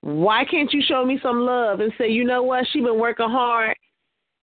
why 0.01 0.47
can't 0.47 0.73
you 0.73 0.81
show 0.81 1.05
me 1.05 1.19
some 1.23 1.41
love 1.41 1.81
and 1.81 1.93
say, 1.99 2.09
you 2.09 2.25
know 2.25 2.43
what, 2.43 2.65
she 2.73 2.81
been 2.81 2.99
working 2.99 3.29
hard, 3.29 3.77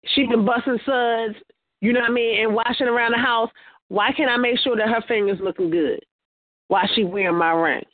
she 0.07 0.27
been 0.27 0.45
busting 0.45 0.79
suds, 0.85 1.37
you 1.81 1.93
know 1.93 2.01
what 2.01 2.11
I 2.11 2.15
mean, 2.15 2.43
and 2.43 2.55
washing 2.55 2.89
around 2.89 3.13
the 3.13 3.19
house. 3.19 3.51
Why 3.87 4.11
can't 4.11 4.31
I 4.31 4.39
make 4.39 4.59
sure 4.59 4.77
that 4.77 4.89
her 4.89 5.05
fingers 5.07 5.39
looking 5.41 5.71
good 5.71 6.01
while 6.67 6.89
she 6.97 7.05
wearing 7.05 7.37
my 7.37 7.53
ring? 7.53 7.85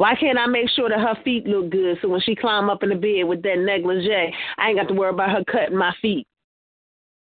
Why 0.00 0.14
can't 0.14 0.38
I 0.38 0.46
make 0.46 0.70
sure 0.70 0.88
that 0.88 0.98
her 0.98 1.14
feet 1.24 1.44
look 1.44 1.68
good 1.68 1.98
so 2.00 2.08
when 2.08 2.22
she 2.22 2.34
climb 2.34 2.70
up 2.70 2.82
in 2.82 2.88
the 2.88 2.94
bed 2.94 3.28
with 3.28 3.42
that 3.42 3.58
negligee, 3.58 4.32
I 4.56 4.68
ain't 4.68 4.78
got 4.78 4.88
to 4.88 4.94
worry 4.94 5.10
about 5.10 5.28
her 5.28 5.44
cutting 5.44 5.76
my 5.76 5.92
feet 6.00 6.26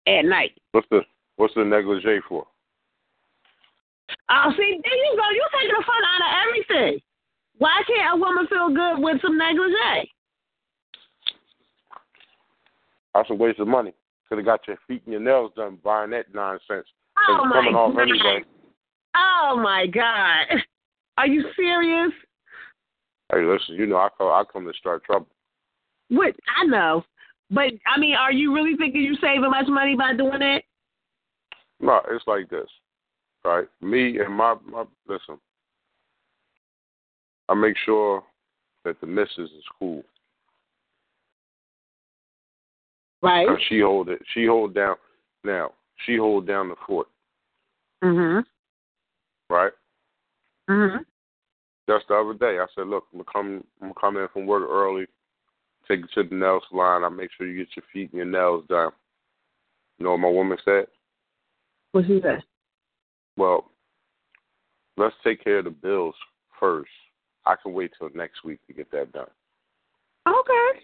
at 0.08 0.24
night. 0.24 0.52
What's 0.72 0.88
the 0.90 1.02
what's 1.36 1.54
the 1.54 1.66
negligee 1.66 2.22
for? 2.30 2.48
Oh, 4.30 4.54
see, 4.56 4.80
there 4.86 4.96
you 4.96 5.18
go. 5.18 5.36
You're 5.36 5.50
taking 5.60 5.76
the 5.78 5.84
fun 5.86 6.02
out 6.08 6.22
of 6.22 6.48
everything. 6.48 7.02
Why 7.58 7.82
can't 7.86 8.16
a 8.16 8.18
woman 8.18 8.48
feel 8.48 8.70
good 8.70 9.04
with 9.04 9.22
some 9.22 9.38
negligee? 9.38 10.10
That's 13.14 13.30
a 13.32 13.34
waste 13.34 13.60
of 13.60 13.68
money. 13.68 13.92
Could 14.30 14.38
have 14.38 14.46
got 14.46 14.66
your 14.66 14.78
feet 14.88 15.02
and 15.04 15.12
your 15.12 15.22
nails 15.22 15.52
done 15.58 15.78
buying 15.84 16.12
that 16.12 16.34
nonsense. 16.34 16.88
Oh 17.28 17.44
my 17.44 17.52
coming 17.52 17.76
off 17.76 17.96
God. 17.96 18.02
anyway. 18.02 18.46
Oh 19.18 19.60
my 19.62 19.88
God. 19.88 20.64
Are 21.18 21.28
you 21.28 21.44
serious? 21.58 22.14
Hey, 23.32 23.44
listen, 23.46 23.76
you 23.76 23.86
know 23.86 23.98
I 23.98 24.10
come 24.18 24.28
I 24.28 24.44
come 24.52 24.66
to 24.66 24.74
start 24.74 25.04
trouble. 25.06 25.28
What 26.10 26.36
I 26.58 26.66
know. 26.66 27.04
But 27.50 27.72
I 27.86 28.00
mean, 28.00 28.16
are 28.16 28.32
you 28.32 28.54
really 28.54 28.76
thinking 28.76 29.02
you're 29.02 29.16
saving 29.22 29.50
much 29.50 29.68
money 29.68 29.96
by 29.96 30.14
doing 30.14 30.40
that? 30.40 30.64
No, 31.80 32.02
it's 32.10 32.26
like 32.28 32.50
this, 32.50 32.68
right? 33.46 33.68
Me 33.82 34.20
and 34.20 34.34
my 34.34 34.56
my 34.66 34.84
listen. 35.08 35.38
I 37.50 37.54
make 37.54 37.76
sure 37.86 38.24
that 38.86 39.00
the 39.02 39.08
missus 39.08 39.38
is 39.38 39.64
cool. 39.80 40.04
Right. 43.22 43.48
Now, 43.48 43.58
she 43.70 43.80
hold 43.82 44.10
it. 44.10 44.22
She 44.34 44.46
hold 44.46 44.74
down. 44.74 44.96
Now 45.44 45.72
she 46.06 46.18
hold 46.18 46.48
down 46.48 46.70
the 46.70 46.76
fort, 46.88 47.08
Mhm. 48.04 48.46
right? 49.50 49.74
Mhm. 50.70 51.06
Just 51.92 52.08
the 52.08 52.16
other 52.16 52.34
day, 52.34 52.58
I 52.60 52.68
said, 52.74 52.88
"Look, 52.88 53.08
I'm 53.12 53.20
gonna 53.20 53.32
come. 53.32 53.64
I'm 53.82 53.90
gonna 53.90 54.00
come 54.00 54.16
in 54.16 54.28
from 54.30 54.46
work 54.46 54.64
early. 54.70 55.08
Take 55.90 56.00
you 56.00 56.08
to 56.24 56.30
the 56.30 56.36
nail 56.36 56.62
salon. 56.70 57.04
I'll 57.04 57.10
make 57.10 57.32
sure 57.34 57.46
you 57.46 57.58
get 57.58 57.76
your 57.76 57.84
feet 57.92 58.12
and 58.12 58.18
your 58.18 58.26
nails 58.26 58.66
done." 58.68 58.92
You 59.98 60.06
know 60.06 60.12
what 60.12 60.20
my 60.20 60.30
woman 60.30 60.58
said? 60.64 60.88
What 61.92 62.06
she 62.08 62.22
said? 62.22 62.44
Well, 63.36 63.72
let's 64.96 65.16
take 65.22 65.44
care 65.44 65.58
of 65.58 65.66
the 65.66 65.72
bills 65.72 66.16
first. 66.60 66.92
I 67.46 67.56
can 67.62 67.74
wait 67.74 67.92
till 67.98 68.10
next 68.14 68.46
week 68.46 68.60
to 68.68 68.74
get 68.74 68.90
that 68.92 69.12
done. 69.12 69.30
Okay. 70.26 70.82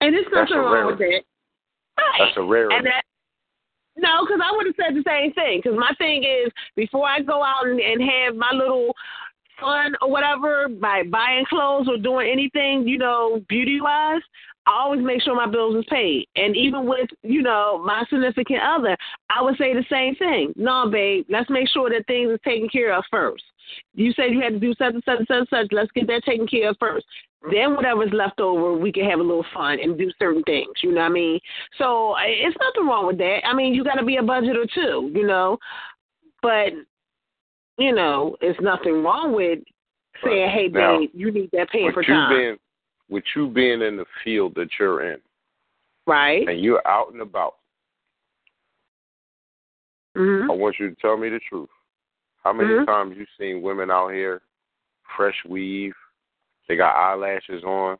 And 0.00 0.14
there's 0.14 0.26
nothing 0.32 0.56
a 0.56 0.60
wrong 0.60 0.86
with 0.86 0.98
that. 0.98 1.24
Right. 1.98 2.18
That's 2.18 2.36
a 2.36 2.42
rarity. 2.42 2.76
And 2.76 2.86
that, 2.86 3.03
no, 3.96 4.24
because 4.24 4.40
I 4.42 4.56
would 4.56 4.66
have 4.66 4.74
said 4.76 4.94
the 4.94 5.04
same 5.06 5.32
thing. 5.32 5.60
Because 5.62 5.78
my 5.78 5.92
thing 5.98 6.24
is, 6.24 6.52
before 6.76 7.06
I 7.06 7.20
go 7.20 7.42
out 7.42 7.66
and, 7.66 7.80
and 7.80 8.02
have 8.02 8.34
my 8.36 8.50
little 8.52 8.94
fun 9.60 9.94
or 10.02 10.10
whatever 10.10 10.68
by 10.68 11.02
buying 11.04 11.44
clothes 11.48 11.88
or 11.88 11.96
doing 11.96 12.28
anything, 12.30 12.88
you 12.88 12.98
know, 12.98 13.40
beauty 13.48 13.80
wise, 13.80 14.22
I 14.66 14.80
always 14.80 15.02
make 15.02 15.22
sure 15.22 15.36
my 15.36 15.50
bills 15.50 15.76
is 15.76 15.84
paid. 15.90 16.26
And 16.36 16.56
even 16.56 16.86
with, 16.86 17.08
you 17.22 17.42
know, 17.42 17.82
my 17.84 18.04
significant 18.08 18.60
other, 18.62 18.96
I 19.30 19.42
would 19.42 19.56
say 19.58 19.74
the 19.74 19.84
same 19.90 20.16
thing. 20.16 20.52
No, 20.56 20.88
babe, 20.90 21.26
let's 21.28 21.50
make 21.50 21.68
sure 21.68 21.90
that 21.90 22.06
things 22.06 22.30
are 22.30 22.38
taken 22.38 22.68
care 22.68 22.96
of 22.96 23.04
first. 23.10 23.44
You 23.94 24.12
said 24.12 24.26
you 24.30 24.40
had 24.40 24.54
to 24.54 24.60
do 24.60 24.74
such 24.78 24.94
and 24.94 25.02
such 25.04 25.18
and 25.18 25.28
such 25.28 25.38
and 25.38 25.48
such. 25.50 25.66
Let's 25.72 25.90
get 25.92 26.06
that 26.08 26.24
taken 26.24 26.46
care 26.46 26.70
of 26.70 26.76
first. 26.78 27.06
Then 27.50 27.74
whatever's 27.74 28.12
left 28.12 28.40
over, 28.40 28.72
we 28.74 28.90
can 28.90 29.04
have 29.04 29.18
a 29.20 29.22
little 29.22 29.44
fun 29.52 29.78
and 29.80 29.98
do 29.98 30.10
certain 30.18 30.42
things. 30.44 30.72
You 30.82 30.92
know 30.92 31.02
what 31.02 31.10
I 31.10 31.12
mean? 31.12 31.40
So 31.78 32.14
it's 32.20 32.56
nothing 32.60 32.88
wrong 32.88 33.06
with 33.06 33.18
that. 33.18 33.40
I 33.44 33.54
mean, 33.54 33.74
you 33.74 33.84
got 33.84 33.96
to 33.96 34.04
be 34.04 34.16
a 34.16 34.22
budgeter 34.22 34.66
too. 34.74 35.10
You 35.14 35.26
know, 35.26 35.58
but 36.42 36.72
you 37.78 37.94
know, 37.94 38.36
it's 38.40 38.60
nothing 38.60 39.02
wrong 39.02 39.34
with 39.34 39.58
saying, 40.24 40.50
"Hey, 40.50 40.68
Now, 40.68 41.00
babe, 41.00 41.10
you 41.12 41.30
need 41.30 41.50
that 41.52 41.68
paying 41.70 41.86
with 41.86 41.94
for 41.94 42.02
time." 42.02 42.30
being 42.34 42.56
with 43.10 43.24
you 43.36 43.48
being 43.48 43.82
in 43.82 43.96
the 43.96 44.06
field 44.22 44.54
that 44.54 44.68
you're 44.78 45.12
in, 45.12 45.18
right? 46.06 46.48
and 46.48 46.60
you're 46.60 46.86
out 46.86 47.12
and 47.12 47.20
about, 47.20 47.56
Mm-hmm. 50.16 50.50
I 50.50 50.54
want 50.54 50.76
you 50.78 50.90
to 50.90 50.96
tell 50.96 51.16
me 51.16 51.28
the 51.28 51.40
truth. 51.48 51.68
How 52.44 52.52
many 52.52 52.74
Mhm. 52.74 52.86
times 52.86 53.16
you 53.16 53.26
seen 53.38 53.62
women 53.62 53.90
out 53.90 54.08
here, 54.08 54.42
fresh 55.16 55.42
weave, 55.46 55.96
they 56.68 56.76
got 56.76 56.94
eyelashes 56.94 57.64
on, 57.64 57.98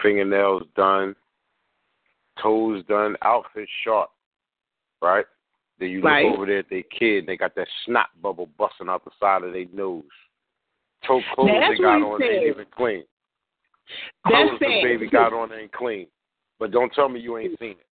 fingernails 0.00 0.66
done, 0.74 1.16
toes 2.36 2.84
done, 2.84 3.16
outfit 3.22 3.68
sharp, 3.82 4.10
right? 5.00 5.26
Then 5.78 5.90
you 5.90 6.00
look 6.00 6.34
over 6.34 6.46
there 6.46 6.58
at 6.58 6.68
their 6.68 6.84
kid, 6.84 7.20
and 7.20 7.28
they 7.28 7.36
got 7.36 7.54
that 7.56 7.68
snot 7.84 8.10
bubble 8.20 8.46
busting 8.46 8.88
out 8.88 9.04
the 9.04 9.10
side 9.18 9.42
of 9.42 9.52
their 9.52 9.66
nose. 9.66 10.04
Toe 11.02 11.20
clothes 11.34 11.68
they 11.68 11.76
got 11.76 12.00
on 12.00 12.22
ain't 12.22 12.46
even 12.46 12.66
clean. 12.66 13.04
That's 14.24 14.48
Clothes 14.48 14.60
the 14.60 14.66
baby 14.82 15.08
got 15.08 15.32
on 15.32 15.52
ain't 15.52 15.72
clean. 15.72 16.06
But 16.60 16.70
don't 16.70 16.92
tell 16.92 17.08
me 17.08 17.18
you 17.18 17.38
ain't 17.38 17.58
seen 17.58 17.72
it. 17.72 17.86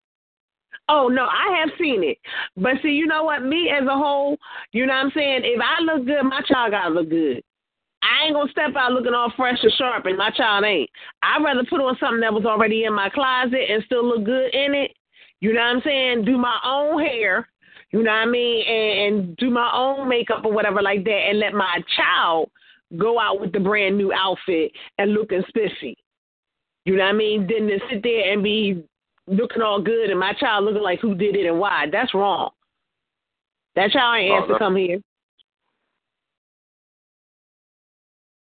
Oh 0.89 1.09
no, 1.09 1.25
I 1.27 1.59
have 1.61 1.71
seen 1.79 2.03
it. 2.03 2.19
But 2.57 2.75
see, 2.83 2.91
you 2.91 3.07
know 3.07 3.25
what? 3.25 3.43
Me 3.43 3.71
as 3.71 3.87
a 3.87 3.97
whole, 3.97 4.37
you 4.73 4.87
know 4.87 4.95
what 4.95 5.07
I'm 5.07 5.13
saying? 5.15 5.43
If 5.45 5.61
I 5.61 5.83
look 5.83 6.07
good, 6.07 6.23
my 6.25 6.41
child 6.43 6.73
gotta 6.73 6.95
look 6.95 7.11
good. 7.11 7.43
I 8.03 8.27
ain't 8.27 8.35
gonna 8.35 8.51
step 8.51 8.77
out 8.77 8.93
looking 8.93 9.15
all 9.15 9.33
fresh 9.37 9.59
and 9.63 9.73
sharp 9.73 10.07
and 10.07 10.17
my 10.17 10.31
child 10.31 10.65
ain't. 10.65 10.89
I'd 11.23 11.43
rather 11.43 11.65
put 11.69 11.81
on 11.81 11.97
something 11.99 12.21
that 12.21 12.33
was 12.33 12.45
already 12.45 12.85
in 12.85 12.95
my 12.95 13.09
closet 13.11 13.71
and 13.71 13.83
still 13.85 14.07
look 14.07 14.25
good 14.25 14.55
in 14.55 14.75
it. 14.75 14.93
You 15.41 15.53
know 15.53 15.61
what 15.61 15.77
I'm 15.77 15.83
saying? 15.83 16.25
Do 16.25 16.39
my 16.39 16.59
own 16.65 17.01
hair, 17.01 17.49
you 17.93 18.03
know 18.03 18.11
what 18.11 18.19
I 18.19 18.27
mean, 18.27 18.67
and, 18.67 19.17
and 19.17 19.37
do 19.37 19.51
my 19.51 19.71
own 19.75 20.09
makeup 20.09 20.45
or 20.45 20.53
whatever 20.53 20.83
like 20.83 21.05
that 21.05 21.27
and 21.29 21.39
let 21.39 21.55
my 21.55 21.83
child 21.97 22.51
go 22.97 23.19
out 23.21 23.41
with 23.41 23.53
the 23.53 23.61
brand 23.61 23.99
new 23.99 24.13
outfit 24.13 24.73
and 24.99 25.13
looking 25.13 25.43
spiffy. 25.49 25.97
You 26.85 26.97
know 26.97 27.05
what 27.05 27.11
I 27.11 27.13
mean? 27.13 27.47
Then 27.47 27.67
to 27.69 27.79
sit 27.91 28.03
there 28.03 28.33
and 28.33 28.43
be 28.43 28.83
looking 29.29 29.63
all 29.63 29.81
good 29.81 30.11
and 30.11 30.19
my 30.19 30.33
child 30.35 30.65
looking 30.65 30.83
like 30.83 31.01
who 31.01 31.15
did 31.15 31.37
it 31.37 31.47
and 31.47 31.59
why. 31.59 31.87
That's 31.91 32.15
wrong. 32.15 32.51
That 33.77 33.91
child 33.91 34.19
ain't 34.19 34.33
Oh, 34.33 34.37
asked 34.37 34.49
to 34.49 34.59
come 34.59 34.77
here. 34.77 35.01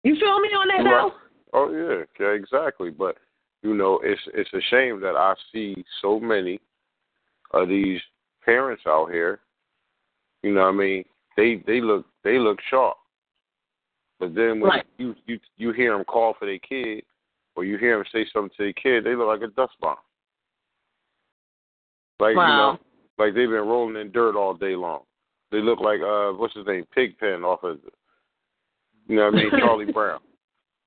You 0.05 0.15
feel 0.15 0.41
me 0.41 0.49
on 0.49 0.69
that 0.69 0.89
Right. 0.89 1.13
though? 1.13 1.19
Oh 1.53 1.71
yeah, 1.71 2.05
yeah, 2.21 2.33
exactly. 2.33 2.91
But 2.91 3.19
you 3.63 3.75
know, 3.75 4.01
it's 4.03 4.21
it's 4.35 4.53
a 4.53 4.61
shame 4.71 5.01
that 5.01 5.17
I 5.17 5.35
see 5.53 5.85
so 6.01 6.21
many 6.21 6.61
of 7.51 7.69
these 7.69 8.01
parents 8.45 8.83
out 8.87 9.11
here. 9.11 9.41
You 10.43 10.53
know, 10.55 10.63
what 10.63 10.69
I 10.69 10.73
mean, 10.73 11.05
they 11.37 11.57
they 11.67 11.81
look 11.81 12.07
they 12.23 12.39
look 12.39 12.59
sharp, 12.71 12.97
but 14.21 14.35
then 14.35 14.61
when 14.61 14.71
Right. 14.71 14.87
you 14.99 15.15
you 15.27 15.41
you 15.57 15.73
hear 15.73 15.97
them 15.97 16.05
call 16.05 16.35
for 16.35 16.47
their 16.47 16.59
kid, 16.59 17.05
or 17.57 17.65
you 17.65 17.77
hear 17.77 17.97
them 17.97 18.07
say 18.13 18.25
something 18.33 18.51
to 18.57 18.65
their 18.65 18.73
kid, 18.75 19.05
they 19.05 19.17
look 19.17 19.27
like 19.27 19.43
a 19.43 19.49
dust 19.49 19.75
bomb. 19.81 19.97
Like 22.20 22.32
you 22.32 22.36
know, 22.36 22.78
like 23.19 23.35
they've 23.35 23.49
been 23.49 23.66
rolling 23.69 23.97
in 24.01 24.11
dirt 24.11 24.36
all 24.36 24.55
day 24.55 24.74
long. 24.74 25.03
They 25.51 25.59
look 25.61 25.81
like 25.81 26.01
uh, 26.01 26.32
what's 26.32 26.55
his 26.55 26.66
name, 26.66 26.85
Pigpen 26.95 27.43
off 27.45 27.62
of, 27.65 27.78
you 29.07 29.16
know, 29.16 29.27
what 29.27 29.35
I 29.35 29.36
mean, 29.36 29.51
Charlie 29.59 29.93
Brown. 29.93 30.20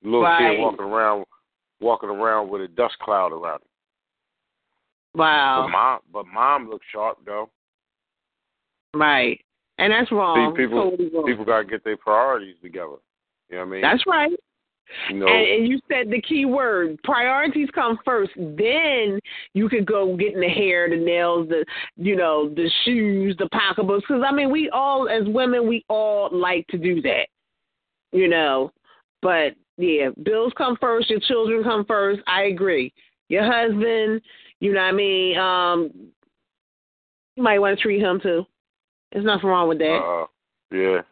Little 0.04 0.22
Right. 0.22 0.54
kid 0.56 0.60
walking 0.60 0.84
around, 0.84 1.24
walking 1.80 2.08
around 2.10 2.48
with 2.48 2.62
a 2.62 2.68
dust 2.68 2.98
cloud 3.00 3.32
around 3.32 3.56
him. 3.56 3.68
Wow. 5.14 5.62
But 5.66 5.72
mom, 5.72 6.00
but 6.12 6.26
mom 6.32 6.70
looks 6.70 6.86
sharp 6.92 7.18
though. 7.24 7.50
Right. 8.94 9.40
And 9.78 9.92
that's 9.92 10.12
wrong. 10.12 10.54
See, 10.54 10.62
people, 10.64 10.90
Totally 10.90 11.10
wrong. 11.12 11.26
people 11.26 11.44
gotta 11.44 11.64
get 11.64 11.82
their 11.84 11.96
priorities 11.96 12.56
together. 12.62 12.96
You 13.50 13.56
know 13.56 13.64
what 13.64 13.66
I 13.66 13.70
mean? 13.70 13.82
That's 13.82 14.06
right. 14.06 14.32
Know, 15.12 15.26
And, 15.26 15.46
and 15.46 15.68
you 15.68 15.80
said 15.88 16.10
the 16.10 16.20
key 16.20 16.44
word. 16.44 16.98
Priorities 17.02 17.68
come 17.74 17.98
first. 18.04 18.32
Then 18.36 19.20
you 19.54 19.68
could 19.68 19.86
go 19.86 20.16
getting 20.16 20.40
the 20.40 20.48
hair, 20.48 20.88
the 20.88 20.96
nails, 20.96 21.48
the 21.48 21.64
you 21.96 22.16
know, 22.16 22.48
the 22.48 22.70
shoes, 22.84 23.36
the 23.38 23.48
pocketbooks. 23.50 24.04
Because 24.08 24.22
I 24.26 24.32
mean, 24.32 24.50
we 24.50 24.70
all 24.70 25.08
as 25.08 25.26
women, 25.26 25.66
we 25.68 25.84
all 25.88 26.28
like 26.32 26.66
to 26.68 26.78
do 26.78 27.00
that. 27.02 27.26
You 28.12 28.28
know, 28.28 28.72
but 29.22 29.54
yeah, 29.78 30.10
bills 30.22 30.52
come 30.56 30.76
first. 30.80 31.10
Your 31.10 31.20
children 31.20 31.62
come 31.62 31.84
first. 31.86 32.20
I 32.26 32.44
agree. 32.44 32.92
Your 33.28 33.44
husband, 33.44 34.20
you 34.60 34.72
know 34.72 34.80
what 34.80 34.88
I 34.88 34.92
mean. 34.92 35.38
Um, 35.38 35.90
you 37.36 37.42
might 37.42 37.58
want 37.58 37.78
to 37.78 37.82
treat 37.82 38.00
him 38.02 38.20
too. 38.20 38.44
There's 39.10 39.24
nothing 39.24 39.48
wrong 39.48 39.68
with 39.68 39.78
that. 39.78 39.96
uh, 39.96 40.26
yeah. 40.70 41.02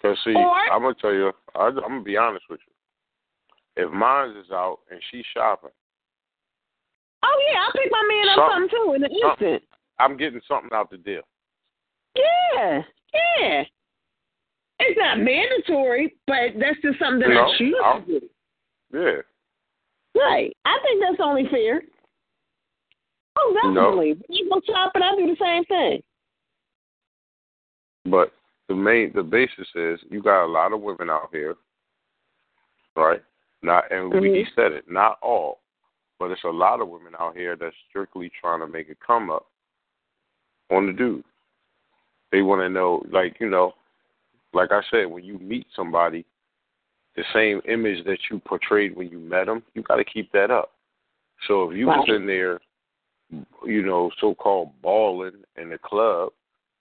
Cause 0.00 0.18
see, 0.24 0.34
Or- 0.34 0.70
I'm 0.72 0.82
gonna 0.82 0.94
tell 1.00 1.12
you, 1.12 1.32
I, 1.54 1.66
I'm 1.66 1.74
gonna 1.74 2.02
be 2.02 2.16
honest 2.16 2.44
with 2.50 2.60
you. 2.66 2.73
If 3.76 3.90
mine 3.90 4.30
is 4.36 4.50
out 4.52 4.78
and 4.90 5.00
she's 5.10 5.24
shopping, 5.34 5.70
oh 7.24 7.42
yeah, 7.50 7.60
I'll 7.64 7.72
pick 7.72 7.90
my 7.90 8.04
man 8.08 8.28
up 8.28 8.36
Something- 8.52 8.68
something 8.70 8.86
too 8.86 8.92
in 8.94 9.04
an 9.04 9.20
something- 9.20 9.48
instant. 9.48 9.68
I'm 9.98 10.16
getting 10.16 10.40
something 10.48 10.70
out 10.72 10.90
the 10.90 10.98
deal. 10.98 11.22
Yeah, 12.16 12.82
yeah. 13.12 13.64
It's 14.80 14.98
not 14.98 15.18
mandatory, 15.20 16.16
but 16.26 16.58
that's 16.58 16.80
just 16.82 16.98
something 16.98 17.20
that 17.20 17.34
No, 17.34 17.46
I 17.46 17.56
choose 17.56 17.76
I'll- 17.82 18.00
to 18.02 18.20
do. 18.20 18.30
Yeah. 18.92 19.22
Right. 20.20 20.56
I 20.64 20.78
think 20.82 21.00
that's 21.02 21.20
only 21.20 21.48
fair. 21.48 21.82
Oh, 23.36 23.50
No. 23.64 23.72
definitely. 23.90 24.22
You 24.28 24.48
go 24.48 24.60
shopping, 24.60 25.02
I 25.02 25.16
do 25.16 25.26
the 25.26 25.36
same 25.36 25.64
thing. 25.64 26.02
But 28.04 28.32
the 28.68 28.74
main 28.74 29.12
the 29.12 29.22
basis 29.22 29.68
is 29.74 30.00
you 30.10 30.22
got 30.22 30.44
a 30.44 30.46
lot 30.46 30.72
of 30.72 30.80
women 30.80 31.10
out 31.10 31.30
here, 31.32 31.56
right? 32.96 33.22
Not 33.64 33.90
and 33.90 34.12
we 34.12 34.28
Mhm. 34.28 34.36
he 34.36 34.44
said 34.54 34.72
it, 34.72 34.88
not 34.90 35.18
all, 35.22 35.62
but 36.18 36.30
it's 36.30 36.44
a 36.44 36.50
lot 36.50 36.80
of 36.80 36.88
women 36.88 37.16
out 37.18 37.34
here 37.34 37.56
that's 37.56 37.76
strictly 37.88 38.28
trying 38.28 38.60
to 38.60 38.66
make 38.66 38.90
a 38.90 38.94
come 38.96 39.30
up 39.30 39.46
on 40.70 40.86
the 40.86 40.92
dude. 40.92 41.24
They 42.30 42.42
want 42.42 42.60
to 42.60 42.68
know, 42.68 43.02
like 43.08 43.40
you 43.40 43.48
know, 43.48 43.74
like 44.52 44.70
I 44.70 44.82
said, 44.90 45.06
when 45.06 45.24
you 45.24 45.38
meet 45.38 45.66
somebody, 45.74 46.26
the 47.16 47.24
same 47.32 47.62
image 47.64 48.04
that 48.04 48.18
you 48.30 48.38
portrayed 48.40 48.94
when 48.94 49.08
you 49.08 49.18
met 49.18 49.46
them, 49.46 49.62
you 49.72 49.82
got 49.82 49.96
to 49.96 50.04
keep 50.04 50.30
that 50.32 50.50
up. 50.50 50.74
So 51.46 51.70
if 51.70 51.76
you 51.76 51.86
was 51.86 52.08
in 52.08 52.26
there, 52.26 52.60
you 53.64 53.82
know, 53.82 54.10
so 54.20 54.34
called 54.34 54.78
balling 54.82 55.42
in 55.56 55.70
the 55.70 55.78
club, 55.78 56.32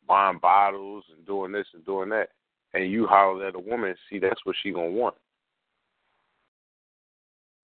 buying 0.06 0.40
bottles 0.40 1.06
and 1.16 1.26
doing 1.26 1.54
this 1.54 1.68
and 1.74 1.86
doing 1.86 2.10
that, 2.10 2.30
and 2.74 2.92
you 2.92 3.08
holler 3.08 3.48
at 3.48 3.56
a 3.56 3.60
woman, 3.60 3.96
see 4.10 4.20
that's 4.20 4.46
what 4.46 4.56
she 4.62 4.72
gonna 4.72 4.90
want. 4.90 5.16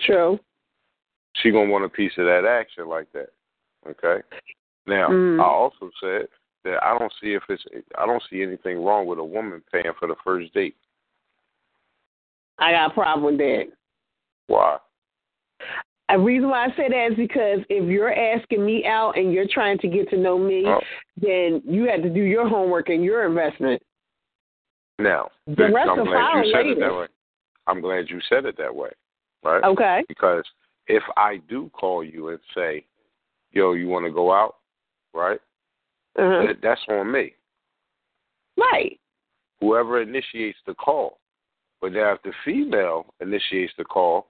True. 0.10 0.40
She 1.36 1.52
gonna 1.52 1.69
want 1.69 1.86
a 1.86 1.90
piece 1.90 2.11
of 2.18 2.26
that 2.26 2.45
action 2.45 2.88
like 2.88 3.11
that. 3.14 3.30
Okay. 3.88 4.22
Now 4.88 5.10
Mm. 5.10 5.40
I 5.40 5.45
also 5.45 5.91
said 6.02 6.27
that 6.64 6.84
I 6.84 6.98
don't 6.98 7.14
see 7.22 7.34
if 7.34 7.44
it's 7.49 7.64
I 7.98 8.06
don't 8.06 8.23
see 8.30 8.41
anything 8.41 8.84
wrong 8.84 9.06
with 9.06 9.19
a 9.19 9.23
woman 9.23 9.61
paying 9.72 9.94
for 9.99 10.07
the 10.07 10.15
first 10.23 10.53
date. 10.53 10.76
I 12.57 12.72
got 12.72 12.91
a 12.91 12.94
problem 12.94 13.23
with 13.26 13.38
that. 13.38 13.68
Why? 14.48 14.77
A 16.10 16.19
reason 16.19 16.49
why 16.49 16.65
I 16.65 16.76
say 16.76 16.90
that 16.90 17.11
is 17.11 17.15
because 17.15 17.60
if 17.69 17.88
you're 17.88 18.11
asking 18.11 18.65
me 18.65 18.84
out 18.86 19.15
and 19.15 19.31
you're 19.31 19.48
trying 19.48 19.77
to 19.77 19.88
get 19.88 20.10
to 20.10 20.18
know 20.18 20.40
me, 20.40 20.65
Oh. 20.65 20.81
then 21.18 21.61
you 21.65 21.84
have 21.88 22.02
to 22.02 22.10
do 22.10 22.22
your 22.22 22.48
homework 22.49 22.90
and 22.90 23.03
your 23.03 23.27
investment. 23.27 23.81
Now, 24.98 25.30
The 25.45 25.72
rest 25.72 25.90
I'm 25.90 25.98
will 25.99 26.06
glad 26.06 26.45
you 26.45 26.52
said 26.52 26.65
it 26.65 26.80
that 26.80 26.94
way. 26.94 27.07
I'm 27.68 27.80
glad 27.80 28.10
you 28.10 28.19
said 28.22 28.45
it 28.45 28.57
that 28.57 28.73
way, 28.73 28.90
right? 29.43 29.63
Okay. 29.63 30.03
Because 30.07 30.43
if 30.87 31.03
I 31.17 31.37
do 31.49 31.69
call 31.73 32.03
you 32.03 32.29
and 32.29 32.39
say, 32.55 32.85
"Yo, 33.51 33.73
you 33.73 33.87
want 33.87 34.05
to 34.05 34.11
go 34.11 34.31
out?" 34.31 34.55
right? 35.13 35.39
Uh-huh. 36.17 36.47
That, 36.47 36.57
that's 36.61 36.81
on 36.89 37.11
me. 37.11 37.33
Right. 38.57 38.99
Whoever 39.61 40.01
initiates 40.01 40.57
the 40.65 40.73
call. 40.73 41.19
But 41.81 41.93
now, 41.93 42.13
if 42.13 42.21
the 42.23 42.33
female 42.43 43.13
initiates 43.21 43.73
the 43.77 43.85
call, 43.85 44.27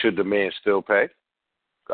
should 0.00 0.16
the 0.16 0.24
man 0.24 0.50
still 0.60 0.82
pay? 0.82 1.08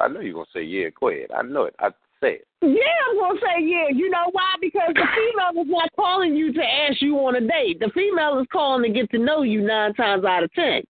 I 0.01 0.09
know 0.09 0.21
you're 0.21 0.35
gonna 0.35 0.47
say, 0.55 0.63
"Yeah, 0.63 0.89
go 0.99 1.09
ahead." 1.09 1.31
I 1.37 1.43
know 1.43 1.65
it. 1.65 1.75
I 1.81 1.91
say 2.21 2.35
it. 2.35 2.47
Yeah, 2.63 3.11
I'm 3.11 3.19
gonna 3.19 3.41
say 3.41 3.65
yeah. 3.65 3.89
You 3.93 4.09
know 4.11 4.29
why? 4.33 4.55
Because 4.61 4.93
the 4.95 5.07
female 5.17 5.63
is 5.63 5.69
not 5.69 5.91
calling 5.97 6.35
you 6.35 6.53
to 6.53 6.63
ask 6.63 7.03
you 7.03 7.17
on 7.17 7.37
a 7.37 7.41
date. 7.41 7.81
The 7.81 7.91
female 7.95 8.39
is 8.39 8.47
calling 8.53 8.83
to 8.83 8.99
get 8.99 9.11
to 9.11 9.19
know 9.19 9.43
you 9.43 9.63
nine 9.63 9.95
times 9.95 10.25
out 10.25 10.45
of 10.45 10.53
ten. 10.53 10.83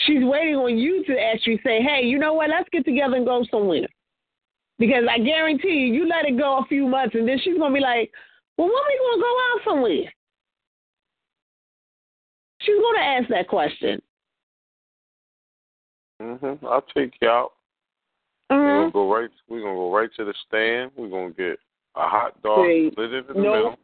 She's 0.00 0.22
waiting 0.22 0.56
on 0.56 0.76
you 0.76 1.04
to 1.04 1.18
actually 1.18 1.58
say, 1.64 1.80
"Hey, 1.80 2.02
you 2.04 2.18
know 2.18 2.34
what? 2.34 2.50
Let's 2.50 2.68
get 2.70 2.84
together 2.84 3.16
and 3.16 3.26
go 3.26 3.44
somewhere." 3.50 3.86
Because 4.78 5.04
I 5.08 5.18
guarantee 5.18 5.70
you, 5.70 5.94
you 5.94 6.06
let 6.06 6.26
it 6.26 6.36
go 6.36 6.58
a 6.58 6.66
few 6.66 6.86
months, 6.86 7.14
and 7.14 7.26
then 7.26 7.38
she's 7.38 7.56
gonna 7.56 7.72
be 7.72 7.80
like, 7.80 8.12
"Well, 8.58 8.68
when 8.68 8.74
we 8.74 8.98
gonna 8.98 9.22
go 9.22 9.38
out 9.40 9.64
somewhere?" 9.64 10.12
She's 12.60 12.80
gonna 12.80 12.98
ask 12.98 13.28
that 13.28 13.48
question. 13.48 14.02
Mm-hmm. 16.20 16.66
I'll 16.66 16.82
take 16.82 17.14
you 17.20 17.28
out. 17.28 17.52
We're 18.50 18.56
Mhm. 18.56 18.80
gonna 18.80 18.90
go 18.90 19.12
right. 19.14 19.30
We're 19.48 19.62
gonna 19.62 19.74
go 19.74 19.94
right 19.94 20.12
to 20.14 20.24
the 20.24 20.34
stand. 20.46 20.92
We're 20.96 21.08
gonna 21.08 21.30
get 21.30 21.58
a 21.94 22.08
hot 22.08 22.40
dog, 22.42 22.66
split 22.92 23.12
in 23.14 23.26
the 23.26 23.34
no, 23.34 23.52
middle. 23.52 23.78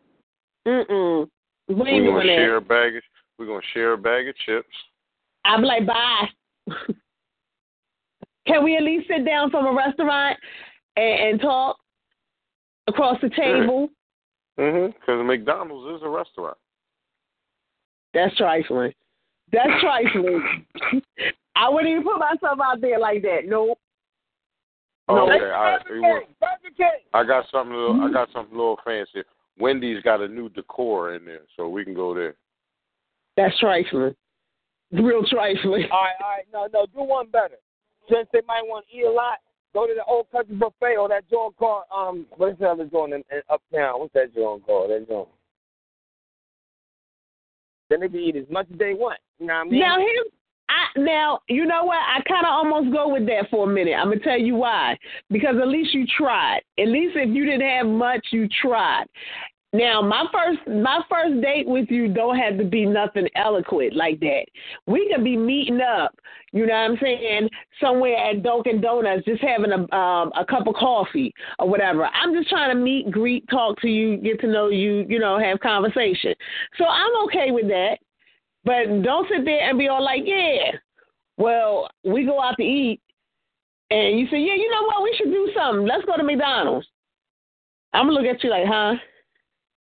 Mm-mm. 0.66 1.30
We 1.68 1.74
We're 1.74 2.06
gonna 2.06 2.24
share 2.24 2.56
a 2.56 2.60
bag. 2.60 2.96
Of, 2.96 3.02
we're 3.38 3.46
gonna 3.46 3.62
share 3.72 3.92
a 3.92 3.98
bag 3.98 4.28
of 4.28 4.36
chips. 4.36 4.76
I'm 5.44 5.62
like, 5.62 5.86
bye. 5.86 6.28
Can 8.46 8.64
we 8.64 8.76
at 8.76 8.82
least 8.82 9.08
sit 9.08 9.24
down 9.24 9.50
from 9.50 9.66
a 9.66 9.72
restaurant 9.72 10.36
and, 10.96 11.20
and 11.30 11.40
talk 11.40 11.76
across 12.88 13.18
the 13.20 13.30
table? 13.30 13.88
Mhm. 14.58 14.92
Because 14.94 15.24
McDonald's 15.24 15.96
is 15.98 16.02
a 16.04 16.08
restaurant. 16.08 16.56
That's 18.14 18.36
trifling. 18.36 18.92
That's 19.52 19.70
trifling. 19.80 20.66
I 21.56 21.68
wouldn't 21.68 21.90
even 21.90 22.02
put 22.02 22.18
myself 22.18 22.58
out 22.62 22.80
there 22.80 22.98
like 22.98 23.22
that. 23.22 23.40
Nope. 23.46 23.78
Oh, 25.08 25.16
No. 25.16 25.22
okay. 25.32 25.44
All 25.44 25.62
right. 25.62 25.80
It 25.88 26.00
was- 26.00 26.22
I 27.14 27.24
got 27.24 27.44
something. 27.50 27.74
Little, 27.76 28.02
I 28.02 28.10
got 28.12 28.30
something 28.32 28.54
a 28.54 28.58
little 28.58 28.78
fancy. 28.84 29.22
Wendy's 29.58 30.02
got 30.02 30.20
a 30.22 30.28
new 30.28 30.48
decor 30.48 31.14
in 31.14 31.24
there, 31.24 31.42
so 31.56 31.68
we 31.68 31.84
can 31.84 31.94
go 31.94 32.14
there. 32.14 32.34
That's 33.36 33.58
trifling. 33.58 34.14
Real 34.92 35.24
trifling. 35.24 35.86
All 35.90 36.02
right, 36.02 36.14
all 36.22 36.30
right. 36.30 36.44
No, 36.52 36.80
no, 36.80 36.86
do 36.86 37.08
one 37.08 37.28
better. 37.30 37.56
Since 38.10 38.28
they 38.32 38.40
might 38.46 38.62
want 38.62 38.86
to 38.90 38.96
eat 38.96 39.04
a 39.04 39.10
lot, 39.10 39.38
go 39.72 39.86
to 39.86 39.94
the 39.94 40.04
old 40.04 40.30
country 40.30 40.54
buffet 40.54 40.96
or 40.98 41.08
that 41.08 41.28
joint 41.30 41.56
called 41.56 41.84
um 41.94 42.26
what's 42.36 42.58
the 42.58 42.66
other 42.66 42.84
joint 42.84 43.14
in, 43.14 43.24
in 43.32 43.40
uptown? 43.48 44.00
What's 44.00 44.12
that 44.14 44.34
joint 44.34 44.66
called? 44.66 44.90
That 44.90 45.08
joint. 45.08 45.28
Then 47.88 48.00
they 48.00 48.08
can 48.08 48.18
eat 48.18 48.36
as 48.36 48.44
much 48.50 48.66
as 48.72 48.78
they 48.78 48.94
want. 48.94 49.18
You 49.38 49.46
know 49.46 49.54
what 49.54 49.60
I 49.60 49.70
mean? 49.70 49.80
Now 49.80 49.98
here, 49.98 50.24
I 50.68 51.00
now 51.00 51.40
you 51.48 51.64
know 51.64 51.84
what? 51.84 51.98
I 51.98 52.20
kind 52.28 52.44
of 52.44 52.50
almost 52.50 52.92
go 52.92 53.08
with 53.08 53.26
that 53.26 53.48
for 53.50 53.70
a 53.70 53.72
minute. 53.72 53.94
I'm 53.94 54.08
gonna 54.08 54.20
tell 54.20 54.38
you 54.38 54.56
why. 54.56 54.98
Because 55.30 55.56
at 55.60 55.68
least 55.68 55.94
you 55.94 56.06
tried. 56.18 56.60
At 56.78 56.88
least 56.88 57.16
if 57.16 57.34
you 57.34 57.46
didn't 57.46 57.68
have 57.68 57.86
much, 57.86 58.26
you 58.30 58.48
tried. 58.60 59.06
Now 59.74 60.02
my 60.02 60.26
first 60.30 60.58
my 60.68 61.00
first 61.08 61.40
date 61.40 61.66
with 61.66 61.90
you 61.90 62.12
don't 62.12 62.36
have 62.36 62.58
to 62.58 62.64
be 62.64 62.84
nothing 62.84 63.26
eloquent 63.36 63.94
like 63.96 64.20
that. 64.20 64.44
We 64.86 65.10
could 65.10 65.24
be 65.24 65.36
meeting 65.36 65.80
up, 65.80 66.14
you 66.52 66.66
know 66.66 66.74
what 66.74 66.90
I'm 66.90 66.98
saying, 67.00 67.48
somewhere 67.80 68.16
at 68.18 68.42
Dunkin' 68.42 68.82
Donuts, 68.82 69.24
just 69.24 69.40
having 69.40 69.72
a 69.72 69.96
um, 69.96 70.30
a 70.38 70.44
cup 70.44 70.66
of 70.66 70.74
coffee 70.74 71.32
or 71.58 71.70
whatever. 71.70 72.04
I'm 72.04 72.34
just 72.34 72.50
trying 72.50 72.76
to 72.76 72.82
meet, 72.82 73.10
greet, 73.10 73.48
talk 73.48 73.80
to 73.80 73.88
you, 73.88 74.18
get 74.18 74.40
to 74.40 74.46
know 74.46 74.68
you, 74.68 75.06
you 75.08 75.18
know, 75.18 75.38
have 75.38 75.60
conversation. 75.60 76.34
So 76.76 76.84
I'm 76.84 77.24
okay 77.24 77.50
with 77.50 77.68
that. 77.68 77.96
But 78.64 79.02
don't 79.02 79.28
sit 79.28 79.44
there 79.44 79.68
and 79.68 79.78
be 79.78 79.88
all 79.88 80.04
like, 80.04 80.22
yeah, 80.24 80.72
well, 81.38 81.88
we 82.04 82.26
go 82.26 82.40
out 82.40 82.56
to 82.58 82.62
eat, 82.62 83.00
and 83.90 84.20
you 84.20 84.26
say, 84.26 84.38
yeah, 84.38 84.54
you 84.54 84.70
know 84.70 84.82
what, 84.86 85.02
we 85.02 85.14
should 85.16 85.32
do 85.32 85.50
something. 85.56 85.86
Let's 85.86 86.04
go 86.04 86.16
to 86.16 86.22
McDonald's. 86.22 86.86
I'm 87.94 88.06
gonna 88.06 88.18
look 88.18 88.26
at 88.26 88.44
you 88.44 88.50
like, 88.50 88.66
huh? 88.66 88.94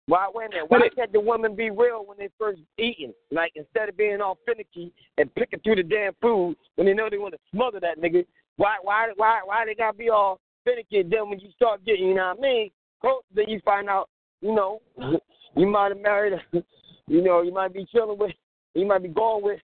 Why 0.10 0.28
wait 0.34 0.48
a 0.48 0.50
minute? 0.50 0.66
Why 0.70 0.90
can't 0.96 1.14
the 1.14 1.20
women 1.20 1.56
be 1.56 1.70
real 1.70 2.04
when 2.04 2.18
they 2.18 2.30
first 2.40 2.62
eating? 2.80 3.14
Like 3.30 3.52
instead 3.56 3.90
of 3.90 3.96
being 3.96 4.22
all 4.22 4.40
finicky 4.44 4.92
and 5.20 5.34
picking 5.36 5.60
through 5.60 5.76
the 5.76 5.84
damn 5.84 6.14
food 6.20 6.56
when 6.76 6.88
they 6.88 6.96
know 6.96 7.10
they 7.12 7.20
want 7.20 7.36
to 7.36 7.40
smother 7.52 7.80
that 7.82 8.02
nigga. 8.02 8.26
Why 8.58 8.78
why 8.82 9.10
why 9.18 9.42
why 9.46 9.66
they 9.68 9.76
gotta 9.76 9.96
be 9.96 10.10
all 10.10 10.40
finicky? 10.66 11.04
Then 11.04 11.30
when 11.30 11.40
you 11.40 11.52
start 11.56 11.86
getting, 11.86 12.08
you 12.08 12.16
know 12.16 12.34
what 12.36 12.40
I 12.40 12.42
mean? 12.42 12.72
Close, 13.02 13.22
then 13.36 13.50
you 13.50 13.62
find 13.64 13.88
out, 13.88 14.10
you 14.42 14.56
know, 14.56 14.82
you 15.56 15.68
might 15.68 15.90
have 15.90 16.02
married, 16.02 16.34
you 17.08 17.22
know, 17.22 17.44
you 17.44 17.54
might 17.54 17.72
be 17.72 17.86
chilling 17.86 18.18
with, 18.18 18.32
you 18.74 18.88
might 18.88 19.04
be 19.04 19.10
going 19.10 19.44
with. 19.44 19.60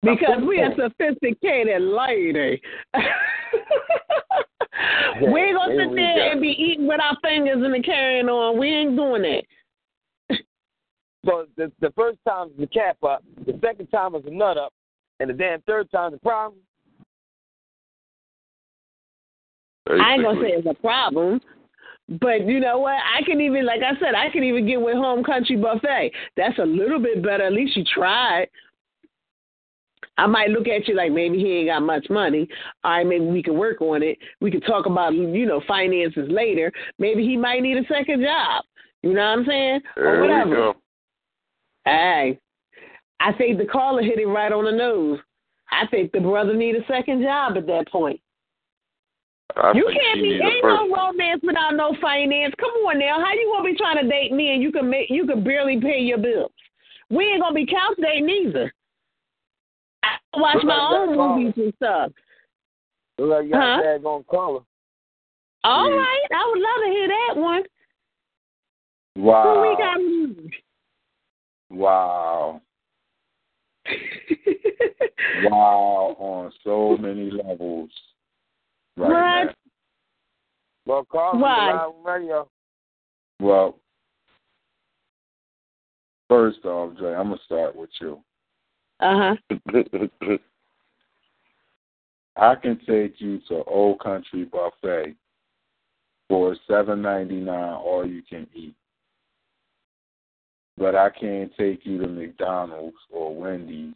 Because 0.00 0.40
we 0.46 0.62
a 0.62 0.70
sophisticated 0.78 1.82
lady. 1.82 2.62
we 5.32 5.40
ain't 5.40 5.56
gonna 5.56 5.74
sit 5.76 5.94
there 5.94 6.16
go. 6.16 6.30
and 6.32 6.40
be 6.40 6.48
eating 6.48 6.86
with 6.86 7.00
our 7.00 7.16
fingers 7.22 7.58
and 7.62 7.74
the 7.74 7.82
carrying 7.82 8.28
on. 8.28 8.58
We 8.58 8.68
ain't 8.68 8.96
doing 8.96 9.22
that. 9.22 9.42
So 11.26 11.46
the 11.56 11.72
the 11.80 11.90
first 11.96 12.18
time 12.26 12.48
is 12.48 12.58
the 12.58 12.66
cap 12.66 12.96
up, 13.02 13.22
the 13.44 13.58
second 13.62 13.88
time 13.88 14.14
is 14.14 14.24
the 14.24 14.30
nut 14.30 14.56
up, 14.56 14.72
and 15.20 15.28
the 15.28 15.34
damn 15.34 15.60
third 15.62 15.90
time 15.90 16.14
is 16.14 16.20
the 16.20 16.28
problem. 16.28 16.60
I 19.90 20.14
ain't 20.14 20.22
gonna 20.22 20.40
say 20.40 20.48
it's 20.48 20.66
a 20.66 20.74
problem. 20.74 21.40
But 22.20 22.46
you 22.46 22.58
know 22.58 22.78
what? 22.78 22.94
I 22.94 23.22
can 23.22 23.40
even, 23.40 23.66
like 23.66 23.82
I 23.82 23.98
said, 24.00 24.14
I 24.14 24.30
can 24.30 24.42
even 24.42 24.66
get 24.66 24.80
with 24.80 24.94
Home 24.94 25.22
Country 25.22 25.56
Buffet. 25.56 26.10
That's 26.36 26.58
a 26.58 26.64
little 26.64 26.98
bit 26.98 27.22
better. 27.22 27.44
At 27.44 27.52
least 27.52 27.76
you 27.76 27.84
tried. 27.84 28.48
I 30.18 30.26
might 30.26 30.50
look 30.50 30.66
at 30.68 30.88
you 30.88 30.94
like 30.94 31.12
maybe 31.12 31.38
he 31.38 31.58
ain't 31.58 31.68
got 31.68 31.80
much 31.80 32.10
money. 32.10 32.48
All 32.84 32.90
right, 32.90 33.06
maybe 33.06 33.24
we 33.24 33.42
can 33.42 33.56
work 33.56 33.80
on 33.80 34.02
it. 34.02 34.18
We 34.40 34.50
can 34.50 34.60
talk 34.60 34.86
about 34.86 35.14
you 35.14 35.46
know 35.46 35.62
finances 35.66 36.28
later. 36.28 36.72
Maybe 36.98 37.22
he 37.24 37.36
might 37.36 37.62
need 37.62 37.78
a 37.78 37.86
second 37.86 38.22
job. 38.22 38.64
You 39.02 39.14
know 39.14 39.20
what 39.20 39.38
I'm 39.38 39.46
saying? 39.46 39.80
or 39.96 40.02
There 40.02 40.20
we 40.22 40.28
whatever. 40.28 40.54
go. 40.54 40.74
Hey, 41.84 42.38
I 43.20 43.32
think 43.32 43.58
the 43.58 43.64
caller 43.66 44.02
hit 44.02 44.18
it 44.18 44.26
right 44.26 44.52
on 44.52 44.64
the 44.64 44.72
nose. 44.72 45.20
I 45.70 45.86
think 45.86 46.12
the 46.12 46.20
brother 46.20 46.54
need 46.54 46.74
a 46.74 46.86
second 46.88 47.22
job 47.22 47.56
at 47.56 47.66
that 47.66 47.88
point. 47.90 48.20
I 49.56 49.72
you 49.74 49.84
can't 49.86 50.20
be 50.20 50.40
ain't 50.42 50.64
no 50.64 50.94
romance 50.94 51.40
without 51.42 51.74
no 51.74 51.96
finance. 52.00 52.54
Come 52.58 52.70
on 52.86 52.98
now, 52.98 53.18
how 53.24 53.32
you 53.32 53.52
gonna 53.54 53.70
be 53.70 53.76
trying 53.76 54.02
to 54.02 54.08
date 54.08 54.32
me 54.32 54.52
and 54.52 54.62
you 54.62 54.72
can 54.72 54.90
make 54.90 55.10
you 55.10 55.26
can 55.26 55.44
barely 55.44 55.80
pay 55.80 56.00
your 56.00 56.18
bills? 56.18 56.52
We 57.08 57.24
ain't 57.26 57.40
gonna 57.40 57.54
be 57.54 57.66
couch 57.66 57.96
dating 58.02 58.28
either. 58.28 58.72
I 60.02 60.16
watch 60.34 60.62
my 60.64 60.88
own 60.92 61.16
movies 61.16 61.54
and 61.56 61.72
stuff. 61.76 62.12
Look 63.18 63.30
like 63.30 63.44
you 63.46 63.52
got 63.52 63.80
Huh? 63.80 63.82
a 63.82 63.98
daggone 63.98 64.26
caller. 64.26 64.62
All 65.64 65.90
Mm. 65.90 65.96
right, 65.96 66.26
I 66.32 66.46
would 66.46 66.60
love 66.60 66.84
to 66.84 66.90
hear 66.90 67.08
that 67.08 67.36
one. 67.36 67.66
Wow. 69.16 69.42
Who 69.42 69.48
Wow. 69.48 69.62
we 69.62 69.76
got? 69.76 69.98
Wow. 71.70 72.62
wow 75.50 76.16
on 76.18 76.52
so 76.62 76.96
many 76.96 77.30
levels. 77.30 77.90
Right 78.96 79.08
What? 79.08 79.46
now. 79.46 79.54
Well, 80.86 81.04
call 81.04 81.38
Why? 81.38 81.90
radio. 82.02 82.48
Well, 83.40 83.78
first 86.28 86.64
off, 86.64 86.96
Jay, 86.98 87.14
I'm 87.14 87.28
gonna 87.30 87.38
start 87.44 87.76
with 87.76 87.90
you. 88.00 88.22
Uh 89.00 89.34
huh. 89.50 90.36
I 92.36 92.54
can 92.54 92.78
take 92.86 93.20
you 93.20 93.40
to 93.48 93.64
Old 93.64 94.00
Country 94.00 94.44
Buffet 94.44 95.14
for 96.28 96.56
seven 96.68 97.02
ninety 97.02 97.40
nine, 97.40 97.74
all 97.74 98.06
you 98.06 98.22
can 98.22 98.46
eat. 98.54 98.74
but 100.78 100.94
I 100.94 101.10
can't 101.10 101.52
take 101.56 101.84
you 101.84 102.00
to 102.00 102.06
McDonald's 102.06 102.96
or 103.10 103.34
Wendy's 103.34 103.94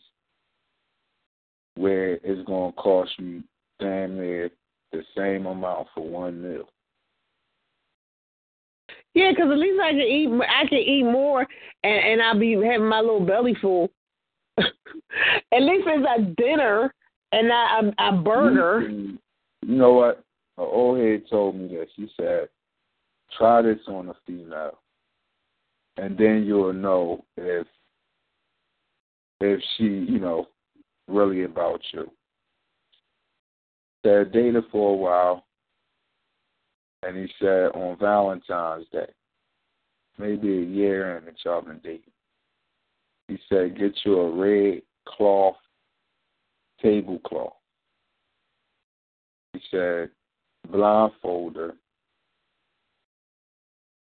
where 1.76 2.14
it's 2.14 2.46
going 2.46 2.72
to 2.72 2.76
cost 2.76 3.12
you 3.18 3.42
damn 3.80 4.16
near 4.16 4.50
the 4.92 5.02
same 5.16 5.46
amount 5.46 5.88
for 5.94 6.06
one 6.06 6.42
meal. 6.42 6.68
Yeah, 9.14 9.30
because 9.30 9.50
at 9.50 9.58
least 9.58 9.80
I 9.80 9.90
can 9.90 10.00
eat. 10.00 10.28
I 10.48 10.66
can 10.66 10.78
eat 10.78 11.04
more, 11.04 11.46
and 11.84 11.94
and 11.94 12.22
I'll 12.22 12.38
be 12.38 12.52
having 12.54 12.88
my 12.88 13.00
little 13.00 13.24
belly 13.24 13.56
full. 13.60 13.90
At 14.58 15.62
least 15.62 15.86
it's 15.86 16.06
a 16.18 16.22
dinner 16.40 16.92
and 17.32 17.48
not 17.48 17.84
a, 17.84 18.08
a 18.08 18.22
burger. 18.22 18.88
You 18.88 19.18
know 19.62 19.92
what? 19.92 20.24
An 20.58 20.64
old 20.64 20.98
head 20.98 21.22
told 21.30 21.56
me 21.56 21.68
this. 21.68 21.88
He 21.96 22.08
said, 22.16 22.48
"Try 23.38 23.62
this 23.62 23.78
on 23.88 24.08
a 24.08 24.14
female, 24.26 24.78
and 25.96 26.16
then 26.16 26.44
you'll 26.44 26.72
know 26.72 27.24
if 27.36 27.66
if 29.40 29.60
she, 29.76 29.84
you 29.84 30.18
know, 30.18 30.48
really 31.08 31.44
about 31.44 31.80
you." 31.92 32.10
Said 34.04 34.32
dated 34.32 34.64
for 34.70 34.92
a 34.92 34.96
while, 34.96 35.44
and 37.02 37.16
he 37.16 37.28
said 37.38 37.70
on 37.74 37.96
Valentine's 37.98 38.86
Day, 38.92 39.10
maybe 40.18 40.58
a 40.58 40.62
year 40.62 41.16
in 41.16 41.24
that 41.24 41.34
y'all 41.44 41.62
been 41.62 41.80
dating. 41.82 42.11
He 43.28 43.38
said, 43.48 43.78
get 43.78 43.92
you 44.04 44.20
a 44.20 44.30
red 44.30 44.82
cloth 45.06 45.56
tablecloth. 46.80 47.54
He 49.52 49.60
said, 49.70 50.10
blindfold 50.70 51.56
her, 51.56 51.74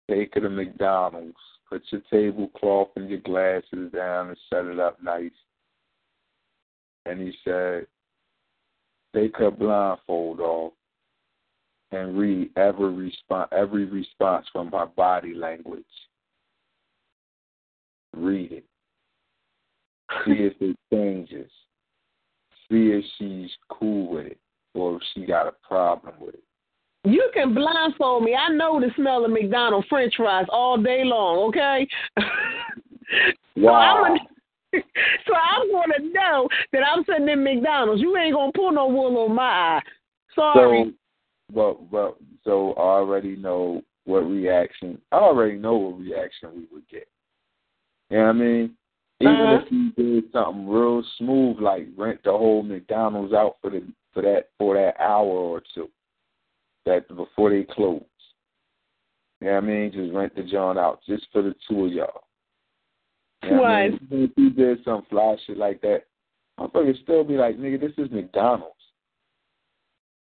take 0.10 0.34
her 0.36 0.42
to 0.42 0.50
McDonald's, 0.50 1.36
put 1.70 1.84
your 1.92 2.02
tablecloth 2.10 2.90
and 2.96 3.10
your 3.10 3.20
glasses 3.20 3.92
down 3.94 4.30
and 4.30 4.38
set 4.50 4.66
it 4.66 4.80
up 4.80 5.02
nice. 5.04 5.32
And 7.06 7.20
he 7.20 7.34
said, 7.44 7.88
take 9.16 9.36
her 9.38 9.52
blindfold 9.52 10.40
off 10.40 10.74
and 11.92 12.18
read 12.18 12.52
every 12.56 12.94
response 12.94 13.50
every 13.52 13.86
response 13.86 14.46
from 14.52 14.72
her 14.72 14.86
body 14.86 15.34
language. 15.34 15.84
Read 18.16 18.52
it. 18.52 18.66
See 20.26 20.32
if 20.32 20.54
it 20.62 20.78
changes. 20.92 21.52
See 22.70 22.92
if 22.92 23.04
she's 23.18 23.52
cool 23.70 24.14
with 24.14 24.28
it 24.28 24.38
or 24.74 24.96
if 24.98 25.02
she 25.14 25.26
got 25.26 25.48
a 25.48 25.54
problem 25.68 26.16
with 26.20 26.36
it. 26.36 26.44
You 27.04 27.32
can 27.34 27.54
blindfold 27.54 28.24
me. 28.24 28.36
I 28.36 28.54
know 28.54 28.80
the 28.80 28.92
smell 28.96 29.26
of 29.26 29.32
McDonald's 29.32 29.88
French 29.88 30.14
fries 30.16 30.46
all 30.50 30.78
day 30.78 31.04
long. 31.04 31.50
Okay. 31.50 31.88
Wow. 33.58 34.16
So 34.74 34.74
I'm, 34.74 34.78
gonna, 34.78 34.84
so 35.28 35.34
I'm 35.36 35.70
gonna 35.70 36.14
know 36.14 36.48
that 36.72 36.82
I'm 36.90 37.04
sitting 37.04 37.28
in 37.28 37.44
McDonald's. 37.44 38.02
You 38.02 38.16
ain't 38.16 38.34
gonna 38.34 38.54
pull 38.54 38.72
no 38.72 38.88
wool 38.88 39.18
on 39.18 39.36
my 39.36 39.44
eye. 39.44 39.82
Sorry. 40.34 40.86
So, 40.86 41.54
but 41.54 41.92
but 41.92 42.18
so 42.46 42.72
I 42.78 43.00
already 43.00 43.36
know 43.36 43.82
what 44.06 44.20
reaction. 44.20 44.98
I 45.12 45.18
already 45.18 45.58
know 45.58 45.76
what 45.76 46.00
reaction 46.00 46.52
we 46.56 46.68
would 46.72 46.88
get. 46.88 47.06
You 48.10 48.20
know 48.20 48.24
what 48.24 48.30
I 48.30 48.34
mean? 48.34 48.78
Even 49.22 49.36
Uh-huh. 49.36 49.66
if 49.66 49.72
you 49.72 49.92
did 49.92 50.32
something 50.32 50.68
real 50.68 51.04
smooth, 51.18 51.60
like 51.60 51.88
rent 51.96 52.24
the 52.24 52.32
whole 52.32 52.64
McDonald's 52.64 53.34
out 53.34 53.58
for 53.62 53.70
the 53.70 53.84
for 54.14 54.22
that 54.24 54.50
for 54.58 54.74
that 54.76 55.00
hour 55.00 55.28
or 55.28 55.62
two, 55.74 55.90
that 56.86 57.08
before 57.16 57.52
they 57.52 57.64
close. 57.64 58.02
You 59.40 59.48
know 59.48 59.54
what 59.54 59.64
I 59.64 59.68
mean? 59.68 59.92
Just 59.92 60.14
rent 60.14 60.36
the 60.36 60.44
joint 60.44 60.80
out 60.80 61.02
just 61.08 61.28
for 61.32 61.42
the 61.44 61.56
two 61.68 61.86
of 61.86 61.94
y'all. 61.94 62.24
You 63.44 63.52
know 63.52 63.62
what 63.62 63.72
I 63.72 63.88
mean? 63.90 64.00
Even 64.04 64.24
if 64.24 64.32
you 64.38 64.50
did 64.50 64.84
some 64.84 65.04
fly 65.10 65.36
shit 65.46 65.58
like 65.58 65.82
that, 65.82 66.06
motherfucker 66.60 67.02
still 67.04 67.24
be 67.24 67.38
like, 67.38 67.58
nigga, 67.58 67.80
this 67.80 67.94
is 67.98 68.12
McDonald's. 68.12 68.76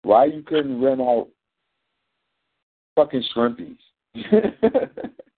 Why 0.03 0.25
you 0.25 0.43
couldn't 0.43 0.81
rent 0.81 1.01
out 1.01 1.27
fucking 2.95 3.23
shrimpies? 3.35 3.77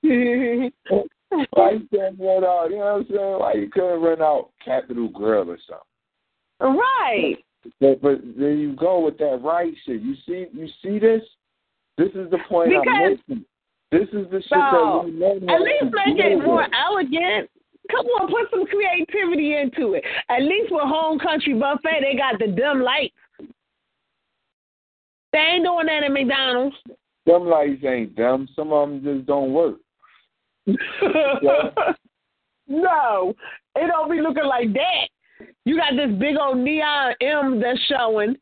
Why 1.51 1.71
you 1.71 1.87
couldn't 1.89 2.19
rent 2.19 2.45
out, 2.45 2.67
you 2.69 2.77
know 2.77 2.85
what 2.85 2.95
I'm 2.95 3.07
saying? 3.09 3.39
Why 3.39 3.53
you 3.53 3.69
couldn't 3.69 4.01
run 4.01 4.21
out 4.21 4.49
Capital 4.63 5.07
Grille 5.09 5.49
or 5.49 5.57
something? 5.67 6.77
right. 6.79 7.37
But 7.79 8.01
but 8.01 8.21
there 8.37 8.53
you 8.53 8.75
go 8.75 8.99
with 8.99 9.17
that 9.19 9.39
right 9.41 9.73
shit. 9.85 10.01
You 10.01 10.15
see 10.25 10.45
you 10.53 10.67
see 10.81 10.99
this? 10.99 11.21
This 11.97 12.09
is 12.09 12.29
the 12.31 12.39
point 12.49 12.71
I'm 12.75 13.09
making. 13.09 13.45
This 13.91 14.09
is 14.09 14.29
the 14.31 14.41
shit 14.41 14.49
So, 14.49 14.57
that 14.57 15.01
we 15.05 15.11
learn 15.11 15.49
At 15.49 15.61
least 15.61 15.93
make 15.93 16.17
it 16.17 16.43
more 16.43 16.67
elegant. 16.73 17.49
Come 17.91 18.05
on, 18.07 18.27
put 18.27 18.49
some 18.49 18.65
creativity 18.65 19.55
into 19.55 19.93
it. 19.93 20.03
At 20.29 20.41
least 20.41 20.71
with 20.71 20.83
Home 20.83 21.19
Country 21.19 21.53
Buffet, 21.53 22.01
they 22.01 22.17
got 22.17 22.39
the 22.39 22.47
dim 22.47 22.81
lights. 22.81 23.13
They 25.31 25.39
ain't 25.39 25.65
doing 25.65 25.85
that 25.87 26.03
at 26.03 26.11
McDonald's. 26.11 26.75
Some 27.29 27.45
lights 27.45 27.83
ain't 27.85 28.15
dumb. 28.15 28.47
Some 28.55 28.71
of 28.71 28.89
them 28.89 29.03
just 29.03 29.27
don't 29.27 29.53
work. 29.53 29.77
no, 32.67 33.33
it 33.75 33.87
don't 33.87 34.09
be 34.11 34.21
looking 34.21 34.45
like 34.45 34.71
that. 34.73 35.07
You 35.65 35.77
got 35.77 35.95
this 35.95 36.11
big 36.19 36.35
old 36.39 36.57
neon 36.57 37.13
M 37.21 37.59
that's 37.61 37.79
showing. 37.87 38.35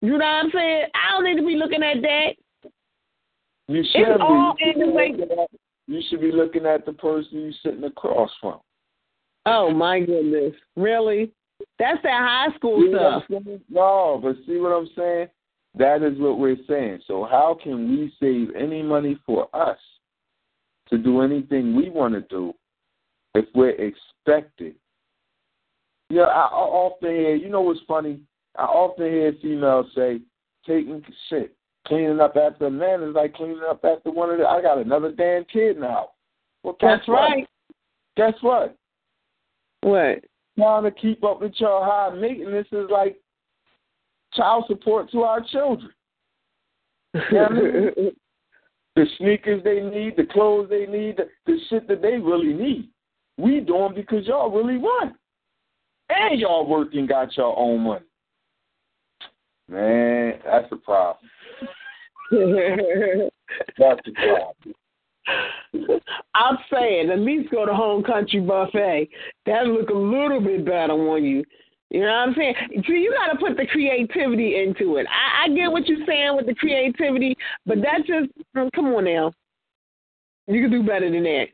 You 0.00 0.12
know 0.12 0.18
what 0.18 0.24
I'm 0.24 0.50
saying? 0.52 0.84
I 0.94 1.10
don't 1.12 1.24
need 1.24 1.40
to 1.40 1.46
be 1.46 1.56
looking 1.56 1.82
at 1.82 2.02
that. 2.02 2.34
You 3.68 3.82
should 3.92 4.00
It's 4.08 4.18
be. 4.18 4.22
all 4.22 4.54
You 4.58 4.72
should 4.72 4.74
be 4.78 4.80
in 4.82 4.88
the 4.88 4.92
way- 4.94 5.12
looking 5.12 5.38
at- 5.38 5.50
You 5.88 6.00
should 6.08 6.20
be 6.20 6.32
looking 6.32 6.66
at 6.66 6.84
the 6.86 6.92
person 6.92 7.40
you're 7.40 7.52
sitting 7.62 7.84
across 7.84 8.30
from. 8.40 8.60
Oh 9.46 9.70
my 9.70 10.00
goodness, 10.00 10.54
really? 10.76 11.32
That's 11.78 12.00
that 12.02 12.20
high 12.22 12.54
school 12.56 12.80
See 12.80 12.92
stuff. 12.92 13.24
No, 13.68 14.18
but 14.22 14.36
see 14.46 14.58
what 14.58 14.70
I'm 14.72 14.88
saying? 14.96 15.28
That 15.74 16.02
is 16.02 16.18
what 16.18 16.38
we're 16.38 16.56
saying. 16.68 17.00
So 17.06 17.24
how 17.24 17.54
can 17.60 17.88
we 17.90 18.12
save 18.20 18.54
any 18.54 18.82
money 18.82 19.18
for 19.26 19.48
us 19.54 19.78
to 20.92 20.98
do 20.98 21.22
anything 21.22 21.74
we 21.74 21.88
want 21.90 22.14
to 22.14 22.20
do 22.20 22.52
if 23.34 23.46
we're 23.54 23.70
expected? 23.70 24.76
Yeah, 26.10 26.24
I, 26.24 26.42
I 26.42 26.64
often 26.64 27.10
hear. 27.10 27.34
You 27.34 27.48
know 27.48 27.62
what's 27.62 27.80
funny? 27.88 28.20
I 28.56 28.64
often 28.64 29.06
hear 29.06 29.32
females 29.40 29.86
say, 29.94 30.20
"Taking 30.66 31.02
shit, 31.30 31.56
cleaning 31.88 32.20
up 32.20 32.36
after 32.36 32.66
a 32.66 32.70
man 32.70 33.02
is 33.02 33.14
like 33.14 33.34
cleaning 33.34 33.62
up 33.68 33.82
after 33.82 34.10
one 34.10 34.30
of 34.30 34.38
the. 34.38 34.46
I 34.46 34.60
got 34.60 34.78
another 34.78 35.10
damn 35.10 35.44
kid 35.46 35.78
now. 35.78 36.10
Well, 36.62 36.76
That's 36.80 37.08
what? 37.08 37.14
right. 37.14 37.48
Guess 38.16 38.34
what? 38.42 38.76
What? 39.80 40.22
Trying 40.58 40.84
to 40.84 40.90
keep 40.90 41.24
up 41.24 41.40
with 41.40 41.54
your 41.56 41.82
high 41.82 42.14
maintenance 42.14 42.68
is 42.70 42.90
like 42.90 43.16
child 44.34 44.64
support 44.68 45.10
to 45.12 45.22
our 45.22 45.40
children. 45.50 45.90
You 47.14 47.20
know 47.32 47.44
I 47.44 47.52
mean? 47.52 48.10
the 48.96 49.06
sneakers 49.18 49.62
they 49.64 49.80
need, 49.80 50.16
the 50.16 50.26
clothes 50.32 50.68
they 50.68 50.86
need, 50.86 51.16
the, 51.16 51.28
the 51.46 51.58
shit 51.68 51.88
that 51.88 52.02
they 52.02 52.18
really 52.18 52.52
need. 52.52 52.88
We 53.38 53.60
doing 53.60 53.94
because 53.94 54.26
y'all 54.26 54.50
really 54.50 54.76
want. 54.76 55.14
And 56.10 56.38
y'all 56.38 56.68
working 56.68 57.06
got 57.06 57.36
your 57.36 57.58
own 57.58 57.80
money. 57.80 58.04
Man, 59.68 60.34
that's 60.44 60.70
a 60.72 60.76
problem. 60.76 61.30
That's 63.78 64.00
a 64.06 64.12
problem. 64.12 64.74
I'm 66.34 66.58
saying, 66.72 67.10
at 67.10 67.18
least 67.18 67.50
go 67.50 67.66
to 67.66 67.74
Home 67.74 68.02
Country 68.02 68.40
Buffet. 68.40 69.08
That 69.46 69.66
look 69.66 69.90
a 69.90 69.94
little 69.94 70.40
bit 70.40 70.64
better 70.64 70.92
on 70.92 71.24
you. 71.24 71.44
You 71.92 72.00
know 72.00 72.06
what 72.06 72.28
I'm 72.28 72.34
saying? 72.34 72.54
See, 72.86 72.94
you 72.94 73.12
got 73.12 73.34
to 73.34 73.38
put 73.38 73.58
the 73.58 73.66
creativity 73.66 74.56
into 74.56 74.96
it. 74.96 75.06
I, 75.06 75.44
I 75.44 75.54
get 75.54 75.70
what 75.70 75.86
you're 75.86 76.06
saying 76.06 76.34
with 76.34 76.46
the 76.46 76.54
creativity, 76.54 77.36
but 77.66 77.82
that's 77.82 78.06
just 78.06 78.30
mm, 78.56 78.70
come 78.74 78.86
on 78.86 79.04
now. 79.04 79.30
You 80.46 80.62
can 80.62 80.70
do 80.70 80.82
better 80.82 81.10
than 81.10 81.22
that. 81.22 81.46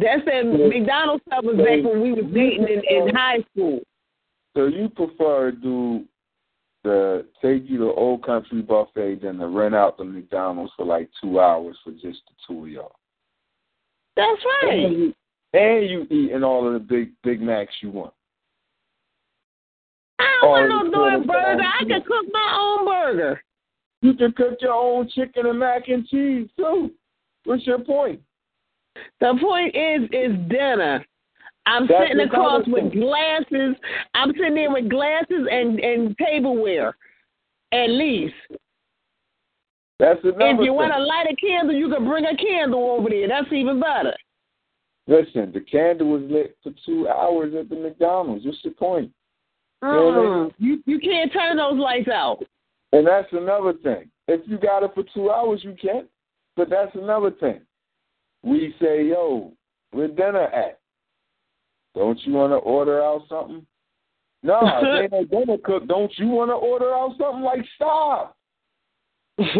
That's 0.00 0.24
that 0.24 0.42
McDonald's 0.44 1.22
stuff 1.28 1.44
was 1.44 1.56
back 1.56 1.84
when 1.84 2.02
we 2.02 2.12
was 2.12 2.24
dating 2.34 2.66
in, 2.66 3.08
in 3.08 3.14
high 3.14 3.44
school. 3.52 3.78
So 4.56 4.66
you 4.66 4.88
prefer 4.88 5.52
to 5.52 5.56
do 5.56 6.04
the 6.82 7.26
take 7.40 7.70
you 7.70 7.78
to 7.78 7.92
Old 7.92 8.24
Country 8.26 8.60
Buffet 8.60 9.22
than 9.22 9.38
to 9.38 9.46
rent 9.46 9.74
out 9.74 9.98
the 9.98 10.04
McDonald's 10.04 10.72
for 10.76 10.84
like 10.84 11.08
two 11.22 11.38
hours 11.38 11.78
for 11.84 11.92
just 11.92 12.22
the 12.26 12.34
two 12.48 12.64
of 12.64 12.68
y'all. 12.68 12.96
That's 14.16 14.40
right. 14.64 14.84
And 14.84 14.92
you, 14.98 15.14
and 15.52 15.90
you 15.90 16.06
eating 16.10 16.42
all 16.42 16.66
of 16.66 16.72
the 16.72 16.80
big 16.80 17.12
Big 17.22 17.40
Macs 17.40 17.74
you 17.82 17.90
want. 17.90 18.14
I 20.20 20.38
don't 20.42 20.92
want 20.92 20.92
no 20.92 21.32
burger. 21.32 21.62
I 21.62 21.84
can 21.84 22.02
cook 22.02 22.26
my 22.32 22.56
own 22.58 22.86
burger. 22.86 23.42
You 24.02 24.14
can 24.14 24.32
cook 24.32 24.58
your 24.60 24.72
own 24.72 25.08
chicken 25.08 25.46
and 25.46 25.58
mac 25.58 25.88
and 25.88 26.06
cheese 26.06 26.48
too. 26.56 26.90
What's 27.44 27.66
your 27.66 27.78
point? 27.78 28.20
The 29.20 29.34
point 29.40 29.74
is, 29.74 30.02
is 30.12 30.36
dinner. 30.48 31.04
I'm 31.66 31.86
That's 31.86 32.08
sitting 32.08 32.20
across 32.26 32.64
with 32.66 32.92
glasses. 32.92 33.76
I'm 34.14 34.32
sitting 34.32 34.54
there 34.54 34.72
with 34.72 34.88
glasses 34.88 35.46
and 35.50 35.78
and 35.78 36.16
tableware, 36.18 36.96
at 37.72 37.90
least. 37.90 38.34
That's 39.98 40.18
another 40.24 40.46
If 40.46 40.58
you 40.60 40.64
thing. 40.64 40.74
want 40.74 40.92
to 40.94 41.02
light 41.02 41.26
a 41.30 41.36
candle, 41.36 41.76
you 41.76 41.90
can 41.90 42.06
bring 42.06 42.24
a 42.24 42.36
candle 42.36 42.90
over 42.90 43.10
there. 43.10 43.28
That's 43.28 43.52
even 43.52 43.78
better. 43.78 44.14
Listen, 45.06 45.52
the 45.52 45.60
candle 45.60 46.08
was 46.08 46.22
lit 46.22 46.56
for 46.62 46.72
two 46.86 47.06
hours 47.08 47.52
at 47.54 47.68
the 47.68 47.76
McDonald's. 47.76 48.46
What's 48.46 48.62
the 48.62 48.70
point? 48.70 49.12
Mm, 49.82 50.52
you 50.58 50.82
you 50.86 50.98
can't 50.98 51.32
turn 51.32 51.56
those 51.56 51.78
lights 51.78 52.08
out. 52.08 52.44
And 52.92 53.06
that's 53.06 53.28
another 53.32 53.72
thing. 53.82 54.10
If 54.28 54.40
you 54.46 54.58
got 54.58 54.82
it 54.82 54.90
for 54.94 55.04
two 55.14 55.30
hours, 55.30 55.60
you 55.62 55.74
can't. 55.80 56.06
But 56.56 56.68
that's 56.68 56.94
another 56.94 57.30
thing. 57.30 57.60
We 58.42 58.74
say, 58.80 59.06
yo, 59.06 59.52
where 59.92 60.08
dinner 60.08 60.44
at? 60.44 60.78
Don't 61.94 62.18
you 62.24 62.34
want 62.34 62.52
to 62.52 62.56
order 62.56 63.02
out 63.02 63.22
something? 63.28 63.66
No, 64.42 64.58
if 64.62 65.12
ain't 65.12 65.30
dinner 65.30 65.58
cook. 65.62 65.86
Don't 65.86 66.10
you 66.16 66.28
want 66.28 66.50
to 66.50 66.54
order 66.54 66.94
out 66.94 67.10
something? 67.18 67.42
Like, 67.42 67.62
stop. 67.76 68.38
That's 69.36 69.50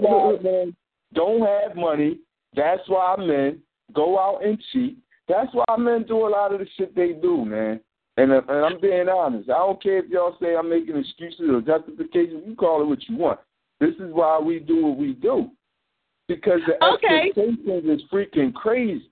why 0.00 0.36
men 0.42 0.76
don't 1.14 1.40
have 1.40 1.74
money. 1.74 2.18
That's 2.54 2.82
why 2.88 3.16
men 3.16 3.62
go 3.94 4.18
out 4.18 4.44
and 4.44 4.62
cheat. 4.70 4.98
That's 5.28 5.48
why 5.54 5.64
men 5.78 6.04
do 6.06 6.26
a 6.26 6.28
lot 6.28 6.52
of 6.52 6.60
the 6.60 6.66
shit 6.76 6.94
they 6.94 7.12
do, 7.12 7.42
man. 7.46 7.80
And, 8.18 8.32
uh, 8.32 8.42
and 8.48 8.64
I'm 8.64 8.80
being 8.80 9.08
honest. 9.08 9.48
I 9.48 9.58
don't 9.58 9.80
care 9.80 9.98
if 9.98 10.10
y'all 10.10 10.36
say 10.42 10.56
I'm 10.56 10.68
making 10.68 10.96
excuses 10.96 11.48
or 11.48 11.60
justifications. 11.60 12.42
You 12.46 12.56
call 12.56 12.82
it 12.82 12.86
what 12.86 13.08
you 13.08 13.16
want. 13.16 13.38
This 13.78 13.94
is 13.94 14.12
why 14.12 14.40
we 14.40 14.58
do 14.58 14.86
what 14.86 14.98
we 14.98 15.12
do. 15.12 15.50
Because 16.26 16.60
the 16.66 16.84
Okay. 16.84 17.30
expectations 17.32 17.84
is 17.84 18.02
freaking 18.12 18.52
crazy. 18.52 19.08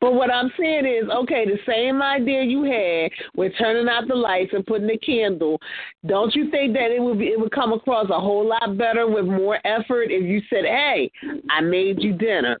But 0.00 0.14
what 0.14 0.32
I'm 0.32 0.52
saying 0.58 0.84
is, 0.84 1.08
okay, 1.08 1.44
the 1.44 1.58
same 1.66 2.02
idea 2.02 2.42
you 2.42 2.64
had 2.64 3.10
with 3.36 3.52
turning 3.56 3.88
out 3.88 4.08
the 4.08 4.14
lights 4.14 4.52
and 4.52 4.66
putting 4.66 4.86
the 4.88 4.98
candle, 4.98 5.60
don't 6.06 6.34
you 6.34 6.50
think 6.50 6.72
that 6.74 6.90
it 6.90 7.00
would 7.00 7.18
be 7.18 7.28
it 7.28 7.38
would 7.38 7.52
come 7.52 7.72
across 7.72 8.08
a 8.10 8.20
whole 8.20 8.46
lot 8.46 8.76
better 8.76 9.08
with 9.08 9.26
more 9.26 9.58
effort 9.64 10.10
if 10.10 10.24
you 10.24 10.40
said, 10.50 10.64
Hey, 10.64 11.10
I 11.50 11.60
made 11.60 12.02
you 12.02 12.12
dinner. 12.12 12.58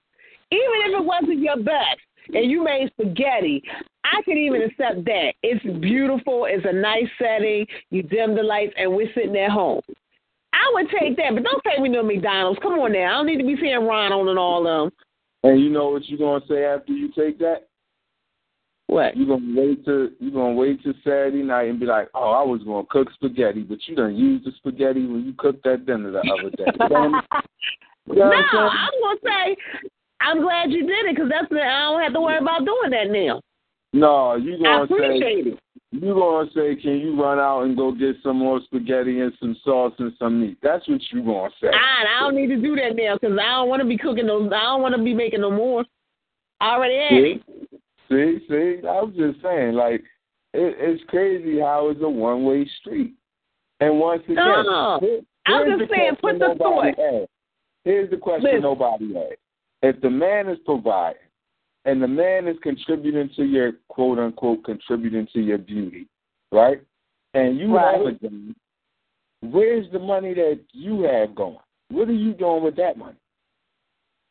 Even 0.50 0.78
if 0.86 1.00
it 1.00 1.04
wasn't 1.04 1.40
your 1.40 1.58
best 1.58 2.00
and 2.34 2.50
you 2.50 2.64
made 2.64 2.90
spaghetti, 2.92 3.62
I 4.04 4.22
could 4.22 4.36
even 4.36 4.62
accept 4.62 5.04
that. 5.04 5.32
It's 5.42 5.62
beautiful, 5.80 6.46
it's 6.48 6.66
a 6.68 6.72
nice 6.72 7.08
setting, 7.18 7.66
you 7.90 8.02
dim 8.02 8.34
the 8.34 8.42
lights 8.42 8.74
and 8.76 8.94
we're 8.94 9.12
sitting 9.14 9.36
at 9.36 9.50
home. 9.50 9.80
I 10.52 10.70
would 10.74 10.88
take 10.98 11.16
that, 11.16 11.34
but 11.34 11.44
don't 11.44 11.62
take 11.64 11.80
me 11.80 11.92
to 11.92 12.02
McDonald's. 12.02 12.58
Come 12.62 12.72
on 12.72 12.92
now. 12.92 13.06
I 13.06 13.10
don't 13.18 13.26
need 13.26 13.38
to 13.38 13.46
be 13.46 13.56
seeing 13.60 13.86
Ronald 13.86 14.28
and 14.28 14.38
all 14.38 14.66
of 14.66 14.90
them. 14.90 14.98
And 15.42 15.60
you 15.60 15.70
know 15.70 15.90
what 15.90 16.08
you're 16.08 16.18
gonna 16.18 16.44
say 16.48 16.64
after 16.64 16.92
you 16.92 17.12
take 17.12 17.38
that? 17.38 17.68
What? 18.88 19.16
You're 19.16 19.38
gonna 19.38 19.60
wait 19.60 19.84
to 19.84 20.10
you're 20.18 20.32
gonna 20.32 20.54
wait 20.54 20.82
till 20.82 20.94
Saturday 21.04 21.42
night 21.42 21.68
and 21.68 21.78
be 21.78 21.86
like, 21.86 22.08
Oh, 22.14 22.30
I 22.30 22.42
was 22.42 22.62
gonna 22.64 22.86
cook 22.90 23.08
spaghetti, 23.14 23.62
but 23.62 23.78
you 23.86 23.94
done 23.94 24.16
used 24.16 24.46
the 24.46 24.52
spaghetti 24.56 25.06
when 25.06 25.24
you 25.24 25.34
cooked 25.36 25.62
that 25.64 25.86
dinner 25.86 26.10
the 26.10 26.20
other 26.20 26.50
day. 26.50 26.64
You 26.66 26.88
know 26.88 27.20
no, 28.08 28.28
what 28.28 28.34
I'm 28.34 28.44
saying? 28.52 28.70
I'm 28.72 28.90
gonna 29.02 29.20
say 29.22 29.56
I'm 30.20 30.40
glad 30.42 30.70
you 30.72 30.86
did 30.86 31.06
it 31.06 31.14
because 31.16 31.30
that's 31.30 31.48
the, 31.50 31.62
I 31.62 31.80
don't 31.92 32.02
have 32.02 32.12
to 32.14 32.20
worry 32.20 32.38
about 32.38 32.64
doing 32.64 32.90
that 32.90 33.10
now. 33.10 33.40
No, 33.92 34.34
you 34.36 34.56
I 34.56 34.58
gonna 34.62 34.82
appreciate 34.84 35.44
say 35.44 35.50
it. 35.52 35.58
you 35.92 36.14
gonna 36.14 36.50
say, 36.54 36.76
Can 36.76 36.98
you 36.98 37.20
run 37.20 37.38
out 37.38 37.62
and 37.62 37.76
go 37.76 37.92
get 37.92 38.16
some 38.22 38.38
more 38.38 38.60
spaghetti 38.64 39.20
and 39.20 39.32
some 39.40 39.56
sauce 39.64 39.94
and 39.98 40.12
some 40.18 40.40
meat? 40.40 40.58
That's 40.62 40.86
what 40.88 41.00
you 41.10 41.22
gonna 41.22 41.50
say. 41.60 41.68
I, 41.68 42.04
I 42.18 42.20
don't 42.20 42.34
need 42.36 42.48
to 42.48 42.60
do 42.60 42.76
that 42.76 42.96
now 42.96 43.16
because 43.20 43.38
I 43.40 43.50
don't 43.52 43.68
want 43.68 43.80
to 43.80 43.88
be 43.88 43.96
cooking 43.96 44.26
no. 44.26 44.44
I 44.46 44.62
don't 44.62 44.82
want 44.82 44.94
to 44.96 45.02
be 45.02 45.14
making 45.14 45.40
no 45.40 45.50
more. 45.50 45.84
I 46.60 46.74
already 46.74 46.96
had 46.96 47.24
it. 47.24 47.42
See, 48.10 48.46
see, 48.48 48.86
I 48.86 49.00
was 49.02 49.14
just 49.16 49.40
saying, 49.42 49.74
like, 49.74 50.00
it, 50.54 50.74
it's 50.78 51.02
crazy 51.08 51.60
how 51.60 51.88
it's 51.90 52.00
a 52.02 52.08
one 52.08 52.44
way 52.44 52.68
street. 52.80 53.14
And 53.80 53.98
once 54.00 54.22
again, 54.24 54.36
No. 54.36 54.98
here- 55.00 55.20
I'm 55.46 55.78
just 55.78 55.90
saying, 55.90 56.16
put 56.20 56.38
the 56.38 56.54
thought. 56.58 56.94
Here's 57.84 58.10
the 58.10 58.16
question 58.18 58.44
Listen. 58.44 58.62
nobody 58.62 59.16
asked. 59.16 59.38
If 59.82 60.00
the 60.00 60.10
man 60.10 60.48
is 60.48 60.58
providing 60.64 61.22
and 61.84 62.02
the 62.02 62.08
man 62.08 62.48
is 62.48 62.56
contributing 62.62 63.30
to 63.36 63.44
your 63.44 63.72
quote 63.88 64.18
unquote 64.18 64.64
contributing 64.64 65.26
to 65.32 65.40
your 65.40 65.58
beauty, 65.58 66.06
right? 66.52 66.80
And 67.34 67.58
you 67.58 67.76
Right. 67.76 67.96
have 67.96 68.06
a 68.06 68.12
job, 68.12 68.54
where's 69.42 69.90
the 69.90 69.98
money 69.98 70.34
that 70.34 70.60
you 70.72 71.02
have 71.02 71.34
going? 71.34 71.58
What 71.90 72.08
are 72.08 72.12
you 72.12 72.32
doing 72.32 72.62
with 72.62 72.76
that 72.76 72.96
money? 72.96 73.16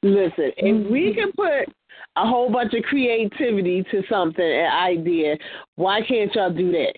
Listen, 0.03 0.51
if 0.57 0.91
we 0.91 1.09
mm-hmm. 1.09 1.19
can 1.19 1.31
put 1.33 1.73
a 2.17 2.27
whole 2.27 2.49
bunch 2.49 2.73
of 2.73 2.83
creativity 2.83 3.83
to 3.91 4.03
something, 4.07 4.43
an 4.45 4.71
idea, 4.71 5.37
why 5.75 6.01
can't 6.01 6.33
y'all 6.35 6.51
do 6.51 6.71
that? 6.71 6.95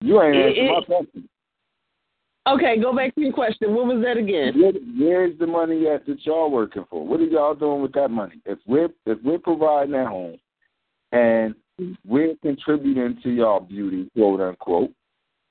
You 0.00 0.22
ain't 0.22 0.36
It- 0.36 0.58
answering 0.58 0.72
my 0.72 0.84
question. 0.84 1.28
Okay, 2.46 2.80
go 2.80 2.94
back 2.94 3.14
to 3.16 3.20
your 3.20 3.32
question. 3.32 3.74
What 3.74 3.86
was 3.86 4.04
that 4.04 4.16
again? 4.16 4.60
Where, 4.60 4.72
where's 4.98 5.36
the 5.38 5.46
money 5.46 5.88
at 5.88 6.06
that 6.06 6.24
y'all 6.24 6.50
working 6.50 6.84
for? 6.88 7.04
What 7.04 7.20
are 7.20 7.24
y'all 7.24 7.54
doing 7.54 7.82
with 7.82 7.92
that 7.94 8.08
money? 8.08 8.40
If 8.44 8.58
we're 8.66 8.88
if 9.04 9.18
we're 9.24 9.38
providing 9.38 9.94
at 9.96 10.06
home 10.06 10.36
and 11.10 11.54
we're 12.06 12.34
contributing 12.42 13.18
to 13.22 13.30
y'all 13.30 13.60
beauty, 13.60 14.08
quote 14.16 14.40
unquote, 14.40 14.92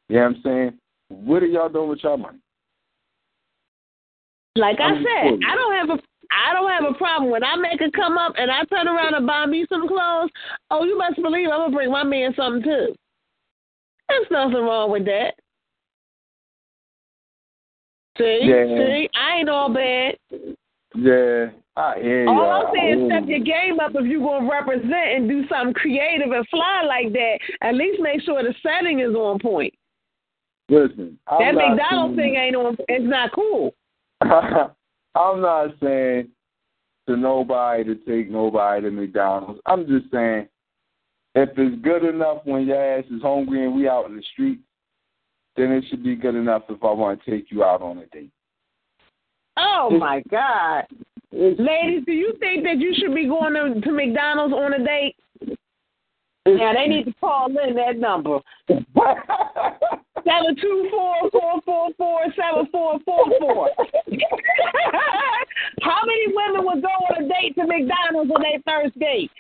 you 0.08 0.16
know 0.16 0.22
what 0.22 0.28
I'm 0.28 0.42
saying? 0.44 0.80
What 1.10 1.44
are 1.44 1.48
y'all 1.48 1.70
doing 1.70 1.90
with 1.90 2.00
y'all 2.04 2.18
money? 2.18 2.40
Like 4.56 4.80
I 4.80 4.92
said. 4.92 5.40
I 5.46 5.56
don't 5.56 5.76
have 5.76 6.00
a 6.00 6.02
I 6.32 6.54
don't 6.54 6.72
have 6.72 6.96
a 6.96 6.98
problem 6.98 7.30
when 7.30 7.44
I 7.44 7.56
make 7.58 7.82
a 7.82 7.92
come 7.92 8.18
up 8.18 8.34
and 8.38 8.50
I 8.50 8.64
turn 8.66 8.88
around 8.88 9.14
and 9.14 9.28
buy 9.28 9.46
me 9.46 9.66
some 9.70 9.88
clothes. 9.88 10.30
Oh, 10.72 10.86
you 10.86 10.98
must 10.98 11.22
believe 11.22 11.50
I'm 11.50 11.60
gonna 11.60 11.76
bring 11.76 11.92
my 11.92 12.04
man 12.04 12.34
something 12.36 12.64
too. 12.64 12.96
There's 14.08 14.28
nothing 14.32 14.56
wrong 14.56 14.92
with 14.92 15.06
that. 15.06 15.34
See, 18.18 18.40
Yeah. 18.44 18.66
see, 18.66 19.10
I 19.16 19.38
ain't 19.38 19.50
all 19.50 19.70
bad. 19.70 20.18
Yeah, 20.96 21.50
I 21.76 22.00
hear 22.00 22.24
you. 22.24 22.30
All 22.30 22.68
I'm 22.68 22.74
saying 22.74 23.02
is 23.02 23.08
step 23.10 23.24
your 23.28 23.40
game 23.40 23.80
up 23.82 23.92
if 23.96 24.06
you're 24.06 24.22
gonna 24.22 24.50
represent 24.50 24.94
and 24.94 25.28
do 25.28 25.46
something 25.48 25.74
creative 25.74 26.32
and 26.32 26.48
fly 26.48 26.84
like 26.88 27.12
that. 27.14 27.40
At 27.62 27.76
least 27.76 28.00
make 28.02 28.22
sure 28.22 28.42
the 28.42 28.54
setting 28.64 29.02
is 29.02 29.14
on 29.16 29.40
point. 29.40 29.74
Listen, 30.70 31.20
I'm 31.28 31.56
that 31.56 31.56
McDonald's 31.56 32.18
saying- 32.18 32.34
thing 32.34 32.42
ain't 32.42 32.56
on. 32.56 32.78
It's 32.88 33.06
not 33.06 33.32
cool. 33.34 33.74
I'm 34.22 35.42
not 35.42 35.76
saying 35.84 36.30
to 37.08 37.18
nobody 37.18 37.84
to 37.84 37.96
take 37.96 38.30
nobody 38.30 38.82
to 38.84 38.92
McDonald's. 38.92 39.60
I'm 39.66 39.86
just 39.88 40.10
saying 40.12 40.48
if 41.36 41.50
it's 41.58 41.82
good 41.84 42.06
enough 42.06 42.40
when 42.46 42.66
your 42.66 42.82
ass 42.82 43.06
is 43.12 43.22
hungry 43.22 43.66
and 43.66 43.76
we 43.76 43.88
out 43.90 44.06
in 44.10 44.16
the 44.16 44.24
street, 44.34 44.60
then 45.56 45.72
it 45.72 45.86
should 45.90 46.04
be 46.04 46.16
good 46.16 46.36
enough 46.36 46.64
if 46.70 46.84
I 46.84 46.92
want 46.92 47.24
to 47.24 47.32
take 47.32 47.52
you 47.52 47.64
out 47.64 47.82
on 47.82 48.00
a 48.00 48.06
date. 48.08 48.32
Oh 49.58 49.90
my 49.90 50.22
God, 50.30 50.84
ladies, 51.32 52.04
do 52.06 52.12
you 52.12 52.34
think 52.40 52.64
that 52.66 52.78
you 52.78 52.94
should 52.98 53.16
be 53.16 53.26
going 53.26 53.54
to, 53.54 53.80
to 53.80 53.92
McDonald's 53.92 54.54
on 54.54 54.74
a 54.74 54.84
date? 54.84 55.16
Yeah, 56.48 56.74
they 56.74 56.88
need 56.88 57.06
to 57.06 57.14
call 57.20 57.48
in 57.48 57.76
that 57.76 57.98
number. 57.98 58.40
Seven 58.68 60.56
two 60.62 60.88
four 60.92 61.30
four 61.32 61.62
four 61.66 61.90
four 61.98 62.22
seven 62.36 62.68
four 62.72 63.00
four 63.06 63.26
four. 63.40 63.70
How 65.82 66.02
many 66.06 66.28
women 66.28 66.66
would 66.66 66.82
go 66.82 66.88
on 66.90 67.24
a 67.24 67.28
date 67.28 67.56
to 67.56 67.66
McDonald's 67.66 68.32
on 68.32 68.42
their 68.42 68.60
first 68.66 69.00
date? 69.00 69.32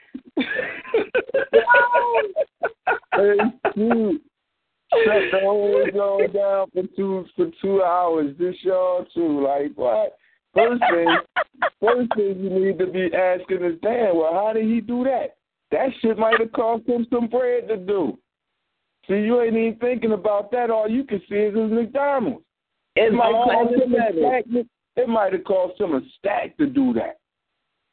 Shut 5.04 5.32
the 5.32 5.40
whole 5.42 5.86
show 5.94 6.28
down 6.34 6.68
for 6.74 6.84
two 6.96 7.26
for 7.36 7.52
two 7.62 7.84
hours. 7.84 8.36
This 8.40 8.56
y'all 8.62 9.06
too. 9.14 9.44
Like 9.44 9.72
what? 9.76 10.18
First 10.54 10.82
thing, 10.90 11.18
first 11.82 12.10
thing 12.16 12.40
you 12.40 12.50
need 12.50 12.80
to 12.80 12.88
be 12.88 13.10
asking 13.14 13.66
is, 13.66 13.78
damn, 13.82 14.16
well, 14.16 14.34
how 14.34 14.54
did 14.54 14.64
he 14.66 14.80
do 14.80 15.04
that? 15.04 15.36
That 15.72 15.90
shit 16.02 16.18
might 16.18 16.40
have 16.40 16.54
cost 16.54 16.88
him 16.88 17.06
some 17.10 17.28
bread 17.28 17.68
to 17.68 17.76
do. 17.76 18.18
See, 19.08 19.16
you 19.16 19.42
ain't 19.42 19.58
even 19.58 19.78
thinking 19.80 20.14
about 20.14 20.52
that. 20.52 20.70
All 20.70 20.90
you 20.90 21.04
can 21.04 21.22
see 21.30 21.36
is 21.36 21.56
his 21.56 21.72
McDonald's. 21.72 22.46
It's 22.96 23.14
might 23.14 23.34
all 23.34 23.46
cost 23.46 23.76
him 23.76 23.94
a 23.94 23.98
stack. 24.18 24.66
It 24.96 25.10
might 25.10 25.34
have 25.34 25.44
cost 25.44 25.80
him 25.80 25.94
a 25.94 26.02
stack 26.18 26.56
to 26.58 26.68
do 26.68 26.94
that. 26.94 27.18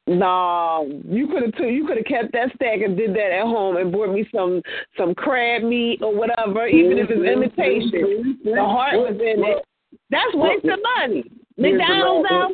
No, 0.08 1.00
you 1.08 1.28
could 1.28 1.42
have 1.42 1.70
you 1.70 1.86
could 1.86 1.96
have 1.96 2.06
kept 2.06 2.32
that 2.32 2.48
stack 2.56 2.80
and 2.84 2.96
did 2.96 3.10
that 3.14 3.30
at 3.30 3.44
home 3.44 3.76
and 3.76 3.92
brought 3.92 4.12
me 4.12 4.28
some 4.34 4.60
some 4.96 5.14
crab 5.14 5.62
meat 5.62 6.00
or 6.02 6.12
whatever, 6.14 6.66
even 6.66 6.98
if 6.98 7.08
it's 7.08 7.20
mm-hmm. 7.20 7.42
imitation. 7.42 8.36
Mm-hmm. 8.42 8.50
The 8.50 8.64
heart 8.64 8.94
was 8.96 9.14
in 9.14 9.44
it. 9.44 9.64
That's 10.10 10.34
waste 10.34 10.64
of 10.64 10.80
money. 10.98 11.24
McDonald's 11.56 12.28
magic- 12.28 12.32
out. 12.32 12.52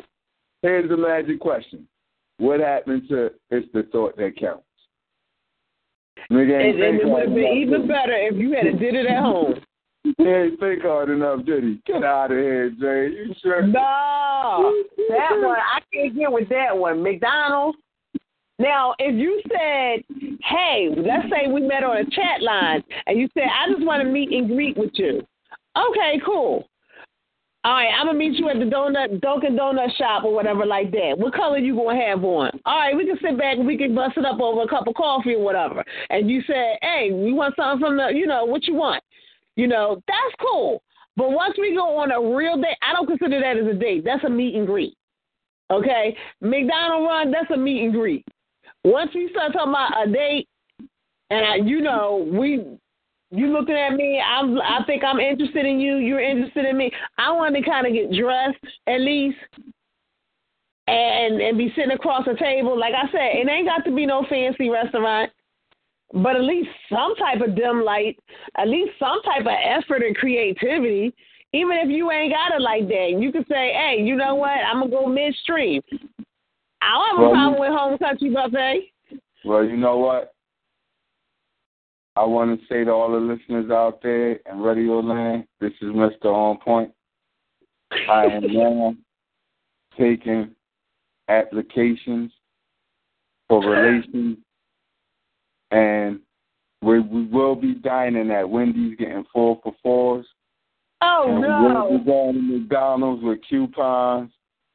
Here's 0.61 0.89
the 0.89 0.97
magic 0.97 1.39
question: 1.39 1.87
What 2.37 2.59
happened 2.59 3.09
to 3.09 3.31
it's 3.49 3.67
the 3.73 3.83
thought 3.91 4.15
that 4.17 4.37
counts? 4.39 4.63
Nigga 6.31 6.69
And, 6.69 6.83
and 6.83 6.99
it 7.01 7.07
would 7.07 7.25
have 7.25 7.33
been 7.33 7.57
even 7.57 7.87
better 7.87 8.13
if 8.13 8.35
you 8.35 8.53
had 8.53 8.79
did 8.79 8.93
it 8.93 9.07
at 9.07 9.23
home. 9.23 9.55
He? 10.03 10.23
Ain't 10.23 10.59
think 10.59 10.81
hard 10.81 11.09
enough, 11.09 11.45
did 11.45 11.63
he? 11.63 11.81
Get 11.85 12.03
out 12.03 12.31
of 12.31 12.37
here, 12.37 12.69
Jay. 12.69 13.15
You 13.15 13.33
sure? 13.41 13.65
No, 13.65 14.73
that 15.09 15.31
one 15.41 15.57
I 15.57 15.79
can't 15.93 16.15
get 16.15 16.31
with 16.31 16.49
that 16.49 16.77
one. 16.77 17.03
McDonald's. 17.03 17.77
Now, 18.59 18.93
if 18.99 19.15
you 19.15 19.41
said, 19.47 20.03
"Hey, 20.43 20.89
let's 20.97 21.29
say 21.29 21.47
we 21.51 21.61
met 21.61 21.83
on 21.83 21.97
a 21.97 22.03
chat 22.03 22.41
line," 22.41 22.83
and 23.07 23.17
you 23.17 23.29
said, 23.33 23.43
"I 23.43 23.71
just 23.71 23.85
want 23.85 24.03
to 24.03 24.09
meet 24.09 24.31
and 24.31 24.49
greet 24.49 24.77
with 24.77 24.91
you," 24.95 25.25
okay, 25.77 26.21
cool. 26.25 26.67
All 27.65 27.73
right, 27.73 27.89
I'm 27.89 28.07
gonna 28.07 28.17
meet 28.17 28.39
you 28.39 28.49
at 28.49 28.57
the 28.57 28.65
donut 28.65 29.19
Dunkin' 29.19 29.57
Donut 29.57 29.93
shop 29.97 30.23
or 30.23 30.33
whatever 30.33 30.65
like 30.65 30.91
that. 30.91 31.15
What 31.17 31.33
color 31.33 31.57
you 31.57 31.75
gonna 31.75 31.99
have 32.01 32.23
on? 32.23 32.51
All 32.65 32.79
right, 32.79 32.95
we 32.95 33.05
can 33.05 33.17
sit 33.21 33.37
back 33.37 33.57
and 33.57 33.67
we 33.67 33.77
can 33.77 33.93
bust 33.93 34.15
it 34.15 34.25
up 34.25 34.39
over 34.39 34.61
a 34.61 34.67
cup 34.67 34.87
of 34.87 34.93
coffee 34.95 35.35
or 35.35 35.43
whatever. 35.43 35.83
And 36.09 36.29
you 36.29 36.41
say, 36.47 36.77
hey, 36.81 37.11
we 37.11 37.33
want 37.33 37.55
something 37.57 37.85
from 37.85 37.97
the, 37.97 38.13
you 38.15 38.27
know, 38.27 38.45
what 38.45 38.65
you 38.65 38.75
want? 38.75 39.03
You 39.59 39.67
know, 39.67 40.01
that's 40.07 40.35
cool. 40.39 40.81
But 41.17 41.31
once 41.31 41.55
we 41.59 41.75
go 41.75 41.97
on 41.97 42.11
a 42.11 42.37
real 42.37 42.55
date, 42.55 42.77
I 42.81 42.93
don't 42.93 43.07
consider 43.07 43.41
that 43.41 43.57
as 43.57 43.67
a 43.67 43.77
date. 43.77 44.05
That's 44.05 44.23
a 44.23 44.29
meet 44.29 44.55
and 44.55 44.65
greet. 44.65 44.93
Okay, 45.69 46.15
McDonald 46.39 47.05
run, 47.05 47.29
that's 47.29 47.51
a 47.51 47.57
meet 47.57 47.83
and 47.83 47.91
greet. 47.91 48.25
Once 48.85 49.11
we 49.13 49.27
start 49.31 49.51
talking 49.51 49.71
about 49.71 50.07
a 50.07 50.09
date, 50.09 50.47
and 51.29 51.45
I, 51.45 51.55
you 51.55 51.81
know, 51.81 52.25
we 52.31 52.63
you 53.31 53.47
looking 53.47 53.75
at 53.75 53.95
me, 53.95 54.21
I'm 54.25 54.61
I 54.61 54.85
think 54.87 55.03
I'm 55.03 55.19
interested 55.19 55.65
in 55.65 55.81
you, 55.81 55.97
you're 55.97 56.21
interested 56.21 56.63
in 56.63 56.77
me. 56.77 56.89
I 57.17 57.29
want 57.33 57.53
to 57.53 57.61
kind 57.61 57.85
of 57.85 57.91
get 57.91 58.17
dressed 58.17 58.63
at 58.87 59.01
least 59.01 59.37
and 60.87 61.41
and 61.41 61.57
be 61.57 61.73
sitting 61.75 61.91
across 61.91 62.23
the 62.23 62.35
table. 62.35 62.79
Like 62.79 62.93
I 62.93 63.11
said, 63.11 63.35
it 63.35 63.49
ain't 63.49 63.67
got 63.67 63.83
to 63.83 63.93
be 63.93 64.05
no 64.05 64.25
fancy 64.29 64.69
restaurant, 64.69 65.31
but 66.13 66.35
at 66.35 66.41
least 66.41 66.69
some 66.89 67.15
type 67.15 67.41
of 67.41 67.55
dim 67.55 67.83
light, 67.83 68.17
at 68.57 68.67
least 68.67 68.91
some 68.99 69.21
type 69.23 69.41
of 69.41 69.47
effort 69.63 70.01
and 70.03 70.15
creativity. 70.15 71.13
Even 71.51 71.77
if 71.77 71.89
you 71.89 72.11
ain't 72.11 72.33
got 72.33 72.53
it 72.55 72.61
like 72.61 72.87
that, 72.87 73.15
you 73.19 73.31
can 73.31 73.45
say, 73.47 73.73
"Hey, 73.73 74.01
you 74.03 74.15
know 74.15 74.35
what? 74.35 74.49
I'm 74.51 74.81
gonna 74.81 74.91
go 74.91 75.07
midstream." 75.07 75.81
I 76.81 76.93
don't 76.93 77.09
have 77.09 77.17
a 77.17 77.21
Well, 77.21 77.31
problem 77.31 77.59
with 77.59 77.79
home 77.79 77.97
country 77.97 78.29
buffet. 78.29 78.91
Well, 79.43 79.63
you 79.65 79.77
know 79.77 79.97
what? 79.97 80.33
I 82.15 82.25
want 82.25 82.59
to 82.59 82.67
say 82.67 82.83
to 82.83 82.91
all 82.91 83.11
the 83.11 83.17
listeners 83.17 83.71
out 83.71 84.01
there 84.01 84.33
in 84.33 84.59
Radio 84.59 84.99
Land, 84.99 85.47
this 85.59 85.71
is 85.81 85.89
Mr. 85.89 86.25
On 86.25 86.57
Point. 86.57 86.91
I 87.91 88.25
am 88.25 88.43
now 88.53 88.95
taking 89.97 90.53
applications 91.29 92.31
for 93.47 93.61
relations, 93.69 94.37
and 95.71 96.19
we, 96.81 96.99
we 96.99 97.25
will 97.27 97.55
be 97.55 97.73
dining 97.75 98.31
at 98.31 98.49
Wendy's 98.49 98.97
getting 98.97 99.25
four 99.33 99.59
for 99.63 99.73
fours. 99.83 100.25
Oh 101.01 101.25
and 101.27 101.41
We 101.41 101.47
will 101.47 101.97
be 101.99 102.05
going 102.05 102.33
to 102.35 102.41
McDonald's 102.59 103.23
with 103.23 103.39
coupons. 103.49 104.31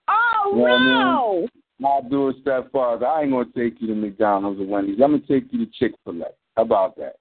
Oh 0.09 0.51
You 0.53 0.57
know 0.59 0.63
what 0.63 0.71
I 0.73 0.79
mean? 0.79 0.89
no! 0.89 1.49
I'll 1.85 2.09
do 2.09 2.29
a 2.29 2.33
step 2.41 2.71
farther. 2.73 3.07
I 3.07 3.23
ain't 3.23 3.33
gonna 3.33 3.47
take 3.57 3.81
you 3.81 3.89
to 3.89 3.95
McDonald's 3.95 4.61
or 4.61 4.67
Wendy's. 4.67 5.01
I'm 5.03 5.13
gonna 5.13 5.23
take 5.29 5.53
you 5.53 5.65
to 5.67 5.73
Chick 5.73 5.93
Fil 6.05 6.23
A. 6.23 6.27
How 6.57 6.63
about 6.63 6.97
that? 6.97 7.17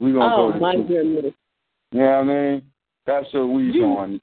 We 0.00 0.12
gonna 0.12 0.34
Oh 0.34 0.48
go 0.48 0.52
to 0.54 0.60
my 0.60 0.76
goodness! 0.76 1.32
You 1.92 2.00
know 2.00 2.06
what 2.06 2.14
I 2.14 2.22
mean? 2.24 2.62
That's 3.06 3.26
what 3.32 3.46
we 3.48 3.62
You- 3.64 3.72
doing. 3.72 4.20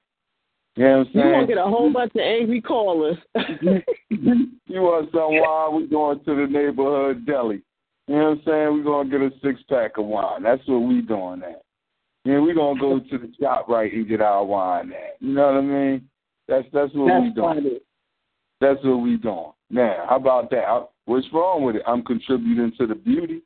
You 0.76 0.84
know 0.86 0.98
what 1.00 1.14
You 1.16 1.22
I'm 1.22 1.32
gonna 1.32 1.48
get 1.48 1.58
a 1.58 1.64
whole 1.64 1.92
bunch 1.94 2.14
of 2.16 2.22
angry 2.22 2.62
callers. 2.62 3.18
you 3.36 4.82
want 4.82 5.10
some 5.12 5.40
wine? 5.40 5.76
We 5.82 5.88
going 5.88 6.20
to 6.24 6.36
the 6.36 6.48
neighborhood 6.52 7.26
deli. 7.26 7.62
You 8.08 8.16
know 8.16 8.24
what 8.24 8.30
I'm 8.32 8.42
saying? 8.46 8.74
We're 8.74 8.84
gonna 8.84 9.10
get 9.10 9.22
a 9.22 9.32
six 9.42 9.62
pack 9.70 9.98
of 9.98 10.06
wine. 10.06 10.44
That's 10.44 10.62
what 10.68 10.80
we 10.80 11.02
doing 11.02 11.42
at. 11.44 11.64
Yeah, 12.26 12.40
we're 12.40 12.54
gonna 12.56 12.80
go 12.80 13.00
to 13.00 13.18
the 13.18 13.32
shop 13.40 13.68
right 13.68 13.92
and 13.92 14.08
get 14.08 14.22
our 14.22 14.44
wine 14.44 14.92
at. 14.92 15.22
You 15.22 15.34
know 15.34 15.46
what 15.46 15.58
I 15.58 15.62
mean? 15.62 16.10
That's 16.48 16.68
that's 16.74 16.94
what 16.94 17.22
we 17.22 17.30
doing. 17.30 17.36
funny. 17.36 17.80
That's 18.60 18.80
what 18.84 18.98
we 18.98 19.18
doing. 19.18 19.52
Now, 19.70 20.06
how 20.10 20.18
about 20.18 20.50
that? 20.52 20.90
What's 21.06 21.28
wrong 21.34 21.64
with 21.64 21.78
it? 21.78 21.84
I'm 21.88 22.04
contributing 22.04 22.72
to 22.78 22.88
the 22.88 22.96
beauty. 22.96 23.42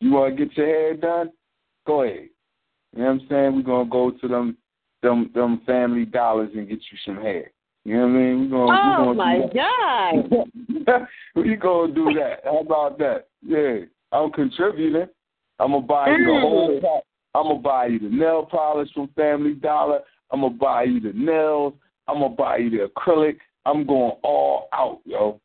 You 0.00 0.12
want 0.12 0.36
to 0.36 0.44
get 0.46 0.56
your 0.56 0.66
hair 0.66 0.96
done? 0.96 1.30
Go 1.86 2.02
ahead. 2.02 2.28
You 2.94 3.02
know 3.02 3.04
what 3.04 3.10
I'm 3.12 3.26
saying? 3.28 3.56
We're 3.56 3.62
gonna 3.62 3.90
go 3.90 4.10
to 4.10 4.28
them, 4.28 4.56
them, 5.02 5.30
them 5.34 5.60
Family 5.66 6.04
Dollars 6.04 6.50
and 6.54 6.68
get 6.68 6.78
you 6.90 6.98
some 7.04 7.16
hair. 7.16 7.50
You 7.84 7.96
know 7.96 8.02
what 8.02 8.08
I 8.08 8.12
mean? 8.12 8.50
We're 8.50 8.66
gonna. 8.66 8.98
Oh 8.98 9.10
we 9.10 9.16
my 9.16 9.38
gonna 9.38 10.22
do 10.22 10.44
God! 10.86 11.06
we 11.34 11.56
gonna 11.56 11.94
do 11.94 12.14
that. 12.14 12.40
How 12.44 12.58
about 12.58 12.98
that? 12.98 13.26
Yeah, 13.44 13.86
I'm 14.12 14.30
contributing. 14.30 15.08
I'm 15.58 15.72
gonna 15.72 15.86
buy 15.86 16.10
you 16.10 16.24
the 16.24 16.40
whole 16.40 16.68
Mm. 16.70 16.80
pack. 16.80 17.02
I'm 17.34 17.44
gonna 17.44 17.58
buy 17.58 17.86
you 17.86 17.98
the 17.98 18.08
nail 18.08 18.44
polish 18.44 18.92
from 18.92 19.08
Family 19.08 19.54
Dollar. 19.54 20.00
I'm 20.30 20.42
gonna 20.42 20.54
buy 20.54 20.84
you 20.84 21.00
the 21.00 21.12
nails. 21.12 21.74
I'm 22.06 22.20
gonna 22.20 22.34
buy 22.34 22.58
you 22.58 22.70
the 22.70 22.88
acrylic. 22.88 23.38
I'm 23.64 23.84
going 23.86 24.12
all 24.22 24.68
out, 24.72 25.00
yo. 25.04 25.40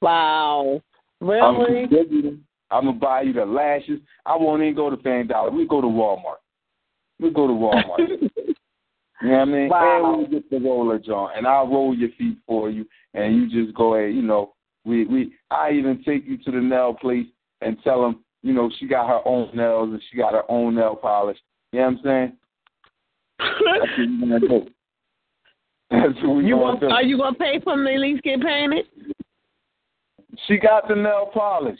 Wow! 0.00 0.80
Really? 1.20 1.40
I'm 1.40 1.88
contributing. 1.88 2.44
I'm 2.70 2.86
gonna 2.86 2.98
buy 2.98 3.22
you 3.22 3.32
the 3.32 3.44
lashes. 3.44 4.00
I 4.24 4.36
won't 4.36 4.62
even 4.62 4.74
go 4.74 4.90
to 4.90 4.96
Family 4.98 5.28
Dollar. 5.28 5.50
We 5.50 5.66
go 5.66 5.80
to 5.80 5.86
Walmart. 5.86 6.40
We 7.20 7.30
go 7.30 7.46
to 7.46 7.52
Walmart. 7.52 8.30
you 9.22 9.28
know 9.28 9.34
what 9.38 9.40
I 9.40 9.44
mean? 9.44 9.68
Wow. 9.68 10.14
And 10.14 10.28
we 10.28 10.34
get 10.34 10.50
the 10.50 10.58
roller 10.60 10.98
joint, 10.98 11.32
and 11.36 11.46
I'll 11.46 11.68
roll 11.68 11.94
your 11.94 12.10
feet 12.18 12.38
for 12.46 12.70
you, 12.70 12.86
and 13.14 13.34
you 13.34 13.64
just 13.64 13.76
go 13.76 13.94
ahead. 13.94 14.14
You 14.14 14.22
know, 14.22 14.54
we 14.84 15.04
we. 15.06 15.32
I 15.50 15.70
even 15.72 16.02
take 16.04 16.26
you 16.26 16.36
to 16.38 16.50
the 16.50 16.60
nail 16.60 16.94
place 16.94 17.26
and 17.60 17.76
tell 17.82 18.02
them, 18.02 18.24
you 18.42 18.52
know, 18.52 18.70
she 18.78 18.86
got 18.86 19.08
her 19.08 19.20
own 19.26 19.50
nails 19.54 19.90
and 19.90 20.02
she 20.10 20.16
got 20.18 20.32
her 20.34 20.48
own 20.50 20.74
nail 20.74 20.94
polish. 20.96 21.38
You 21.72 21.80
know 21.80 21.86
what 21.86 21.92
I'm 21.92 22.00
saying? 22.04 22.32
That's 23.38 23.60
what 23.60 23.98
we 23.98 24.20
gonna 24.20 24.40
do. 24.40 24.66
That's 25.90 26.22
what 26.22 26.36
we 26.36 26.44
You 26.44 26.54
gonna 26.54 26.62
want, 26.62 26.80
do. 26.80 26.88
are 26.88 27.02
you 27.02 27.16
gonna 27.16 27.36
pay 27.36 27.60
for 27.62 27.76
them 27.76 27.84
to 27.86 27.92
at 27.94 28.00
least 28.00 28.22
get 28.22 28.40
painted? 28.42 28.86
She 30.46 30.58
got 30.58 30.88
the 30.88 30.94
nail 30.94 31.30
polish. 31.32 31.78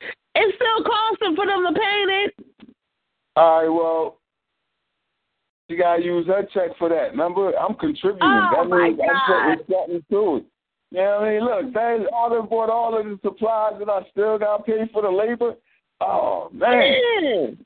It 0.00 0.54
still 0.54 0.84
costs 0.84 1.18
them 1.20 1.34
for 1.36 1.46
them 1.46 1.62
to 1.62 1.72
paint 1.78 2.10
it. 2.10 2.46
All 3.36 3.60
right, 3.60 3.68
well, 3.68 4.18
she 5.68 5.76
gotta 5.76 6.02
use 6.02 6.26
her 6.26 6.46
check 6.54 6.76
for 6.78 6.88
that. 6.88 7.10
Remember, 7.10 7.52
I'm 7.58 7.74
contributing. 7.74 8.20
Oh, 8.22 8.50
that 8.56 8.68
my 8.68 8.88
means 8.88 9.00
I'm 9.02 9.08
God. 9.08 9.58
putting 9.66 9.74
something 9.76 10.04
to 10.10 10.36
it. 10.36 10.44
You 10.92 10.98
know 10.98 11.18
what 11.20 11.24
I 11.24 11.30
mean? 11.30 11.44
Look, 11.44 11.74
they 11.74 12.06
all 12.12 12.42
bought 12.42 12.70
all 12.70 12.98
of 12.98 13.04
the 13.04 13.18
supplies 13.22 13.74
and 13.80 13.90
I 13.90 14.00
still 14.12 14.38
gotta 14.38 14.62
pay 14.62 14.88
for 14.92 15.02
the 15.02 15.10
labor. 15.10 15.54
Oh 16.00 16.48
man. 16.52 17.58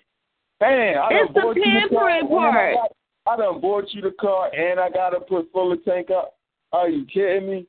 Man, 0.60 0.98
I 0.98 1.08
It's 1.10 1.34
done 1.34 1.54
the 1.54 1.60
you 1.60 1.88
the 1.88 1.94
car. 1.94 2.08
pampering 2.08 2.24
I 2.24 2.28
part. 2.28 2.74
got- 2.74 2.92
I 3.26 3.36
done 3.36 3.60
bought 3.60 3.92
you 3.92 4.00
the 4.02 4.12
car 4.12 4.50
and 4.54 4.80
I 4.80 4.88
gotta 4.88 5.20
put 5.20 5.52
full 5.52 5.72
of 5.72 5.84
tank 5.84 6.10
up. 6.10 6.34
Are 6.72 6.88
you 6.88 7.04
kidding 7.06 7.48
me? 7.50 7.66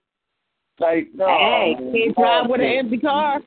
Like, 0.80 1.10
no. 1.14 1.28
hey, 1.28 1.76
man. 1.80 1.94
can't 1.94 2.16
drive 2.16 2.50
with 2.50 2.62
an 2.62 2.68
empty 2.68 2.98
car. 2.98 3.42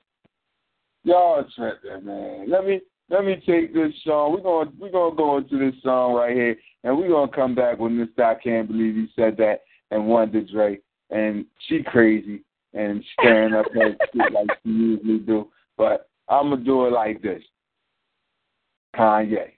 Y'all 1.04 1.44
tripping, 1.56 2.04
man. 2.04 2.50
Let 2.50 2.64
me 2.66 2.80
let 3.10 3.24
me 3.24 3.42
take 3.46 3.74
this 3.74 3.92
song. 4.04 4.32
We're 4.32 4.40
gonna 4.40 4.70
we're 4.78 4.90
gonna 4.90 5.16
go 5.16 5.38
into 5.38 5.58
this 5.58 5.80
song 5.82 6.14
right 6.14 6.34
here, 6.34 6.56
and 6.84 6.96
we're 6.96 7.08
gonna 7.08 7.32
come 7.32 7.54
back 7.54 7.78
when 7.78 7.98
this. 7.98 8.08
I 8.18 8.34
can't 8.34 8.68
believe 8.68 8.94
he 8.94 9.08
said 9.16 9.36
that 9.38 9.62
and 9.90 10.06
Wonder 10.06 10.42
Dre 10.42 10.78
and 11.10 11.46
she 11.66 11.82
crazy 11.82 12.42
and 12.74 13.02
staring 13.18 13.54
up 13.54 13.66
her 13.74 13.96
shit 14.12 14.32
like 14.32 14.46
she 14.62 14.70
usually 14.70 15.18
do. 15.18 15.48
But 15.76 16.08
I'm 16.28 16.50
gonna 16.50 16.62
do 16.62 16.86
it 16.86 16.92
like 16.92 17.22
this. 17.22 17.42
Kanye, 18.94 19.52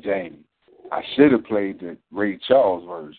Jamie. 0.00 0.44
I 0.92 1.02
should 1.14 1.32
have 1.32 1.44
played 1.44 1.80
the 1.80 1.96
Ray 2.12 2.38
Charles 2.46 2.86
version. 2.86 3.18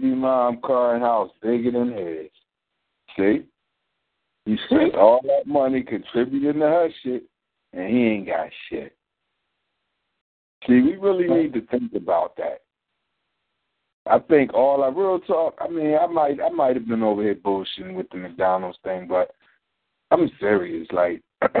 baby 0.00 0.14
mom 0.14 0.60
car 0.62 0.94
and 0.94 1.02
house 1.02 1.30
bigger 1.42 1.72
than 1.72 1.92
his. 1.92 2.30
See? 3.16 3.44
He 4.46 4.56
spent 4.66 4.94
all 4.94 5.20
that 5.24 5.46
money 5.46 5.82
contributing 5.82 6.60
to 6.60 6.66
her 6.66 6.88
shit, 7.02 7.24
and 7.72 7.88
he 7.88 8.04
ain't 8.06 8.26
got 8.26 8.48
shit. 8.68 8.96
See, 10.66 10.80
we 10.80 10.96
really 10.96 11.28
need 11.28 11.52
to 11.54 11.66
think 11.66 11.92
about 11.94 12.36
that. 12.36 12.62
I 14.06 14.18
think 14.18 14.54
all 14.54 14.82
our 14.82 14.92
real 14.92 15.20
talk. 15.20 15.56
I 15.60 15.68
mean, 15.68 15.96
I 16.00 16.06
might, 16.06 16.40
I 16.40 16.48
might 16.48 16.74
have 16.76 16.88
been 16.88 17.02
over 17.02 17.22
here 17.22 17.34
bullshitting 17.34 17.94
with 17.94 18.08
the 18.10 18.16
McDonald's 18.16 18.78
thing, 18.82 19.06
but 19.06 19.30
I'm 20.10 20.30
serious. 20.40 20.86
Like, 20.90 21.22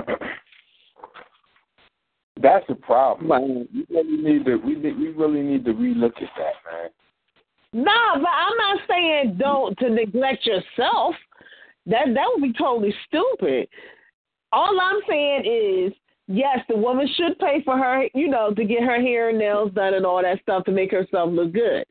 that's 2.42 2.64
a 2.68 2.74
problem. 2.74 3.68
We 3.72 3.86
really 3.90 4.16
need 4.16 4.46
to, 4.46 4.56
we 4.56 4.76
we 4.76 5.08
really 5.08 5.42
need 5.42 5.64
to 5.66 5.72
relook 5.72 6.16
at 6.16 6.30
that, 6.38 6.54
man. 6.70 6.90
No, 7.72 8.14
but 8.14 8.29
saying 9.00 9.36
don't 9.38 9.76
to 9.78 9.90
neglect 9.90 10.46
yourself. 10.46 11.14
That 11.86 12.06
that 12.14 12.28
would 12.34 12.42
be 12.42 12.52
totally 12.52 12.94
stupid. 13.06 13.68
All 14.52 14.78
I'm 14.80 15.00
saying 15.08 15.44
is, 15.46 15.92
yes, 16.26 16.58
the 16.68 16.76
woman 16.76 17.08
should 17.16 17.38
pay 17.38 17.62
for 17.64 17.78
her, 17.78 18.08
you 18.14 18.28
know, 18.28 18.52
to 18.52 18.64
get 18.64 18.82
her 18.82 19.00
hair 19.00 19.30
and 19.30 19.38
nails 19.38 19.72
done 19.72 19.94
and 19.94 20.04
all 20.04 20.22
that 20.22 20.40
stuff 20.42 20.64
to 20.64 20.72
make 20.72 20.90
herself 20.90 21.30
look 21.32 21.52
good. 21.52 21.84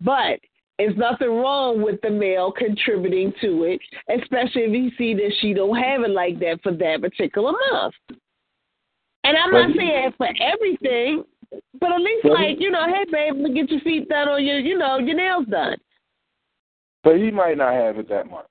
But 0.00 0.40
there's 0.78 0.96
nothing 0.96 1.28
wrong 1.28 1.82
with 1.82 2.00
the 2.02 2.10
male 2.10 2.52
contributing 2.52 3.32
to 3.40 3.64
it, 3.64 3.80
especially 4.08 4.62
if 4.62 4.72
he 4.72 4.90
see 4.96 5.14
that 5.14 5.32
she 5.40 5.52
don't 5.52 5.76
have 5.76 6.02
it 6.02 6.10
like 6.10 6.38
that 6.38 6.60
for 6.62 6.72
that 6.72 7.00
particular 7.00 7.52
month. 7.72 7.94
And 9.24 9.36
I'm 9.36 9.50
not 9.50 9.76
saying 9.76 10.12
for 10.16 10.28
everything, 10.40 11.24
but 11.80 11.92
at 11.92 12.00
least 12.00 12.24
like, 12.24 12.60
you 12.60 12.70
know, 12.70 12.86
hey 12.86 13.04
babe, 13.10 13.34
let 13.42 13.54
get 13.54 13.70
your 13.70 13.80
feet 13.80 14.08
done 14.08 14.28
or 14.28 14.38
your 14.38 14.60
you 14.60 14.78
know, 14.78 14.98
your 14.98 15.16
nails 15.16 15.46
done. 15.50 15.76
But 17.04 17.16
he 17.16 17.30
might 17.30 17.56
not 17.56 17.72
have 17.74 17.98
it 17.98 18.08
that 18.08 18.30
much. 18.30 18.46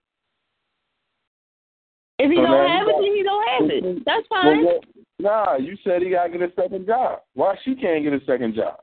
If 2.19 2.31
he 2.31 2.37
So 2.37 2.43
don't 2.43 2.69
have 2.69 2.87
you 2.87 2.89
it, 2.89 3.01
then 3.01 3.15
he 3.15 3.23
don't 3.23 3.47
have 3.49 3.69
it. 3.69 4.05
That's 4.05 4.27
Well, 4.31 4.43
fine. 4.43 4.65
what- 4.65 4.83
nah, 5.19 5.55
you 5.57 5.75
said 5.83 6.01
he 6.01 6.09
gotta 6.09 6.29
get 6.29 6.41
a 6.41 6.51
second 6.53 6.87
job. 6.87 7.21
Why 7.33 7.55
she 7.63 7.75
can't 7.75 8.03
get 8.03 8.13
a 8.13 8.23
second 8.25 8.55
job? 8.55 8.79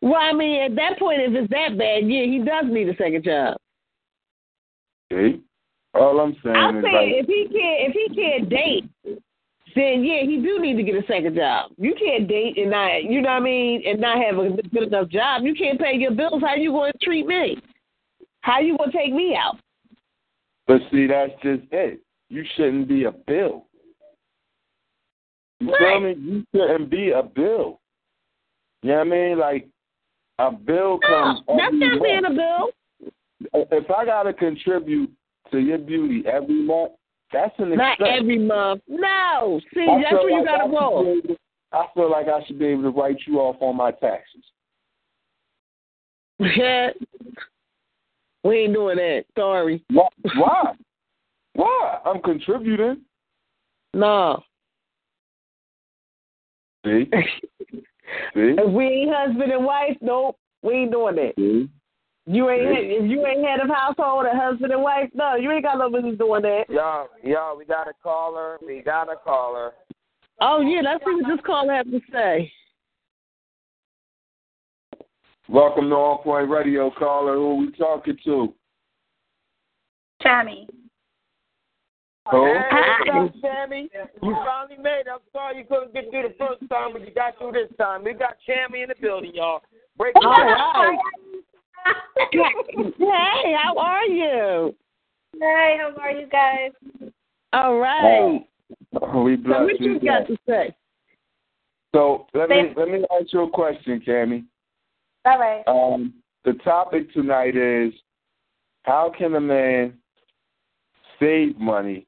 Well, 0.00 0.20
I 0.20 0.32
mean, 0.32 0.62
at 0.62 0.76
that 0.76 0.98
point, 0.98 1.20
if 1.20 1.34
it's 1.34 1.50
that 1.50 1.76
bad, 1.76 2.08
yeah, 2.08 2.24
he 2.24 2.38
does 2.38 2.66
need 2.66 2.88
a 2.88 2.96
second 2.96 3.24
job. 3.24 3.56
See? 5.12 5.40
All 5.94 6.20
I'm 6.20 6.36
saying 6.44 6.54
I'm 6.56 6.76
is 6.76 6.84
saying 6.84 6.94
like 6.94 7.24
if 7.24 7.26
he 7.26 7.48
can't, 7.48 7.88
if 7.88 7.92
he 7.92 8.14
can't 8.14 8.48
date, 8.48 8.84
then 9.74 10.04
yeah, 10.04 10.22
he 10.22 10.38
do 10.38 10.60
need 10.60 10.76
to 10.76 10.84
get 10.84 10.94
a 10.94 11.06
second 11.06 11.34
job. 11.34 11.72
You 11.76 11.94
can't 11.94 12.28
date 12.28 12.56
and 12.56 12.70
not, 12.70 13.02
you 13.02 13.20
know 13.20 13.30
what 13.30 13.36
I 13.36 13.40
mean, 13.40 13.82
and 13.84 14.00
not 14.00 14.22
have 14.22 14.38
a 14.38 14.50
good 14.50 14.84
enough 14.84 15.08
job. 15.08 15.42
You 15.42 15.54
can't 15.54 15.80
pay 15.80 15.96
your 15.96 16.12
bills. 16.12 16.42
How 16.42 16.54
you 16.54 16.70
going 16.70 16.92
to 16.92 16.98
treat 17.04 17.26
me? 17.26 17.60
How 18.42 18.60
you 18.60 18.76
to 18.78 18.90
take 18.92 19.12
me 19.12 19.36
out? 19.36 19.58
But 20.66 20.80
see, 20.90 21.06
that's 21.06 21.32
just 21.42 21.62
it. 21.72 22.00
You 22.28 22.44
shouldn't 22.56 22.88
be 22.88 23.04
a 23.04 23.12
bill. 23.12 23.66
You 25.60 25.74
feel 25.78 26.00
me? 26.00 26.14
You 26.18 26.44
shouldn't 26.54 26.90
be 26.90 27.10
a 27.10 27.22
bill. 27.22 27.80
You 28.82 28.90
know 28.92 28.98
what 28.98 29.06
I 29.06 29.10
mean? 29.10 29.38
Like 29.38 29.68
a 30.38 30.50
bill 30.52 30.98
comes. 31.06 31.40
No, 31.48 31.56
that's 31.56 31.74
not 31.74 32.02
being 32.02 32.24
a 32.24 32.30
bill. 32.30 32.70
If 33.70 33.90
I 33.90 34.04
gotta 34.04 34.32
contribute 34.32 35.10
to 35.50 35.58
your 35.58 35.78
beauty 35.78 36.24
every 36.26 36.62
month, 36.62 36.92
that's 37.32 37.54
an 37.58 37.76
Not 37.76 37.92
expense. 38.00 38.18
every 38.20 38.38
month. 38.38 38.82
No. 38.88 39.60
See, 39.74 39.86
I 39.88 40.02
that's 40.02 40.14
where 40.14 40.30
you 40.30 40.44
gotta 40.44 40.64
should 40.64 40.72
roll. 40.72 41.00
able 41.18 41.28
to- 41.28 41.36
I 41.72 41.86
feel 41.94 42.10
like 42.10 42.26
I 42.28 42.42
should 42.44 42.58
be 42.58 42.66
able 42.66 42.82
to 42.84 42.90
write 42.90 43.18
you 43.26 43.38
off 43.38 43.56
on 43.60 43.76
my 43.76 43.92
taxes. 43.92 44.44
we 48.44 48.58
ain't 48.60 48.74
doing 48.74 48.96
that. 48.96 49.24
Sorry. 49.36 49.84
Why? 49.90 50.08
Why? 50.36 50.72
Why? 51.54 51.98
I'm 52.04 52.20
contributing. 52.22 53.02
No. 53.94 54.42
See? 56.84 57.06
See? 58.34 58.54
If 58.58 58.72
we 58.72 58.84
ain't 58.84 59.10
husband 59.14 59.52
and 59.52 59.64
wife, 59.64 59.96
nope, 60.00 60.36
we 60.62 60.74
ain't 60.74 60.92
doing 60.92 61.16
that. 61.16 61.32
See? 61.36 61.68
You 62.26 62.48
ain't 62.50 62.62
if 62.62 63.10
you 63.10 63.26
ain't 63.26 63.44
head 63.44 63.60
of 63.60 63.68
household 63.68 64.26
and 64.26 64.38
husband 64.38 64.72
and 64.72 64.82
wife, 64.82 65.08
no, 65.14 65.34
you 65.36 65.50
ain't 65.50 65.64
got 65.64 65.78
no 65.78 65.90
business 65.90 66.18
doing 66.18 66.42
that. 66.42 66.64
Yo, 66.68 67.06
yo, 67.24 67.56
we 67.58 67.64
got 67.64 67.88
a 67.88 67.92
caller. 68.02 68.58
We 68.64 68.82
got 68.82 69.10
a 69.10 69.16
caller. 69.16 69.72
Oh 70.40 70.60
yeah, 70.60 70.80
let's 70.82 71.04
see 71.04 71.14
what 71.14 71.26
this 71.26 71.44
caller 71.44 71.74
have 71.74 71.90
to 71.90 72.00
say. 72.12 72.52
Welcome 75.50 75.88
to 75.88 75.96
On 75.96 76.22
Point 76.22 76.48
Radio 76.48 76.92
caller. 76.96 77.34
Who 77.34 77.50
are 77.50 77.54
we 77.56 77.72
talking 77.72 78.16
to? 78.24 78.54
Tammy. 80.22 80.68
Who? 82.30 82.44
Hey, 82.46 82.60
what's 83.06 83.34
up, 83.34 83.42
Tammy? 83.42 83.90
You 84.22 84.36
finally 84.46 84.80
made 84.80 85.00
it. 85.00 85.08
I'm 85.12 85.18
sorry 85.32 85.58
you 85.58 85.64
couldn't 85.64 85.92
get 85.92 86.08
through 86.12 86.28
the 86.28 86.34
first 86.38 86.60
time, 86.70 86.92
but 86.92 87.00
you 87.00 87.12
got 87.12 87.36
through 87.36 87.50
this 87.50 87.76
time. 87.76 88.04
We 88.04 88.12
got 88.12 88.36
Tammy 88.46 88.82
in 88.82 88.90
the 88.90 88.94
building, 89.02 89.32
y'all. 89.34 89.62
Break 89.98 90.14
it 90.14 90.24
All 90.24 90.36
down. 90.36 90.98
hey, 93.00 93.56
how 93.60 93.76
are 93.76 94.04
you? 94.04 94.72
Hey, 95.36 95.78
how 95.80 95.92
are 96.00 96.12
you 96.12 96.28
guys? 96.28 96.70
All 97.52 97.76
right. 97.76 98.46
Oh, 99.02 99.22
we 99.24 99.36
so 99.42 99.64
what 99.64 99.80
you. 99.80 99.94
you 99.94 100.00
got 100.00 100.28
to 100.28 100.36
say? 100.48 100.76
So 101.92 102.26
let 102.34 102.50
me 102.50 102.72
let 102.76 102.86
me 102.86 103.04
ask 103.20 103.32
you 103.32 103.42
a 103.42 103.50
question, 103.50 104.00
Cammy. 104.06 104.44
All 105.24 105.38
right. 105.38 105.62
Um, 105.66 106.14
the 106.44 106.54
topic 106.64 107.12
tonight 107.12 107.56
is 107.56 107.92
how 108.84 109.12
can 109.16 109.34
a 109.34 109.40
man 109.40 109.94
save 111.18 111.58
money 111.58 112.06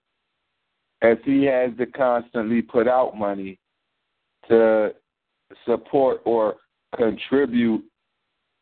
if 1.02 1.18
he 1.24 1.44
has 1.44 1.70
to 1.78 1.86
constantly 1.86 2.62
put 2.62 2.88
out 2.88 3.16
money 3.16 3.58
to 4.48 4.94
support 5.66 6.22
or 6.24 6.56
contribute 6.96 7.84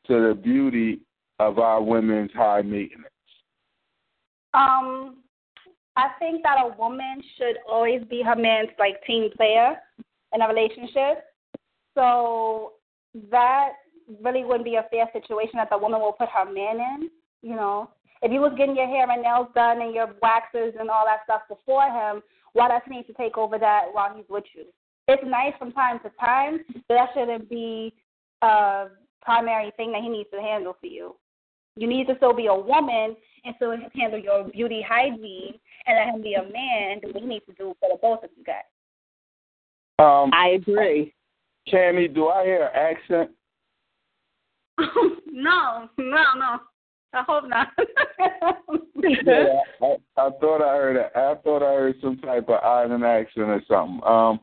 to 0.06 0.28
the 0.28 0.34
beauty 0.34 1.00
of 1.38 1.58
our 1.58 1.82
women's 1.82 2.32
high 2.32 2.62
maintenance? 2.62 3.06
Um, 4.52 5.18
I 5.96 6.08
think 6.18 6.42
that 6.42 6.58
a 6.64 6.76
woman 6.76 7.22
should 7.36 7.56
always 7.68 8.02
be 8.10 8.22
her 8.22 8.36
man's 8.36 8.70
like 8.78 9.04
team 9.06 9.30
player 9.36 9.76
in 10.32 10.42
a 10.42 10.48
relationship. 10.48 11.24
So 11.94 12.72
that 13.30 13.70
really 14.22 14.44
wouldn't 14.44 14.64
be 14.64 14.76
a 14.76 14.86
fair 14.90 15.08
situation 15.12 15.54
that 15.54 15.70
the 15.70 15.78
woman 15.78 16.00
will 16.00 16.12
put 16.12 16.28
her 16.28 16.50
man 16.50 16.76
in. 16.76 17.10
You 17.42 17.56
know, 17.56 17.90
if 18.22 18.30
you 18.30 18.40
was 18.40 18.52
getting 18.56 18.76
your 18.76 18.86
hair 18.86 19.10
and 19.10 19.22
nails 19.22 19.48
done 19.54 19.80
and 19.80 19.94
your 19.94 20.08
waxes 20.20 20.74
and 20.78 20.90
all 20.90 21.04
that 21.06 21.24
stuff 21.24 21.42
before 21.48 21.84
him, 21.84 22.22
why 22.52 22.68
does 22.68 22.82
he 22.86 22.96
need 22.96 23.06
to 23.06 23.12
take 23.14 23.38
over 23.38 23.58
that 23.58 23.86
while 23.92 24.14
he's 24.14 24.28
with 24.28 24.44
you? 24.54 24.64
It's 25.08 25.22
nice 25.26 25.54
from 25.58 25.72
time 25.72 25.98
to 26.00 26.10
time, 26.20 26.60
but 26.88 26.94
that 26.94 27.08
shouldn't 27.14 27.48
be 27.48 27.94
a 28.42 28.86
primary 29.22 29.72
thing 29.76 29.92
that 29.92 30.02
he 30.02 30.08
needs 30.08 30.30
to 30.32 30.40
handle 30.40 30.76
for 30.80 30.86
you. 30.86 31.16
You 31.76 31.86
need 31.86 32.06
to 32.08 32.16
still 32.16 32.34
be 32.34 32.46
a 32.46 32.54
woman 32.54 33.16
and 33.44 33.54
still 33.56 33.74
handle 33.94 34.18
your 34.18 34.44
beauty 34.44 34.84
hygiene 34.86 35.54
and 35.86 35.96
let 35.96 36.14
him 36.14 36.22
be 36.22 36.34
a 36.34 36.42
man, 36.42 37.00
do 37.00 37.08
what 37.12 37.22
he 37.22 37.28
needs 37.28 37.46
to 37.46 37.52
do 37.54 37.74
for 37.80 37.88
the 37.90 37.98
both 38.00 38.22
of 38.22 38.30
you 38.36 38.44
guys. 38.44 38.64
Um, 39.98 40.30
I 40.32 40.48
agree. 40.50 41.14
Cammy, 41.72 42.12
do 42.12 42.28
I 42.28 42.44
hear 42.44 42.64
an 42.64 42.70
accent? 42.74 43.30
no, 45.32 45.88
no, 45.98 46.24
no. 46.36 46.58
I 47.12 47.22
hope 47.26 47.44
not. 47.48 47.68
yeah, 49.26 49.60
I, 49.82 49.96
I 50.16 50.30
thought 50.40 50.62
I 50.62 50.76
heard 50.76 50.96
a, 50.96 51.10
I 51.18 51.34
thought 51.42 51.62
I 51.62 51.74
heard 51.74 51.96
some 52.00 52.18
type 52.18 52.48
of 52.48 52.62
island 52.62 53.04
accent 53.04 53.48
or 53.48 53.62
something. 53.68 54.00
Um, 54.06 54.40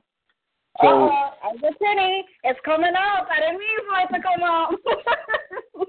so 0.82 1.08
uh, 1.08 1.30
I'm 1.44 1.58
just. 1.62 1.78
It's 2.44 2.60
coming 2.66 2.94
up. 2.94 3.28
I 3.32 3.40
didn't 3.40 3.60
mean 3.60 3.80
for 3.88 4.00
it 4.04 4.10
to 4.18 4.22
come 4.22 4.44
up. 4.44 4.70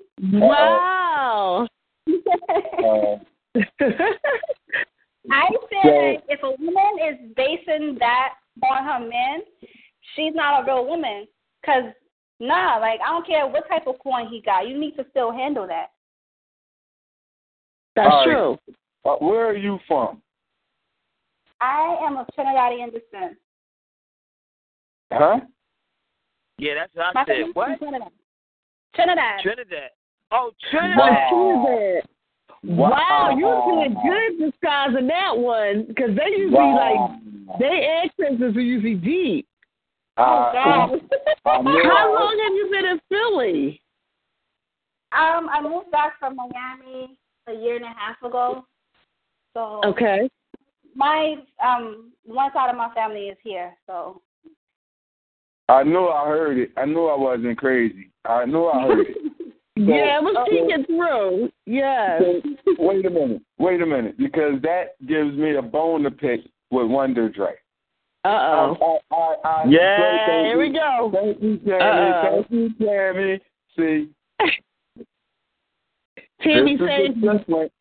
Wow. 0.21 1.69
uh, 2.09 3.17
I 5.31 5.49
feel 5.49 5.83
So- 5.83 5.89
like 5.89 6.25
if 6.29 6.43
a 6.43 6.51
woman 6.59 6.99
is 7.09 7.33
basing 7.37 7.97
that 8.01 8.35
on 8.69 8.85
her 8.85 9.09
man, 9.09 9.43
she's 10.17 10.35
not 10.35 10.63
a 10.63 10.67
real 10.67 10.87
woman. 10.87 11.27
Cause 11.65 11.85
nah, 12.41 12.79
like 12.79 13.01
I 13.05 13.09
don't 13.11 13.27
care 13.27 13.47
what 13.47 13.69
type 13.69 13.87
of 13.87 13.99
coin 14.01 14.29
he 14.29 14.41
got, 14.41 14.69
you 14.69 14.79
need 14.79 14.97
to 14.97 15.07
still 15.11 15.33
handle 15.33 15.67
that. 15.67 15.89
That's 17.97 18.09
All 18.11 18.27
right. 18.27 18.35
true. 18.35 18.59
uh, 19.05 19.17
where 19.17 19.47
are 19.49 19.57
you 19.57 19.79
from? 19.89 20.23
I 21.61 21.97
am 22.03 22.17
of 22.17 22.27
Trinidadian 22.39 22.93
descent. 22.93 23.37
Huh? 25.13 25.41
Yeah, 26.59 26.75
that's 26.75 26.95
what 26.95 27.15
My 27.15 27.23
I 27.23 27.25
said. 27.27 27.45
What? 27.55 27.79
Trinidad. 27.79 28.09
Trinidad. 28.95 29.41
Trinidad. 29.43 29.91
Oh, 30.31 30.53
Trinidad. 30.71 30.99
Wow. 31.33 32.01
Wow, 32.65 32.91
Wow. 32.91 33.37
you 33.37 33.89
did 33.89 33.97
good 34.03 34.51
disguising 34.51 35.07
that 35.07 35.37
one 35.37 35.85
because 35.85 36.15
they 36.17 36.31
usually 36.37 36.53
Wow. 36.53 37.21
like 37.49 37.59
they 37.61 38.03
accents 38.05 38.43
are 38.43 38.61
usually 38.61 38.95
deep. 38.95 39.49
Uh, 40.19 40.53
God. 40.53 41.01
How 41.45 41.63
long 41.63 42.39
have 42.45 42.53
you 42.55 42.69
been 42.71 42.85
in 42.85 43.01
Philly? 43.09 43.81
Um, 45.13 45.49
I 45.49 45.61
moved 45.63 45.91
back 45.91 46.19
from 46.19 46.37
Miami 46.37 47.19
a 47.47 47.53
year 47.53 47.77
and 47.77 47.85
a 47.85 47.95
half 47.97 48.21
ago. 48.23 48.67
So 49.55 49.81
Okay. 49.85 50.29
my 50.95 51.37
um 51.65 52.13
one 52.25 52.53
side 52.53 52.71
of 52.71 52.77
my 52.77 52.93
family 52.95 53.29
is 53.29 53.39
here, 53.43 53.75
so 53.87 54.21
I 55.69 55.85
knew 55.85 56.09
I 56.09 56.27
heard 56.27 56.59
it. 56.59 56.73
I 56.77 56.85
knew 56.85 57.07
I 57.07 57.17
wasn't 57.17 57.57
crazy. 57.57 58.11
I 58.25 58.45
knew 58.45 58.67
I 58.67 58.83
heard 58.83 59.07
it. 59.07 59.17
yeah, 59.77 60.19
it 60.19 60.23
was 60.23 60.37
uh, 60.37 60.45
peeking 60.45 60.85
through. 60.87 61.51
Yes. 61.67 62.23
So, 62.23 62.75
wait 62.79 63.07
a 63.07 63.11
minute. 63.11 63.43
Wait 63.59 63.81
a 63.81 63.87
minute. 63.87 64.19
Because 64.19 64.61
that 64.63 64.97
gives 65.07 65.37
me 65.37 65.57
a 65.57 65.63
bone 65.63 66.03
to 66.03 66.11
pick 66.11 66.41
with 66.71 66.87
Wonder 66.89 67.29
Dre. 67.29 67.55
Um, 68.25 68.33
uh 68.33 68.75
oh. 69.13 69.63
Yeah, 69.69 70.27
thank 70.27 70.47
here 70.47 70.59
we 70.59 70.73
go. 70.73 71.11
Thank 71.15 71.43
you, 71.43 71.59
Tammy. 71.59 71.83
Uh-oh. 71.83 72.45
Thank 72.49 72.51
you, 72.51 72.71
Tammy. 72.85 73.41
See, 73.77 74.11
Tammy 76.43 76.77
this 76.77 76.83
is 76.83 77.15
the 77.23 77.39
difference. 77.39 77.73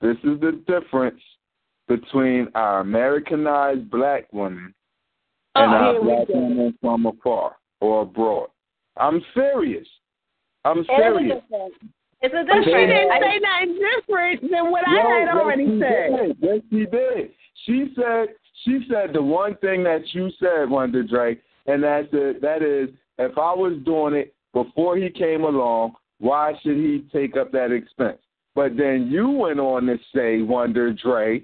This 0.00 0.16
is 0.18 0.40
the 0.40 0.62
difference 0.66 1.20
between 1.88 2.48
our 2.54 2.80
Americanized 2.80 3.90
black 3.90 4.32
women 4.32 4.72
oh, 5.56 5.62
and 5.62 5.72
Oh, 5.72 5.76
our 5.76 6.00
black 6.00 6.28
women 6.28 6.78
from 6.80 7.06
afar 7.06 7.56
or 7.80 8.02
abroad. 8.02 8.48
I'm 8.96 9.20
serious. 9.34 9.86
I'm 10.64 10.78
it 10.78 10.82
is 10.82 10.88
a 10.88 10.88
serious. 10.88 11.42
It's 12.22 12.34
a 12.34 12.44
But 12.46 12.64
she 12.64 12.70
didn't 12.70 13.10
say 13.20 13.38
nothing 13.42 13.80
different 13.98 14.40
than 14.50 14.70
what 14.70 14.84
Yo, 14.86 14.96
I 14.96 15.20
had 15.20 15.28
already 15.28 15.78
said. 15.80 16.16
Did. 16.16 16.36
Yes, 16.40 16.60
she 16.70 16.86
did. 16.86 17.30
She 17.66 17.92
said 17.96 18.28
she 18.64 18.80
said 18.90 19.12
the 19.12 19.22
one 19.22 19.56
thing 19.56 19.82
that 19.84 20.02
you 20.12 20.30
said, 20.40 20.68
Wonder 20.68 21.02
Dre, 21.02 21.38
and 21.66 21.82
that's 21.82 22.08
it, 22.12 22.40
that 22.42 22.62
is 22.62 22.88
if 23.18 23.36
I 23.38 23.54
was 23.54 23.78
doing 23.84 24.14
it 24.14 24.34
before 24.52 24.96
he 24.96 25.10
came 25.10 25.44
along, 25.44 25.94
why 26.18 26.52
should 26.62 26.76
he 26.76 27.06
take 27.12 27.36
up 27.36 27.52
that 27.52 27.72
expense? 27.72 28.18
But 28.54 28.76
then 28.76 29.08
you 29.10 29.30
went 29.30 29.60
on 29.60 29.86
to 29.86 29.98
say, 30.14 30.42
Wonder 30.42 30.92
Dre, 30.92 31.42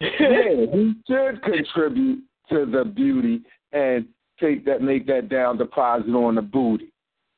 yeah, 0.00 0.08
he 0.72 0.94
should 1.08 1.42
contribute 1.42 2.22
to 2.50 2.66
the 2.66 2.84
beauty 2.84 3.42
and 3.72 4.06
take 4.40 4.64
that 4.66 4.82
make 4.82 5.06
that 5.06 5.28
down 5.28 5.58
deposit 5.58 6.10
on 6.10 6.36
the 6.36 6.42
booty. 6.42 6.92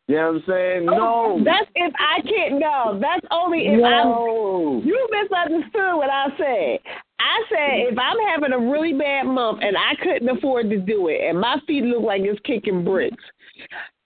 You 0.08 0.16
know 0.16 0.32
what 0.32 0.34
I'm 0.36 0.42
saying? 0.48 0.88
Oh, 0.88 1.38
no. 1.38 1.44
That's 1.44 1.70
if 1.74 1.92
I 1.98 2.22
can't. 2.22 2.58
No, 2.58 2.98
that's 3.00 3.26
only 3.30 3.66
if 3.66 3.74
I'm. 3.74 4.08
no. 4.08 4.80
You 4.84 5.08
misunderstood 5.10 5.96
what 5.96 6.08
I 6.08 6.26
said. 6.38 6.78
I 7.20 7.42
said 7.48 7.92
if 7.92 7.98
I'm 7.98 8.16
having 8.28 8.52
a 8.52 8.58
really 8.70 8.92
bad 8.92 9.24
month 9.26 9.58
and 9.62 9.76
I 9.76 9.94
couldn't 10.02 10.28
afford 10.28 10.70
to 10.70 10.78
do 10.78 11.08
it, 11.08 11.20
and 11.28 11.40
my 11.40 11.58
feet 11.66 11.84
look 11.84 12.02
like 12.02 12.22
it's 12.22 12.40
kicking 12.44 12.84
bricks. 12.84 13.22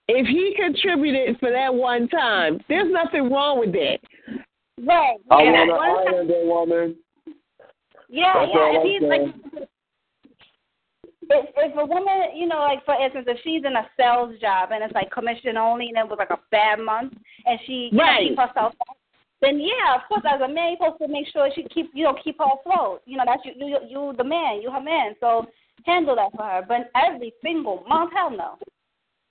If 0.07 0.27
he 0.27 0.53
contributed 0.55 1.39
for 1.39 1.51
that 1.51 1.73
one 1.73 2.07
time, 2.09 2.59
there's 2.67 2.91
nothing 2.91 3.31
wrong 3.31 3.59
with 3.59 3.71
that. 3.73 3.97
right. 4.85 5.15
I 5.31 5.43
yeah, 5.43 5.51
want 5.65 5.69
one 5.69 5.89
an 5.89 6.05
time- 6.05 6.13
islander 6.13 6.45
woman. 6.45 6.95
yeah, 8.09 8.33
That's 8.33 8.51
yeah. 8.53 8.71
If 8.73 8.83
he's 8.83 9.09
like 9.09 9.21
if 11.29 11.45
if 11.55 11.77
a 11.77 11.85
woman, 11.85 12.35
you 12.35 12.47
know, 12.47 12.59
like 12.59 12.83
for 12.85 12.95
instance, 13.01 13.25
if 13.29 13.37
she's 13.43 13.63
in 13.65 13.75
a 13.75 13.87
sales 13.97 14.35
job 14.41 14.69
and 14.71 14.83
it's 14.83 14.93
like 14.93 15.09
commission 15.11 15.55
only 15.57 15.87
and 15.89 15.97
it 15.97 16.07
was 16.09 16.17
like 16.19 16.29
a 16.31 16.39
bad 16.51 16.79
month 16.79 17.13
and 17.45 17.59
she 17.65 17.89
can't 17.91 18.01
Right. 18.01 18.29
keep 18.29 18.37
herself 18.37 18.73
up, 18.89 18.97
then 19.43 19.59
yeah, 19.59 19.95
of 19.95 20.01
course, 20.07 20.23
as 20.25 20.41
a 20.41 20.47
man, 20.47 20.75
you're 20.79 20.89
supposed 20.89 21.01
to 21.01 21.07
make 21.07 21.27
sure 21.27 21.49
she 21.53 21.63
keep 21.63 21.91
you 21.93 22.03
know 22.03 22.15
keep 22.23 22.37
her 22.39 22.45
afloat. 22.45 23.01
You 23.05 23.17
know, 23.17 23.23
that's 23.25 23.43
you 23.45 23.53
you 23.57 23.77
you 23.87 24.13
the 24.17 24.23
man, 24.23 24.61
you 24.61 24.71
her 24.71 24.81
man, 24.81 25.15
so 25.19 25.45
handle 25.85 26.15
that 26.15 26.31
for 26.35 26.43
her. 26.43 26.61
But 26.67 26.91
every 26.95 27.33
single 27.43 27.83
month, 27.87 28.11
hell 28.15 28.31
no. 28.31 28.57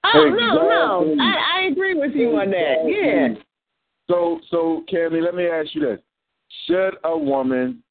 Oh 0.05 0.29
no, 0.29 1.07
no, 1.07 1.23
I, 1.23 1.61
I 1.61 1.67
agree 1.71 1.95
with 1.95 2.13
you 2.13 2.37
on 2.37 2.51
that. 2.51 2.85
Yeah. 2.87 3.41
So, 4.11 4.41
so 4.51 4.85
Cammy, 4.93 5.23
let 5.23 5.35
me 5.35 5.47
ask 5.47 5.75
you 5.75 5.81
this: 5.81 6.01
Should 6.67 6.97
a 7.05 7.17
woman, 7.17 7.83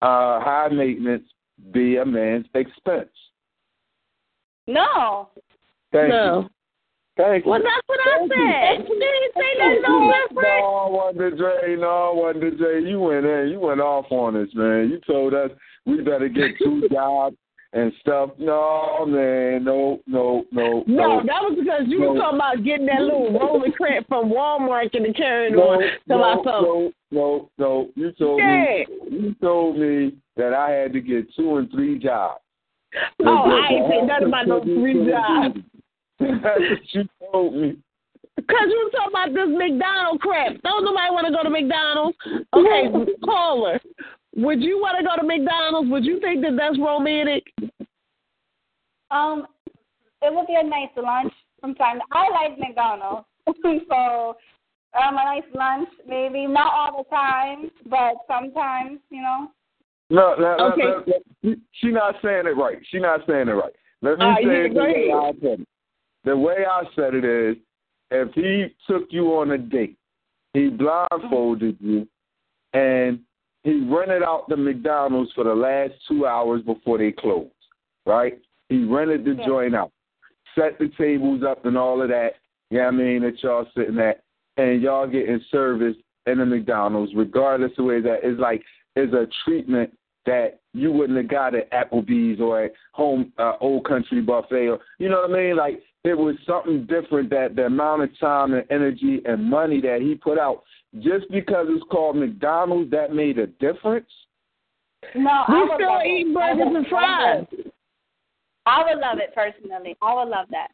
uh, 0.00 0.40
high 0.40 0.68
maintenance, 0.72 1.24
be 1.72 1.96
a 1.96 2.06
man's 2.06 2.46
expense? 2.54 3.10
No. 4.66 5.28
Thank 5.92 6.08
no. 6.08 6.40
you. 6.40 6.50
Thank 7.22 7.44
you. 7.44 7.50
Well, 7.52 7.60
that's 7.62 7.86
what 7.86 8.00
I 8.02 8.18
said. 8.26 8.88
You 8.88 8.98
didn't 8.98 9.32
say 9.34 9.50
that 9.58 9.78
no 9.86 10.12
different. 10.26 10.58
No, 10.58 10.88
Wonder 10.90 11.30
Dre, 11.30 11.76
no, 11.76 12.12
Wonder 12.16 12.50
Dre, 12.50 12.82
you 12.82 12.98
went 12.98 13.24
in, 13.24 13.48
you 13.50 13.60
went 13.60 13.80
off 13.80 14.06
on 14.10 14.34
us, 14.34 14.48
man. 14.54 14.90
You 14.90 15.00
told 15.06 15.32
us 15.32 15.50
we 15.86 16.00
better 16.00 16.28
get 16.28 16.58
two 16.58 16.88
jobs 16.92 17.36
and 17.74 17.92
stuff. 18.00 18.30
No, 18.38 19.06
man, 19.06 19.62
no, 19.64 20.00
no, 20.08 20.44
no, 20.50 20.82
No, 20.88 21.22
that 21.24 21.42
was 21.46 21.56
because 21.60 21.82
you 21.86 22.00
No. 22.00 22.12
were 22.12 22.18
talking 22.18 22.38
about 22.38 22.64
getting 22.64 22.86
that 22.86 23.02
little 23.02 23.32
rolling 23.38 23.72
crap 23.72 24.08
from 24.08 24.28
Walmart 24.30 24.92
and 24.92 25.14
carrying 25.14 25.54
no, 25.54 25.62
on 25.62 25.80
to 25.80 25.88
no, 26.08 26.18
my 26.18 26.34
phone. 26.42 26.62
no, 26.64 26.92
no, 27.12 27.50
no. 27.58 27.88
You 27.94 28.10
told 28.18 28.40
Yeah. 28.40 28.64
me, 28.64 28.86
you 29.10 29.34
told 29.40 29.78
me 29.78 30.16
that 30.36 30.52
I 30.54 30.70
had 30.70 30.92
to 30.94 31.00
get 31.00 31.32
two 31.36 31.58
and 31.58 31.70
three 31.70 32.00
jobs. 32.00 32.40
Oh, 33.24 33.24
I 33.48 33.68
ain't 33.74 33.88
saying 33.88 34.06
nothing 34.06 34.26
about 34.26 34.48
no 34.48 34.60
three 34.62 35.06
jobs. 35.08 35.56
That's 36.42 36.60
what 36.60 36.94
you 36.94 37.04
told 37.32 37.54
me. 37.54 37.76
Because 38.36 38.66
you 38.68 38.82
were 38.84 38.98
talking 38.98 39.12
about 39.12 39.34
this 39.34 39.56
McDonald 39.56 40.20
crap. 40.20 40.60
Don't 40.62 40.84
nobody 40.84 41.10
want 41.12 41.26
to 41.26 41.32
go 41.32 41.42
to 41.42 41.50
McDonald's. 41.50 42.16
Okay, 42.54 43.12
caller. 43.24 43.80
Would 44.36 44.62
you 44.62 44.78
want 44.80 44.98
to 44.98 45.04
go 45.04 45.16
to 45.20 45.26
McDonald's? 45.26 45.90
Would 45.90 46.04
you 46.04 46.18
think 46.20 46.42
that 46.42 46.56
that's 46.56 46.78
romantic? 46.78 47.44
Um, 49.10 49.46
it 50.22 50.32
would 50.34 50.46
be 50.46 50.54
a 50.54 50.62
nice 50.62 50.88
lunch 50.96 51.32
from 51.60 51.74
time. 51.74 51.98
I 52.12 52.30
like 52.30 52.58
McDonald's, 52.58 53.26
so 53.46 54.36
um, 54.94 55.16
a 55.16 55.24
nice 55.24 55.42
lunch 55.54 55.88
maybe 56.08 56.46
not 56.46 56.72
all 56.72 57.04
the 57.04 57.14
time, 57.14 57.70
but 57.88 58.14
sometimes, 58.26 59.00
you 59.10 59.20
know. 59.20 59.48
No, 60.10 60.34
no, 60.38 60.56
no, 60.56 60.72
Okay. 60.72 60.82
no, 60.82 61.04
no. 61.42 61.54
She 61.72 61.88
not 61.88 62.16
saying 62.22 62.46
it 62.46 62.56
right. 62.56 62.78
She 62.90 62.98
not 62.98 63.20
saying 63.26 63.48
it 63.48 63.52
right. 63.52 63.72
Let 64.02 64.18
me 64.18 64.24
Uh, 64.24 64.34
say 64.36 64.42
yeah, 64.44 65.30
it 65.32 65.66
the 66.24 66.36
way. 66.36 66.64
I 66.68 66.82
said 66.94 67.14
it. 67.14 67.22
The 67.22 67.24
way 67.24 67.24
I 67.24 67.24
said 67.24 67.24
it 67.24 67.24
is, 67.24 67.56
if 68.10 68.34
he 68.34 68.74
took 68.86 69.08
you 69.10 69.38
on 69.38 69.52
a 69.52 69.58
date, 69.58 69.96
he 70.52 70.68
blindfolded 70.68 71.78
you, 71.80 72.06
and 72.74 73.20
he 73.64 73.80
rented 73.88 74.22
out 74.22 74.48
the 74.48 74.56
McDonald's 74.56 75.32
for 75.32 75.44
the 75.44 75.54
last 75.54 75.94
two 76.06 76.26
hours 76.26 76.62
before 76.62 76.98
they 76.98 77.12
closed, 77.12 77.50
right? 78.04 78.38
He 78.68 78.84
rented 78.84 79.24
the 79.24 79.34
Yeah. 79.34 79.46
joint 79.46 79.74
out, 79.74 79.92
set 80.54 80.78
the 80.78 80.88
tables 80.88 81.42
up 81.42 81.64
and 81.64 81.78
all 81.78 82.02
of 82.02 82.08
that, 82.08 82.36
you 82.70 82.78
know 82.78 82.88
I 82.88 82.90
mean, 82.90 83.22
that 83.22 83.42
y'all 83.42 83.66
sitting 83.74 83.98
at, 83.98 84.22
and 84.56 84.82
y'all 84.82 85.06
getting 85.06 85.40
service 85.50 85.96
in 86.26 86.38
the 86.38 86.46
McDonald's, 86.46 87.14
regardless 87.14 87.76
of 87.78 87.84
where 87.86 88.02
that 88.02 88.24
is 88.24 88.38
like, 88.38 88.62
is 88.96 89.12
a 89.14 89.26
treatment 89.44 89.96
that 90.26 90.60
you 90.72 90.92
wouldn't 90.92 91.16
have 91.18 91.28
got 91.28 91.54
at 91.54 91.70
Applebee's 91.72 92.40
or 92.40 92.64
at 92.64 92.72
home 92.92 93.32
uh, 93.38 93.54
old 93.60 93.84
country 93.86 94.20
buffet 94.20 94.68
or 94.68 94.78
you 94.98 95.08
know 95.08 95.22
what 95.22 95.30
I 95.30 95.42
mean? 95.42 95.56
Like 95.56 95.82
it 96.04 96.14
was 96.14 96.36
something 96.46 96.86
different 96.86 97.30
that 97.30 97.54
the 97.56 97.66
amount 97.66 98.02
of 98.02 98.18
time 98.18 98.54
and 98.54 98.64
energy 98.70 99.20
and 99.24 99.44
money 99.44 99.80
that 99.80 100.00
he 100.00 100.14
put 100.14 100.38
out 100.38 100.62
just 101.00 101.30
because 101.30 101.66
it's 101.70 101.84
called 101.90 102.16
McDonald's 102.16 102.90
that 102.90 103.14
made 103.14 103.38
a 103.38 103.46
difference. 103.46 104.06
No, 105.14 105.44
We 105.48 105.60
would 105.60 105.70
still 105.76 105.88
love 105.92 106.02
eat 106.06 106.26
it. 106.28 106.34
burgers 106.34 106.76
and 106.76 106.86
fries. 106.86 107.44
I 108.66 108.84
would 108.84 109.00
love 109.00 109.18
it 109.18 109.34
personally. 109.34 109.96
I 110.00 110.14
would 110.14 110.28
love 110.28 110.46
that. 110.50 110.68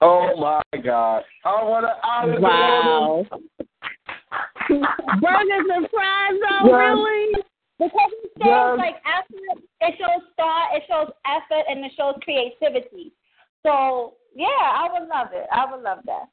Oh 0.00 0.34
my 0.38 0.62
God! 0.82 1.22
I 1.44 1.62
want 1.62 1.84
to. 1.84 1.92
I 2.02 2.38
Wow. 2.38 3.26
Burgers 4.68 5.66
and 5.74 5.88
fries, 5.90 6.32
though, 6.40 6.68
Yes. 6.68 6.72
really? 6.72 7.44
Because 7.80 8.12
it 8.22 8.30
shows 8.36 8.44
Yes. 8.44 8.78
like 8.78 9.02
effort, 9.06 9.64
it 9.80 9.98
shows 9.98 10.22
thought, 10.36 10.76
it 10.76 10.82
shows 10.86 11.10
effort, 11.24 11.64
and 11.66 11.82
it 11.82 11.92
shows 11.96 12.14
creativity. 12.22 13.12
So 13.62 14.14
yeah, 14.34 14.46
I 14.46 14.88
would 14.92 15.08
love 15.08 15.28
it. 15.32 15.46
I 15.50 15.64
would 15.70 15.82
love 15.82 16.00
that. 16.04 16.28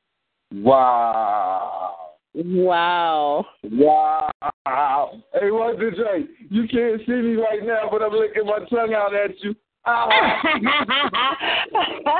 Wow. 0.53 1.95
Wow. 2.33 3.45
Wow. 3.63 5.11
Hey, 5.33 5.51
what's 5.51 5.79
the 5.79 5.91
J? 5.91 6.27
You 6.49 6.67
can't 6.67 7.01
see 7.05 7.13
me 7.13 7.35
right 7.35 7.63
now, 7.63 7.87
but 7.89 8.01
I'm 8.01 8.11
licking 8.11 8.45
my 8.45 8.59
tongue 8.69 8.93
out 8.93 9.15
at 9.15 9.31
you. 9.41 9.55
Ah. 9.85 10.09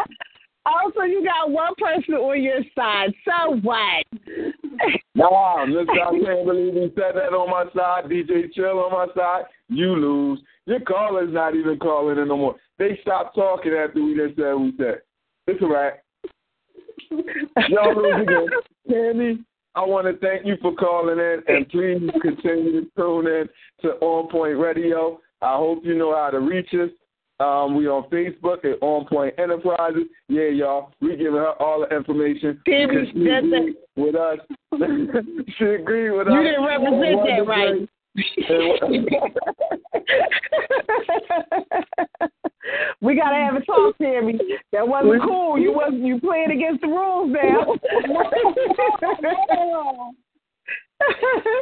also, 0.68 1.02
you 1.02 1.24
got 1.24 1.52
one 1.52 1.74
person 1.78 2.16
on 2.16 2.42
your 2.42 2.62
side. 2.76 3.14
So 3.26 3.56
what? 3.62 4.06
Nah, 5.16 5.64
listen, 5.64 5.90
I 5.90 6.12
can't 6.24 6.46
believe 6.46 6.74
he 6.74 6.92
said 6.96 7.16
that 7.16 7.34
on 7.34 7.50
my 7.50 7.66
side. 7.76 8.10
DJ 8.10 8.52
Chill 8.54 8.80
on 8.80 8.92
my 8.92 9.08
side. 9.16 9.46
You 9.70 9.96
lose. 9.96 10.40
Your 10.66 10.82
caller's 10.82 11.34
not 11.34 11.56
even 11.56 11.80
calling 11.80 12.18
in 12.18 12.28
no 12.28 12.38
more. 12.38 12.56
They 12.78 13.00
stopped 13.02 13.36
talking 13.36 13.74
after 13.74 14.04
we 14.04 14.16
just 14.16 14.36
said 14.36 14.54
we 14.54 14.74
said. 14.78 15.02
It's 15.48 15.62
all 15.62 15.70
right. 15.70 15.94
Y'all 17.70 17.96
lose 17.96 18.22
again. 18.22 18.48
Tammy, 18.90 19.40
I 19.76 19.86
want 19.86 20.08
to 20.08 20.18
thank 20.26 20.46
you 20.46 20.56
for 20.62 20.74
calling 20.76 21.20
in, 21.20 21.42
and 21.48 21.70
please 21.70 22.10
continue 22.22 22.82
to 22.82 22.88
tune 22.96 23.28
in 23.28 23.50
to 23.82 23.90
On 24.02 24.30
Point 24.30 24.58
Radio. 24.58 25.20
I 25.42 25.56
hope 25.56 25.84
you 25.84 25.96
know 25.98 26.16
how 26.16 26.30
to 26.32 26.40
reach 26.40 26.74
us. 26.74 26.90
Um, 27.40 27.76
we 27.76 27.88
on 27.88 28.10
Facebook 28.10 28.66
at 28.66 28.82
On 28.82 29.06
Point 29.06 29.36
Enterprises. 29.38 30.06
Yeah, 30.28 30.48
y'all, 30.48 30.92
we 31.02 31.16
giving 31.16 31.34
her 31.34 31.52
all 31.62 31.86
the 31.88 31.96
information. 31.96 32.60
Tammy, 32.68 32.96
because 32.96 33.10
she 33.14 33.30
agreed 33.30 33.76
with 33.96 34.16
us. 34.16 34.40
she 35.60 35.66
agreed 35.66 36.10
with 36.12 36.28
us. 36.28 36.34
You 36.34 36.42
didn't 36.44 36.66
represent 36.66 37.22
that 37.28 37.46
right. 37.48 37.88
we 43.02 43.16
gotta 43.16 43.36
have 43.36 43.56
a 43.56 43.62
talk, 43.62 43.96
Tammy. 44.00 44.40
That 44.74 44.88
wasn't 44.88 45.22
cool. 45.22 45.60
You 45.60 45.74
wasn't 45.74 46.04
you 46.04 46.20
playing 46.20 46.50
against 46.50 46.82
the 46.82 46.88
rules 46.88 47.32
now. 47.32 47.76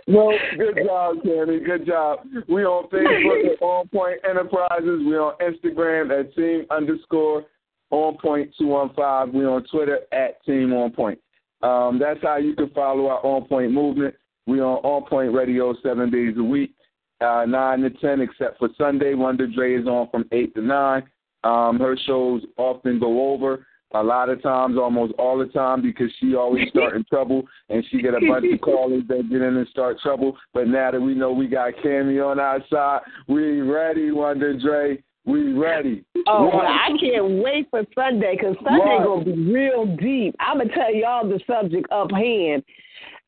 no, 0.07 0.34
good 0.57 0.80
job, 0.86 1.18
Tammy. 1.24 1.60
Good 1.60 1.86
job. 1.86 2.20
We 2.48 2.64
on 2.64 2.90
Facebook 2.90 3.53
at 3.53 3.62
On 3.62 3.88
Point 3.90 4.20
Enterprises. 4.28 5.02
We 5.06 5.18
on 5.18 5.34
Instagram 5.40 6.18
at 6.18 6.34
Team 6.36 6.66
underscore 6.70 7.45
On 7.91 8.18
Point 8.18 8.52
two 8.57 8.68
one 8.68 8.94
five. 8.95 9.30
We 9.30 9.45
on 9.45 9.66
Twitter 9.72 9.99
at 10.12 10.44
Team 10.45 10.74
On 10.74 10.91
Point. 10.91 11.20
Um, 11.62 11.99
that's 11.99 12.22
how 12.22 12.38
you 12.38 12.56
can 12.56 12.70
follow 12.70 13.07
our 13.07 13.26
On 13.26 13.45
Point 13.45 13.72
movement. 13.72 14.16
We 14.48 14.62
on 14.62 14.78
On 14.84 15.07
Point 15.07 15.34
Radio 15.34 15.76
seven 15.84 16.10
days 16.10 16.36
a 16.38 16.44
week, 16.44 16.74
uh, 17.22 17.45
nine 17.48 17.82
to 17.82 17.90
ten, 17.90 18.22
except 18.22 18.60
for 18.60 18.70
Sunday. 18.78 19.16
Wonder 19.16 19.48
Dre 19.48 19.76
is 19.76 19.88
on 19.88 20.10
from 20.12 20.26
eight 20.32 20.53
to 20.56 20.62
nine. 20.62 21.03
Um, 21.44 21.80
her 21.80 21.98
shows 22.06 22.41
often 22.57 22.99
go 22.99 23.34
over 23.34 23.66
a 23.94 24.03
lot 24.03 24.30
of 24.30 24.41
times, 24.41 24.78
almost 24.78 25.14
all 25.18 25.38
the 25.38 25.45
time, 25.45 25.82
because 25.82 26.10
she 26.20 26.36
always 26.36 26.68
start 26.70 26.95
in 26.95 27.03
trouble 27.06 27.44
and 27.70 27.86
she 27.90 28.02
get 28.02 28.14
a 28.14 28.20
bunch 28.20 28.45
of 28.52 28.62
callers 28.62 29.03
that 29.07 29.30
get 29.30 29.41
in 29.41 29.57
and 29.57 29.68
start 29.70 29.99
trouble. 30.02 30.38
But 30.53 30.68
now 30.68 30.91
that 30.91 30.99
we 30.99 31.14
know 31.14 31.32
we 31.32 31.48
got 31.48 31.74
Cammy 31.84 32.26
on 32.26 32.40
our 32.40 32.60
side, 32.70 33.02
we 33.28 33.62
ready, 33.62 34.12
Wonder 34.12 34.57
Dre. 34.60 35.02
We 35.26 35.53
ready. 35.53 36.06
Oh, 36.28 36.49
well, 36.53 36.68
I 36.68 36.90
can't 36.99 37.44
wait 37.44 37.68
for 37.72 37.84
Sunday 37.95 38.36
because 38.38 38.56
Sunday 38.64 38.98
Right. 38.98 39.03
gonna 39.03 39.26
be 39.26 39.52
real 39.52 39.86
deep. 39.98 40.36
I'm 40.40 40.60
gonna 40.60 40.72
tell 40.72 40.94
y'all 40.94 41.28
the 41.28 41.40
subject 41.48 41.91
up 41.91 42.12
hand. 42.12 42.64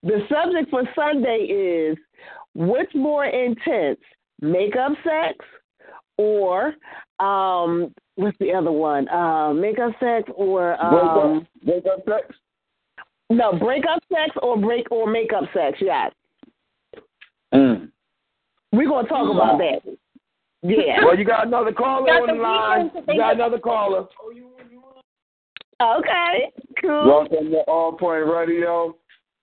The 0.04 0.20
subject 0.30 0.70
for 0.70 0.84
Sunday 0.94 1.46
is 1.46 1.98
what's 2.54 2.94
more 2.94 3.26
intense, 3.26 4.00
makeup 4.42 4.92
sex 5.04 5.44
or 6.18 6.76
um 7.20 7.94
what's 8.18 8.38
the 8.40 8.54
other 8.54 8.72
one? 8.72 9.08
Uh, 9.10 9.54
makeup 9.54 9.94
sex 10.00 10.30
or 10.36 10.80
um 10.84 11.48
breakup 11.64 12.04
sex? 12.06 12.36
No, 13.30 13.54
breakup 13.54 14.00
sex 14.10 14.36
or 14.42 14.58
break 14.58 14.92
or 14.92 15.10
makeup 15.10 15.44
sex. 15.54 15.78
Yeah. 15.80 16.10
Mm. 17.54 17.90
we're 18.74 18.90
gonna 18.90 19.08
talk 19.08 19.34
about 19.34 19.58
that. 19.60 19.98
Yeah. 20.64 21.06
Well, 21.06 21.18
you 21.18 21.24
got 21.24 21.48
another 21.48 21.72
caller 21.72 22.08
Got 22.08 22.22
on 22.24 22.28
the 22.28 22.34
the 22.34 22.42
line. 22.42 22.92
You 23.08 23.20
got 23.20 23.36
another 23.36 23.60
caller. 23.60 24.08
Okay. 25.82 26.52
Cool. 26.82 27.08
Welcome 27.08 27.52
to 27.52 27.58
On 27.68 27.98
Point 27.98 28.26
Radio. 28.26 28.98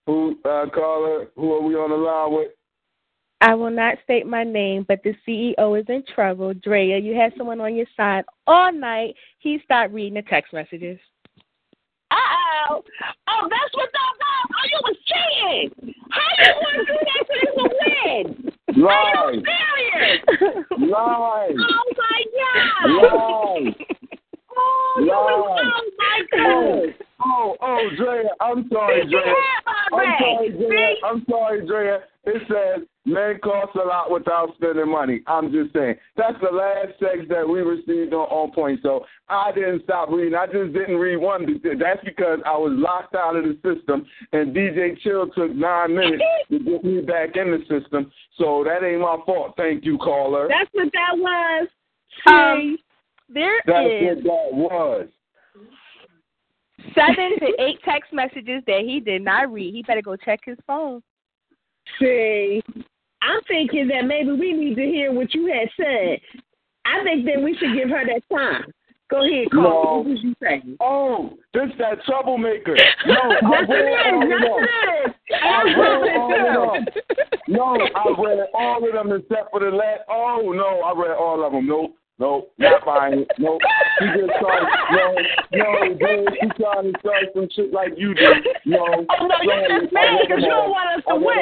Who 0.06 0.36
uh, 0.44 0.66
caller? 0.74 1.28
Who 1.36 1.52
are 1.52 1.62
we 1.62 1.74
on 1.76 1.90
the 1.90 1.96
line 1.96 2.34
with? 2.34 2.48
I 3.44 3.54
will 3.54 3.70
not 3.70 3.98
state 4.02 4.26
my 4.26 4.42
name, 4.42 4.86
but 4.88 5.02
the 5.04 5.14
CEO 5.28 5.78
is 5.78 5.84
in 5.90 6.02
trouble. 6.14 6.54
Drea, 6.54 6.96
you 6.96 7.14
had 7.14 7.34
someone 7.36 7.60
on 7.60 7.76
your 7.76 7.84
side 7.94 8.24
all 8.46 8.72
night. 8.72 9.16
He 9.38 9.58
stopped 9.66 9.92
reading 9.92 10.14
the 10.14 10.22
text 10.22 10.54
messages. 10.54 10.98
Uh 12.10 12.16
oh, 12.70 12.82
oh, 13.28 13.48
that's 13.50 13.74
what 13.74 13.90
that 13.92 14.12
was. 14.18 14.48
Oh, 14.48 14.64
you 14.72 14.80
was 14.82 14.96
cheating. 15.04 15.94
How 16.08 16.22
you 16.38 16.54
want 16.56 16.76
to 16.78 16.84
do 16.88 16.98
that 17.04 17.22
to 17.28 17.34
this 17.42 17.54
a 17.58 17.68
win? 18.08 18.86
Are 18.88 19.32
you 19.34 19.42
serious? 19.44 20.20
Lies. 20.70 21.52
Oh 21.60 21.84
my 21.98 22.20
God. 22.40 23.66
Lies. 23.66 23.74
Oh, 24.56 25.00
you 25.00 25.06
was, 25.06 25.60
oh 25.64 25.90
my 25.98 26.22
God. 26.30 26.94
Oh, 27.20 27.56
oh, 27.60 27.88
Drea, 27.96 28.30
I'm 28.40 28.68
sorry, 28.72 29.04
Drea. 29.04 29.34
I'm 29.66 30.14
sorry, 30.20 30.50
Drea. 30.52 30.94
I'm 31.04 31.26
sorry, 31.28 31.66
Drea. 31.66 31.98
It 32.26 32.42
says 32.46 32.86
men 33.04 33.38
cost 33.42 33.76
a 33.76 33.86
lot 33.86 34.10
without 34.10 34.54
spending 34.56 34.90
money. 34.90 35.20
I'm 35.26 35.52
just 35.52 35.72
saying. 35.74 35.96
That's 36.16 36.36
the 36.40 36.54
last 36.54 36.98
text 37.00 37.28
that 37.28 37.48
we 37.48 37.60
received 37.60 38.12
on 38.14 38.28
On 38.28 38.50
Point. 38.50 38.80
So 38.82 39.04
I 39.28 39.52
didn't 39.52 39.84
stop 39.84 40.10
reading. 40.10 40.34
I 40.34 40.46
just 40.46 40.72
didn't 40.72 40.96
read 40.96 41.16
one. 41.16 41.60
That's 41.62 42.04
because 42.04 42.40
I 42.46 42.56
was 42.56 42.72
locked 42.74 43.14
out 43.14 43.36
of 43.36 43.44
the 43.44 43.54
system, 43.62 44.06
and 44.32 44.54
DJ 44.54 44.98
Chill 45.00 45.28
took 45.28 45.54
nine 45.54 45.94
minutes 45.94 46.22
to 46.50 46.58
get 46.58 46.84
me 46.84 47.00
back 47.02 47.36
in 47.36 47.50
the 47.50 47.60
system. 47.68 48.10
So 48.38 48.64
that 48.64 48.86
ain't 48.86 49.00
my 49.00 49.18
fault. 49.26 49.54
Thank 49.56 49.84
you, 49.84 49.98
caller. 49.98 50.48
That's 50.48 50.70
what 50.72 50.92
that 50.92 51.16
was. 51.16 51.68
Um, 52.26 52.78
there 53.28 53.60
That's 53.66 53.86
is 53.86 54.24
what 54.24 54.50
that 54.50 54.56
was. 54.56 55.08
seven 56.94 57.38
to 57.40 57.46
eight 57.62 57.80
text 57.84 58.12
messages 58.12 58.62
that 58.66 58.82
he 58.84 59.00
did 59.00 59.22
not 59.22 59.52
read. 59.52 59.74
He 59.74 59.82
better 59.82 60.02
go 60.02 60.16
check 60.16 60.40
his 60.44 60.58
phone. 60.66 61.02
See, 61.98 62.62
I'm 63.24 63.40
thinking 63.48 63.88
that 63.88 64.02
maybe 64.06 64.32
we 64.32 64.52
need 64.52 64.74
to 64.76 64.82
hear 64.82 65.12
what 65.12 65.32
you 65.34 65.46
had 65.46 65.68
said. 65.76 66.20
I 66.84 67.02
think 67.02 67.24
that 67.24 67.42
we 67.42 67.56
should 67.56 67.74
give 67.74 67.88
her 67.88 68.04
that 68.04 68.22
time. 68.34 68.64
Go 69.10 69.24
ahead, 69.24 69.48
No. 69.52 70.02
What 70.06 70.18
you 70.18 70.34
saying? 70.42 70.76
Oh, 70.80 71.34
this 71.52 71.70
that 71.78 72.02
troublemaker. 72.04 72.74
No, 73.06 73.14
I 73.14 73.60
read 73.60 73.92
all 74.06 74.22
of 74.22 74.28
them. 74.28 75.14
I 75.42 75.62
read 75.62 76.16
all 76.16 76.78
of 76.78 76.84
them. 76.84 76.94
No, 77.48 77.78
I 77.94 78.14
read 78.18 78.46
all 78.54 78.86
of 78.86 78.92
them 78.92 79.12
except 79.12 79.50
for 79.50 79.60
the 79.60 79.70
last. 79.70 80.00
Oh 80.08 80.52
no, 80.54 80.80
I 80.80 80.92
read 80.98 81.16
all 81.16 81.44
of 81.44 81.52
them. 81.52 81.66
Nope, 81.66 81.94
nope, 82.18 82.50
not 82.58 82.84
buying 82.86 83.20
it. 83.20 83.28
Nope. 83.38 83.60
She 83.98 84.06
just 84.06 84.32
trying. 84.40 84.66
No, 84.90 85.14
no, 85.52 85.94
dude, 85.94 86.28
she 86.40 86.48
trying 86.62 86.92
to 86.92 86.98
start 87.00 87.24
some 87.34 87.48
shit 87.54 87.72
like 87.72 87.92
you 87.96 88.14
do. 88.14 88.26
No. 88.64 88.82
Oh, 88.82 89.26
no, 89.26 89.36
you're 89.42 89.80
just 89.80 89.92
mad 89.92 90.16
because 90.22 90.42
you 90.42 90.50
don't 90.50 90.70
want 90.70 90.98
us 90.98 91.04
to 91.08 91.14
win. 91.14 91.38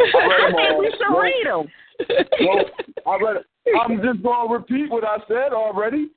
I 0.00 0.26
read 0.26 0.35
I 0.46 0.52
think 0.56 0.70
all. 0.72 0.78
we 0.80 0.90
should 0.90 1.00
Nope. 1.10 1.22
read 1.22 1.46
them. 1.46 1.68
Nope. 2.40 2.66
I 3.06 3.16
read. 3.22 3.36
I'm 3.80 4.02
just 4.02 4.22
gonna 4.22 4.52
repeat 4.52 4.90
what 4.90 5.04
I 5.04 5.18
said 5.28 5.52
already. 5.52 6.10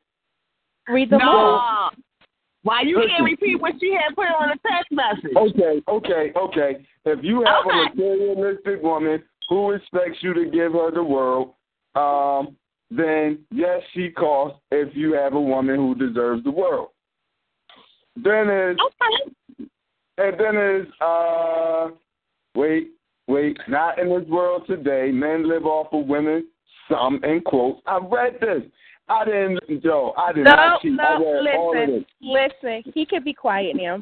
Read 0.88 1.12
No. 1.12 1.18
them 1.20 1.28
all. 1.28 1.92
Why 2.64 2.82
you 2.82 2.98
Listen. 2.98 3.10
can't 3.12 3.24
repeat 3.24 3.56
what 3.62 3.74
she 3.80 3.94
had 3.94 4.16
put 4.16 4.28
on 4.28 4.50
the 4.50 4.60
text 4.70 4.92
message? 4.92 5.36
Okay, 5.36 5.82
okay, 5.88 6.32
okay. 6.36 6.86
If 7.06 7.24
you 7.24 7.44
have 7.46 7.66
Okay. 7.66 7.80
a 7.80 7.86
materialistic 7.86 8.84
woman 8.84 9.24
who 9.48 9.72
expects 9.72 10.22
you 10.22 10.34
to 10.34 10.46
give 10.46 10.74
her 10.74 10.92
the 10.92 11.04
world, 11.04 11.54
um, 11.96 12.58
then 12.92 13.46
yes, 13.52 13.82
she 13.94 14.10
costs 14.12 14.60
if 14.72 14.96
you 14.96 15.14
have 15.14 15.34
a 15.34 15.42
woman 15.42 15.78
who 15.78 15.96
deserves 15.96 16.44
the 16.44 16.52
world. 16.52 16.90
Then 18.18 18.50
is 18.50 18.78
Okay. 18.80 19.32
and 20.18 20.38
then 20.40 20.58
is 20.58 20.88
uh 21.00 21.92
wait, 22.56 22.92
wait, 23.30 23.58
not 23.68 24.00
in 24.00 24.10
this 24.10 24.28
world 24.28 24.64
today. 24.68 25.12
Men 25.14 25.48
live 25.48 25.66
off 25.66 25.88
of 25.94 26.08
women, 26.08 26.48
some 26.90 27.24
in 27.24 27.42
quotes. 27.46 27.82
I 27.86 28.00
read 28.00 28.34
this. 28.42 28.64
I 29.08 29.26
didn't 29.26 29.82
Joe, 29.82 30.14
I 30.18 30.34
did 30.34 30.44
No, 30.44 30.52
not 30.56 30.82
cheat. 30.82 31.00
I 31.00 31.18
no, 31.18 31.42
read 31.42 31.56
all 31.56 31.72
of 31.72 31.90
listen, 31.90 32.06
this. 32.22 32.52
listen. 32.84 32.92
He 32.94 33.06
could 33.06 33.24
be 33.24 33.34
quiet 33.34 33.76
now. 33.76 34.02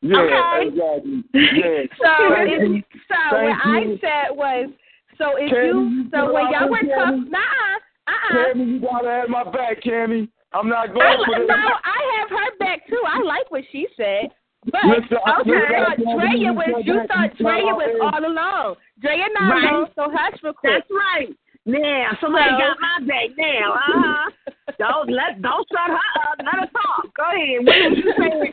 Yeah, 0.00 0.18
Okay. 0.18 0.68
exactly. 0.68 1.24
Yeah. 1.34 1.82
So, 2.02 2.10
if, 2.42 2.84
so 3.08 3.14
Thank 3.30 3.64
what 3.64 3.66
I 3.66 3.80
said 4.00 4.36
was, 4.36 4.70
so 5.18 5.36
if 5.36 5.50
Candy, 5.50 5.68
you, 5.68 5.80
you 5.80 6.10
so 6.12 6.32
when 6.32 6.50
y'all 6.50 6.68
were 6.68 6.82
this, 6.82 6.90
talking, 6.98 7.30
nah, 7.30 7.38
uh, 7.38 8.10
uh, 8.10 8.34
Cammy, 8.34 8.66
you 8.66 8.80
gotta 8.80 9.08
have 9.08 9.28
my 9.28 9.44
back, 9.44 9.82
Cammy. 9.82 10.28
I'm 10.52 10.68
not 10.68 10.88
going 10.92 11.06
I, 11.06 11.16
for 11.16 11.38
this. 11.38 11.48
no, 11.48 11.54
I 11.54 12.18
have 12.18 12.30
her 12.30 12.58
back 12.58 12.86
too. 12.88 13.02
I 13.06 13.22
like 13.22 13.50
what 13.50 13.62
she 13.70 13.86
said. 13.96 14.30
But 14.70 14.84
I- 14.84 14.88
okay, 14.96 15.04
thought 15.10 15.92
I 15.92 15.96
can't 15.96 16.20
Drea 16.20 16.52
was 16.52 16.68
you 16.84 16.94
you 16.94 17.06
thought. 17.06 17.38
You 17.38 17.44
Drea 17.44 17.74
was 17.74 18.00
all 18.00 18.24
alone. 18.24 18.76
Drea 19.00 19.26
not 19.38 19.52
Right. 19.52 19.72
alone, 19.72 19.88
so 19.94 20.02
hush 20.12 20.42
real 20.42 20.52
quick. 20.54 20.72
That's 20.72 20.90
right. 20.90 21.28
Now 21.66 22.16
somebody 22.20 22.50
So- 22.50 22.58
got 22.58 22.80
my 22.80 22.98
back 23.06 23.28
now. 23.36 23.72
Uh 23.72 23.78
huh. 23.84 24.30
don't 24.78 25.10
let 25.10 25.40
don't 25.42 25.66
shut 25.68 25.88
her 25.88 25.94
up. 25.94 26.38
Let 26.44 26.54
her 26.60 26.68
talk. 26.72 27.14
Go 27.16 27.24
ahead. 27.24 27.64
What 27.64 27.76
was 27.90 27.98
you 27.98 28.12
saying? 28.18 28.52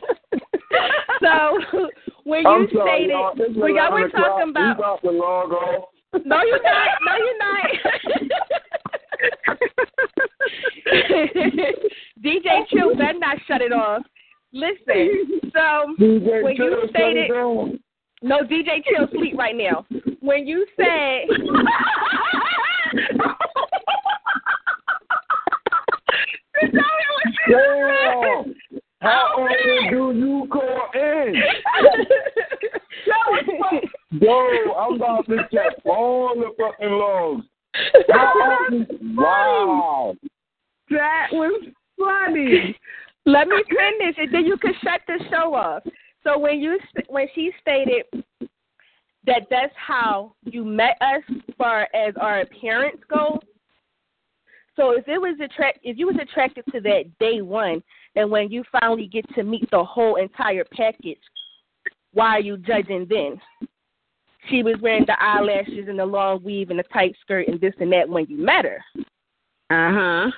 so 1.22 1.90
when 2.24 2.46
I'm 2.48 2.62
you 2.64 2.68
sorry, 2.74 2.90
stated 2.90 3.10
y'all. 3.12 3.36
When 3.36 3.76
y'all 3.76 3.92
were 3.92 4.10
talking 4.10 4.50
about 4.52 5.04
log. 5.04 5.52
No 6.26 6.42
you're 6.44 6.62
not. 6.64 6.88
No 7.06 7.16
you're 7.18 7.38
not. 7.38 7.70
DJ 12.24 12.68
Chill 12.70 12.96
better 12.96 13.18
not 13.20 13.38
shut 13.48 13.62
it 13.62 13.72
off. 13.74 14.04
Listen, 14.53 15.40
so 15.53 15.95
DJ 15.99 16.44
when 16.44 16.56
you 16.56 16.88
stated 16.90 17.32
no 18.22 18.40
DJ 18.41 18.84
Chill 18.84 19.07
sleep 19.14 19.38
right 19.38 19.56
now. 19.56 19.86
When 20.19 20.45
you 20.45 20.65
said 20.76 21.28
Damn. 27.49 28.56
How 29.02 29.34
oh, 29.36 29.44
often 29.44 29.90
do 29.90 30.11
you 30.19 30.48
call 30.52 30.90
in? 30.94 31.36
Yo, 34.22 34.73
I'm 34.78 34.95
about 34.95 35.26
to 35.28 35.38
check 35.52 35.73
all 35.86 36.36
the 36.36 36.52
fucking 36.60 36.91
logs. 36.91 37.45
How 38.11 38.28
often? 38.28 39.15
Wow. 39.15 40.15
That 40.91 41.30
was 41.32 41.64
funny. 41.98 42.78
Let 43.26 43.48
me 43.48 43.64
finish, 43.69 44.15
and 44.18 44.34
then 44.34 44.45
you 44.45 44.57
can 44.57 44.73
shut 44.84 45.02
the 45.07 45.19
show 45.30 45.53
off. 45.53 45.84
So 46.23 46.38
when 46.38 46.60
you 46.60 46.80
when 47.07 47.27
she 47.35 47.52
stated 47.61 48.03
that 49.26 49.43
that's 49.49 49.73
how 49.76 50.34
you 50.43 50.64
met 50.65 50.98
us, 51.02 51.22
far 51.57 51.88
as 51.93 52.14
our 52.19 52.41
appearance 52.41 52.99
goes. 53.10 53.39
So 54.76 54.91
if 54.91 55.07
it 55.07 55.19
was 55.19 55.38
attract, 55.43 55.80
if 55.84 55.98
you 55.98 56.07
was 56.07 56.15
attracted 56.22 56.64
to 56.72 56.81
that 56.81 57.03
day 57.19 57.41
one, 57.41 57.84
and 58.15 58.31
when 58.31 58.49
you 58.49 58.64
finally 58.72 59.07
get 59.07 59.26
to 59.35 59.43
meet 59.43 59.69
the 59.69 59.84
whole 59.84 60.15
entire 60.15 60.65
package, 60.76 61.19
why 62.14 62.30
are 62.30 62.39
you 62.39 62.57
judging 62.57 63.06
then? 63.10 63.39
She 64.49 64.64
was 64.64 64.76
wearing 64.81 65.06
the 65.06 65.22
eyelashes 65.22 65.88
and 65.88 65.99
the 65.99 66.06
long 66.06 66.43
weave 66.43 66.72
and 66.72 66.80
the 66.80 66.84
tight 66.84 67.15
skirt 67.22 67.48
and 67.48 67.61
this 67.61 67.73
and 67.80 67.91
that 67.93 68.10
when 68.10 68.26
you 68.27 68.38
met 68.38 68.65
her. 68.65 68.84
Uh 69.69 69.93
huh. 69.93 70.31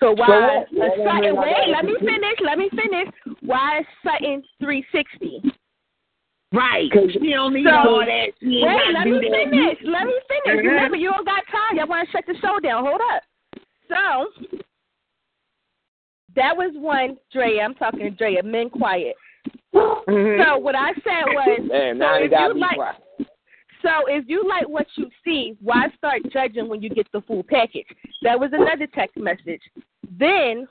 So 0.00 0.12
why 0.12 0.28
what- 0.28 0.90
a 0.90 1.04
Sutton? 1.04 1.36
Wait, 1.36 1.68
let 1.68 1.84
me 1.84 1.96
finish. 1.98 2.38
Let 2.40 2.58
me 2.58 2.68
finish. 2.70 3.08
Why 3.40 3.80
is 3.80 3.86
Sutton 4.02 4.42
three 4.60 4.84
sixty? 4.92 5.42
Right. 6.52 6.90
She 7.12 7.30
don't 7.30 7.52
need 7.52 7.66
so, 7.66 7.74
all 7.74 7.98
that. 8.06 8.32
She 8.40 8.62
wait, 8.64 8.94
let 8.94 9.06
me 9.06 9.18
that. 9.20 9.50
finish. 9.50 9.78
Let 9.82 10.06
me 10.06 10.14
finish. 10.28 10.64
Mhm. 10.64 10.68
Remember, 10.68 10.96
you 10.96 11.10
don't 11.10 11.26
got 11.26 11.46
time. 11.48 11.76
Y'all 11.76 11.86
want 11.86 12.08
to 12.08 12.12
shut 12.12 12.24
the 12.26 12.34
show 12.40 12.58
down. 12.60 12.84
Hold 12.86 13.00
up. 13.12 13.22
So 13.88 14.32
that 16.36 16.56
was 16.56 16.72
one. 16.74 17.18
Drea, 17.32 17.62
I'm 17.62 17.74
talking 17.74 18.00
to 18.00 18.10
Drea. 18.10 18.42
Men 18.42 18.70
quiet. 18.70 19.16
So 19.72 20.56
what 20.58 20.74
I 20.74 20.94
said 20.94 21.24
was, 21.26 21.58
Man, 21.68 21.98
so 21.98 22.14
if 22.14 22.30
you 22.30 22.54
like, 22.54 22.74
quiet. 22.76 22.96
So 23.82 24.06
if 24.06 24.24
you 24.28 24.46
like 24.48 24.68
what 24.68 24.86
you 24.96 25.08
see, 25.24 25.56
why 25.60 25.88
start 25.96 26.22
judging 26.32 26.68
when 26.68 26.82
you 26.82 26.90
get 26.90 27.06
the 27.12 27.20
full 27.22 27.42
package? 27.42 27.86
That 28.22 28.38
was 28.38 28.50
another 28.52 28.86
text 28.94 29.16
message. 29.16 29.62
Then, 30.18 30.66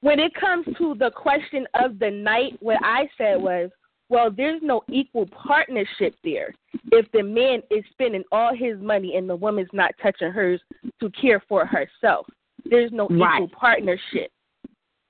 when 0.00 0.20
it 0.20 0.32
comes 0.34 0.66
to 0.78 0.94
the 0.98 1.10
question 1.10 1.66
of 1.82 1.98
the 1.98 2.10
night, 2.10 2.56
what 2.60 2.78
I 2.82 3.08
said 3.16 3.40
was, 3.40 3.70
well, 4.10 4.30
there's 4.30 4.62
no 4.62 4.82
equal 4.88 5.26
partnership 5.26 6.14
there. 6.24 6.54
If 6.92 7.10
the 7.12 7.22
man 7.22 7.62
is 7.70 7.84
spending 7.90 8.24
all 8.32 8.54
his 8.54 8.78
money 8.80 9.16
and 9.16 9.28
the 9.28 9.36
woman's 9.36 9.68
not 9.72 9.92
touching 10.02 10.30
hers 10.30 10.60
to 11.00 11.10
care 11.10 11.42
for 11.48 11.66
herself, 11.66 12.26
there's 12.64 12.90
no 12.92 13.06
Right. 13.08 13.42
equal 13.42 13.48
partnership. 13.48 14.30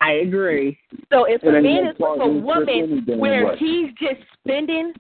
I 0.01 0.13
agree. 0.13 0.79
So 1.13 1.25
if 1.25 1.43
And 1.43 1.57
a 1.57 1.63
man 1.63 1.87
is 1.89 1.99
with 1.99 2.21
a 2.21 2.29
woman 2.29 3.05
where 3.19 3.57
he's 3.57 3.93
just 3.95 4.21
spending 4.41 4.95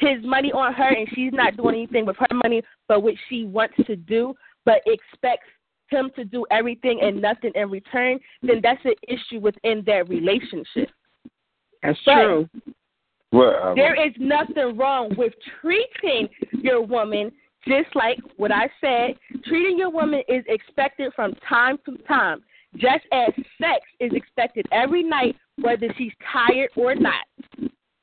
his 0.00 0.24
money 0.24 0.52
on 0.52 0.72
her 0.72 0.88
and 0.88 1.08
she's 1.14 1.32
not 1.32 1.56
doing 1.56 1.74
anything 1.76 2.06
with 2.06 2.16
her 2.16 2.34
money 2.34 2.62
but 2.88 3.02
what 3.02 3.14
she 3.28 3.44
wants 3.44 3.74
to 3.86 3.96
do, 3.96 4.34
but 4.64 4.82
expects 4.86 5.46
him 5.88 6.10
to 6.16 6.24
do 6.24 6.46
everything 6.50 7.00
and 7.02 7.20
nothing 7.20 7.52
in 7.54 7.70
return, 7.70 8.18
then 8.42 8.60
that's 8.62 8.84
an 8.84 8.94
issue 9.08 9.40
within 9.40 9.82
that 9.86 10.08
relationship. 10.08 10.90
That's 11.82 11.98
But 12.04 12.14
true. 12.14 12.48
Well, 13.32 13.62
um, 13.62 13.74
There 13.76 13.94
is 14.06 14.12
nothing 14.18 14.76
wrong 14.76 15.14
with 15.16 15.32
treating 15.60 16.28
your 16.52 16.82
woman 16.82 17.30
just 17.66 17.94
like 17.94 18.18
what 18.36 18.50
I 18.52 18.68
said. 18.80 19.16
Treating 19.44 19.78
your 19.78 19.90
woman 19.90 20.22
is 20.28 20.44
expected 20.48 21.12
from 21.14 21.34
time 21.48 21.78
to 21.86 21.96
time, 22.08 22.42
just 22.76 23.04
as 23.12 23.32
sex 23.60 23.84
is 24.00 24.12
expected 24.14 24.66
every 24.72 25.02
night, 25.02 25.36
whether 25.60 25.92
she's 25.98 26.12
tired 26.32 26.70
or 26.76 26.94
not. 26.94 27.24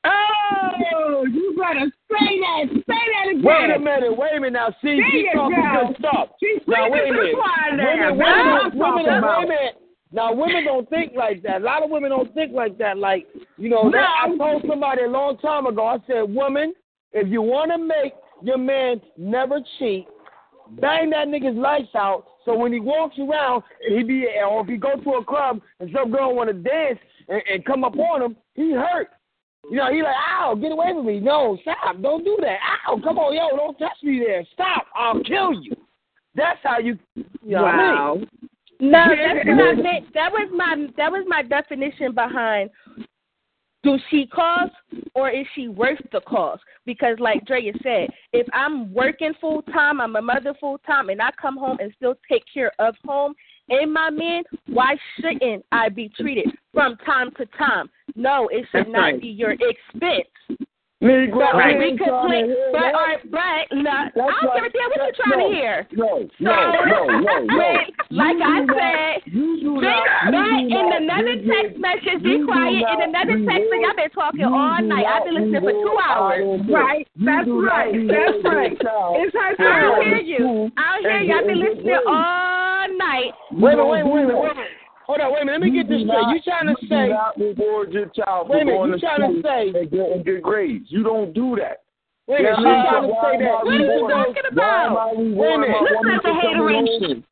Oh, 0.04 1.24
you 1.30 1.54
better 1.58 1.86
say 2.10 2.40
that. 2.40 2.64
Say 2.70 2.82
that 2.86 3.30
again. 3.30 3.42
Wait 3.42 3.70
a 3.74 3.78
minute, 3.78 4.16
wait 4.16 4.30
a 4.36 4.40
minute 4.40 4.52
now. 4.52 4.68
See, 4.82 4.96
There 4.96 5.10
she's 5.10 5.26
talking 5.34 5.56
go. 5.56 5.86
good 5.88 5.96
stuff. 5.98 6.28
She's 6.40 6.62
now 6.66 6.88
wait 6.90 7.08
a 7.10 7.12
preaching 7.12 7.36
to 7.36 7.70
the 7.70 7.76
minute. 7.76 7.98
now. 7.98 8.12
Women, 8.12 8.18
women, 8.18 8.18
what 8.18 8.28
I'm 8.28 8.70
don't- 8.70 8.78
women, 8.78 9.22
wait 9.22 9.44
a 9.44 9.48
minute. 9.48 9.74
Now 10.10 10.32
women 10.32 10.64
don't 10.64 10.88
think 10.88 11.12
like 11.14 11.42
that. 11.42 11.60
A 11.60 11.64
lot 11.64 11.82
of 11.82 11.90
women 11.90 12.10
don't 12.10 12.32
think 12.34 12.52
like 12.52 12.78
that. 12.78 12.96
Like 12.96 13.26
you 13.58 13.68
know, 13.68 13.90
that, 13.90 14.06
I 14.24 14.36
told 14.36 14.64
somebody 14.66 15.02
a 15.02 15.08
long 15.08 15.36
time 15.38 15.66
ago. 15.66 15.86
I 15.86 15.98
said, 16.06 16.22
woman, 16.34 16.72
if 17.12 17.28
you 17.28 17.42
want 17.42 17.70
to 17.72 17.78
make 17.78 18.14
your 18.42 18.56
man 18.58 19.00
never 19.18 19.58
cheat, 19.78 20.06
bang 20.80 21.10
that 21.10 21.28
nigga's 21.28 21.56
lights 21.58 21.94
out. 21.94 22.24
So 22.46 22.56
when 22.56 22.72
he 22.72 22.80
walks 22.80 23.18
around, 23.18 23.62
and 23.86 23.98
he 23.98 24.02
be, 24.02 24.26
or 24.48 24.62
if 24.62 24.68
he 24.68 24.78
go 24.78 24.96
to 24.96 25.10
a 25.16 25.24
club 25.24 25.60
and 25.80 25.90
some 25.94 26.10
girl 26.10 26.34
want 26.34 26.48
to 26.48 26.54
dance 26.54 26.98
and, 27.28 27.42
and 27.52 27.64
come 27.66 27.84
up 27.84 27.94
on 27.98 28.22
him, 28.22 28.36
he 28.54 28.72
hurt. 28.72 29.08
You 29.70 29.76
know, 29.76 29.92
he 29.92 30.02
like, 30.02 30.14
ow, 30.40 30.54
get 30.54 30.72
away 30.72 30.92
from 30.94 31.06
me. 31.06 31.20
No, 31.20 31.58
stop. 31.62 32.00
Don't 32.00 32.24
do 32.24 32.36
that. 32.40 32.58
Ow, 32.86 33.00
come 33.02 33.18
on, 33.18 33.34
yo, 33.34 33.56
don't 33.56 33.78
touch 33.78 33.96
me 34.02 34.22
there. 34.24 34.44
Stop. 34.54 34.86
I'll 34.94 35.22
kill 35.22 35.54
you. 35.62 35.74
That's 36.34 36.58
how 36.62 36.78
you, 36.78 36.98
you 37.14 37.26
know 37.56 37.64
I 37.64 38.14
mean? 38.14 38.28
No, 38.80 39.04
that's 39.08 39.46
what 39.46 39.60
I 39.60 39.74
meant. 39.74 40.14
That 40.14 40.30
was 40.30 40.48
my 40.54 40.86
that 40.96 41.10
was 41.10 41.24
my 41.26 41.42
definition 41.42 42.14
behind 42.14 42.70
do 43.82 43.96
she 44.10 44.26
cost 44.26 44.72
or 45.14 45.30
is 45.30 45.46
she 45.54 45.68
worth 45.68 46.00
the 46.12 46.20
cost? 46.22 46.62
Because 46.84 47.16
like 47.20 47.44
Drea 47.46 47.72
said, 47.82 48.08
if 48.32 48.46
I'm 48.52 48.92
working 48.92 49.32
full 49.40 49.62
time, 49.62 50.00
I'm 50.00 50.16
a 50.16 50.22
mother 50.22 50.54
full 50.60 50.78
time 50.78 51.10
and 51.10 51.22
I 51.22 51.30
come 51.40 51.56
home 51.56 51.78
and 51.80 51.92
still 51.96 52.14
take 52.30 52.42
care 52.52 52.72
of 52.78 52.94
home 53.04 53.34
and 53.68 53.92
my 53.92 54.10
men, 54.10 54.42
why 54.66 54.96
shouldn't 55.16 55.64
I 55.70 55.90
be 55.90 56.10
treated 56.16 56.48
from 56.72 56.96
time 56.98 57.30
to 57.36 57.46
time? 57.58 57.88
No, 58.18 58.48
it 58.50 58.66
should 58.72 58.86
That's 58.86 58.90
not 58.90 59.00
right. 59.14 59.20
be 59.20 59.28
your 59.28 59.52
expense. 59.52 60.26
Negro, 60.98 61.38
But 61.38 61.62
I 61.62 61.78
we 61.78 61.94
could 61.94 62.10
play, 62.26 62.42
but, 62.74 62.82
that. 62.82 62.90
all 62.90 63.06
right, 63.06 63.22
but 63.30 63.70
no, 63.70 63.86
I 63.86 64.10
don't 64.10 64.50
right. 64.50 64.58
give 64.58 64.66
a 64.66 64.70
damn 64.74 64.90
what 64.90 64.98
you're 64.98 65.14
trying 65.22 65.38
no, 65.38 65.46
to 65.46 65.54
hear. 65.54 65.86
No, 65.94 66.10
So, 66.26 66.42
no, 66.42 66.58
no, 66.90 67.22
no, 67.22 67.34
no. 67.54 67.70
like 68.10 68.34
You 68.34 68.42
I 68.42 68.58
do 68.58 68.66
not- 68.66 68.74
said, 68.74 69.14
you 69.30 69.46
do 69.62 69.74
Big 69.78 69.86
not- 70.34 70.58
you 70.58 70.74
in 70.74 70.86
not 70.90 70.98
another 70.98 71.36
give 71.38 71.46
text 71.46 71.70
it- 71.70 71.78
message, 71.78 72.18
be 72.26 72.42
do 72.42 72.46
quiet. 72.50 72.82
In 72.82 73.14
another 73.14 73.38
text, 73.46 73.62
reward- 73.70 73.78
y'all 73.86 73.94
been 73.94 74.10
talking 74.10 74.42
all 74.42 74.78
do 74.82 74.86
night. 74.90 75.06
I've 75.06 75.22
been 75.22 75.34
listening 75.38 75.62
for 75.62 75.70
two 75.70 75.96
hours. 76.02 76.42
Right. 76.66 77.06
That's 77.14 77.46
right. 77.46 77.94
That's 77.94 78.38
right. 78.42 78.74
It's 79.22 79.34
her 79.38 79.54
for 79.54 79.70
I 79.70 79.78
don't 79.86 80.02
hear 80.02 80.18
you. 80.18 80.66
I 80.74 80.98
don't 80.98 81.06
hear 81.06 81.22
you. 81.22 81.34
I've 81.38 81.46
been 81.46 81.62
listening 81.62 82.02
all 82.10 82.84
night. 82.98 83.30
Wait 83.54 83.78
a 83.78 83.86
minute, 83.86 83.86
wait 83.86 84.02
a 84.02 84.02
do 84.02 84.10
minute, 84.18 84.34
that. 84.34 84.42
wait 84.42 84.50
a 84.50 84.54
minute. 84.58 84.77
Hold 85.08 85.20
on, 85.20 85.32
wait 85.32 85.42
a 85.42 85.44
minute. 85.46 85.60
Let 85.60 85.70
me 85.72 85.76
You 85.76 85.82
get 85.82 85.88
this 85.88 86.02
straight. 86.04 86.20
not- 86.20 86.34
You 86.36 86.40
trying 86.44 86.68
to 86.68 86.76
you 86.82 86.88
say? 86.88 87.06
do 87.08 87.16
not 87.16 87.38
reward 87.40 87.92
your 87.92 88.06
child 88.12 88.48
Wait 88.48 88.56
a 88.56 88.60
for 88.60 88.64
minute, 88.64 88.76
going 88.76 88.90
you 88.92 88.96
to 88.96 89.00
trying 89.00 89.20
to 89.24 89.28
school 89.40 89.42
say- 89.42 89.68
and 89.80 89.90
getting 89.90 90.22
good 90.22 90.42
grades. 90.42 90.92
You 90.92 91.02
don't 91.02 91.32
do 91.32 91.56
that. 91.56 91.80
Wait 92.28 92.40
a 92.40 92.42
minute. 92.42 92.58
I 92.58 92.60
mean, 92.60 92.68
You 92.68 92.84
trying 92.84 93.02
to 93.02 93.08
why 93.08 93.32
say 93.32 93.38
that? 93.44 93.64
What 93.64 93.72
are 93.72 93.78
you 93.78 94.08
talking 94.08 94.42
about? 94.52 95.16
Wait 95.16 95.54
a 95.54 95.58
minute. 95.58 95.70
my 95.72 95.80
Listen 95.80 95.96
woman 95.96 96.20
the 96.22 96.34
hateration. 96.34 97.24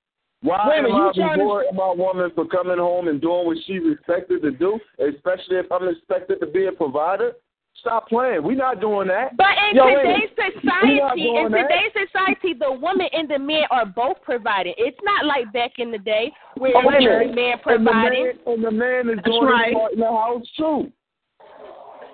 Why 0.43 0.69
Wait 0.69 0.79
a 0.79 0.83
minute, 0.83 0.97
am 0.97 1.03
I 1.03 1.07
you 1.07 1.13
trying 1.13 1.37
to- 1.39 1.45
rewarding 1.45 1.77
my 1.77 1.93
woman 1.93 2.31
for 2.35 2.45
coming 2.47 2.79
home 2.79 3.09
and 3.09 3.21
doing 3.21 3.45
what 3.47 3.59
she's 3.67 3.83
expected 3.93 4.41
to 4.43 4.51
do, 4.53 4.81
especially 4.99 5.57
if 5.57 5.71
I'm 5.71 5.87
expected 5.89 6.41
to 6.41 6.47
be 6.47 6.67
a 6.67 6.73
provider? 6.73 7.33
Stop 7.81 8.09
playing. 8.09 8.43
We're 8.43 8.57
not 8.57 8.81
doing 8.81 9.07
that. 9.09 9.37
But 9.37 9.47
in 9.71 9.77
Yo, 9.77 9.85
today's 9.87 10.31
We're 10.37 10.51
society, 10.61 10.99
in 10.99 11.17
doing 11.23 11.53
that. 11.53 11.69
today's 11.69 11.93
society, 12.09 12.55
the 12.59 12.73
woman 12.73 13.07
and 13.13 13.29
the 13.29 13.39
man 13.39 13.65
are 13.71 13.87
both 13.87 14.17
providing. 14.23 14.75
It's 14.79 14.99
not 15.05 15.25
like 15.27 15.53
back 15.53 15.73
in 15.79 15.91
the 15.93 15.99
day 15.99 16.33
where 16.57 16.73
Oh, 16.75 16.81
it 16.81 16.85
was 16.85 16.95
wait 16.99 17.05
the 17.05 17.19
minute. 17.19 17.35
man 17.37 17.53
And 17.53 17.87
the 17.87 17.91
providing. 17.91 18.25
man, 18.25 18.39
and 18.47 18.65
the 18.65 18.71
man 18.71 19.09
is 19.11 19.17
That's 19.17 19.29
doing 19.29 19.45
right. 19.45 19.75
part 19.75 19.93
in 19.93 20.01
the 20.01 20.07
house 20.11 20.47
too. 20.57 20.93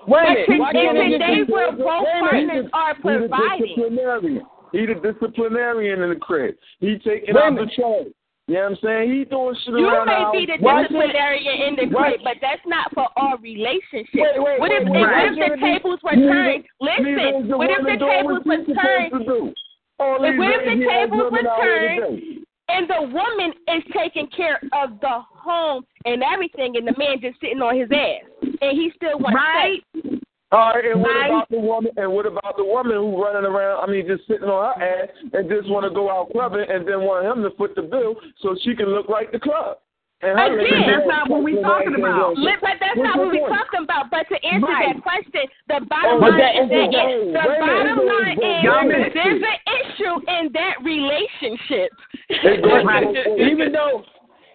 Wait 0.07 0.21
a 0.21 0.45
But 0.47 0.49
minute. 0.51 0.61
Why 0.61 0.71
in 0.71 0.95
they 0.97 1.09
today's 1.11 1.39
just- 1.47 1.51
world, 1.51 1.79
both 1.79 1.87
a 2.09 2.21
partners 2.21 2.67
are 2.73 2.95
He 2.95 3.03
the 3.03 3.09
providing. 3.19 3.67
disciplinarian. 3.67 4.47
He 4.73 4.87
the 4.87 4.95
disciplinarian 4.95 6.03
in 6.03 6.09
the 6.11 6.17
crib. 6.17 6.57
He 6.81 6.99
taking 6.99 7.35
Wait 7.35 7.41
a 7.41 7.45
out 7.47 7.55
the 7.55 7.61
minute. 7.61 7.75
charge. 7.75 8.07
You 8.49 8.55
know 8.55 8.61
what 8.63 8.71
I'm 8.73 8.79
saying? 8.83 9.13
He 9.15 9.25
doing 9.25 9.55
shit 9.65 9.75
You 9.75 9.87
around 9.89 10.09
the 10.11 10.19
may 10.35 10.47
be 10.47 10.47
the 10.51 10.59
Why 10.65 10.83
disciplinarian 10.83 11.63
in 11.69 11.77
the 11.77 11.87
group, 11.87 12.21
but 12.25 12.37
that's 12.43 12.61
not 12.67 12.93
for 12.93 13.07
all 13.17 13.39
relationships. 13.39 14.11
Wait, 14.15 14.35
wait, 14.37 14.59
what 14.61 14.71
if, 14.75 14.83
wait, 14.89 14.91
if- 14.91 14.93
wait. 14.93 15.07
what 15.07 15.25
if 15.31 15.37
the 15.39 15.57
tables 15.63 16.01
were 16.03 16.19
turned? 16.19 16.65
Listen, 16.83 17.49
what 17.57 17.71
if 17.71 17.83
the 17.87 17.99
tables 18.03 18.43
were 18.45 18.65
turned? 18.75 19.13
to 19.15 19.19
do? 19.25 19.55
All 20.01 20.19
If 20.25 20.33
these 20.35 20.39
what 20.43 20.51
if 20.59 20.65
the 20.67 20.79
tables 20.85 21.31
were 21.31 21.47
turned 21.63 22.43
and 22.69 22.89
the 22.91 23.03
woman 23.15 23.53
is 23.69 23.83
taking 23.95 24.27
care 24.35 24.59
of 24.75 24.99
the 25.01 25.23
home 25.31 25.85
and 26.05 26.23
everything, 26.23 26.75
and 26.77 26.87
the 26.87 26.95
man 26.99 27.21
just 27.21 27.39
sitting 27.41 27.63
on 27.63 27.79
his 27.79 27.89
ass, 27.95 28.27
and 28.43 28.73
he 28.75 28.91
still 28.97 29.19
wants 29.19 29.37
Right. 29.39 29.83
sex? 29.95 30.12
All 30.53 30.69
right, 30.75 30.85
and 30.85 31.01
what 31.01 31.17
about 31.27 31.49
the 31.49 31.59
woman? 31.59 31.93
And 31.97 32.13
what 32.13 32.27
about 32.27 32.57
the 32.59 32.65
woman 32.65 32.93
who 32.97 33.17
running 33.23 33.49
around? 33.49 33.83
I 33.83 33.91
mean, 33.91 34.07
just 34.07 34.27
sitting 34.29 34.45
on 34.49 34.79
her 34.79 34.85
ass 34.85 35.09
and 35.33 35.49
just 35.49 35.69
want 35.71 35.85
to 35.85 35.91
go 35.91 36.11
out 36.13 36.29
clubbing 36.31 36.67
and 36.69 36.87
then 36.87 37.01
want 37.09 37.25
him 37.25 37.43
to 37.43 37.51
foot 37.57 37.73
the 37.75 37.83
bill 37.83 38.17
so 38.45 38.55
she 38.63 38.77
can 38.77 38.87
look 38.93 39.09
like 39.09 39.33
the 39.33 39.41
club. 39.41 39.79
And 40.23 40.39
Again, 40.39 40.87
that's 40.87 41.09
not 41.09 41.27
what 41.29 41.43
we're 41.43 41.59
talking 41.65 41.97
about. 41.99 42.37
But 42.39 42.79
that's 42.79 42.95
What's 42.95 43.11
not 43.11 43.19
what 43.19 43.33
we're 43.35 43.49
talking 43.49 43.83
about. 43.83 44.07
But 44.13 44.29
to 44.31 44.39
answer 44.47 44.67
Right. 44.71 44.95
that 44.95 45.03
question, 45.03 45.43
the 45.67 45.81
Oh, 45.83 45.89
bottom 45.91 46.21
but 46.21 46.31
line 46.39 46.63
is 46.63 46.69
that 46.71 46.91
the- 46.93 47.03
the 47.27 47.43
wait 47.43 47.59
minute, 47.59 47.67
bottom 47.67 48.07
line 48.07 48.39
is 48.39 49.13
there's 49.19 49.43
an 49.43 49.61
issue 49.83 50.15
in 50.31 50.53
that 50.53 50.77
relationship. 50.85 51.91
It 52.29 52.63
goes 52.63 52.85
Right. 52.85 53.03
both 53.03 53.17
ways. 53.35 53.51
even 53.51 53.73
though, 53.73 54.05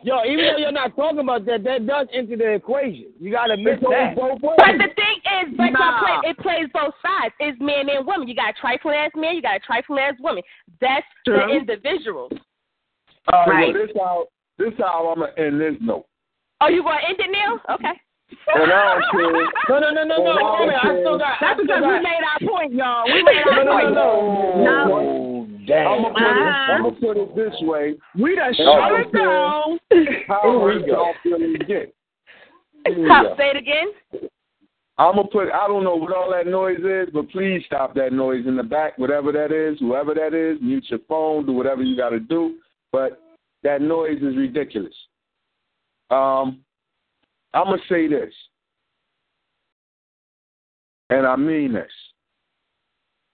yo, 0.07 0.23
even 0.23 0.45
though 0.45 0.57
you're 0.57 0.71
not 0.71 0.95
talking 0.95 1.19
about 1.19 1.45
that, 1.45 1.63
that 1.65 1.85
does 1.85 2.07
enter 2.13 2.37
the 2.37 2.53
equation. 2.53 3.11
You 3.19 3.31
got 3.31 3.47
to 3.47 3.53
admit 3.53 3.81
that. 3.81 4.15
both 4.15 4.39
ways. 4.41 4.55
But 4.57 4.79
the 4.79 4.89
thing 4.95 5.17
is, 5.43 5.57
but 5.57 5.71
Nah. 5.75 5.99
play, 5.99 6.29
it 6.31 6.37
plays 6.39 6.67
both 6.73 6.95
sides. 7.03 7.35
It's 7.39 7.59
man 7.59 7.89
and 7.89 8.07
woman. 8.07 8.27
You 8.27 8.35
got 8.35 8.51
a 8.51 8.59
trifling 8.59 8.95
ass 8.95 9.11
man, 9.15 9.35
you 9.35 9.41
got 9.41 9.57
a 9.57 9.59
trifling 9.59 9.99
ass 9.99 10.15
woman. 10.19 10.41
That's 10.79 11.05
the 11.25 11.31
True. 11.43 11.51
individuals. 11.57 12.31
All 13.33 13.45
right. 13.45 13.49
Right. 13.49 13.73
Well, 13.75 13.85
this 13.85 13.95
how 13.97 14.25
this 14.57 14.73
how 14.79 15.11
I'm 15.11 15.19
gonna 15.19 15.33
end 15.37 15.59
this 15.59 15.75
note. 15.81 16.05
Oh, 16.61 16.69
you 16.69 16.81
going 16.81 16.97
to 16.97 17.07
end 17.09 17.19
it 17.19 17.29
now? 17.29 17.59
Okay. 17.75 17.93
And 18.55 18.71
I 18.71 18.97
don't 18.97 19.03
care. 19.11 19.45
No, 19.69 19.77
no, 19.79 19.89
no, 19.91 20.03
no, 20.03 20.17
no. 20.23 20.31
And 20.31 20.39
I 20.39 20.57
Wait 20.57 20.63
a 20.63 20.65
minute. 20.65 20.79
I 20.81 20.87
don't 20.87 21.01
still 21.03 21.19
care. 21.19 21.27
got. 21.27 21.37
I 21.37 21.37
That's 21.41 21.53
still 21.53 21.65
because 21.67 21.81
we 21.83 21.93
got. 21.93 22.01
made 22.01 22.23
our 22.25 22.39
point, 22.49 22.73
y'all. 22.73 23.05
We 23.05 23.21
made 23.27 23.43
No, 23.45 23.51
our 23.51 23.63
no, 23.63 23.71
point. 23.77 23.93
no, 23.93 24.63
no. 24.63 24.87
No. 24.87 25.36
I'm 25.75 26.03
gonna 26.03 26.13
put 26.13 26.21
it. 26.21 26.25
I'm 26.25 26.83
gonna 26.83 26.95
put 26.95 27.17
it 27.17 27.35
this 27.35 27.53
way. 27.61 27.95
We 28.19 28.35
done 28.35 28.53
shut 28.55 28.91
it 28.93 29.11
down. 29.13 29.79
How 30.27 30.41
Here 30.43 30.59
hurt 30.59 30.87
y'all 30.87 31.13
feeling 31.23 31.55
get? 31.67 31.93
Here 32.85 32.99
we 32.99 33.09
say 33.37 33.49
it 33.49 33.57
again. 33.57 33.87
I'm 34.97 35.15
gonna 35.15 35.27
put. 35.27 35.51
I 35.51 35.67
don't 35.67 35.83
know 35.83 35.95
what 35.95 36.15
all 36.15 36.31
that 36.31 36.47
noise 36.47 36.79
is, 36.79 37.13
but 37.13 37.29
please 37.29 37.63
stop 37.65 37.93
that 37.95 38.13
noise 38.13 38.47
in 38.47 38.55
the 38.55 38.63
back, 38.63 38.97
whatever 38.97 39.31
that 39.31 39.51
is, 39.51 39.79
whoever 39.79 40.13
that 40.13 40.33
is. 40.33 40.57
Mute 40.61 40.85
your 40.89 40.99
phone, 41.07 41.45
do 41.45 41.51
whatever 41.51 41.83
you 41.83 41.95
got 41.95 42.09
to 42.09 42.19
do. 42.19 42.55
But 42.91 43.21
that 43.63 43.81
noise 43.81 44.17
is 44.17 44.35
ridiculous. 44.35 44.95
Um, 46.09 46.61
I'm 47.53 47.65
gonna 47.65 47.77
say 47.89 48.07
this, 48.07 48.33
and 51.09 51.27
I 51.27 51.35
mean 51.35 51.73
this, 51.73 51.91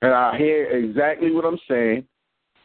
and 0.02 0.14
I 0.14 0.38
hear 0.38 0.66
exactly 0.66 1.32
what 1.32 1.46
I'm 1.46 1.60
saying, 1.70 2.06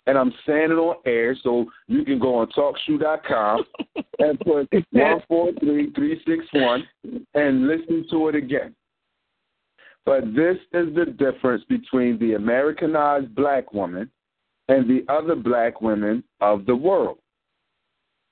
and 0.09 0.16
I'm 0.16 0.32
saying 0.47 0.70
it 0.70 0.78
on 0.78 0.97
air, 1.05 1.36
so 1.43 1.66
you 1.86 2.02
can 2.02 2.18
go 2.18 2.36
on 2.36 2.48
TalkShoe.com 2.48 3.64
and 4.18 4.40
put 4.40 4.66
one 4.90 5.22
four 5.28 5.52
three 5.60 5.93
three 5.93 6.20
six 6.26 6.47
one 6.52 6.82
and 7.35 7.68
listen 7.68 8.06
to 8.10 8.28
it 8.28 8.35
again. 8.35 8.74
But 10.06 10.35
this 10.35 10.56
is 10.72 10.94
the 10.94 11.05
difference 11.05 11.62
between 11.68 12.18
the 12.18 12.35
Americanized 12.35 13.35
black 13.35 13.74
woman 13.74 14.10
and 14.68 14.89
the 14.89 15.05
other 15.12 15.36
black 15.36 15.82
women 15.82 16.24
of 16.40 16.64
the 16.64 16.74
world. 16.74 17.18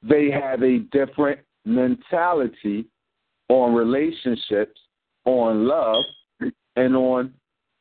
They 0.02 0.30
have 0.30 0.62
a 0.62 0.78
different 0.78 1.40
mentality 1.66 2.86
on 3.50 3.74
relationships, 3.74 4.80
on 5.26 5.68
love, 5.68 6.04
and 6.76 6.96
on 6.96 7.34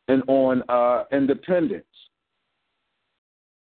and 0.09 0.22
on 0.27 0.63
uh, 0.67 1.05
independence. 1.13 1.85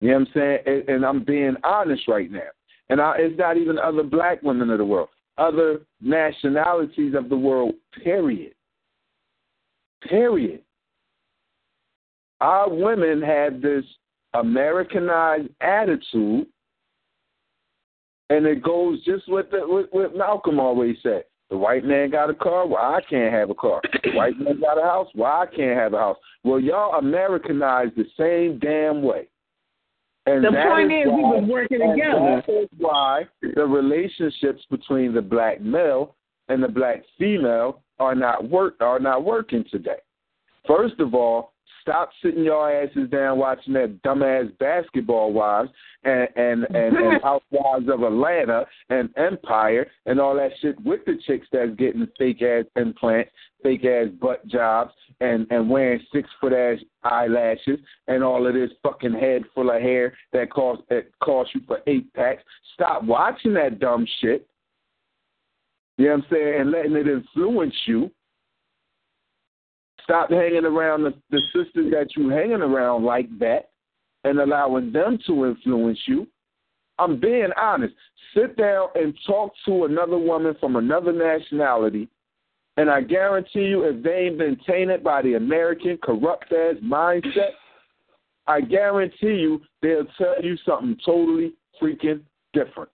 You 0.02 0.08
know 0.08 0.14
what 0.18 0.20
I'm 0.20 0.34
saying? 0.34 0.58
And, 0.66 0.88
and 0.88 1.06
I'm 1.06 1.24
being 1.24 1.54
honest 1.62 2.08
right 2.08 2.30
now. 2.30 2.40
And 2.90 3.00
I, 3.00 3.14
it's 3.18 3.38
not 3.38 3.56
even 3.56 3.78
other 3.78 4.02
black 4.02 4.42
women 4.42 4.68
of 4.70 4.78
the 4.78 4.84
world, 4.84 5.10
other 5.38 5.82
nationalities 6.00 7.14
of 7.16 7.28
the 7.28 7.36
world. 7.36 7.74
Period. 8.02 8.52
Period. 10.02 10.60
Our 12.40 12.68
women 12.68 13.22
have 13.22 13.62
this 13.62 13.84
Americanized 14.34 15.50
attitude, 15.60 16.46
and 18.28 18.44
it 18.44 18.60
goes 18.60 19.04
just 19.04 19.28
with 19.28 19.52
the, 19.52 19.60
with, 19.62 19.86
with 19.92 20.16
Malcolm 20.16 20.58
always 20.58 20.96
said. 21.04 21.22
The 21.48 21.56
white 21.56 21.84
man 21.84 22.10
got 22.10 22.30
a 22.30 22.34
car, 22.34 22.66
well, 22.66 22.82
I 22.82 23.00
can't 23.08 23.32
have 23.32 23.50
a 23.50 23.54
car. 23.54 23.82
The 24.02 24.16
white 24.16 24.36
man 24.36 24.58
got 24.58 24.78
a 24.78 24.82
house, 24.82 25.08
well, 25.14 25.30
I 25.30 25.46
can't 25.46 25.78
have 25.78 25.92
a 25.92 25.98
house. 25.98 26.16
Well, 26.42 26.58
y'all 26.58 26.98
Americanized 26.98 27.92
the 27.94 28.06
same 28.18 28.58
damn 28.58 29.02
way. 29.02 29.28
And 30.26 30.44
The 30.44 30.52
point 30.52 30.92
is, 30.92 31.06
we 31.06 31.22
why- 31.22 31.40
was 31.40 31.48
working 31.48 31.78
together. 31.80 32.42
That 32.46 32.48
is 32.48 32.68
why 32.78 33.26
the 33.42 33.66
relationships 33.66 34.64
between 34.70 35.12
the 35.12 35.22
black 35.22 35.60
male 35.60 36.14
and 36.48 36.62
the 36.62 36.68
black 36.68 37.04
female 37.18 37.82
are 37.98 38.14
not 38.14 38.48
work 38.48 38.76
are 38.80 39.00
not 39.00 39.24
working 39.24 39.64
today. 39.64 39.98
First 40.66 41.00
of 41.00 41.14
all, 41.14 41.51
stop 41.82 42.10
sitting 42.22 42.44
your 42.44 42.70
asses 42.70 43.10
down 43.10 43.38
watching 43.38 43.74
that 43.74 44.02
dumbass 44.02 44.56
basketball 44.58 45.32
wives 45.32 45.70
and 46.04 46.28
and, 46.36 46.64
and, 46.64 46.96
and 46.96 47.22
housewives 47.22 47.88
of 47.92 48.02
Atlanta 48.02 48.64
and 48.88 49.10
Empire 49.16 49.86
and 50.06 50.18
all 50.20 50.34
that 50.36 50.52
shit 50.60 50.80
with 50.84 51.04
the 51.04 51.18
chicks 51.26 51.46
that's 51.52 51.74
getting 51.76 52.06
fake 52.18 52.42
ass 52.42 52.64
implants, 52.76 53.30
fake 53.62 53.84
ass 53.84 54.06
butt 54.20 54.46
jobs 54.46 54.92
and 55.20 55.46
and 55.50 55.68
wearing 55.68 56.00
six 56.12 56.28
foot 56.40 56.52
ass 56.52 56.78
eyelashes 57.02 57.78
and 58.08 58.24
all 58.24 58.46
of 58.46 58.54
this 58.54 58.70
fucking 58.82 59.12
head 59.12 59.42
full 59.54 59.70
of 59.70 59.82
hair 59.82 60.14
that 60.32 60.50
cost 60.50 60.82
that 60.88 61.06
costs 61.22 61.54
you 61.54 61.60
for 61.66 61.80
eight 61.86 62.12
packs. 62.14 62.42
Stop 62.74 63.04
watching 63.04 63.54
that 63.54 63.78
dumb 63.78 64.06
shit. 64.20 64.46
You 65.98 66.06
know 66.06 66.14
what 66.14 66.24
I'm 66.24 66.26
saying? 66.30 66.60
And 66.60 66.70
letting 66.70 66.96
it 66.96 67.06
influence 67.06 67.74
you. 67.86 68.10
Stop 70.04 70.30
hanging 70.30 70.64
around 70.64 71.04
the, 71.04 71.14
the 71.30 71.40
sisters 71.54 71.90
that 71.92 72.08
you're 72.16 72.32
hanging 72.32 72.62
around 72.62 73.04
like 73.04 73.28
that 73.38 73.70
and 74.24 74.38
allowing 74.38 74.92
them 74.92 75.18
to 75.26 75.46
influence 75.46 75.98
you. 76.06 76.26
I'm 76.98 77.18
being 77.18 77.50
honest. 77.60 77.94
Sit 78.34 78.56
down 78.56 78.88
and 78.94 79.14
talk 79.26 79.52
to 79.66 79.84
another 79.84 80.18
woman 80.18 80.56
from 80.60 80.76
another 80.76 81.12
nationality, 81.12 82.08
and 82.76 82.88
I 82.88 83.02
guarantee 83.02 83.64
you, 83.64 83.84
if 83.84 84.02
they 84.02 84.28
ain't 84.28 84.38
been 84.38 84.56
tainted 84.66 85.04
by 85.04 85.22
the 85.22 85.34
American 85.34 85.98
corrupt 86.02 86.52
ass 86.52 86.76
mindset, 86.82 87.50
I 88.46 88.60
guarantee 88.60 89.34
you 89.34 89.60
they'll 89.82 90.06
tell 90.18 90.42
you 90.42 90.56
something 90.64 90.96
totally 91.04 91.52
freaking 91.80 92.22
different. 92.52 92.90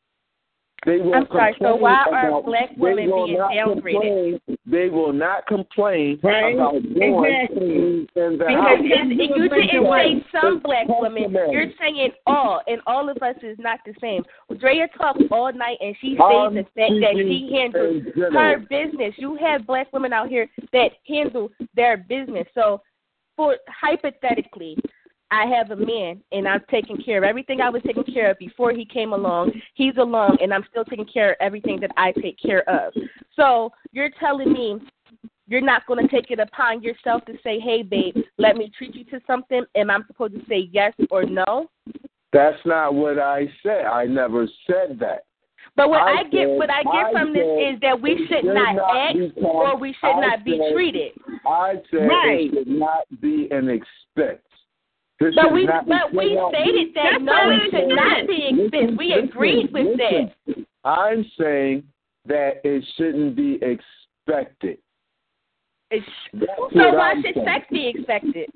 They 0.86 0.98
will 0.98 1.14
I'm 1.14 1.26
sorry, 1.26 1.54
so 1.58 1.72
complain 1.72 1.80
why 1.82 2.04
are 2.12 2.42
black 2.42 2.70
women 2.76 3.10
being 3.10 3.38
not 3.38 3.50
downgraded? 3.50 4.40
They 4.64 4.88
will 4.88 5.12
not 5.12 5.44
complain 5.46 6.20
Right. 6.22 6.54
about 6.54 6.80
doing 6.82 7.24
Exactly. 7.24 7.76
in 7.76 8.08
the 8.14 8.44
Because 8.46 8.54
house. 8.54 8.78
it's, 8.80 9.36
you 9.36 9.48
didn't 9.48 9.86
say 9.90 10.24
some 10.40 10.60
black 10.60 10.86
women. 10.88 11.34
You're 11.50 11.72
saying 11.80 12.12
all, 12.26 12.62
and 12.68 12.80
all 12.86 13.08
of 13.08 13.16
us 13.22 13.34
is 13.42 13.58
not 13.58 13.80
the 13.84 13.94
same. 14.00 14.24
Drea 14.58 14.86
talks 14.96 15.20
all 15.32 15.52
night, 15.52 15.78
and 15.80 15.96
she 16.00 16.16
I'm 16.20 16.54
says 16.54 16.64
the 16.74 16.80
fact 16.80 16.92
that 17.00 17.12
she 17.16 17.24
speaking 17.24 17.56
handles 17.56 18.02
her 18.32 18.58
business. 18.58 19.14
You 19.18 19.34
have 19.36 19.66
black 19.66 19.92
women 19.92 20.12
out 20.12 20.28
here 20.28 20.48
that 20.72 20.92
handle 21.08 21.50
their 21.74 21.96
business. 21.96 22.46
So, 22.54 22.80
for 23.36 23.56
hypothetically, 23.68 24.76
I 25.30 25.44
have 25.46 25.70
a 25.70 25.76
man, 25.76 26.22
and 26.32 26.48
I'm 26.48 26.62
taking 26.70 26.96
care 27.02 27.18
of 27.18 27.24
everything 27.24 27.60
I 27.60 27.68
was 27.68 27.82
taking 27.86 28.04
care 28.04 28.30
of 28.30 28.38
before 28.38 28.72
he 28.72 28.84
came 28.84 29.12
along. 29.12 29.52
He's 29.74 29.96
along, 29.98 30.38
and 30.40 30.54
I'm 30.54 30.64
still 30.70 30.84
taking 30.84 31.04
care 31.06 31.32
of 31.32 31.36
everything 31.40 31.78
that 31.80 31.90
I 31.96 32.12
take 32.12 32.38
care 32.40 32.68
of. 32.68 32.94
So 33.36 33.70
you're 33.92 34.10
telling 34.18 34.52
me 34.52 34.78
you're 35.46 35.60
not 35.60 35.86
going 35.86 36.06
to 36.06 36.08
take 36.14 36.30
it 36.30 36.38
upon 36.40 36.82
yourself 36.82 37.24
to 37.26 37.34
say, 37.42 37.58
"Hey, 37.60 37.82
babe, 37.82 38.16
let 38.38 38.56
me 38.56 38.70
treat 38.76 38.94
you 38.94 39.04
to 39.06 39.20
something," 39.26 39.64
and 39.74 39.90
I'm 39.92 40.04
supposed 40.06 40.34
to 40.34 40.44
say 40.48 40.68
yes 40.72 40.94
or 41.10 41.24
no? 41.24 41.68
That's 42.32 42.58
not 42.64 42.94
what 42.94 43.18
I 43.18 43.46
said. 43.62 43.84
I 43.86 44.04
never 44.06 44.46
said 44.66 44.98
that. 45.00 45.24
But 45.76 45.90
what 45.90 46.00
I, 46.02 46.20
I 46.20 46.22
get, 46.24 46.48
said- 46.48 46.58
what 46.58 46.70
I 46.70 46.82
get 46.82 47.06
I 47.06 47.12
from 47.12 47.32
this 47.32 47.44
said 47.44 47.74
is 47.74 47.80
that 47.80 48.00
we 48.00 48.16
should 48.28 48.44
should 48.44 48.54
not 48.54 48.74
not 48.76 48.96
act 48.96 49.16
or 49.42 49.76
we 49.78 49.92
should 49.92 50.08
I 50.08 50.20
not 50.20 50.44
be 50.44 50.58
said- 50.58 50.74
treated. 50.74 51.12
I 51.46 51.74
said 51.90 52.06
Right. 52.08 52.50
it 52.52 52.54
should 52.54 52.68
not 52.68 53.04
be 53.20 53.48
an 53.50 53.68
expense. 53.68 54.40
This 55.20 55.34
But 55.34 55.52
we, 55.52 55.66
not 55.66 55.86
but 55.88 56.14
we 56.14 56.38
stated 56.50 56.94
that 56.94 57.10
That's 57.12 57.24
no, 57.24 57.32
what 57.32 57.48
it 57.48 57.60
I 57.60 57.64
should 57.64 57.72
said. 57.72 57.88
not 57.88 58.26
be 58.28 58.62
expense. 58.62 58.98
We 58.98 59.06
listen, 59.08 59.28
agreed 59.28 59.72
with 59.72 59.98
that. 59.98 60.64
I'm 60.84 61.24
saying 61.38 61.82
that 62.26 62.60
it 62.62 62.84
shouldn't 62.96 63.34
be 63.34 63.58
expected. 63.60 64.78
It's, 65.90 66.06
so 66.38 66.46
what 66.60 66.74
why 66.94 67.10
I'm 67.12 67.22
should 67.22 67.34
saying. 67.34 67.46
sex 67.46 67.66
be 67.70 67.88
expected? 67.88 68.50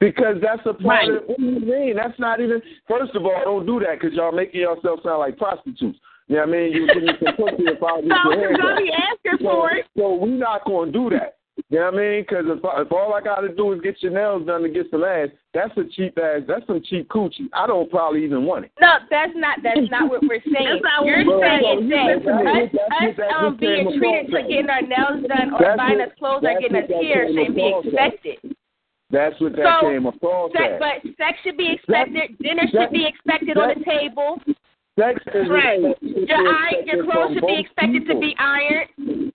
Because 0.00 0.36
that's 0.42 0.62
a 0.66 0.74
part 0.74 0.84
Right. 0.84 1.10
of. 1.10 1.24
What 1.26 1.38
do 1.38 1.44
you 1.44 1.60
mean? 1.60 1.96
That's 1.96 2.18
not 2.18 2.40
even. 2.40 2.60
First 2.88 3.14
of 3.14 3.24
all, 3.24 3.40
don't 3.44 3.66
do 3.66 3.78
that 3.80 4.00
because 4.00 4.14
y'all 4.16 4.32
making 4.32 4.60
yourself 4.60 5.00
sound 5.04 5.18
like 5.20 5.36
prostitutes. 5.38 5.98
You 6.28 6.36
know 6.36 6.40
what 6.42 6.48
I 6.48 6.52
mean? 6.52 6.72
You 6.72 6.86
give 6.92 7.02
me 7.02 7.10
some 7.24 7.36
pussy 7.36 7.64
if 7.66 7.82
I 7.82 8.00
get 8.00 8.08
No, 8.08 8.30
your 8.30 8.38
hair 8.40 8.48
because 8.50 8.64
done. 8.64 8.78
I 8.78 8.82
be 8.82 8.92
asking 8.92 9.46
So, 9.46 9.50
for 9.50 9.70
it. 9.72 9.86
so 9.96 10.14
we're 10.14 10.28
not 10.28 10.64
going 10.64 10.92
to 10.92 10.98
do 10.98 11.10
that. 11.10 11.37
You 11.70 11.78
know 11.80 11.86
what 11.86 11.94
I 11.94 11.96
mean? 11.98 12.22
Because 12.22 12.44
if, 12.48 12.58
if 12.62 12.92
all 12.92 13.14
I 13.14 13.20
got 13.20 13.40
to 13.40 13.48
do 13.54 13.72
is 13.72 13.80
get 13.80 14.00
your 14.02 14.12
nails 14.12 14.46
done 14.46 14.62
to 14.62 14.68
get 14.68 14.86
some 14.90 15.04
ass, 15.04 15.28
that's 15.52 15.76
a 15.76 15.84
cheap 15.84 16.16
ass. 16.16 16.42
That's 16.46 16.66
some 16.66 16.80
cheap 16.82 17.08
coochie. 17.08 17.50
I 17.52 17.66
don't 17.66 17.90
probably 17.90 18.24
even 18.24 18.44
want 18.46 18.66
it. 18.66 18.70
No, 18.80 18.94
that's 19.10 19.32
not 19.34 19.58
that's 19.62 19.90
not 19.90 20.08
what 20.08 20.22
we're 20.22 20.40
saying. 20.52 20.80
That's 20.80 20.82
not 20.82 21.04
You're 21.04 21.26
we're 21.26 21.42
saying 21.42 21.90
saying. 21.90 22.24
that 22.24 22.70
That's 22.70 22.74
us, 22.74 23.18
that's 23.18 23.18
us 23.18 23.34
um, 23.36 23.56
being 23.58 23.98
treated 23.98 24.30
to 24.32 24.42
getting 24.48 24.70
our 24.70 24.82
nails 24.82 25.26
done 25.28 25.52
or 25.52 25.58
That's 25.60 25.76
buying 25.76 25.98
what- 25.98 26.08
us 26.08 26.14
clothes 26.18 26.44
or 26.46 26.54
getting 26.60 26.74
what 26.78 26.84
us 26.84 26.90
that 26.94 27.02
hair 27.04 27.26
came 27.26 27.36
should 27.46 27.54
be 27.54 27.68
expected. 27.84 28.38
That's 29.10 29.40
what 29.40 29.56
that 29.56 29.80
So, 29.80 29.88
came 29.88 30.06
across 30.06 30.52
Sex, 30.52 30.68
as. 30.68 30.80
but 30.80 30.96
sex 31.16 31.38
should 31.42 31.56
be 31.56 31.72
expected. 31.72 32.36
Dinner 32.40 32.68
sex- 32.68 32.76
should 32.76 32.92
be 32.92 33.06
expected 33.08 33.56
on 33.56 33.72
the 33.76 33.84
table. 33.84 34.36
Sex 34.98 35.20
is 35.34 35.48
Right. 35.48 35.80
Your 36.02 36.36
iron, 36.38 36.84
your 36.86 37.04
clothes 37.04 37.32
should 37.34 37.40
be 37.46 37.56
both 37.56 37.64
expected 37.66 38.06
to 38.08 38.14
be 38.20 38.34
ironed. 38.38 39.32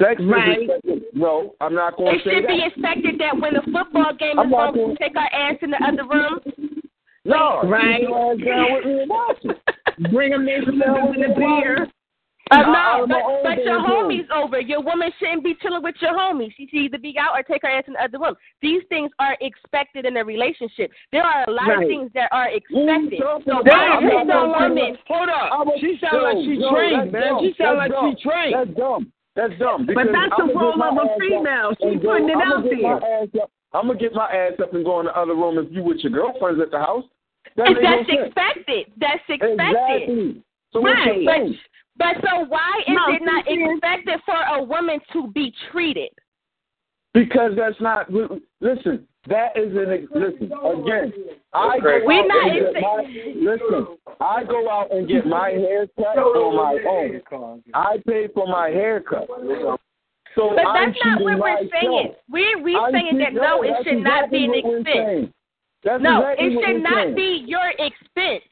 Sex 0.00 0.20
Right. 0.24 0.58
is 0.58 0.64
expected. 0.68 1.02
No, 1.14 1.54
I'm 1.60 1.74
not 1.74 1.96
going 1.96 2.14
It 2.16 2.18
to 2.18 2.24
say 2.28 2.34
should 2.36 2.46
be 2.48 2.62
expected 2.64 3.18
that 3.18 3.36
when 3.38 3.54
the 3.54 3.62
football 3.62 4.12
game 4.18 4.38
I'm 4.38 4.48
is 4.48 4.52
over, 4.52 4.72
gonna- 4.72 4.86
we 4.88 4.96
take 4.96 5.16
our 5.16 5.30
ass 5.32 5.56
in 5.62 5.70
the 5.70 5.82
other 5.82 6.04
room. 6.04 6.40
No, 7.24 7.62
Right. 7.64 8.00
Sit 8.00 8.08
your 8.08 8.32
ass 8.32 8.38
down 8.38 8.72
with 8.74 8.84
me 8.84 9.00
and 9.00 9.10
watch 9.10 9.38
it. 9.44 9.58
Bring 10.12 10.30
them 10.30 10.46
in 10.48 10.64
some 10.66 10.80
of 10.82 11.14
the 11.14 11.34
beer. 11.36 11.88
Uh, 12.52 12.58
no, 12.62 13.06
but, 13.08 13.18
but 13.42 13.64
your 13.64 13.78
damn 13.78 13.86
thing. 14.08 14.22
homies 14.22 14.30
over. 14.30 14.60
Your 14.60 14.80
woman 14.80 15.10
shouldn't 15.18 15.42
be 15.42 15.56
chilling 15.60 15.82
with 15.82 15.96
your 16.00 16.12
homies. 16.12 16.52
She 16.56 16.68
should 16.68 16.78
either 16.78 16.98
be 16.98 17.18
out 17.18 17.34
or 17.36 17.42
take 17.42 17.62
her 17.62 17.68
ass 17.68 17.82
in 17.88 17.94
the 17.94 18.04
other 18.04 18.20
room. 18.20 18.36
These 18.62 18.82
things 18.88 19.10
are 19.18 19.36
expected 19.40 20.04
in 20.04 20.16
a 20.16 20.24
relationship. 20.24 20.92
There 21.10 21.24
are 21.24 21.42
a 21.48 21.50
lot 21.50 21.66
Right. 21.66 21.82
of 21.82 21.88
things 21.88 22.12
that 22.14 22.28
are 22.30 22.48
expected. 22.50 23.18
So 23.18 23.62
Damn, 23.64 23.64
why 23.64 23.98
she 24.00 24.06
is 24.06 24.12
sound 24.12 24.30
the 24.30 24.34
like- 24.36 24.60
woman? 24.60 24.98
Hold 25.08 25.28
up. 25.28 25.68
She 25.80 25.98
sound 25.98 26.22
like 26.22 26.36
she 26.44 26.54
Yo, 26.54 26.70
trained, 26.70 27.10
man. 27.10 27.38
She 27.40 27.54
sound 27.54 27.80
That's 27.80 27.90
like 27.90 27.90
dumb. 27.90 28.14
she 28.16 28.22
trained. 28.22 28.54
That's 28.54 28.70
dumb. 28.78 29.12
That's 29.36 29.52
dumb. 29.60 29.84
But 29.86 30.08
that's 30.10 30.32
the 30.38 30.48
I'ma 30.50 30.60
role 30.60 30.82
of 30.82 30.96
a 30.96 31.20
female. 31.20 31.70
She's 31.78 32.02
go- 32.02 32.12
putting 32.12 32.30
it 32.30 32.36
I'ma 32.36 32.56
out 32.56 32.64
there. 32.64 33.44
I'm 33.74 33.86
gonna 33.88 33.98
get 33.98 34.14
my 34.14 34.26
ass 34.32 34.52
up 34.62 34.72
and 34.72 34.84
go 34.84 35.00
in 35.00 35.06
the 35.06 35.16
other 35.16 35.34
room 35.34 35.58
if 35.58 35.70
you 35.70 35.82
with 35.82 35.98
your 35.98 36.12
girlfriends 36.12 36.60
at 36.60 36.70
the 36.70 36.78
house. 36.78 37.04
That 37.56 37.68
If 37.68 37.76
ain't 37.76 37.82
no 37.82 37.90
that's 37.96 38.08
sense. 38.08 38.26
expected. 38.26 38.92
That's 38.96 39.22
expected. 39.28 39.60
Exactly. 39.60 40.42
So 40.72 40.82
right. 40.82 41.24
But, 41.26 41.42
but 41.98 42.28
so 42.28 42.44
why 42.48 42.80
is 42.88 42.94
No, 42.96 43.14
it 43.14 43.22
not 43.22 43.44
she 43.46 43.62
expected 43.62 44.20
for 44.24 44.36
a 44.58 44.62
woman 44.62 44.98
to 45.12 45.28
be 45.32 45.52
treated? 45.70 46.10
Because 47.12 47.52
that's 47.56 47.80
not. 47.80 48.10
Listen, 48.60 49.06
that 49.28 49.56
is 49.56 49.72
an. 49.76 49.92
ex- 49.92 50.12
Listen 50.14 50.52
again. 50.52 51.12
I 51.52 51.78
go 51.80 52.00
We're 52.04 52.20
out 52.22 52.28
not 52.28 52.46
and 52.46 52.60
get 52.60 52.76
in- 52.76 52.82
my, 52.82 53.50
listen. 53.52 53.86
I 54.20 54.44
go 54.44 54.70
out 54.70 54.92
and 54.92 55.08
get 55.08 55.26
my 55.26 55.50
hair 55.50 55.86
cut 55.96 56.18
on 56.18 56.56
my 56.56 56.78
own. 56.88 57.62
I 57.74 57.96
pay 58.06 58.28
for 58.34 58.46
my 58.46 58.68
haircut. 58.70 59.26
So 60.34 60.50
But 60.54 60.66
I'm 60.66 60.92
that's 60.92 60.98
not 61.04 61.22
what 61.22 61.34
we're 61.34 61.38
myself. 61.38 61.70
saying. 61.80 62.12
We're 62.30 62.62
we 62.62 62.76
I'm 62.76 62.92
saying 62.92 63.18
that 63.18 63.32
no, 63.34 63.62
it 63.62 63.72
that's 63.72 63.84
should 63.84 64.02
not 64.02 64.30
be 64.30 64.44
an 64.44 64.54
expense. 64.54 65.32
That's 65.82 66.02
no, 66.02 66.20
exactly 66.28 66.46
it 66.46 66.66
should 66.66 66.82
not 66.82 67.04
saying. 67.04 67.14
be 67.14 67.44
your 67.46 67.68
expense. 67.70 68.44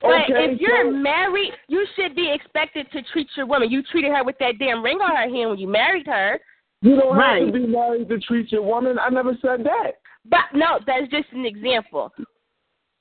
But 0.00 0.22
Okay, 0.30 0.52
if 0.54 0.60
you're 0.60 0.84
so- 0.84 0.90
married, 0.92 1.52
you 1.68 1.86
should 1.96 2.14
be 2.14 2.30
expected 2.32 2.86
to 2.92 3.02
treat 3.12 3.26
your 3.36 3.46
woman. 3.46 3.70
You 3.70 3.82
treated 3.82 4.12
her 4.12 4.24
with 4.24 4.38
that 4.38 4.54
damn 4.58 4.82
ring 4.82 4.98
on 5.00 5.10
her 5.16 5.28
hand 5.28 5.50
when 5.50 5.58
you 5.58 5.68
married 5.68 6.06
her. 6.06 6.38
You 6.82 6.94
don't 6.98 7.18
have 7.18 7.46
to 7.46 7.52
be 7.52 7.66
married 7.66 8.08
to 8.08 8.18
treat 8.20 8.52
your 8.52 8.62
woman. 8.62 8.98
I 8.98 9.08
never 9.10 9.32
said 9.42 9.64
that. 9.64 9.98
But 10.24 10.40
no, 10.54 10.78
that's 10.86 11.10
just 11.10 11.28
an 11.32 11.46
example. 11.46 12.12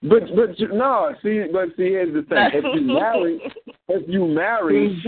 But 0.03 0.23
but 0.35 0.60
you- 0.60 0.73
no, 0.73 1.14
see, 1.23 1.45
but 1.52 1.69
see, 1.76 1.89
here's 1.89 2.14
the 2.14 2.22
thing: 2.23 2.38
if 2.53 2.64
you 2.76 2.81
marry, 2.94 3.41
if 3.89 4.07
you 4.07 4.27
marry, 4.27 5.02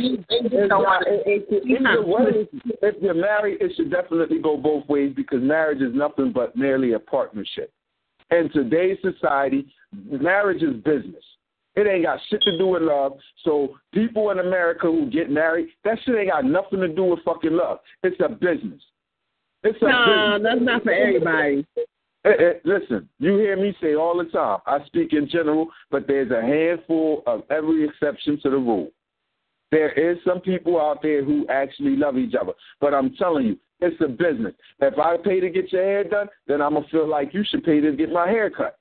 if 2.82 2.96
you're 3.02 3.14
married, 3.14 3.58
it 3.62 3.72
should 3.76 3.92
definitely 3.92 4.40
go 4.40 4.58
both 4.58 4.88
ways 4.90 5.14
because 5.16 5.42
marriage 5.42 5.82
is 5.82 5.94
nothing 5.94 6.32
but 6.34 6.56
merely 6.56 6.94
a 6.94 7.00
partnership. 7.00 7.72
In 8.32 8.50
today's 8.52 8.98
society, 9.02 9.68
marriage 9.94 10.64
is 10.64 10.76
business. 10.84 11.24
It 11.76 11.88
ain't 11.88 12.04
got 12.04 12.20
shit 12.30 12.42
to 12.42 12.58
do 12.58 12.68
with 12.68 12.82
love. 12.82 13.14
So 13.44 13.76
people 13.94 14.32
in 14.32 14.40
America 14.40 14.88
who 14.88 15.10
get 15.10 15.30
married, 15.30 15.70
that 15.86 15.98
shit 16.04 16.16
ain't 16.16 16.32
got 16.32 16.46
nothing 16.46 16.80
to 16.80 16.88
do 16.90 17.06
with 17.06 17.24
fucking 17.24 17.54
love. 17.54 17.80
It's 18.04 18.20
a 18.20 18.28
business. 18.30 18.82
It's 19.64 19.82
a 19.82 19.86
No, 19.86 20.38
business. 20.40 20.50
that's 20.52 20.66
not 20.66 20.84
for 20.84 20.92
everybody. 20.92 21.66
Eh, 22.26 22.30
eh, 22.30 22.54
listen, 22.66 23.08
you 23.20 23.38
hear 23.38 23.56
me 23.56 23.74
say 23.82 23.96
all 23.96 24.18
the 24.18 24.26
time. 24.26 24.60
I 24.66 24.86
speak 24.86 25.14
in 25.14 25.30
general, 25.30 25.68
but 25.90 26.06
there's 26.06 26.32
a 26.32 26.42
handful 26.42 27.24
of 27.26 27.44
every 27.50 27.86
exception 27.86 28.40
to 28.44 28.50
the 28.50 28.58
rule. 28.58 28.92
There 29.72 29.92
is 29.92 30.18
some 30.26 30.42
people 30.42 30.82
out 30.82 31.02
there 31.02 31.24
who 31.24 31.48
actually 31.48 31.96
love 31.96 32.18
each 32.18 32.34
other, 32.40 32.54
but 32.82 32.94
I'm 32.94 33.16
telling 33.16 33.46
you, 33.46 33.58
it's 33.80 34.00
a 34.02 34.08
business. 34.08 34.54
If 34.80 34.98
I 34.98 35.16
pay 35.16 35.40
to 35.40 35.50
get 35.50 35.72
your 35.72 35.84
hair 35.84 36.04
done, 36.04 36.28
then 36.48 36.62
I'm 36.62 36.74
gonna 36.74 36.88
feel 36.92 37.08
like 37.08 37.34
you 37.34 37.46
should 37.48 37.64
pay 37.64 37.80
to 37.80 37.94
get 37.94 38.12
my 38.12 38.28
hair 38.28 38.50
cut. 38.50 38.78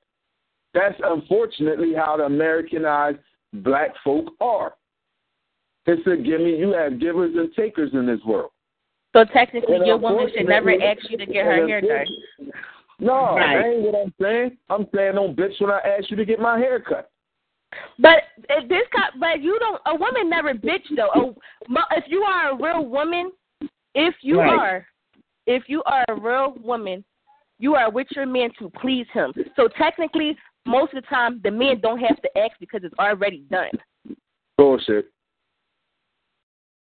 That's 0.73 0.99
unfortunately 1.03 1.93
how 1.93 2.17
the 2.17 2.23
Americanized 2.23 3.19
black 3.53 3.91
folk 4.03 4.33
are. 4.41 4.73
It's 5.85 6.05
a 6.05 6.17
gimme. 6.17 6.57
You 6.57 6.71
have 6.73 6.99
givers 6.99 7.35
and 7.35 7.53
takers 7.55 7.91
in 7.93 8.05
this 8.05 8.19
world. 8.25 8.51
So 9.13 9.23
technically, 9.25 9.77
And 9.77 9.87
your 9.87 9.97
woman 9.97 10.29
should 10.35 10.47
never 10.47 10.71
ask 10.71 11.09
you 11.09 11.17
to 11.17 11.25
get 11.25 11.45
her 11.45 11.67
hair 11.67 11.81
done. 11.81 12.51
No, 12.99 13.35
Right. 13.37 13.57
that 13.57 13.65
ain't 13.65 13.81
what 13.81 13.95
I'm 13.95 14.13
saying. 14.21 14.57
I'm 14.69 14.87
saying 14.93 15.15
don't 15.15 15.35
bitch 15.35 15.59
when 15.61 15.71
I 15.71 15.79
ask 15.79 16.09
you 16.11 16.17
to 16.17 16.25
get 16.25 16.39
my 16.39 16.57
hair 16.59 16.79
cut. 16.79 17.09
But 17.99 18.23
if 18.49 18.67
this, 18.67 18.87
co- 18.95 19.19
but 19.19 19.41
you 19.41 19.57
don't. 19.59 19.81
A 19.85 19.95
woman 19.95 20.29
never 20.29 20.53
bitch 20.53 20.83
though. 20.95 21.35
A, 21.69 21.95
if 21.95 22.05
you 22.07 22.23
are 22.23 22.51
a 22.51 22.55
real 22.55 22.85
woman, 22.85 23.31
if 23.93 24.15
you 24.21 24.39
Right. 24.39 24.57
are, 24.57 24.87
if 25.45 25.69
you 25.69 25.83
are 25.83 26.03
a 26.07 26.15
real 26.15 26.53
woman, 26.61 27.05
you 27.59 27.75
are 27.75 27.89
with 27.91 28.07
your 28.11 28.25
man 28.25 28.51
to 28.59 28.69
please 28.69 29.07
him. 29.13 29.33
So 29.55 29.67
technically, 29.67 30.37
most 30.65 30.93
of 30.93 31.03
the 31.03 31.07
time, 31.07 31.39
the 31.43 31.51
men 31.51 31.79
don't 31.79 31.99
have 31.99 32.21
to 32.21 32.37
ask 32.37 32.57
because 32.59 32.83
it's 32.83 32.97
already 32.99 33.45
done. 33.51 33.71
Bullshit. 34.57 35.11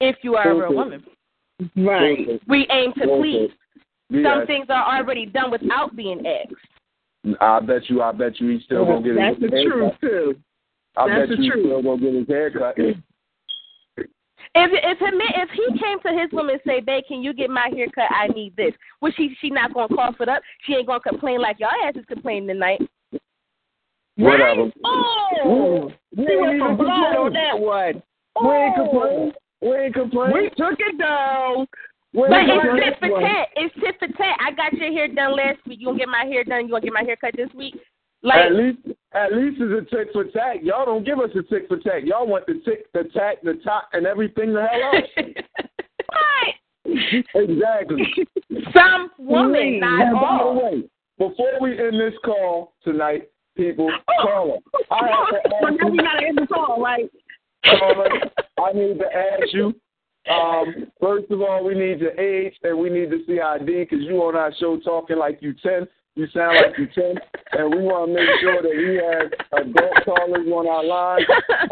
If 0.01 0.17
you 0.23 0.37
are 0.37 0.51
a 0.51 0.55
real 0.55 0.75
woman, 0.75 1.05
Right. 1.77 2.41
we 2.49 2.67
aim 2.71 2.93
to 2.95 3.07
please. 3.19 3.53
Yeah. 4.13 4.39
Some 4.41 4.47
things 4.47 4.67
are 4.69 4.99
already 4.99 5.27
done 5.27 5.51
without 5.51 5.97
being 5.97 6.23
asked. 6.27 6.55
I 7.41 7.61
bet 7.61 7.89
you. 7.89 8.03
I 8.03 8.13
bet 8.13 8.39
you. 8.41 8.49
He's 8.51 8.65
still 8.65 8.85
gonna 8.85 9.01
get 9.03 9.11
his 9.17 9.19
That's 9.19 9.41
the 9.41 9.49
truth 9.49 9.83
haircut. 9.83 10.01
too. 10.01 10.37
I 10.97 11.09
That's 11.09 11.21
bet 11.21 11.29
the 11.39 11.43
you 11.43 11.53
truth. 11.53 11.65
still 11.67 11.83
gonna 11.83 12.01
get 12.01 12.15
his 12.15 12.29
haircut. 12.29 12.75
If 14.55 14.71
if 14.71 14.99
him, 14.99 15.15
if 15.19 15.49
he 15.51 15.79
came 15.79 15.99
to 16.01 16.13
his 16.21 16.31
woman 16.33 16.57
and 16.57 16.61
say, 16.67 16.81
"Babe, 16.81 17.05
can 17.09 17.23
you 17.23 17.33
get 17.33 17.49
my 17.49 17.71
hair 17.75 17.87
cut? 17.95 18.11
I 18.11 18.27
need 18.29 18.55
this," 18.57 18.75
well, 19.01 19.13
she 19.17 19.35
she 19.41 19.49
not 19.49 19.73
gonna 19.73 19.95
cough 19.95 20.21
it 20.21 20.29
up. 20.29 20.43
She 20.65 20.75
ain't 20.75 20.87
gonna 20.89 21.01
complain 21.01 21.41
like 21.41 21.59
y'all 21.59 21.71
asses 21.87 22.05
complaining 22.07 22.49
tonight. 22.49 22.81
Whatever. 24.17 24.71
Oh, 24.85 25.91
We 26.15 26.25
we 26.25 26.33
ain't 26.33 26.41
went 26.43 26.59
from 26.59 26.77
blood 26.77 27.17
on 27.17 27.33
that 27.33 27.59
one. 27.59 28.03
We 28.43 28.51
ain't 28.51 28.75
Oh. 28.79 28.83
complaining. 28.91 29.33
We 29.63 29.77
ain't 29.77 29.95
complaining. 29.95 30.35
We 30.35 30.51
took 30.51 30.79
it 30.81 30.99
down. 30.99 31.67
We 32.15 32.29
But 32.29 32.45
it's 32.45 33.01
tit 33.01 33.11
for 33.11 33.21
tat. 33.21 33.49
It's 33.57 33.75
tit 33.75 33.95
for 33.99 34.09
tat. 34.09 34.37
I 34.41 34.53
got 34.53 34.73
your 34.75 34.93
hair 34.93 35.09
done 35.09 35.37
last 35.37 35.59
week. 35.67 35.81
You 35.81 35.87
gonna 35.87 35.99
get 35.99 36.09
my 36.09 36.25
hair 36.25 36.45
done? 36.45 36.65
You 36.67 36.71
gonna 36.71 36.83
get 36.83 36.93
my 36.93 37.05
hair 37.05 37.17
cut 37.17 37.35
this 37.37 37.49
week? 37.55 37.75
Like 38.23 38.47
at 38.47 38.53
least, 38.53 38.79
at 39.15 39.33
least 39.33 39.57
it's 39.61 39.93
a 39.93 39.97
tick 39.97 40.09
for 40.13 40.25
tack. 40.25 40.59
Y'all 40.63 40.87
don't 40.87 41.05
give 41.05 41.19
us 41.19 41.31
a 41.35 41.43
tick 41.43 41.67
for 41.69 41.79
tack. 41.79 42.03
Y'all 42.05 42.27
want 42.27 42.47
the 42.47 42.61
tick, 42.65 42.93
the 42.93 43.05
tack, 43.13 43.43
the 43.43 43.55
top, 43.65 43.89
and 43.93 44.07
everything 44.07 44.53
the 44.53 44.63
hell 44.63 44.93
else. 44.95 45.05
right. 46.13 47.25
exactly. 47.35 48.05
Some 48.77 49.11
women, 49.19 49.81
not 49.81 50.03
And 50.03 50.15
by 50.15 50.39
the 50.45 50.53
way, 50.53 50.89
before 51.19 51.61
we 51.61 51.79
end 51.79 51.99
this 51.99 52.15
call 52.25 52.75
tonight, 52.85 53.29
people, 53.57 53.91
oh. 53.91 54.23
caller, 54.23 54.59
I 54.91 55.09
have 55.09 55.43
to 55.43 55.57
ask 55.57 55.81
now 55.81 55.89
we 55.89 55.99
gotta 55.99 56.27
end 56.27 56.39
the 56.39 56.47
call, 56.47 56.81
right? 56.81 57.11
caller, 57.65 58.09
I 58.59 58.73
need 58.73 58.99
to 58.99 59.07
ask 59.07 59.53
you. 59.53 59.75
Um, 60.31 60.87
first 61.01 61.31
of 61.31 61.41
all, 61.41 61.65
we 61.65 61.75
need 61.75 62.01
your 62.01 62.19
age 62.19 62.55
and 62.63 62.79
we 62.79 62.91
need 62.91 63.11
the 63.11 63.25
CID 63.27 63.67
because 63.67 64.05
you 64.05 64.17
on 64.23 64.37
our 64.37 64.53
show 64.59 64.79
talking 64.79 65.19
like 65.19 65.39
you 65.41 65.55
ten. 65.63 65.87
You 66.15 66.27
sound 66.35 66.57
like 66.57 66.79
you 66.79 66.87
ten, 66.95 67.15
and 67.53 67.75
we 67.75 67.83
want 67.83 68.11
to 68.11 68.15
make 68.15 68.29
sure 68.41 68.61
that 68.61 68.71
we 68.71 69.01
have 69.03 69.67
adult 69.67 70.05
callers 70.05 70.47
on 70.47 70.69
our 70.69 70.85
line. 70.85 71.25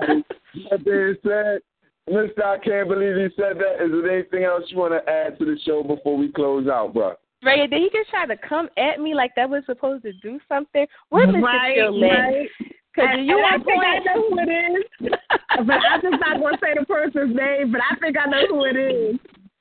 And 0.09 0.25
that 0.71 0.85
being 0.85 1.17
said, 1.23 1.61
Mister, 2.09 2.45
I 2.45 2.59
can't 2.59 2.89
believe 2.89 3.17
you 3.17 3.31
said 3.37 3.59
that. 3.59 3.85
Is 3.85 3.91
there 3.91 4.11
anything 4.11 4.45
else 4.45 4.65
you 4.69 4.79
want 4.79 4.95
to 4.95 5.13
add 5.13 5.39
to 5.39 5.45
the 5.45 5.59
show 5.65 5.83
before 5.83 6.17
we 6.17 6.33
close 6.33 6.67
out, 6.69 6.95
bro? 6.95 7.15
Ray, 7.43 7.67
did 7.67 7.81
he 7.81 7.91
just 7.93 8.11
try 8.11 8.27
to 8.27 8.37
come 8.37 8.69
at 8.77 9.01
me 9.01 9.15
like 9.15 9.33
that 9.37 9.49
was 9.49 9.63
supposed 9.67 10.03
to 10.05 10.13
do 10.15 10.41
something? 10.49 10.87
Where 11.11 11.27
Mr. 11.27 11.43
Right, 11.43 11.77
Phil 11.77 12.01
right. 12.01 12.49
Because 12.95 13.17
you 13.23 13.39
and 13.39 13.47
I 13.47 13.65
think 13.65 13.83
I 13.83 13.93
point. 13.93 14.05
know 14.07 14.19
who 14.29 14.39
it 14.41 14.51
is. 14.51 14.85
but 15.67 15.79
I'm 15.91 16.01
just 16.03 16.21
not 16.21 16.41
going 16.41 16.55
to 16.55 16.61
say 16.61 16.75
the 16.79 16.87
person's 16.87 17.37
name, 17.37 17.73
but 17.73 17.81
I 17.81 17.95
think 18.01 18.17
I 18.19 18.27
know 18.27 18.47
who 18.49 18.65
it 18.65 18.77
is. 18.77 19.19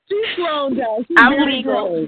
She's 0.10 0.36
grown, 0.36 0.76
though. 0.76 1.04
She's 1.08 1.18
I'm 1.20 1.34
very 1.34 1.58
legal. 1.58 1.74
grown. 1.74 2.08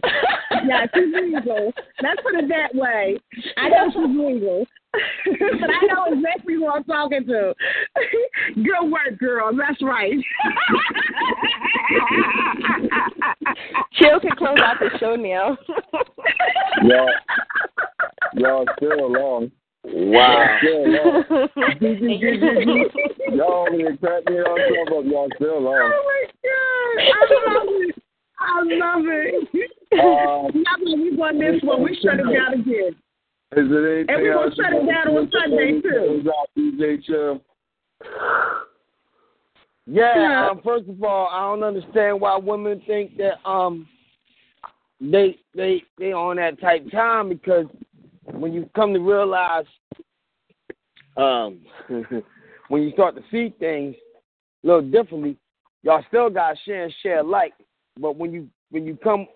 yeah, 0.67 0.85
she's 0.93 1.13
legal. 1.13 1.71
Let's 2.01 2.21
put 2.23 2.33
it 2.33 2.49
that 2.49 2.73
way. 2.73 3.19
I 3.57 3.69
know 3.69 3.91
she's 3.93 4.17
legal. 4.17 4.65
but 5.25 5.69
I 5.69 5.85
know 5.85 6.05
exactly 6.11 6.55
who 6.55 6.67
I'm 6.67 6.83
talking 6.83 7.25
to. 7.27 7.53
Good 8.55 8.91
work, 8.91 9.19
girl. 9.19 9.51
That's 9.55 9.81
right. 9.83 10.13
Chill 13.93 14.19
can 14.19 14.31
close 14.37 14.59
out 14.63 14.77
the 14.79 14.89
show 14.99 15.15
now. 15.15 15.57
Y'all, 16.83 17.09
y'all 18.35 18.65
still 18.77 19.05
along. 19.05 19.51
Wow. 19.83 20.57
Still 20.61 20.85
along. 20.85 21.23
y'all 23.33 23.67
over 23.67 23.75
here 23.77 23.97
crack 23.97 24.23
me 24.29 24.35
on 24.39 24.85
top 24.87 24.99
of 24.99 25.05
y'all 25.07 25.27
still 25.35 25.57
along. 25.57 25.91
Oh 25.93 26.03
my 26.05 26.23
god! 26.43 26.97
I 27.07 27.19
love 27.49 27.67
it. 27.67 27.95
I 28.39 28.43
love 28.63 29.05
it. 29.07 29.71
Um, 29.93 30.63
Now 30.63 30.75
that 30.77 30.97
we 30.97 31.15
won 31.15 31.39
this 31.39 31.61
one, 31.63 31.83
we 31.83 31.95
shut 32.01 32.19
it 32.19 32.23
down 32.31 32.53
again. 32.53 32.95
Is 33.57 33.69
there 33.69 33.95
anything 33.97 34.15
And 34.15 34.23
we're 34.23 34.33
gonna 34.33 34.55
shut 34.55 34.71
it 34.73 34.85
down 34.87 35.17
on 35.17 35.31
Sunday, 35.31 35.81
before 35.81 35.91
we 35.91 36.21
too. 36.21 36.21
close 36.23 36.27
out, 36.27 36.49
DJ 36.57 37.03
Chill? 37.03 37.41
Yeah, 39.87 40.49
um, 40.51 40.61
first 40.63 40.87
of 40.87 41.03
all, 41.03 41.27
I 41.31 41.41
don't 41.41 41.63
understand 41.63 42.21
why 42.21 42.37
women 42.37 42.81
think 42.87 43.17
that 43.17 43.39
um 43.49 43.87
they 45.01 45.37
they 45.55 45.83
they 45.97 46.13
on 46.13 46.35
that 46.37 46.61
type 46.61 46.89
time 46.91 47.29
because 47.29 47.65
when 48.25 48.53
you 48.53 48.69
come 48.75 48.93
to 48.93 48.99
realize 48.99 49.65
um 51.17 51.61
when 52.69 52.83
you 52.83 52.91
start 52.91 53.15
to 53.15 53.21
see 53.31 53.53
things 53.59 53.95
a 54.63 54.67
little 54.67 54.81
differently, 54.81 55.37
y'all 55.83 56.03
still 56.07 56.29
got 56.29 56.55
share 56.65 56.85
and 56.85 56.93
share 57.01 57.19
alike. 57.19 57.53
But 57.99 58.15
when 58.15 58.31
you 58.31 58.47
when 58.69 58.85
you 58.85 58.95
come 58.95 59.27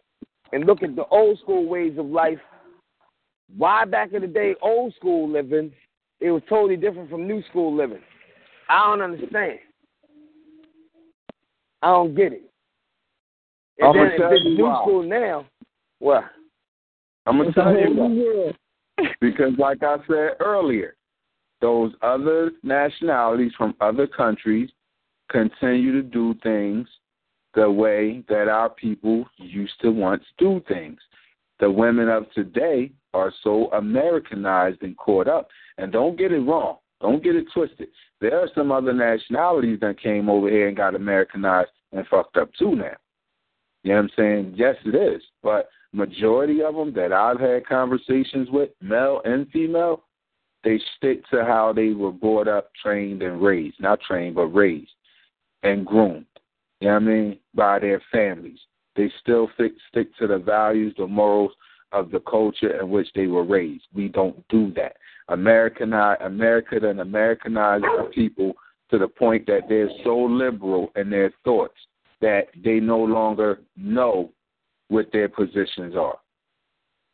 and 0.54 0.66
look 0.66 0.84
at 0.84 0.96
the 0.96 1.06
old 1.06 1.40
school 1.40 1.68
ways 1.68 1.98
of 1.98 2.06
life, 2.06 2.40
why 3.58 3.86
back 3.86 4.14
in 4.14 4.22
the 4.22 4.28
day 4.28 4.56
old 4.62 4.94
school 4.96 5.30
living, 5.30 5.72
it 6.20 6.32
was 6.32 6.42
totally 6.48 6.78
different 6.78 7.10
from 7.10 7.28
new 7.28 7.44
school 7.50 7.76
living. 7.76 8.02
I 8.70 8.88
don't 8.88 9.02
understand. 9.02 9.60
I 11.82 11.88
don't 11.88 12.16
get 12.16 12.34
it. 12.34 12.50
And 13.80 13.90
I'ma 13.90 13.94
then 13.94 14.12
if 14.14 14.18
tell 14.18 14.32
it's 14.32 14.46
you 14.46 14.58
new 14.58 14.64
why. 14.64 14.82
school 14.82 15.04
now, 15.04 15.46
what? 16.00 16.24
I'm 17.26 17.38
gonna 17.38 17.54
tell 17.54 17.78
you 17.78 17.94
why. 17.94 18.54
Because, 19.22 19.54
like 19.58 19.84
I 19.84 19.98
said 20.08 20.38
earlier, 20.40 20.96
those 21.62 21.94
other 22.02 22.52
nationalities 22.64 23.52
from 23.58 23.76
other 23.82 24.08
countries 24.08 24.70
continue 25.30 25.92
to 25.94 26.04
do 26.04 26.36
things 26.44 26.88
the 27.56 27.70
way 27.70 28.24
that 28.28 28.48
our 28.48 28.70
people 28.70 29.26
used 29.38 29.80
to 29.82 29.90
once 29.90 30.24
do 30.38 30.62
things. 30.68 31.00
The 31.60 31.72
women 31.72 32.10
of 32.10 32.30
today 32.34 32.92
are 33.14 33.34
so 33.44 33.72
Americanized 33.72 34.84
and 34.84 34.98
caught 34.98 35.28
up. 35.28 35.48
And 35.78 35.92
don't 35.92 36.18
get 36.18 36.34
it 36.34 36.40
wrong. 36.40 36.78
Don't 37.02 37.24
get 37.24 37.36
it 37.36 37.46
twisted. 37.54 37.88
There 38.20 38.40
are 38.40 38.50
some 38.54 38.72
other 38.72 38.94
nationalities 38.94 39.80
that 39.82 40.02
came 40.02 40.30
over 40.30 40.50
here 40.50 40.68
and 40.68 40.78
got 40.78 40.96
Americanized 40.96 41.70
and 41.92 42.06
fucked 42.08 42.38
up 42.38 42.50
too 42.60 42.76
now. 42.76 42.96
You 43.84 43.92
know 43.92 43.98
what 43.98 44.04
I'm 44.04 44.10
saying? 44.18 44.54
Yes, 44.58 44.76
it 44.86 44.96
is. 44.96 45.22
But 45.44 45.70
majority 45.96 46.62
of 46.62 46.76
them 46.76 46.94
that 46.94 47.14
I've 47.14 47.40
had 47.40 47.66
conversations 47.66 48.50
with, 48.52 48.70
male 48.82 49.22
and 49.26 49.50
female, 49.52 50.04
they 50.64 50.80
stick 50.98 51.28
to 51.30 51.46
how 51.46 51.74
they 51.74 51.90
were 51.90 52.12
brought 52.12 52.48
up, 52.48 52.72
trained, 52.82 53.22
and 53.22 53.42
raised. 53.42 53.80
Not 53.80 54.00
trained, 54.02 54.36
but 54.36 54.48
raised 54.48 54.92
and 55.64 55.86
groomed. 55.86 56.26
You 56.82 56.88
know 56.88 56.94
what 56.96 57.04
I 57.04 57.06
mean? 57.06 57.40
By 57.54 57.80
their 57.80 58.02
families. 58.12 58.60
They 58.96 59.12
still 59.22 59.50
stick, 59.56 59.74
to 60.20 60.28
the 60.28 60.38
values, 60.38 60.94
the 60.98 61.08
morals 61.08 61.52
of 61.92 62.12
the 62.12 62.20
culture 62.22 62.80
in 62.80 62.90
which 62.90 63.08
they 63.16 63.28
were 63.28 63.44
raised. 63.44 63.86
We 63.94 64.08
don't 64.08 64.46
do 64.50 64.74
that. 64.76 64.98
Americanize, 65.30 66.18
America 66.22 66.80
then 66.80 67.00
Americanized 67.00 67.86
our 67.86 68.06
people 68.06 68.54
to 68.92 68.98
the 68.98 69.08
point 69.08 69.48
that 69.48 69.62
they're 69.68 69.90
so 70.04 70.18
liberal 70.18 70.92
in 70.96 71.10
their 71.10 71.32
thoughts 71.44 71.76
that 72.22 72.48
they 72.64 72.80
no 72.80 73.00
longer 73.00 73.60
know 73.76 74.32
what 74.90 75.12
their 75.12 75.30
positions 75.30 75.96
are. 75.96 76.18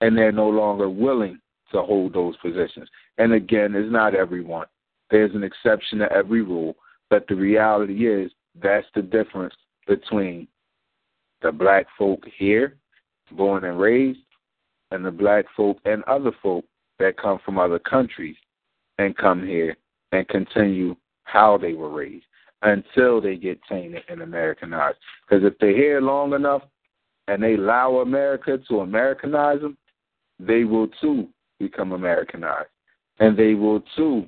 And 0.01 0.17
they're 0.17 0.31
no 0.31 0.49
longer 0.49 0.89
willing 0.89 1.39
to 1.71 1.81
hold 1.81 2.13
those 2.13 2.35
positions. 2.37 2.89
And 3.17 3.33
again, 3.33 3.75
it's 3.75 3.91
not 3.91 4.15
everyone. 4.15 4.67
There's 5.09 5.33
an 5.35 5.43
exception 5.43 5.99
to 5.99 6.11
every 6.11 6.41
rule. 6.41 6.75
But 7.09 7.27
the 7.27 7.35
reality 7.35 8.07
is 8.07 8.31
that's 8.61 8.87
the 8.95 9.01
difference 9.01 9.53
between 9.87 10.47
the 11.41 11.51
black 11.51 11.85
folk 11.97 12.23
here, 12.37 12.77
born 13.31 13.65
and 13.65 13.79
raised, 13.79 14.19
and 14.91 15.05
the 15.05 15.11
black 15.11 15.45
folk 15.55 15.77
and 15.85 16.03
other 16.03 16.31
folk 16.41 16.65
that 16.99 17.17
come 17.17 17.39
from 17.43 17.57
other 17.57 17.79
countries 17.79 18.35
and 18.97 19.17
come 19.17 19.45
here 19.45 19.75
and 20.11 20.27
continue 20.27 20.95
how 21.23 21.57
they 21.57 21.73
were 21.73 21.89
raised 21.89 22.25
until 22.61 23.19
they 23.19 23.35
get 23.35 23.59
tainted 23.67 24.03
and 24.09 24.21
Americanized. 24.21 24.97
Because 25.27 25.43
if 25.43 25.57
they're 25.59 25.75
here 25.75 26.01
long 26.01 26.33
enough 26.33 26.61
and 27.27 27.41
they 27.41 27.55
allow 27.55 27.97
America 27.97 28.57
to 28.69 28.79
Americanize 28.81 29.61
them, 29.61 29.77
they 30.39 30.63
will 30.63 30.87
too 30.99 31.27
become 31.59 31.91
Americanized. 31.91 32.69
And 33.19 33.37
they 33.37 33.53
will 33.53 33.83
too 33.95 34.27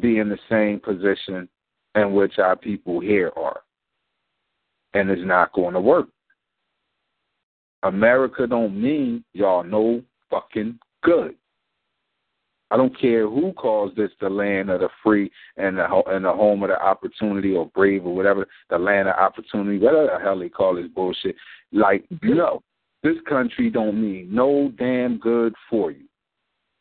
be 0.00 0.18
in 0.18 0.28
the 0.28 0.38
same 0.50 0.80
position 0.80 1.48
in 1.94 2.12
which 2.12 2.38
our 2.38 2.56
people 2.56 3.00
here 3.00 3.32
are. 3.36 3.60
And 4.94 5.10
it's 5.10 5.24
not 5.24 5.52
going 5.52 5.74
to 5.74 5.80
work. 5.80 6.08
America 7.82 8.46
don't 8.46 8.80
mean 8.80 9.24
y'all 9.32 9.64
no 9.64 10.02
fucking 10.30 10.78
good. 11.02 11.34
I 12.72 12.78
don't 12.78 12.98
care 12.98 13.28
who 13.28 13.52
calls 13.52 13.92
this 13.96 14.10
the 14.18 14.30
land 14.30 14.70
of 14.70 14.80
the 14.80 14.88
free 15.02 15.30
and 15.58 15.76
the 15.76 15.84
and 16.06 16.24
the 16.24 16.32
home 16.32 16.62
of 16.62 16.70
the 16.70 16.82
opportunity 16.82 17.54
or 17.54 17.66
brave 17.66 18.06
or 18.06 18.14
whatever 18.16 18.46
the 18.70 18.78
land 18.78 19.08
of 19.08 19.16
opportunity, 19.16 19.78
whatever 19.78 20.06
the 20.06 20.24
hell 20.24 20.38
they 20.38 20.48
call 20.48 20.76
this 20.76 20.86
bullshit. 20.94 21.36
Like 21.70 22.08
mm-hmm. 22.08 22.34
no, 22.34 22.62
this 23.02 23.16
country 23.28 23.68
don't 23.68 24.00
mean 24.00 24.28
no 24.34 24.72
damn 24.78 25.18
good 25.18 25.54
for 25.68 25.90
you. 25.90 26.06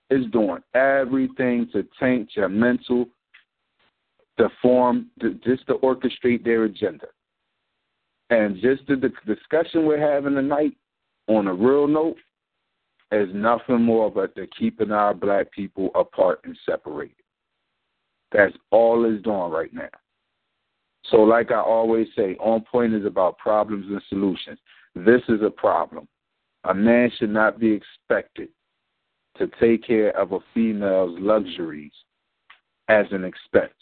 It's 0.09 0.31
doing 0.31 0.59
everything 0.73 1.67
to 1.73 1.85
taint 1.99 2.29
your 2.35 2.47
mental, 2.47 3.07
to 4.37 4.47
form, 4.61 5.07
to, 5.19 5.33
just 5.43 5.67
to 5.67 5.73
orchestrate 5.75 6.45
their 6.45 6.63
agenda. 6.63 7.07
And 8.29 8.55
just 8.61 8.87
the, 8.87 8.95
the 8.95 9.11
discussion 9.35 9.85
we're 9.85 9.99
having 9.99 10.35
tonight, 10.35 10.71
on 11.27 11.47
a 11.47 11.53
real 11.53 11.87
note, 11.87 12.15
is 13.11 13.29
nothing 13.33 13.81
more 13.81 14.09
but 14.09 14.35
to 14.35 14.47
keeping 14.47 14.91
our 14.91 15.13
black 15.13 15.51
people 15.51 15.91
apart 15.95 16.41
and 16.43 16.57
separated. 16.65 17.15
That's 18.31 18.55
all 18.71 19.05
it's 19.05 19.23
doing 19.23 19.51
right 19.51 19.73
now. 19.73 19.89
So, 21.05 21.17
like 21.17 21.51
I 21.51 21.59
always 21.59 22.07
say, 22.15 22.35
on 22.39 22.61
point 22.61 22.93
is 22.93 23.05
about 23.05 23.37
problems 23.37 23.87
and 23.89 24.01
solutions. 24.07 24.59
This 24.95 25.21
is 25.27 25.41
a 25.41 25.49
problem. 25.49 26.07
A 26.65 26.73
man 26.73 27.11
should 27.17 27.31
not 27.31 27.59
be 27.59 27.71
expected 27.71 28.49
to 29.37 29.49
take 29.59 29.85
care 29.85 30.15
of 30.17 30.31
a 30.31 30.39
female's 30.53 31.17
luxuries 31.19 31.91
as 32.87 33.05
an 33.11 33.23
expense. 33.23 33.73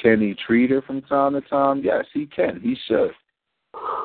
Can 0.00 0.20
he 0.20 0.34
treat 0.34 0.70
her 0.70 0.82
from 0.82 1.02
time 1.02 1.32
to 1.32 1.40
time? 1.40 1.82
Yes, 1.82 2.04
he 2.12 2.26
can. 2.26 2.60
He 2.60 2.76
should. 2.86 3.12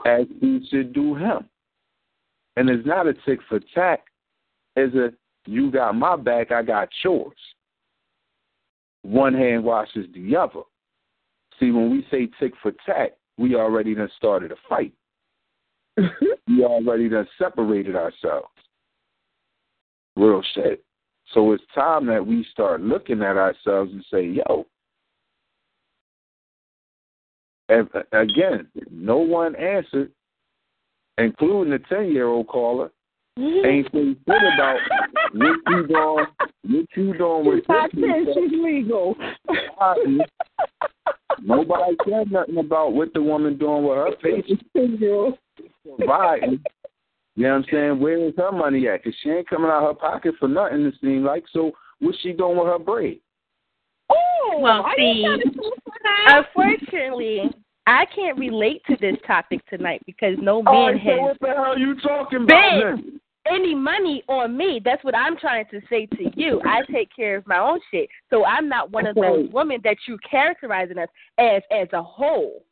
As 0.06 0.26
he 0.40 0.66
should 0.69 0.93
do 0.93 1.16
him. 1.16 1.50
And 2.56 2.69
it's 2.69 2.85
not 2.85 3.08
a 3.08 3.14
tick 3.26 3.40
for 3.50 3.60
tack. 3.74 4.01
It's 4.75 4.95
a 4.95 5.11
you 5.50 5.72
got 5.72 5.95
my 5.95 6.16
back, 6.16 6.51
I 6.51 6.61
got 6.61 6.90
yours. 7.03 7.35
One 9.03 9.33
hand 9.33 9.64
washes 9.64 10.06
the 10.14 10.35
other. 10.35 10.61
See, 11.59 11.72
when 11.72 11.90
we 11.90 12.06
say 12.11 12.30
tick 12.40 12.53
for 12.61 12.72
tack, 12.85 13.11
we 13.38 13.56
already 13.56 13.95
done 13.95 14.09
started 14.17 14.51
a 14.51 14.56
fight. 14.69 14.93
we 15.98 16.64
already 16.64 17.09
done 17.09 17.27
separated 17.38 17.95
ourselves. 17.95 18.50
Real 20.16 20.43
shit. 20.53 20.83
So 21.33 21.53
it's 21.53 21.64
time 21.74 22.06
that 22.08 22.25
we 22.25 22.45
start 22.51 22.82
looking 22.82 23.22
at 23.22 23.38
ourselves 23.38 23.91
and 23.91 24.06
say, 24.11 24.25
yo, 24.27 24.66
and 27.69 27.88
uh, 27.95 28.01
again, 28.11 28.67
no 28.91 29.17
one 29.17 29.56
answered, 29.56 30.11
including 31.17 31.72
the 31.72 31.80
10 31.80 32.11
year 32.11 32.27
old 32.27 32.48
caller, 32.48 32.91
Mm-hmm. 33.42 33.66
ain't 33.66 33.88
say 33.92 34.16
shit 34.28 34.53
about 34.53 34.78
what 35.34 35.58
you 35.68 35.88
doing, 35.88 36.26
what 36.64 36.86
you 36.95 37.18
doing 37.18 37.45
with 37.45 37.64
I 37.70 37.88
this 37.94 38.02
said 38.03 38.34
she's 38.36 38.52
legal. 38.61 39.16
Nobody 41.44 41.95
said 42.08 42.32
nothing 42.32 42.58
about 42.58 42.94
what 42.94 43.14
the 43.14 43.22
woman 43.22 43.58
doing 43.58 43.84
with 43.84 43.98
her 43.98 44.11
face. 44.22 44.52
Providing. 45.98 46.61
You 47.36 47.44
know 47.44 47.50
what 47.50 47.56
I'm 47.56 47.66
saying? 47.72 48.00
Where 48.00 48.28
is 48.28 48.34
her 48.38 48.52
money 48.52 48.88
at? 48.88 49.03
Because 49.03 49.18
she 49.24 49.30
ain't 49.30 49.50
coming 49.50 49.72
out 49.72 49.84
of 49.84 49.95
her 49.95 50.00
pocket 50.00 50.36
for 50.40 50.48
nothing, 50.48 50.86
it 50.86 50.94
seems 51.02 51.24
like. 51.26 51.45
So 51.52 51.72
what's 52.00 52.20
she 52.20 52.34
doing 52.34 52.58
with 52.58 52.68
her 52.68 52.78
bread? 52.78 53.16
Oh, 54.11 54.60
Well, 54.60 54.84
I 54.86 54.94
see, 54.98 55.14
didn't 55.14 55.24
know 55.24 55.38
this 55.38 55.56
was 55.56 55.78
that. 56.03 56.44
unfortunately, 56.45 57.50
I 57.88 58.06
can't 58.14 58.38
relate 58.38 58.82
to 58.90 58.98
this 59.00 59.16
topic 59.26 59.66
tonight 59.70 60.02
because 60.06 60.36
no 60.42 60.61
Oh, 60.68 60.88
man 60.88 61.00
so 61.03 61.10
has 61.11 61.20
what 61.22 61.38
the 61.40 61.48
hell 61.48 61.80
you 61.80 61.95
talking 62.02 62.44
about 62.44 62.48
been 62.48 62.82
then? 62.95 63.20
Any 63.48 63.76
money 63.76 64.24
on 64.28 64.56
me. 64.56 64.82
That's 64.84 65.03
what 65.03 65.16
I'm 65.16 65.38
trying 65.38 65.66
to 65.72 65.82
say 65.90 66.06
to 66.08 66.32
you. 66.36 66.61
I 66.66 66.82
take 66.92 67.10
care 67.16 67.38
of 67.38 67.48
my 67.48 67.60
own 67.60 67.80
shit, 67.92 68.10
so 68.30 68.45
I'm 68.45 68.68
not 68.70 68.92
one 68.92 69.08
of 69.08 69.16
those 69.16 69.50
women 69.52 69.82
that 69.84 69.98
you 70.08 70.18
characterizing 70.30 70.98
us 70.98 71.10
as 71.38 71.61
as 71.72 71.88
a 71.94 72.03
whole. 72.03 72.64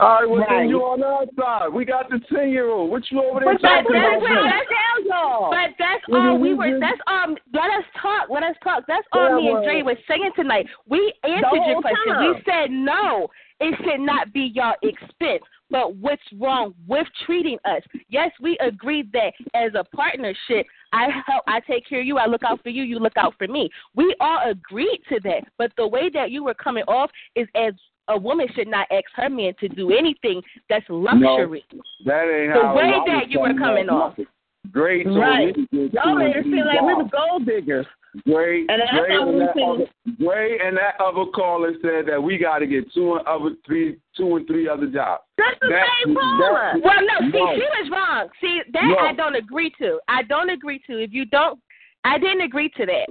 All 0.00 0.20
right, 0.20 0.28
well 0.28 0.44
then 0.48 0.68
you 0.68 0.80
on 0.80 1.02
our 1.04 1.24
side. 1.38 1.72
We 1.72 1.84
got 1.84 2.10
the 2.10 2.20
ten 2.32 2.50
year 2.50 2.68
old. 2.68 2.90
What 2.90 3.08
you 3.10 3.22
over 3.22 3.38
there 3.38 3.54
But 3.54 3.62
that's, 3.62 3.86
talking 3.86 3.94
that's, 3.94 4.18
about? 4.18 4.42
that's, 4.42 4.66
that's, 4.66 5.06
y'all. 5.06 5.50
but 5.50 5.70
that's 5.78 6.04
all 6.10 6.38
we 6.38 6.50
we 6.50 6.54
were. 6.54 6.80
That's 6.80 6.98
um. 7.06 7.36
Let 7.52 7.70
us 7.70 7.86
talk. 8.02 8.26
Let 8.28 8.42
us 8.42 8.56
talk. 8.64 8.82
That's 8.88 9.06
all 9.12 9.30
Yeah, 9.30 9.36
me 9.36 9.50
and 9.54 9.64
Dre 9.64 9.82
was 9.82 9.96
saying 10.08 10.32
tonight. 10.34 10.66
We 10.88 11.14
answered 11.22 11.62
your 11.66 11.80
question. 11.80 12.10
time. 12.10 12.34
We 12.34 12.42
said 12.42 12.70
no. 12.70 13.28
It 13.60 13.74
should 13.84 14.00
not 14.00 14.32
be 14.32 14.50
your 14.52 14.74
expense. 14.82 15.46
But 15.70 15.96
what's 15.96 16.22
wrong 16.38 16.74
with 16.86 17.06
treating 17.26 17.58
us? 17.64 17.82
Yes, 18.08 18.30
we 18.40 18.56
agreed 18.60 19.10
that 19.12 19.32
as 19.54 19.72
a 19.74 19.84
partnership, 19.96 20.66
I 20.92 21.08
help, 21.26 21.42
I 21.46 21.60
take 21.60 21.86
care 21.88 22.00
of 22.00 22.06
you, 22.06 22.18
I 22.18 22.26
look 22.26 22.42
out 22.44 22.62
for 22.62 22.68
you, 22.68 22.82
you 22.82 22.98
look 22.98 23.16
out 23.16 23.34
for 23.38 23.48
me. 23.48 23.68
We 23.94 24.14
all 24.20 24.40
agreed 24.48 25.00
to 25.08 25.20
that. 25.24 25.44
But 25.58 25.72
the 25.76 25.86
way 25.86 26.10
that 26.14 26.30
you 26.30 26.44
were 26.44 26.54
coming 26.54 26.84
off 26.84 27.10
is 27.34 27.48
as 27.56 27.72
a 28.08 28.16
woman 28.16 28.46
should 28.54 28.68
not 28.68 28.86
ask 28.92 29.04
her 29.14 29.30
man 29.30 29.54
to 29.60 29.68
do 29.68 29.90
anything 29.90 30.42
that's 30.68 30.84
luxury. 30.88 31.64
No, 31.72 31.80
That 32.04 32.24
ain't 32.24 32.54
The 32.54 32.60
how 32.62 32.76
way 32.76 32.92
that 33.06 33.30
you 33.30 33.40
were 33.40 33.54
coming 33.54 33.88
off. 33.88 34.10
nothing. 34.10 34.26
Great. 34.72 35.04
told 35.04 35.18
Right. 35.18 35.56
me 35.56 35.66
to 35.66 35.88
get 35.88 35.92
Y'all 36.04 36.14
made 36.14 36.36
and 36.36 36.46
it 36.46 36.50
feel 36.50 36.66
like 36.66 36.80
we 36.82 36.92
jobs. 36.94 37.02
was 37.02 37.10
gold 37.12 37.46
diggers. 37.46 37.86
Gray, 38.28 38.60
And 38.68 38.80
that's 38.80 38.90
Gray, 38.92 39.10
how 39.12 39.28
and 39.28 39.40
that 39.40 39.56
other, 39.58 39.86
Gray 40.22 40.58
and 40.60 40.76
that 40.76 40.94
other 41.00 41.24
caller 41.34 41.72
said 41.82 42.06
that 42.06 42.22
we 42.22 42.38
got 42.38 42.60
to 42.60 42.66
get 42.68 42.90
two 42.92 43.16
and 43.16 43.26
other 43.26 43.56
three, 43.66 43.96
two 44.16 44.36
and 44.36 44.46
three 44.46 44.68
other 44.68 44.86
jobs. 44.86 45.24
That's 45.36 45.58
the 45.60 45.68
That- 45.70 45.88
same 46.06 46.14
caller. 46.14 46.74
Well, 46.80 47.02
no, 47.04 47.30
see, 47.32 47.44
No. 47.44 47.54
she 47.56 47.66
was 47.82 47.90
wrong. 47.90 48.30
See, 48.40 48.62
that 48.72 48.84
No. 48.84 48.96
I 48.98 49.12
don't 49.14 49.34
agree 49.34 49.70
to. 49.80 49.98
I 50.06 50.22
don't 50.22 50.48
agree 50.50 50.78
to. 50.86 50.98
If 51.02 51.12
you 51.12 51.24
don't, 51.24 51.58
I 52.04 52.18
didn't 52.18 52.42
agree 52.42 52.68
to 52.70 52.86
that. 52.86 53.08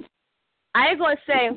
I 0.74 0.88
ain't 0.88 0.98
gonna 0.98 1.18
say, 1.26 1.50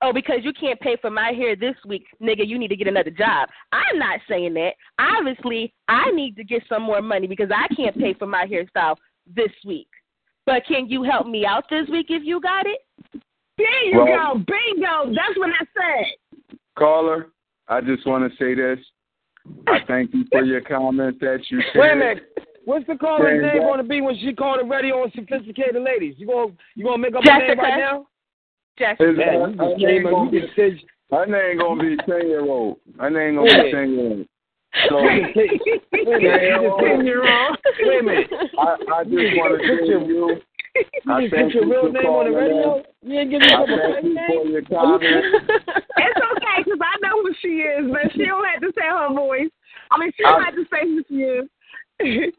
oh, 0.00 0.12
because 0.14 0.42
you 0.42 0.54
can't 0.54 0.80
pay 0.80 0.96
for 0.96 1.10
my 1.10 1.32
hair 1.32 1.54
this 1.56 1.76
week, 1.84 2.06
nigga, 2.22 2.46
you 2.46 2.58
need 2.58 2.68
to 2.68 2.76
get 2.76 2.88
another 2.88 3.10
job. 3.10 3.50
I'm 3.70 3.98
not 3.98 4.18
saying 4.26 4.54
that. 4.54 4.76
Obviously, 4.98 5.74
I 5.88 6.10
need 6.12 6.36
to 6.36 6.44
get 6.44 6.66
some 6.68 6.82
more 6.82 7.02
money 7.02 7.26
because 7.26 7.50
I 7.50 7.68
can't 7.74 7.96
pay 7.98 8.14
for 8.14 8.26
my 8.26 8.46
hairstyle 8.46 8.96
this 9.34 9.52
week. 9.64 9.88
But 10.46 10.66
can 10.66 10.88
you 10.88 11.02
help 11.02 11.26
me 11.26 11.46
out 11.46 11.64
this 11.70 11.88
week 11.88 12.06
if 12.10 12.22
you 12.24 12.40
got 12.40 12.66
it? 12.66 12.80
There 13.56 13.84
you 13.84 13.98
Well- 13.98 14.34
go. 14.34 14.44
Bingo. 14.46 15.14
That's 15.14 15.38
what 15.38 15.50
I 15.50 15.64
said. 15.74 16.58
Caller, 16.76 17.30
I 17.68 17.80
just 17.80 18.06
want 18.06 18.30
to 18.30 18.36
say 18.36 18.54
this. 18.54 18.78
I 19.66 19.80
thank 19.86 20.12
you 20.14 20.24
for 20.32 20.42
your 20.42 20.60
comment 20.60 21.20
that 21.20 21.50
you 21.50 21.60
said. 21.72 21.80
Wait 21.80 21.92
a 21.92 21.96
minute. 21.96 22.38
What's 22.64 22.86
the 22.86 22.96
caller's 22.96 23.42
name 23.42 23.62
going 23.62 23.78
to 23.78 23.84
be 23.84 24.00
when 24.00 24.16
she 24.16 24.32
called 24.32 24.58
it 24.60 24.66
radio 24.68 25.02
on 25.02 25.12
sophisticated 25.14 25.82
ladies? 25.82 26.14
You 26.18 26.26
going 26.26 26.56
you 26.74 26.84
gonna 26.84 26.98
make 26.98 27.14
up 27.14 27.22
a 27.22 27.38
name 27.38 27.58
right 27.58 27.78
now? 27.78 28.06
Jessica. 28.78 29.06
His- 29.06 29.16
Man, 29.18 29.26
her, 29.28 29.46
you 29.48 29.56
her 29.58 29.70
just 29.70 29.82
name 29.82 30.02
came 30.02 30.12
gonna 30.12 30.30
be, 30.30 30.40
her 31.10 31.26
name 31.26 31.58
gonna 31.58 31.82
be 31.82 31.96
ten 32.08 32.28
year 32.28 32.40
old. 32.40 32.78
Her 32.98 33.10
name 33.10 33.36
gonna 33.36 33.64
be 33.64 33.70
ten 33.70 33.92
year 33.92 34.08
old. 34.08 34.26
So 34.88 34.96
Wait 35.02 35.36
a 35.36 35.38
minute. 35.38 35.60
Just 35.64 36.78
Ten 36.80 37.06
year 37.06 37.22
old. 37.22 37.56
Wait 37.80 38.00
a 38.00 38.02
minute. 38.02 38.30
I, 38.58 38.76
I 38.94 39.04
just 39.04 39.30
want 39.38 39.52
to 39.54 39.58
Put 39.58 39.86
your- 39.86 40.00
tell 40.00 40.08
you. 40.08 40.40
You 40.74 41.14
I 41.14 41.22
just 41.22 41.34
thank 41.34 41.52
put 41.52 41.54
your 41.54 41.64
you 41.64 41.70
real 41.70 41.92
name 41.92 42.06
on 42.10 42.24
the 42.26 42.36
radio? 42.36 42.82
in. 42.82 43.10
You 43.12 43.20
ain't 43.20 43.30
give 43.30 43.40
me 43.40 43.46
I 43.46 43.62
a 43.62 43.66
couple 43.66 43.78
thank 43.78 44.02
fake 44.02 44.34
you 44.34 44.42
for 44.42 44.50
your 44.50 44.62
comment. 44.66 45.24
It's 46.02 46.20
okay 46.34 46.56
because 46.66 46.82
I 46.82 46.94
know 47.06 47.22
who 47.22 47.30
she 47.40 47.62
is, 47.62 47.86
but 47.92 48.10
she 48.12 48.24
don't 48.26 48.42
have 48.44 48.60
to 48.60 48.72
say 48.74 48.82
her 48.90 49.14
voice. 49.14 49.50
I 49.92 49.98
mean, 50.00 50.10
she 50.16 50.22
don't 50.24 50.42
I- 50.42 50.44
have 50.46 50.54
to 50.58 50.64
say 50.74 50.82
who 50.82 51.04
she 51.06 51.22
is. 51.22 51.46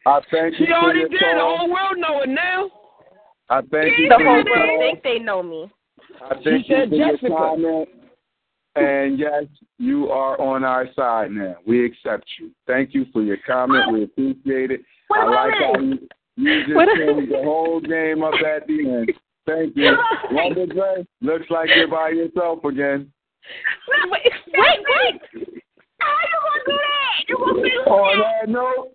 I 0.06 0.20
thank 0.30 0.60
you 0.60 0.66
She 0.68 0.72
already 0.74 1.00
your 1.00 1.10
did. 1.10 1.20
The 1.22 1.40
whole 1.40 1.72
world 1.72 1.96
know 1.98 2.22
it 2.24 2.30
now. 2.30 2.68
I 3.50 3.62
thank 3.72 3.98
you 3.98 4.10
The 4.10 4.16
whole 4.20 4.44
world 4.44 4.48
call. 4.52 4.80
think 4.84 5.04
they 5.04 5.20
know 5.20 5.42
me. 5.42 5.72
I 6.22 6.34
thank 6.44 6.66
She 6.68 6.74
you 6.74 6.76
said 6.76 6.90
for 6.90 6.96
your 6.96 7.12
Jessica. 7.16 7.30
comment. 7.40 7.90
And 8.76 9.18
yes, 9.18 9.44
you 9.78 10.10
are 10.10 10.40
on 10.42 10.64
our 10.64 10.86
side 10.96 11.32
now. 11.32 11.56
We 11.66 11.86
accept 11.86 12.26
you. 12.40 12.52
Thank 12.68 12.94
you 12.94 13.06
for 13.14 13.22
your 13.22 13.38
comment. 13.48 13.92
We 13.94 14.04
appreciate 14.04 14.72
it. 14.72 14.82
Wait, 15.10 15.20
I 15.20 15.26
like 15.26 15.54
how 15.54 15.80
you, 15.82 16.00
you 16.36 16.64
just 16.64 16.76
What- 16.76 16.90
changed 16.98 17.32
the 17.32 17.38
whole 17.44 17.80
game 17.80 18.24
up 18.24 18.34
at 18.34 18.68
the 18.68 18.80
end. 18.80 19.14
Thank 19.46 19.76
you. 19.78 19.96
Wonder 20.32 20.66
Dre, 20.74 21.06
looks 21.22 21.46
like 21.50 21.70
you're 21.76 21.88
by 21.88 22.10
yourself 22.10 22.64
again. 22.66 23.12
Wait, 23.88 24.12
wait, 24.12 24.22
wait. 24.54 25.22
How 26.00 26.12
you 26.24 26.40
gonna 26.42 26.64
do 26.66 26.72
that? 26.74 27.30
You 27.30 27.38
gonna 27.38 27.62
say 27.62 27.76
On 27.90 28.20
that 28.20 28.50
note, 28.50 28.95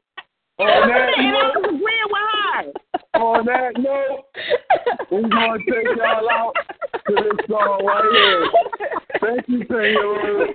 on 0.60 0.88
that 0.88 1.08
and 1.16 1.26
I 1.26 1.30
note, 1.30 1.54
was 1.56 1.64
agreeing 1.64 2.10
with 2.10 2.26
her. 2.44 3.20
on 3.20 3.46
that 3.46 3.72
note, 3.78 4.24
we're 5.10 5.28
going 5.28 5.58
to 5.58 5.72
take 5.72 5.88
y'all 5.96 6.30
out 6.30 6.54
to 7.08 7.12
this 7.14 7.38
song 7.48 7.78
right 7.84 8.08
here. 8.12 8.42
Thank 9.20 9.44
you, 9.48 9.60
Senor. 9.68 10.48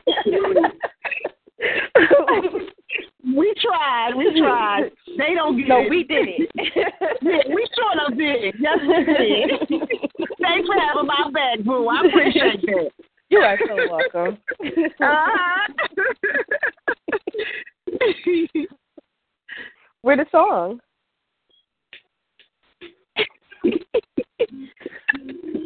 We 3.36 3.54
tried. 3.60 4.12
We 4.16 4.40
tried. 4.40 4.92
They 5.18 5.34
don't 5.34 5.58
get 5.58 5.68
No, 5.68 5.80
it. 5.82 5.90
we 5.90 6.04
did 6.04 6.28
it. 6.30 6.50
Yeah, 6.56 7.54
we 7.54 7.68
sort 7.76 7.98
of 8.12 8.18
did. 8.18 8.56
Yes, 8.60 8.78
we 8.88 9.04
did. 9.06 9.50
Thanks 10.42 10.68
for 10.68 10.80
having 10.80 11.08
my 11.08 11.30
back, 11.34 11.60
boo. 11.66 11.88
I 11.90 12.06
appreciate 12.08 12.62
that. 12.62 12.92
You 13.30 13.40
are 13.40 13.58
so 13.68 13.76
welcome. 13.90 14.38
Uh-huh. 15.02 15.74
Where 20.06 20.18
the 20.18 20.26
song? 20.32 20.80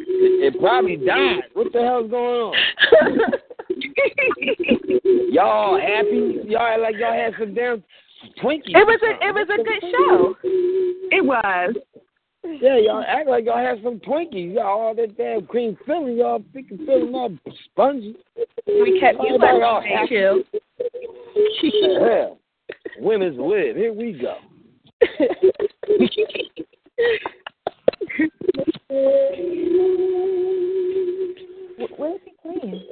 It 0.08 0.58
probably 0.58 0.96
died. 0.96 1.42
What 1.52 1.70
the 1.74 1.80
hell's 1.80 2.10
going 2.10 2.40
on? 2.40 2.54
y'all 5.30 5.78
happy? 5.78 6.38
Y'all 6.48 6.80
like 6.80 6.94
y'all 6.98 7.12
had 7.12 7.34
some 7.38 7.52
damn 7.52 7.84
Twinkies. 8.42 8.68
It 8.68 8.86
was 8.86 9.00
a 9.02 9.10
it 9.26 9.34
was 9.34 9.46
a 9.52 9.58
good 9.62 9.82
show. 9.92 10.34
It 11.10 11.22
was. 11.22 11.74
Yeah, 12.62 12.78
y'all 12.78 13.04
act 13.06 13.28
like 13.28 13.44
y'all 13.44 13.58
had 13.58 13.82
some 13.84 14.00
Twinkies. 14.00 14.54
Y'all 14.54 14.80
all 14.80 14.94
that 14.94 15.18
damn 15.18 15.44
cream 15.44 15.76
filling. 15.84 16.16
Y'all 16.16 16.42
freaking 16.56 16.86
filling 16.86 17.14
all 17.14 17.36
spongy. 17.66 18.16
We 18.66 18.98
kept 19.00 19.18
you 19.18 19.34
Everybody 19.34 19.62
all 19.62 19.76
up, 19.76 19.84
oh, 19.84 19.86
happy. 19.86 20.08
chill. 20.08 20.42
Hell, 22.08 22.38
women's 22.98 23.38
live. 23.38 23.76
Here 23.76 23.92
we 23.92 24.12
go. 24.12 24.36
Where 31.96 32.14
is 32.14 32.20
he 32.24 32.32
playing? 32.42 32.82